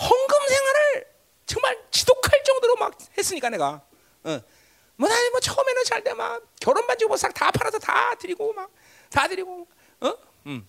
[0.00, 1.12] 헌금 생활을
[1.46, 3.82] 정말 지독할 정도로 막 했으니까 내가
[4.24, 4.40] 어.
[4.96, 8.70] 뭐, 나, 뭐 처음에는 잘 돼 막 결혼 반지 옷싹 다 팔아서 다 드리고 막
[9.10, 9.68] 다 드리고
[10.00, 10.14] 어?
[10.46, 10.66] 음.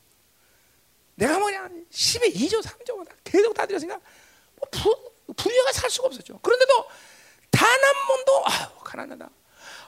[1.16, 4.00] 내가 뭐냐 10에 2조 3조 계속 다 드렸으니까
[4.56, 6.40] 뭐 부, 불리가 살 수가 없었죠.
[6.40, 6.86] 그런데도
[7.52, 9.30] 단 한 번도 아유 가난하다,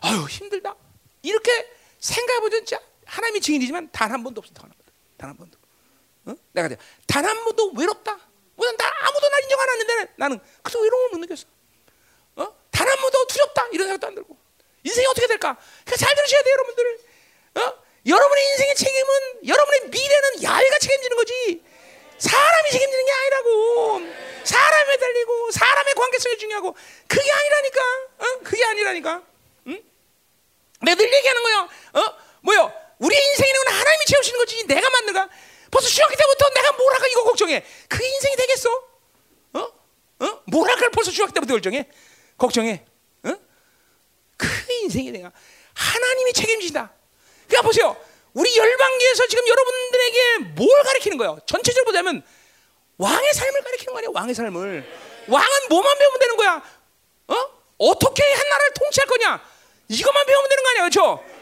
[0.01, 0.75] 아유 힘들다
[1.23, 4.67] 이렇게 생각해보자 진짜 하나님이 증인이지만 단 한 번도 없었다.
[5.17, 5.57] 단한 번도.
[6.25, 6.35] 어?
[6.53, 6.69] 내가
[7.07, 8.17] 단 한 번도 외롭다.
[8.55, 11.45] 뭐나 아무도 날 인정 안 하는데 나는 그래서 외로움을 못 느꼈어.
[12.37, 12.55] 어?
[12.71, 14.37] 단 한 번도 두렵다 이런 생각도 안 들고
[14.83, 15.57] 인생이 어떻게 될까?
[15.85, 16.99] 잘 들으셔야 돼요, 여러분들.
[17.55, 17.83] 어?
[18.07, 21.63] 여러분의 인생의 책임은 여러분의 미래는 야외가 책임지는 거지.
[22.19, 24.01] 사람이 책임지는 게 아니라고.
[24.43, 26.75] 사람에 매달리고 사람의 관계성이 중요하고
[27.07, 27.81] 그게 아니라니까.
[28.19, 28.39] 어?
[28.43, 29.23] 그게 아니라니까.
[29.67, 29.83] 응?
[30.81, 31.69] 내가 늘 얘기하는 거야.
[31.93, 32.17] 어?
[32.41, 32.71] 뭐요?
[32.99, 34.67] 우리 인생에는 하나님이 채우시는 거지.
[34.67, 35.29] 내가 만든가?
[35.75, 37.65] 벌써 중학교 때부터 내가 뭘 할까 이거 걱정해.
[37.89, 38.69] 그 인생이 되겠어?
[39.55, 39.59] 어?
[39.59, 40.41] 어?
[40.45, 41.89] 뭘 할까 벌써 중학교 때부터 걱정해?
[42.37, 42.85] 걱정해.
[43.23, 43.35] 어?
[44.37, 45.33] 그 인생이 내가
[45.73, 46.93] 하나님이 책임진다.
[47.47, 47.97] 그러니까 보세요.
[48.33, 51.39] 우리 열방계에서 지금 여러분들에게 뭘 가르치는 거예요?
[51.45, 52.23] 전체적으로 보자면
[52.97, 54.09] 왕의 삶을 가르치는 거 아니야?
[54.13, 54.85] 왕의 삶을.
[55.27, 56.63] 왕은 뭐만 배우면 되는 거야?
[57.27, 57.35] 어?
[57.79, 59.45] 어떻게 한 나라를 통치할 거냐?
[59.89, 60.81] 이것만 배우면 되는 거 아니야?
[60.83, 61.34] 그렇죠?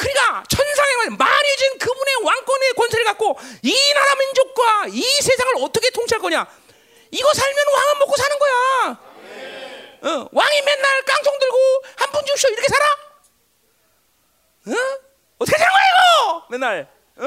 [0.00, 6.46] 그러니까 천상의 만이진 그분의 왕권의 권세를 갖고 이 나라 민족과 이 세상을 어떻게 통치할 거냐?
[7.10, 9.10] 이거 살면 왕은 먹고 사는 거야.
[10.02, 11.56] 어, 왕이 맨날 깡통 들고
[11.96, 12.86] 한 분 주쇼 이렇게 살아?
[14.68, 14.98] 어?
[15.38, 16.46] 어떻게 되는 거야 이거?
[16.50, 17.26] 맨날 어?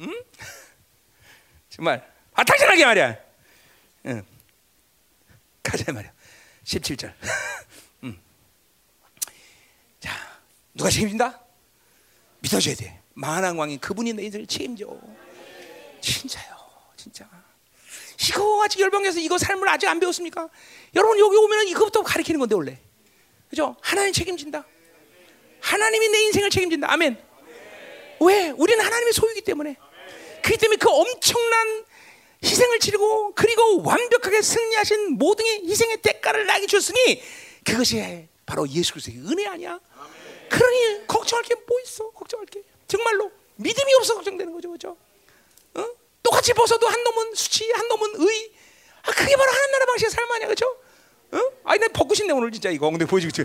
[0.00, 0.22] 음?
[1.70, 3.16] 정말 아탕진하게 말이야.
[4.06, 4.26] 응.
[5.62, 6.12] 가자 말이야.
[6.64, 7.14] 17절.
[8.04, 8.22] 음.
[10.00, 10.10] 자,
[10.74, 11.40] 누가 책임진다?
[12.44, 13.00] 믿어줘야 돼.
[13.14, 14.86] 만왕 왕이 그분이 내 인생을 책임져.
[16.00, 16.54] 진짜요,
[16.96, 17.26] 진짜.
[18.28, 20.48] 이거 아직 열방에서 이거 삶을 아직 안 배웠습니까?
[20.94, 22.78] 여러분 여기 오면은 이거부터 가르치는 건데 원래,
[23.48, 23.76] 그죠?
[23.80, 24.64] 하나님 책임진다.
[25.60, 26.92] 하나님이 내 인생을 책임진다.
[26.92, 27.18] 아멘.
[28.20, 28.50] 왜?
[28.50, 29.76] 우리는 하나님의 소유이기 때문에.
[30.42, 31.84] 그렇기 때문에 그 엄청난
[32.44, 37.22] 희생을 치르고 그리고 완벽하게 승리하신 모든 희생의 대가를 나에게 줬으니
[37.64, 39.80] 그것이 바로 예수 그리스도의 은혜 아니야?
[40.48, 42.10] 그러니 걱정할 게 뭐 있어?
[42.10, 44.96] 걱정할 게 정말로 믿음이 없어 걱정되는 거죠, 그렇죠?
[45.74, 45.84] 어?
[46.22, 48.52] 똑같이 벗어도 한 놈은 수치, 한 놈은 의.
[49.02, 50.66] 아, 그게 바로 하나님 나라 방식의 삶 아니야, 그렇죠?
[51.32, 51.38] 어?
[51.64, 53.42] 아니 나 벗고 싶네 오늘 진짜 이거 엉덩이 보여주고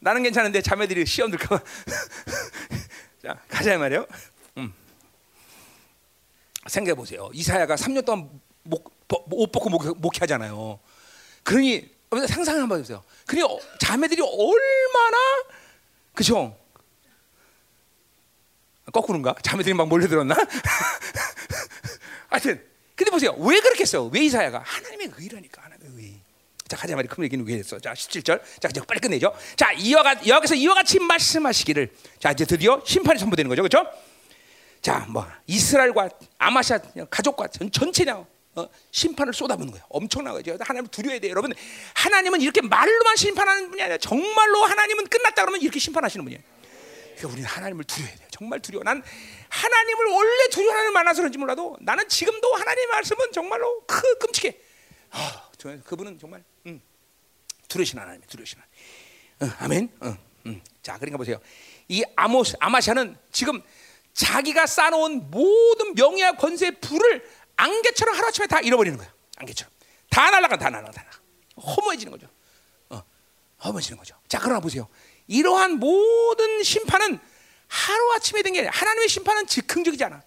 [0.00, 1.64] 나는 괜찮은데 자매들이 시험 들까 봐.
[3.22, 4.06] 자, 가자 말이요.
[4.58, 4.74] 음.
[6.66, 7.30] 생각해 보세요.
[7.32, 8.90] 이사야가 3년 동안 목,
[9.30, 10.80] 옷 벗고 목, 목회하잖아요.
[11.42, 11.93] 그러니
[12.26, 13.02] 상상 한번 해보세요.
[13.26, 15.18] 그러니 어, 자매들이 얼마나
[16.14, 16.56] 그죠?
[18.92, 19.34] 거꾸로인가?
[19.42, 20.34] 자매들이 막 몰려들었나?
[22.28, 22.62] 하여튼
[22.94, 23.32] 근데 보세요.
[23.38, 24.04] 왜 그렇겠어?
[24.04, 26.20] 왜 이사야가 하나님의 의라니까 하나님의 의.
[26.68, 27.78] 자 가자 말이 큰 얘기는 왜 했어?
[27.80, 28.40] 자 17절.
[28.60, 29.34] 자 이제 빨리 끝내죠.
[29.56, 31.92] 자 이와 여기서 이와 같이 말씀하시기를.
[32.20, 33.90] 자 이제 드디어 심판이 선포되는 거죠, 그렇죠?
[34.80, 36.78] 자 뭐 이스라엘과 아마샤
[37.10, 38.24] 가족과 전, 전체냐
[38.56, 39.84] 어, 심판을 쏟아붓는 거예요.
[39.88, 40.56] 엄청난 거죠.
[40.60, 41.30] 하나님 두려워야 돼요.
[41.30, 41.52] 여러분,
[41.94, 46.42] 하나님은 이렇게 말로만 심판하는 분이 아니라 정말로 하나님은 끝났다 그러면 이렇게 심판하시는 분이에요.
[47.16, 48.28] 그러니까 우리는 하나님을 두려워야 돼요.
[48.30, 48.84] 정말 두려워.
[48.84, 49.02] 난
[49.48, 54.56] 하나님을 원래 두려워하는 만나서 그런지 몰라도 나는 지금도 하나님의 말씀은 정말로 크 끔찍해.
[55.10, 55.50] 아,
[55.84, 56.80] 그분은 정말 음,
[57.68, 59.52] 두려우신 하나님, 두려우신 하나님.
[59.52, 59.90] 어, 아멘.
[60.00, 60.16] 어,
[60.46, 60.60] 음.
[60.82, 61.40] 자, 그러니까 보세요.
[61.88, 63.62] 이 아모스 아마샤는 지금
[64.12, 69.12] 자기가 쌓아놓은 모든 명예와 권세의 불을 안개처럼 하루아침에 다 잃어버리는 거야.
[69.36, 69.72] 안개처럼.
[70.10, 71.20] 다 날아가, 다 날아가, 다 날아가.
[71.76, 72.28] 허무해지는 거죠.
[72.90, 73.02] 어,
[73.64, 74.16] 허무해지는 거죠.
[74.28, 74.88] 자, 그러나 보세요.
[75.26, 77.18] 이러한 모든 심판은
[77.68, 80.22] 하루아침에 된 게 아니라 하나님의 심판은 즉흥적이잖아.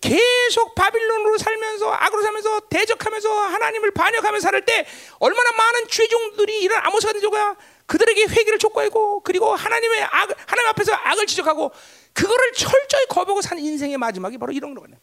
[0.00, 4.84] 계속 바빌론으로 살면서 악으로 살면서 대적하면서 하나님을 반역하면서 살 때
[5.20, 7.56] 얼마나 많은 죄종들이 이런 아모스 같은 자가
[7.86, 11.70] 그들에게 회개를 촉구하고 그리고 하나님의 악 하나님 앞에서 악을 지적하고
[12.12, 14.98] 그거를 철저히 거부하고 산 인생의 마지막이 바로 이런 거거든요.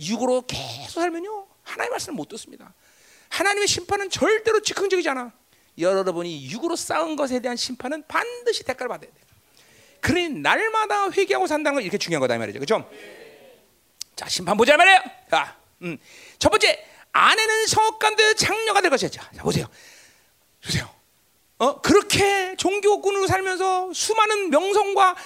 [0.00, 2.72] 육으로 계속 살면요 하나님 말씀을 못 듣습니다.
[3.28, 5.32] 하나님의 심판은 절대로 즉흥적이잖아.
[5.78, 9.20] 여러분이 육으로 쌓은 것에 대한 심판은 반드시 대가를 받아야 돼.
[10.00, 12.90] 그러니 날마다 회개하고 산다는 건 이렇게 중요한 거다 이 말이죠, 그렇죠?
[14.16, 15.00] 자 심판 보자 말이에요.
[15.30, 15.98] 자, 음.
[16.38, 19.20] 첫 번째 아내는 성악관대 장녀가 될 것이죠.
[19.20, 19.66] 자 보세요,
[20.64, 20.88] 보세요.
[21.58, 25.16] 어 그렇게 종교꾼으로 살면서 수많은 명성과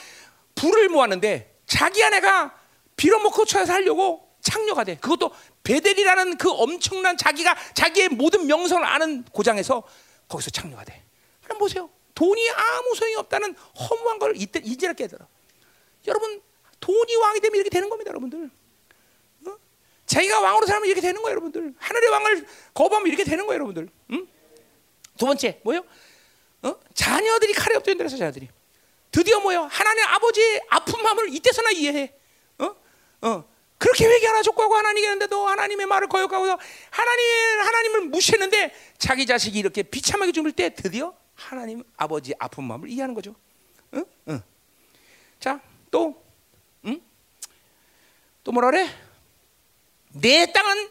[0.55, 2.55] 부를 모았는데 자기 아내가
[2.97, 4.24] 빌어먹고 쳐서 살려고
[4.55, 4.97] 창녀가 돼.
[4.97, 5.33] 그것도
[5.65, 9.83] 베델이라는 그 엄청난 자기가 자기의 모든 명성을 아는 고장에서
[10.29, 11.03] 거기서 창녀가 돼.
[11.43, 11.91] 그럼 보세요.
[12.15, 15.27] 돈이 아무 소용이 없다는 허무한 걸 이때 이제는 깨달아.
[16.07, 16.41] 여러분
[16.79, 18.49] 돈이 왕이 되면 이렇게 되는 겁니다, 여러분들.
[19.47, 19.57] 어?
[20.07, 21.75] 자기가 왕으로 살면 이렇게 되는 거예요, 여러분들.
[21.77, 23.89] 하늘의 왕을 거부하면 이렇게 되는 거예요, 여러분들.
[24.13, 24.29] 응?
[25.19, 25.85] 두 번째 뭐요?
[26.63, 26.77] 어?
[26.95, 28.49] 자녀들이 칼에 엎드린 데서 자녀들이
[29.11, 29.69] 드디어 뭐요?
[29.71, 32.15] 하나님 아버지의 아픈 마음을 이때서나 이해해.
[32.59, 32.77] 어?
[33.23, 33.54] 어.
[33.85, 36.47] 그렇게 회개하나 족구하고 하나님 했는데도 하나님의 말을 거역하고
[36.89, 43.15] 하나님 하나님을 무시했는데 자기 자식이 이렇게 비참하게 죽을 때 드디어 하나님 아버지 아픈 마음을 이해하는
[43.15, 43.35] 거죠.
[43.93, 44.07] 응?
[44.29, 44.43] 응.
[45.39, 46.19] 자, 또,
[46.87, 46.99] 응?
[48.43, 48.89] 또 뭐라 그래?
[50.13, 50.89] 내 땅은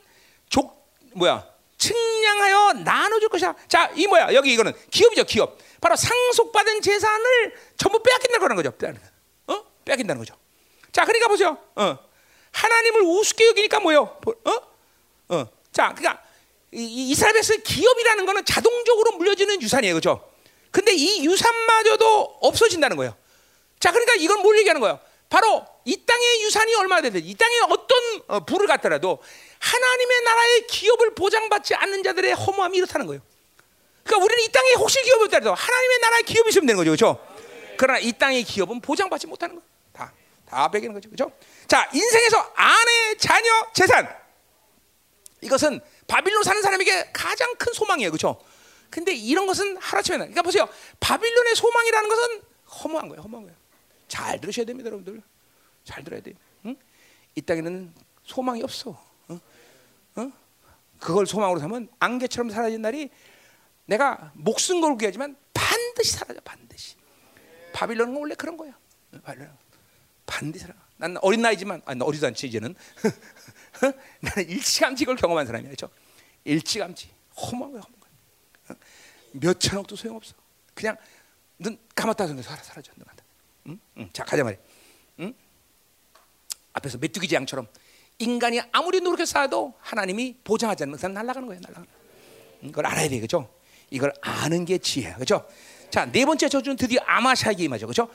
[0.50, 1.48] 족 뭐야?
[1.80, 3.56] 측량하여 나눠 줄 것이야.
[3.68, 4.36] 자, 이 뭐야?
[4.36, 5.58] 여기 이거는 기업이죠, 기업.
[5.82, 8.72] 바로 상속받은 재산을 전부 빼앗긴다는 거죠.
[9.48, 9.64] 어?
[9.84, 10.38] 빼앗긴다는 거죠.
[10.92, 11.58] 자, 그러니까 보세요.
[11.76, 12.13] 어.
[12.54, 14.18] 하나님을 우습게 여기니까 뭐요?
[14.46, 15.36] 어?
[15.36, 15.48] 어.
[15.72, 16.24] 자, 그러니까
[16.72, 20.30] 이스라엘 백성 기업이라는 거는 자동적으로 물려지는 유산이에요, 그렇죠?
[20.72, 23.16] 근데 이 유산마저도 없어진다는 거예요.
[23.80, 25.00] 자, 그러니까 이건 뭘 얘기하는 거예요?
[25.30, 29.20] 바로 이 땅의 유산이 얼마나 되든 이 땅에 어떤 어, 부를 갖더라도
[29.60, 33.22] 하나님의 나라의 기업을 보장받지 않는 자들의 허무함이 이렇다는 거예요.
[34.04, 37.28] 그러니까 우리는 이 땅에 혹시 기업이 없더라도 하나님의 나라의 기업이 있으면 되는 거죠, 그렇죠?
[37.78, 39.68] 그러나 이 땅의 기업은 보장받지 못하는 거예요.
[39.92, 40.14] 다,
[40.48, 41.32] 다 베기는 거죠, 그렇죠?
[41.68, 44.24] 자, 인생에서 아내, 자녀, 재산
[45.42, 48.40] 이것은 바빌론 사는 사람에게 가장 큰 소망이에요, 그렇죠?
[48.90, 50.24] 근데 이런 것은 하루아침에 나.
[50.26, 50.70] 그러니까 보세요,
[51.00, 52.42] 바빌론의 소망이라는 것은
[52.84, 53.58] 허무한 거예요, 허무한 거예요.
[54.08, 55.22] 잘 들으셔야 됩니다, 여러분들.
[55.84, 56.34] 잘 들어야 돼.
[56.66, 56.76] 응?
[57.36, 59.04] 이 땅에는 소망이 없어.
[59.32, 59.40] 응?
[60.20, 60.32] 응?
[61.00, 63.10] 그걸 소망으로 삼으면 안개처럼 사라진 날이
[63.86, 66.96] 내가 목숨 걸고 하지만 반드시 사라져, 반드시.
[67.74, 68.78] 바빌론은 원래 그런 거야.
[69.24, 69.52] 바빌론
[70.26, 70.76] 반드시 사라.
[70.98, 72.76] 난 어린 나이지만 아니 어리도 않지 이제는
[74.22, 75.90] 나는 일찌감치 이걸 경험한 사람이야 그렇죠?
[76.44, 78.02] 일찌감치 허무한 거야 허무한
[78.68, 78.78] 거야
[79.34, 80.36] 몇 천억도 소용없어
[80.74, 80.96] 그냥
[81.60, 83.24] 눈 감았다 눈 사라 사라져 눈 간다
[83.68, 83.80] 응?
[83.98, 84.10] 응.
[84.14, 84.60] 자 가자 말이야
[85.20, 85.34] 응?
[86.74, 87.68] 앞에서 메뚜기지 양처럼
[88.20, 92.70] 인간이 아무리 노력해서 살아도 하나님이 보장하지 않는 사람 날아가는 거예요 날아가는 거야.
[92.70, 93.54] 이걸 알아야 돼 그죠
[93.90, 95.48] 이걸 아는 게 지혜야 그죠
[95.90, 98.10] 자 네 번째 저주는 드디어 아마샤에게 임하죠 그죠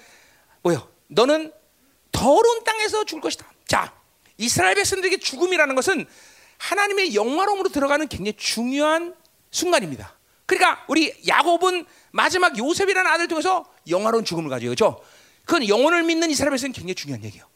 [0.62, 1.52] 뭐요 너는
[2.18, 3.46] 더러운 땅에서 죽을 것이다.
[3.68, 3.94] 자,
[4.38, 6.04] 이스라엘 백성들에게 죽음이라는 것은
[6.58, 9.14] 하나님의 영화로움으로 들어가는 굉장히 중요한
[9.52, 10.16] 순간입니다.
[10.44, 14.70] 그러니까 우리 야곱은 마지막 요셉이라는 아들 통해서 영화로운 죽음을 가져요.
[14.70, 15.00] 그렇죠?
[15.44, 17.46] 그건 영혼을 믿는 이스라엘 백성은 굉장히 중요한 얘기예요.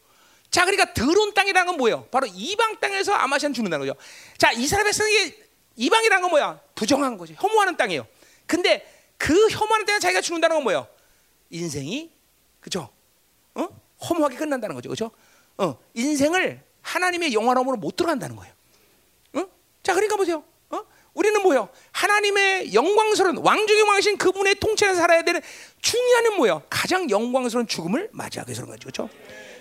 [0.49, 2.07] 자, 그러니까 더러운 땅이라는 건 뭐예요?
[2.09, 3.99] 바로 이방 땅에서 아마시안 죽는다는 거죠.
[4.37, 5.43] 자, 이스라엘 백성에게
[5.75, 6.61] 이방이라는 건 뭐야?
[6.75, 7.35] 부정한 거지.
[7.37, 8.07] 혐오하는 땅이에요.
[8.45, 8.87] 근데
[9.17, 10.87] 그 혐오하는 땅에 자기가 죽는다는 건 뭐예요?
[11.49, 12.11] 인생이
[12.61, 12.89] 그죠?
[13.55, 13.82] 어?
[14.09, 15.11] 허무하게 끝난다는 거죠, 그죠?
[15.57, 18.53] 어, 인생을 하나님의 영화로움으로 못 들어간다는 거예요.
[19.33, 19.45] 어?
[19.81, 20.43] 자, 그러니까 보세요.
[20.69, 20.81] 어?
[21.13, 21.69] 우리는 뭐요?
[21.91, 25.41] 하나님의 영광스러운 왕중의 왕신 그분의 통치에 살아야 되는
[25.81, 26.63] 중요한 뭐요?
[26.69, 29.09] 가장 영광스러운 죽음을 위해서 그런 거죠, 그렇죠?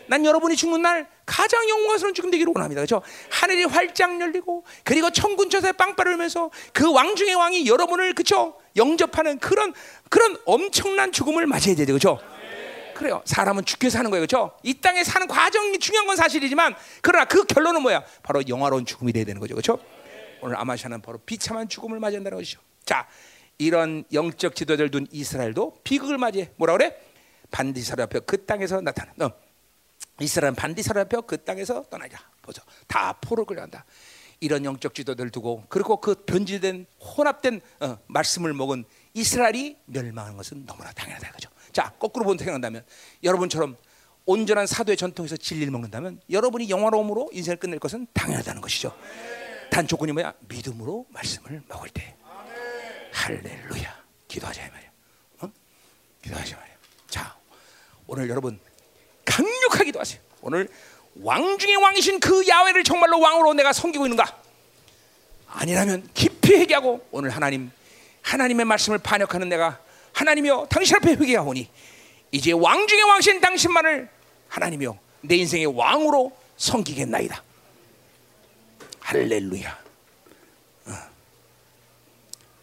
[0.09, 2.81] 난 여러분이 죽는 날 가장 영광스러운 죽음 되기를 원합니다.
[2.81, 3.03] 그렇죠?
[3.31, 8.59] 하늘이 활짝 열리고 그리고 천군처사에 빵빠를 울면서 그 왕중의 왕이 여러분을 그렇죠?
[8.77, 9.73] 영접하는 그런
[10.11, 11.93] 그런 엄청난 죽음을 맞이해야 되죠.
[11.93, 12.21] 그렇죠?
[12.95, 13.23] 그래요.
[13.25, 14.27] 사람은 죽게 사는 거예요.
[14.27, 14.53] 그렇죠?
[14.63, 18.05] 이 땅에 사는 과정이 중요한 건 사실이지만 그러나 그 결론은 뭐야?
[18.23, 19.55] 바로 영화로운 죽음이 돼야 되는 거죠.
[19.55, 19.79] 그렇죠?
[20.41, 22.61] 오늘 아마샤는 바로 비참한 죽음을 맞이한다는 것이죠.
[22.85, 23.09] 자,
[23.59, 26.51] 이런 영적 지도자를 둔 이스라엘도 비극을 맞이해.
[26.57, 26.97] 뭐라 그래?
[27.83, 29.13] 사람 앞에 그 땅에서 나타나.
[29.21, 29.31] 어.
[30.21, 32.19] 이스라엘은 사람 앞에 그 땅에서 떠나자.
[32.43, 32.63] 보죠.
[32.87, 33.85] 다 포로 끌려간다.
[34.41, 40.91] 이런 영적 지도들 두고 그리고 그 변질된 혼합된 어, 말씀을 먹은 이스라엘이 멸망하는 것은 너무나
[40.93, 41.49] 당연하다 그죠.
[41.73, 42.85] 자 거꾸로 본 생각한다면
[43.23, 43.77] 여러분처럼
[44.25, 48.97] 온전한 사도의 전통에서 진리를 먹는다면 여러분이 영화로움으로 인생을 끝낼 것은 당연하다는 것이죠.
[49.71, 50.35] 단 조건이 뭐야?
[50.49, 52.15] 믿음으로 말씀을 먹을 때.
[53.13, 54.03] 할렐루야.
[54.29, 54.91] 기도하자 말이야.
[55.41, 55.51] 어?
[56.23, 56.75] 기도하자 말이야.
[57.09, 57.37] 자
[58.07, 58.61] 오늘 여러분
[59.25, 60.21] 강력하게 기도하세요.
[60.43, 60.69] 오늘
[61.21, 64.41] 왕 중의 왕이신 그 야훼를 정말로 왕으로 내가 섬기고 있는가?
[65.49, 67.71] 아니라면 깊이 회개하고 오늘 하나님
[68.23, 69.81] 하나님의 말씀을 반역하는 내가
[70.13, 71.69] 하나님이여 당신 앞에 회개하오니
[72.33, 74.09] 이제 왕 중의 왕신 당신만을
[74.49, 77.43] 하나님이여 내 인생의 왕으로 섬기겠나이다.
[79.01, 79.79] 할렐루야.
[80.87, 80.93] 어.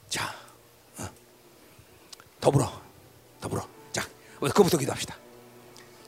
[0.10, 0.34] 자,
[0.98, 1.10] 어.
[2.40, 2.82] 더불어,
[3.42, 3.68] 더불어.
[3.92, 4.08] 자,
[4.40, 5.16] 그부터 기도합시다.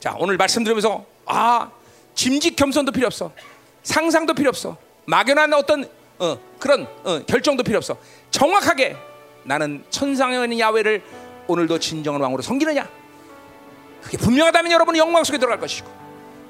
[0.00, 1.70] 자, 오늘 말씀 들으면서 아
[2.14, 3.32] 짐직 겸손도 필요 없어.
[3.82, 4.76] 상상도 필요 없어.
[5.06, 5.88] 막연한 어떤
[6.18, 7.96] 어, 그런 어, 결정도 필요 없어.
[8.30, 8.96] 정확하게
[9.44, 11.02] 나는 천상에 있는 야훼를
[11.46, 12.88] 오늘도 진정한 왕으로 섬기느냐?
[14.02, 15.88] 그게 분명하다면 여러분은 영광 속에 들어갈 것이고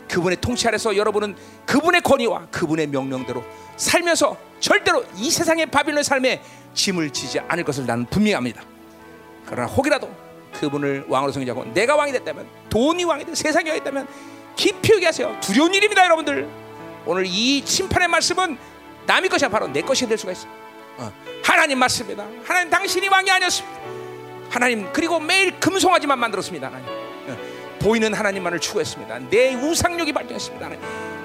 [0.08, 1.36] 그분의 통치 아래서 여러분은
[1.66, 3.44] 그분의 권위와 그분의 명령대로
[3.76, 6.42] 살면서 절대로 이 세상의 바빌론 삶에
[6.74, 8.62] 짐을 지지 않을 것을 나는 분명합니다.
[9.46, 10.10] 그러나 혹이라도
[10.60, 14.06] 그분을 왕으로 섬기자고 내가 왕이 됐다면 돈이 왕이 됐 세상이 왕이 됐다면
[14.56, 15.38] 깊이 얘기하세요.
[15.40, 16.48] 두려운 일입니다, 여러분들.
[17.06, 18.58] 오늘 이 심판의 말씀은
[19.06, 20.46] 남의 것이 바로 내 것이 될 수가 있어.
[20.98, 21.12] 어.
[21.42, 22.26] 하나님 말씀입니다.
[22.44, 23.91] 하나님 당신이 왕이 아니었습니다.
[24.52, 26.66] 하나님 그리고 매일 금송아지만 만들었습니다.
[26.66, 26.86] 하나님.
[26.86, 27.36] 어.
[27.80, 29.30] 보이는 하나님만을 추구했습니다.
[29.30, 30.66] 내 우상력이 발전했습니다.
[30.66, 30.84] 하나님.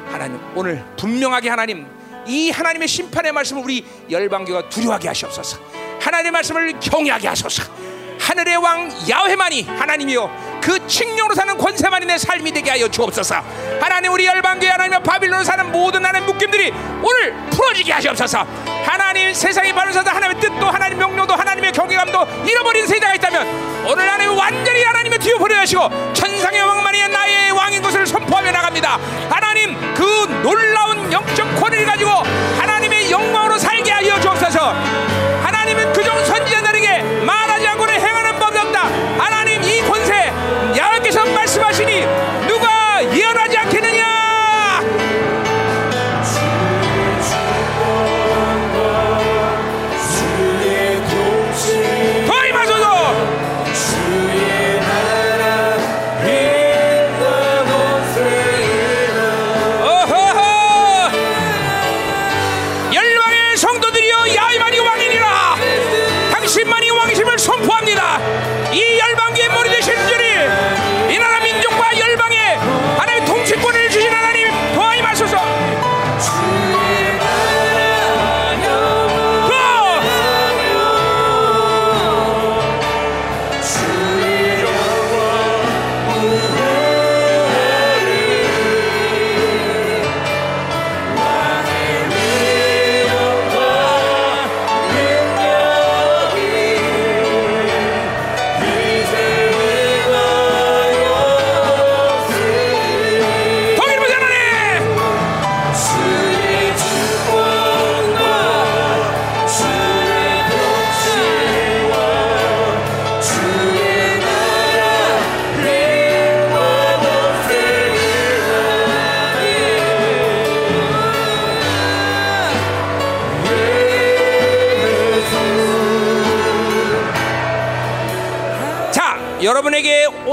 [0.09, 1.85] 하나님 오늘 분명하게 하나님
[2.25, 5.59] 이 하나님의 심판의 말씀을 우리 열방교가 두려워하게 하시옵소서.
[5.99, 7.63] 하나님의 말씀을 경외하게 하소서.
[8.19, 13.35] 하늘의 왕 야훼만이 하나님이요 그 칙령으로 사는 권세만이 내 삶이 되게 하여 주옵소서.
[13.79, 18.45] 하나님 우리 열방교회 하나님의 바빌론으로 사는 모든 하나님 묶임들이 오늘 풀어지게 하시옵소서.
[18.85, 24.83] 하나님 세상의 바른사도 하나님의 뜻도 하나님 명령도 하나님의 경외감도 잃어버린 세대가 있다면 오늘 하나님 완전히
[24.83, 28.99] 하나님의 뒤로 버려하시고 천상의 왕만이 나의 왕인 것을 선포하며 나갑니다.
[29.29, 30.03] 하나님 그
[30.43, 32.11] 놀라운 영적 권위를 가지고
[32.57, 35.06] 하나님의 영광으로 살게 하여 주옵소서
[41.57, 42.06] 야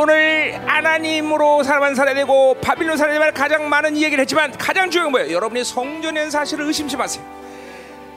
[0.05, 5.23] 오늘 하나님으로 살아만 살아야 되고 바빌론 살아야 되면 가장 많은 이야기를 했지만 가장 중요한 건
[5.23, 5.35] 뭐예요?
[5.35, 7.25] 여러분이 성전의 사실을 의심치 마세요.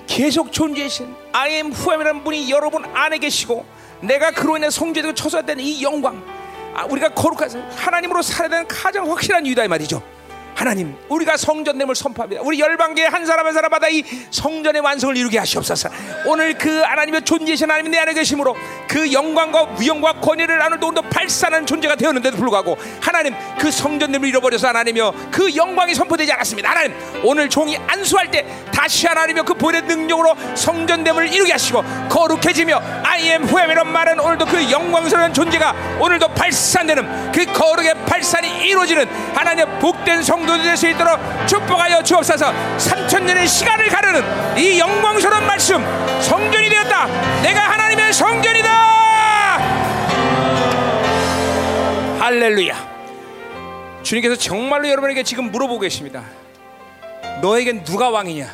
[0.06, 3.66] 계속 존재하신 I am who am이라는 분이 여러분 안에 계시고
[4.02, 6.22] 내가 그로 인해 성전되고 처소되는 이 영광
[6.76, 10.04] 아, 우리가 거룩한 하나님으로 살아야 되는 가장 확실한 이유다 이 말이죠.
[10.58, 12.42] 하나님, 우리가 성전됨을 선포합니다.
[12.44, 15.88] 우리 열방계 한 사람 한 사람마다 이 성전의 완성을 이루게 하시옵소서.
[16.26, 18.56] 오늘 그 하나님의 존재이신 하나님 내 안에 계심으로
[18.88, 25.14] 그 영광과 위엄과 권위를 나눌도 오늘도 발산하는 존재가 되었는데도 불구하고 하나님 그 성전됨을 잃어버려서 하나님이여
[25.30, 26.72] 그 영광이 선포되지 않았습니다.
[26.72, 28.44] 하나님, 오늘 종이 안수할 때
[28.74, 34.46] 다시 하나님이여 그 본의 능력으로 성전됨을 이루게 하시고 거룩해지며 I am who am 말은 오늘도
[34.48, 40.88] 그 영광스러운 존재가 오늘도 발산되는 그 거룩의 발산이 이루어지는 하나님의 복된 성 성도들 될 수
[40.88, 42.52] 있도록 축복하여 주옵소서.
[42.78, 45.84] 3천년의 시간을 가르는 이 영광스러운 말씀
[46.22, 47.08] 성전이 되었다.
[47.42, 48.70] 내가 하나님의 성전이다!
[52.20, 52.98] 할렐루야.
[54.04, 56.24] 주님께서 정말로 여러분에게 지금 물어보고 계십니다.
[57.42, 58.48] 너에겐 누가 왕이냐?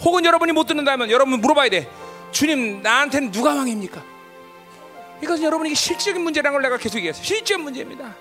[0.00, 1.88] 혹은 여러분이 못 듣는다면 여러분 물어봐야 돼.
[2.32, 4.02] 주님 나한테는 누가 왕입니까?
[5.22, 7.24] 이것은 여러분에게 실적인 문제라는 걸 내가 계속 얘기했어요.
[7.24, 8.14] 실적 문제입니다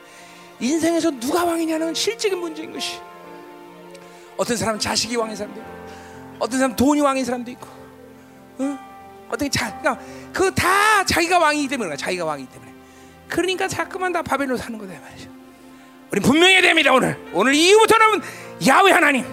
[0.59, 2.99] 인생에서 누가 왕이냐는 실적인 문제인 것이.
[4.37, 5.71] 어떤 사람은 자식이 왕인 사람도 있고,
[6.39, 7.67] 어떤 사람은 돈이 왕인 사람도 있고,
[8.59, 8.79] 어?
[9.29, 12.71] 어떻게 자, 그러니까 그거 다 자기가 왕이기 때문에 자기가 왕이기 때문에.
[13.27, 15.29] 그러니까 자꾸만 다 바벨론 사는 거다 말이죠.
[16.11, 17.17] 우리 분명히 됩니다 오늘.
[17.33, 18.21] 오늘 이후부터는
[18.67, 19.25] 야외 하나님,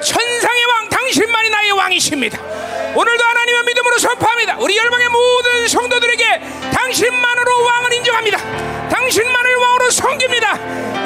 [0.00, 2.38] 천상의 왕, 당신만이 나의 왕이십니다.
[2.94, 4.56] 오늘도 하나님의 믿음으로 선포합니다.
[4.58, 6.42] 우리 열방의 모든 성도들에게
[6.72, 8.38] 당신만으로 왕을 인정합니다.
[8.88, 10.54] 당신만을 왕으로 섬깁니다.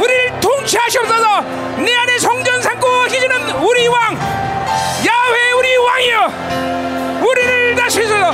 [0.01, 1.41] 우리를 통치하시옵소서.
[1.79, 4.17] 내 안에 성전 삼고 계시는 우리 왕,
[5.07, 8.33] 야훼 우리 왕이여, 우리를 다스리소서.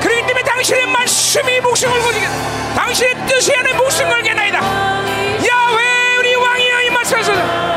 [0.00, 2.26] 그렇기 때문에 당신의 말씀이 목숨을 걸게,
[2.74, 4.58] 당신의 뜻이 안에 목숨 걸게 나이다.
[4.58, 7.75] 야훼 우리 왕이여 이 말씀하소서.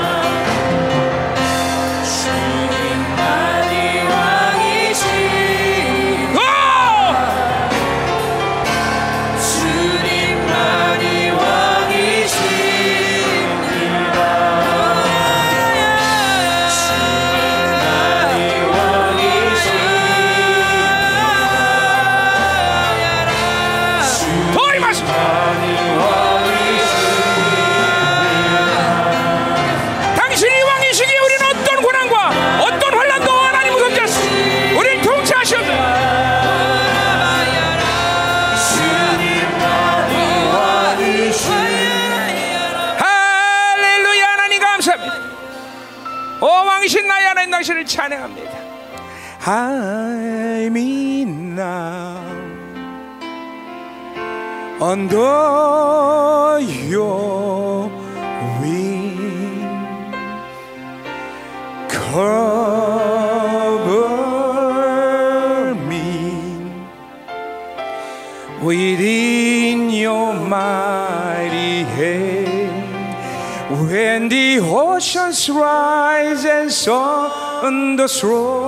[78.00, 78.59] this road.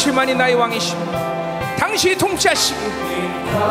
[0.00, 2.80] 당신만이 나의 왕이시며 당신이 통치하시고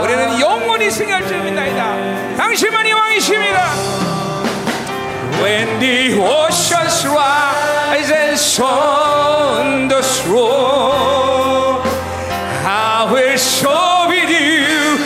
[0.03, 3.73] 우리는 영원히 승리할 줄 믿나이다 당신만이 왕이십니다
[5.41, 11.81] When the oceans rise and the shore,
[12.63, 14.99] I will show you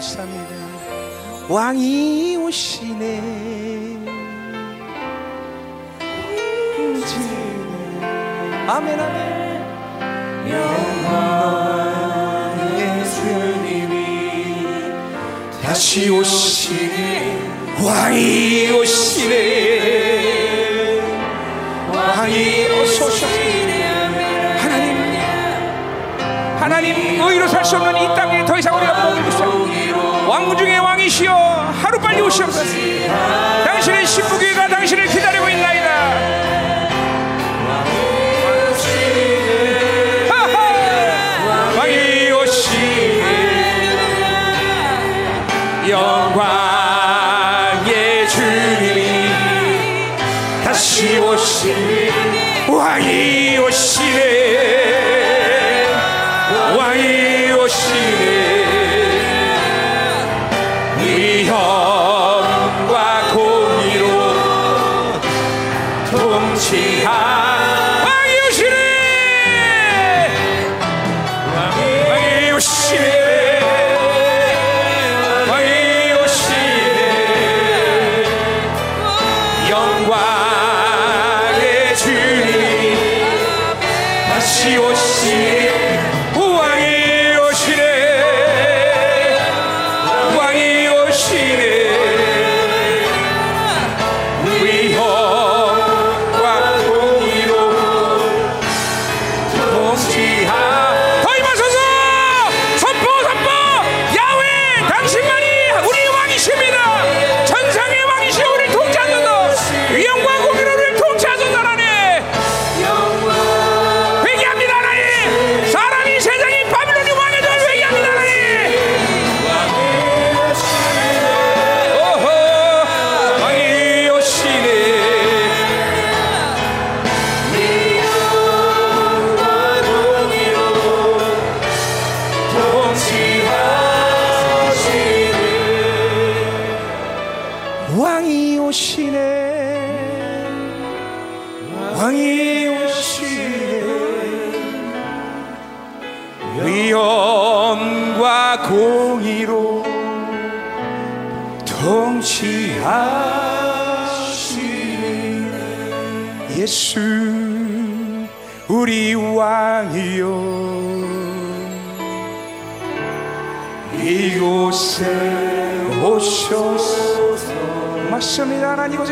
[0.00, 0.54] 감사합니다.
[1.48, 3.20] 왕이 오시네.
[8.66, 9.20] 아멘 아멘.
[10.50, 11.50] 영광의
[13.10, 14.56] 주님이
[15.62, 17.38] 다시 오시네.
[17.84, 19.34] 왕이 오시네.
[21.94, 23.50] 왕이 오시네.
[26.58, 29.59] 하나님 의로 살 수 없는 이 땅에 더 이상 우리가 목을 붙여
[30.30, 31.34] 왕 중의 왕이시여
[31.82, 32.72] 하루 빨리 오시옵소서.
[33.64, 35.08] 당신의 신부교회가 당신을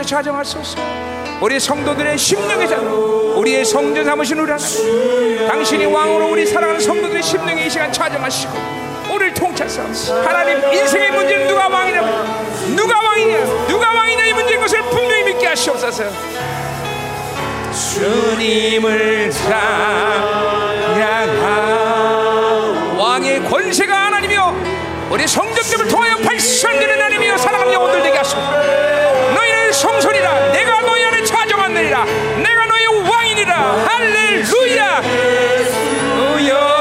[0.09, 0.78] 자정하소서.
[1.41, 7.67] 우리 성도들의 심령의 자 우리의 성전 삼으신 우리 하나님 당신이 왕으로 우리 사랑하는 성도들의 심령의
[7.67, 8.53] 이 시간 자정하시고
[9.15, 9.83] 우리를 통치하사
[10.25, 12.01] 하나님 인생의 문제는 누가 왕이냐?
[12.75, 13.67] 누가 왕이냐?
[13.69, 14.25] 누가 왕이냐?
[14.27, 16.05] 이 문제인 것을 분명히 믿게 하시옵소서.
[17.95, 19.59] 주님을 찬양하
[22.99, 24.55] 왕의 권세가 하나님이여
[25.11, 28.88] 우리 성전됨을 통하여 발산되는 하나님이여 사랑하는 영혼들 되게 하소서
[33.39, 33.86] 왕이니라.
[33.86, 35.02] 할렐루야.
[36.34, 36.78] 오셔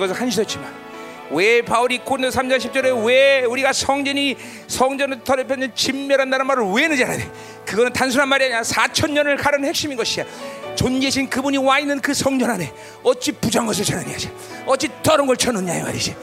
[0.00, 0.90] 것을 한시했지만
[1.30, 7.18] 왜 바울이 고린도 3장 10절에 왜 우리가 성전이 성전을 더럽혀는 진멸한다는 말을 왜 넣지 않아야
[7.18, 7.30] 돼?
[7.64, 8.62] 그거는 단순한 말이 아니야.
[8.62, 10.24] 4천 년을 가르는 핵심인 것이야.
[10.74, 12.72] 존재신 그분이 와 있는 그 성전 안에
[13.02, 14.30] 어찌 부정한 것을 전하냐지
[14.66, 16.16] 어찌 더러운 걸 쳐놓냐 이 말이지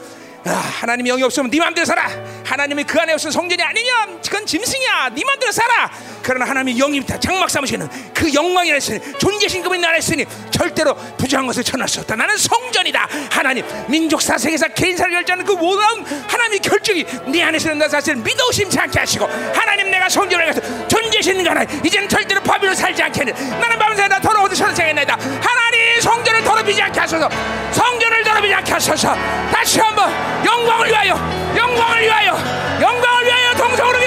[0.46, 2.08] 아, 하나님이 영이 없으면 네 맘대로 살아
[2.44, 5.10] 하나님이 그 안에 없으면 성전이 아니냐 그건 짐승이야.
[5.14, 5.90] 네 맘대로 살아.
[6.22, 11.46] 그러나 하나님이 영이 다 장막 삼으시는 그 영광이라 했으니 존재신 그분이 나라 했으니 절대로 부정한
[11.46, 12.14] 것을 쳐놓을 수 없다.
[12.16, 13.08] 나는 성전이다.
[13.30, 15.82] 하나님 민족사 세계사 개인사를 결정하는 그 모든
[16.28, 20.88] 하나님의 결정이 네 안에 서는 나 사실을 믿어 심치 않게 하시고 하나님 내가 성전을 가서
[20.88, 25.14] 존재신 그 하나님 이제는 절대로 바비로 살지 않겠는 나는 밤새 다 더러워도 천생했나이다.
[25.14, 27.28] 하나님 성전을 더럽히지 않게 하소서.
[27.72, 29.14] 성전을 더럽히지 않게 하소서.
[29.50, 30.12] 다시 한번
[30.44, 31.14] 영광을 위하여
[31.56, 32.32] 영광을 위하여
[32.80, 33.97] 영광을 위하여 동성으로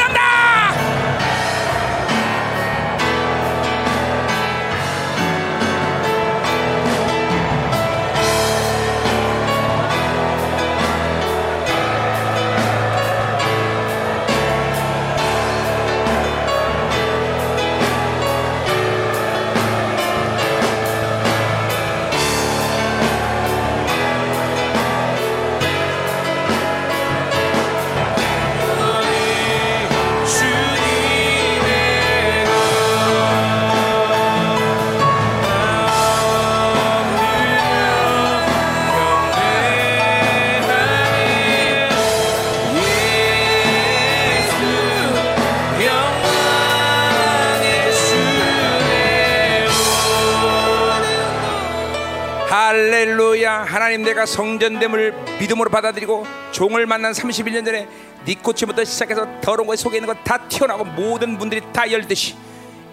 [53.59, 57.87] 하나님 내가 성전됨을 믿음으로 받아들이고 종을 만난 31년 전에
[58.25, 62.35] 니코치부터 시작해서 더러운 것에 속에 있는 것 다 튀어나오고 모든 분들이 다 열듯이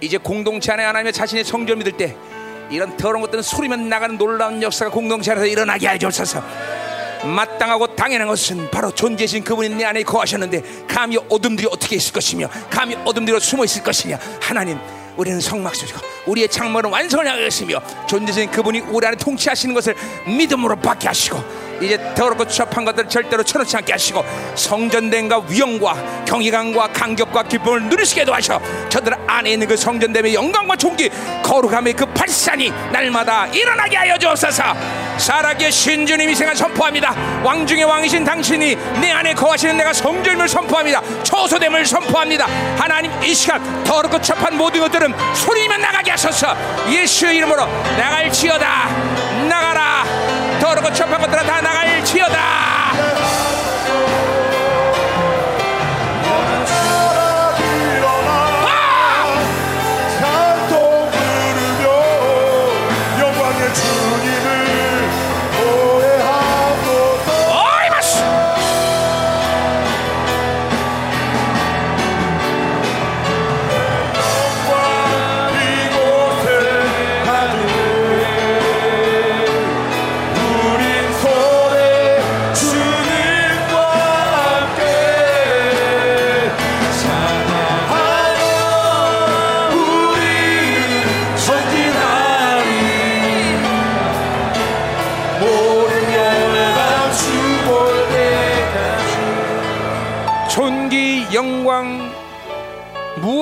[0.00, 2.16] 이제 공동체 안에 하나님의 자신의 성전을 믿을 때
[2.70, 6.42] 이런 더러운 것들은 소리만 나가는 놀라운 역사가 공동체 안에서 일어나게 하옵소서.
[7.24, 12.94] 마땅하고 당연한 것은 바로 존재신 그분이 내 안에 거하셨는데 감히 어둠들이 어떻게 있을 것이며 감히
[13.04, 14.18] 어둠들이 숨어 있을 것이냐.
[14.40, 14.78] 하나님
[15.18, 19.94] 우리는 성막소리고 우리의 창문은 완성을 향하였으며 존재신 그분이 우리 안에 통치하시는 것을
[20.26, 24.24] 믿음으로 받게 하시고 이제 더럽고 추잡한 것들을 절대로 쳐놓지 않게 하시고
[24.54, 28.60] 성전됨과 위엄과 경이감과 간격과 기쁨을 누리시게 도 하셔.
[28.88, 31.10] 저들 안에 있는 그 성전됨의 영광과 존귀
[31.42, 34.62] 거룩함의 그 발산이 날마다 일어나게 하여 주옵소서.
[35.18, 37.14] 살아계신 주님이 생을 선포합니다.
[37.44, 41.02] 왕중의 왕이신 당신이 내 안에 거하시는 내가 성전임을 선포합니다.
[41.24, 42.46] 초소됨을 선포합니다.
[42.76, 46.56] 하나님 이 시간 더럽고 추잡한 모든 것들은 소리만 나가게 하소서.
[46.90, 47.66] 예수의 이름으로
[47.96, 48.88] 나갈지어다.
[49.48, 50.04] 나가라
[50.60, 52.87] 더럽고 추잡한 것들은 다 나갈지어다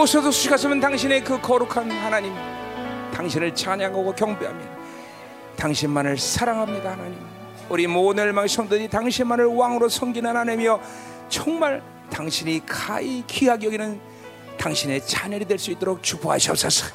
[0.07, 2.33] 무엇에도 수식하시면 당신의 그 거룩한 하나님
[3.13, 4.61] 당신을 찬양하고 경배하며
[5.57, 7.19] 당신만을 사랑합니다 하나님.
[7.69, 10.81] 우리 모든 멸망의 성도들이 당신만을 왕으로 섬기는 하나님이여
[11.29, 14.01] 정말 당신이 가히 귀하게 여기는
[14.59, 16.87] 당신의 자녀이 될 수 있도록 축복하시옵소서.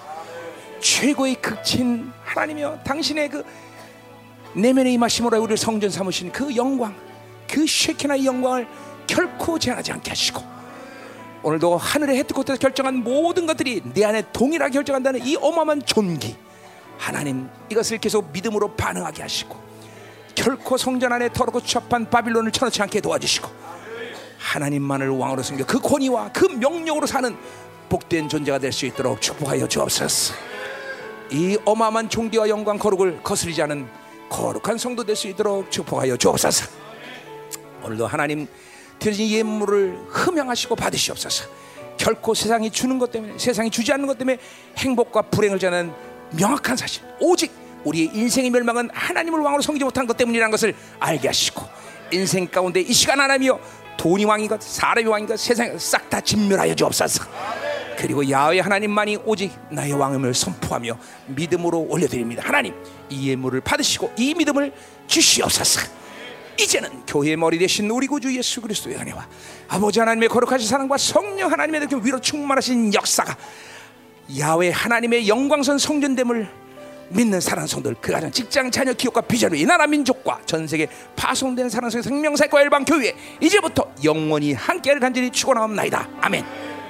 [0.80, 3.44] 최고의 극친 하나님이여 당신의 그
[4.54, 6.96] 내면의 임하심으로 우리를 성전 삼으신 그 영광
[7.50, 8.66] 그 쉐키나의 영광을
[9.06, 10.61] 결코 제한하지 않게 하시고
[11.44, 16.36] 오늘도 하늘의 헤드코트에서 결정한 모든 것들이 내 안에 동일하게 결정한다는 이 어마어마한 존귀.
[16.98, 19.58] 하나님 이것을 계속 믿음으로 반응하게 하시고
[20.36, 23.50] 결코 성전 안에 더럽고 추합한 바빌론을 쳐놓지 않게 도와주시고
[24.38, 27.36] 하나님만을 왕으로 섬겨 그 권위와 그 명령으로 사는
[27.90, 30.34] 복된 존재가 될 수 있도록 축복하여 주옵소서.
[31.32, 33.88] 이 어마어마한 존귀와 영광 거룩을 거스르지 않은
[34.30, 36.70] 거룩한 성도 될 수 있도록 축복하여 주옵소서.
[37.84, 38.48] 오늘도 하나님
[39.02, 41.50] 드려진 예물을 흠양하시고 받으시옵소서.
[41.98, 44.38] 결코 세상이 주는 것 때문에 세상이 주지 않는 것 때문에
[44.78, 45.92] 행복과 불행을 자는
[46.32, 47.04] 명확한 사실.
[47.20, 47.52] 오직
[47.84, 51.64] 우리의 인생의 멸망은 하나님을 왕으로 섬기지 못한 것 때문이라는 것을 알게 하시고
[52.12, 53.60] 인생 가운데 이 시간 하나님이여
[53.98, 57.24] 돈이 왕인 것, 사람이 왕인 것, 세상에 싹다 진멸하여 주옵소서.
[57.98, 60.98] 그리고 야훼 하나님만이 오직 나의 왕임을 선포하며
[61.28, 62.44] 믿음으로 올려드립니다.
[62.46, 62.76] 하나님
[63.10, 64.72] 이 예물을 받으시고 이 믿음을
[65.08, 66.01] 주시옵소서.
[66.62, 69.28] 이제는 교회의 머리 대신 우리 구주 예수 그리스도의 은혜와
[69.70, 73.36] 아버지 하나님의 거룩하신 사랑과 성령 하나님의 그 위로 충만하신 역사가
[74.40, 76.62] 야훼 하나님의 영광선 성전됨을
[77.10, 81.70] 믿는 사랑 성들 그 가정 직장 자녀 기업과 비전로 이 나라 민족과 전 세계 파송된
[81.70, 86.81] 사랑 성 생명사과 열방 교회 이제부터 영원히 함께를 간절히 축원하옵나이다 아멘.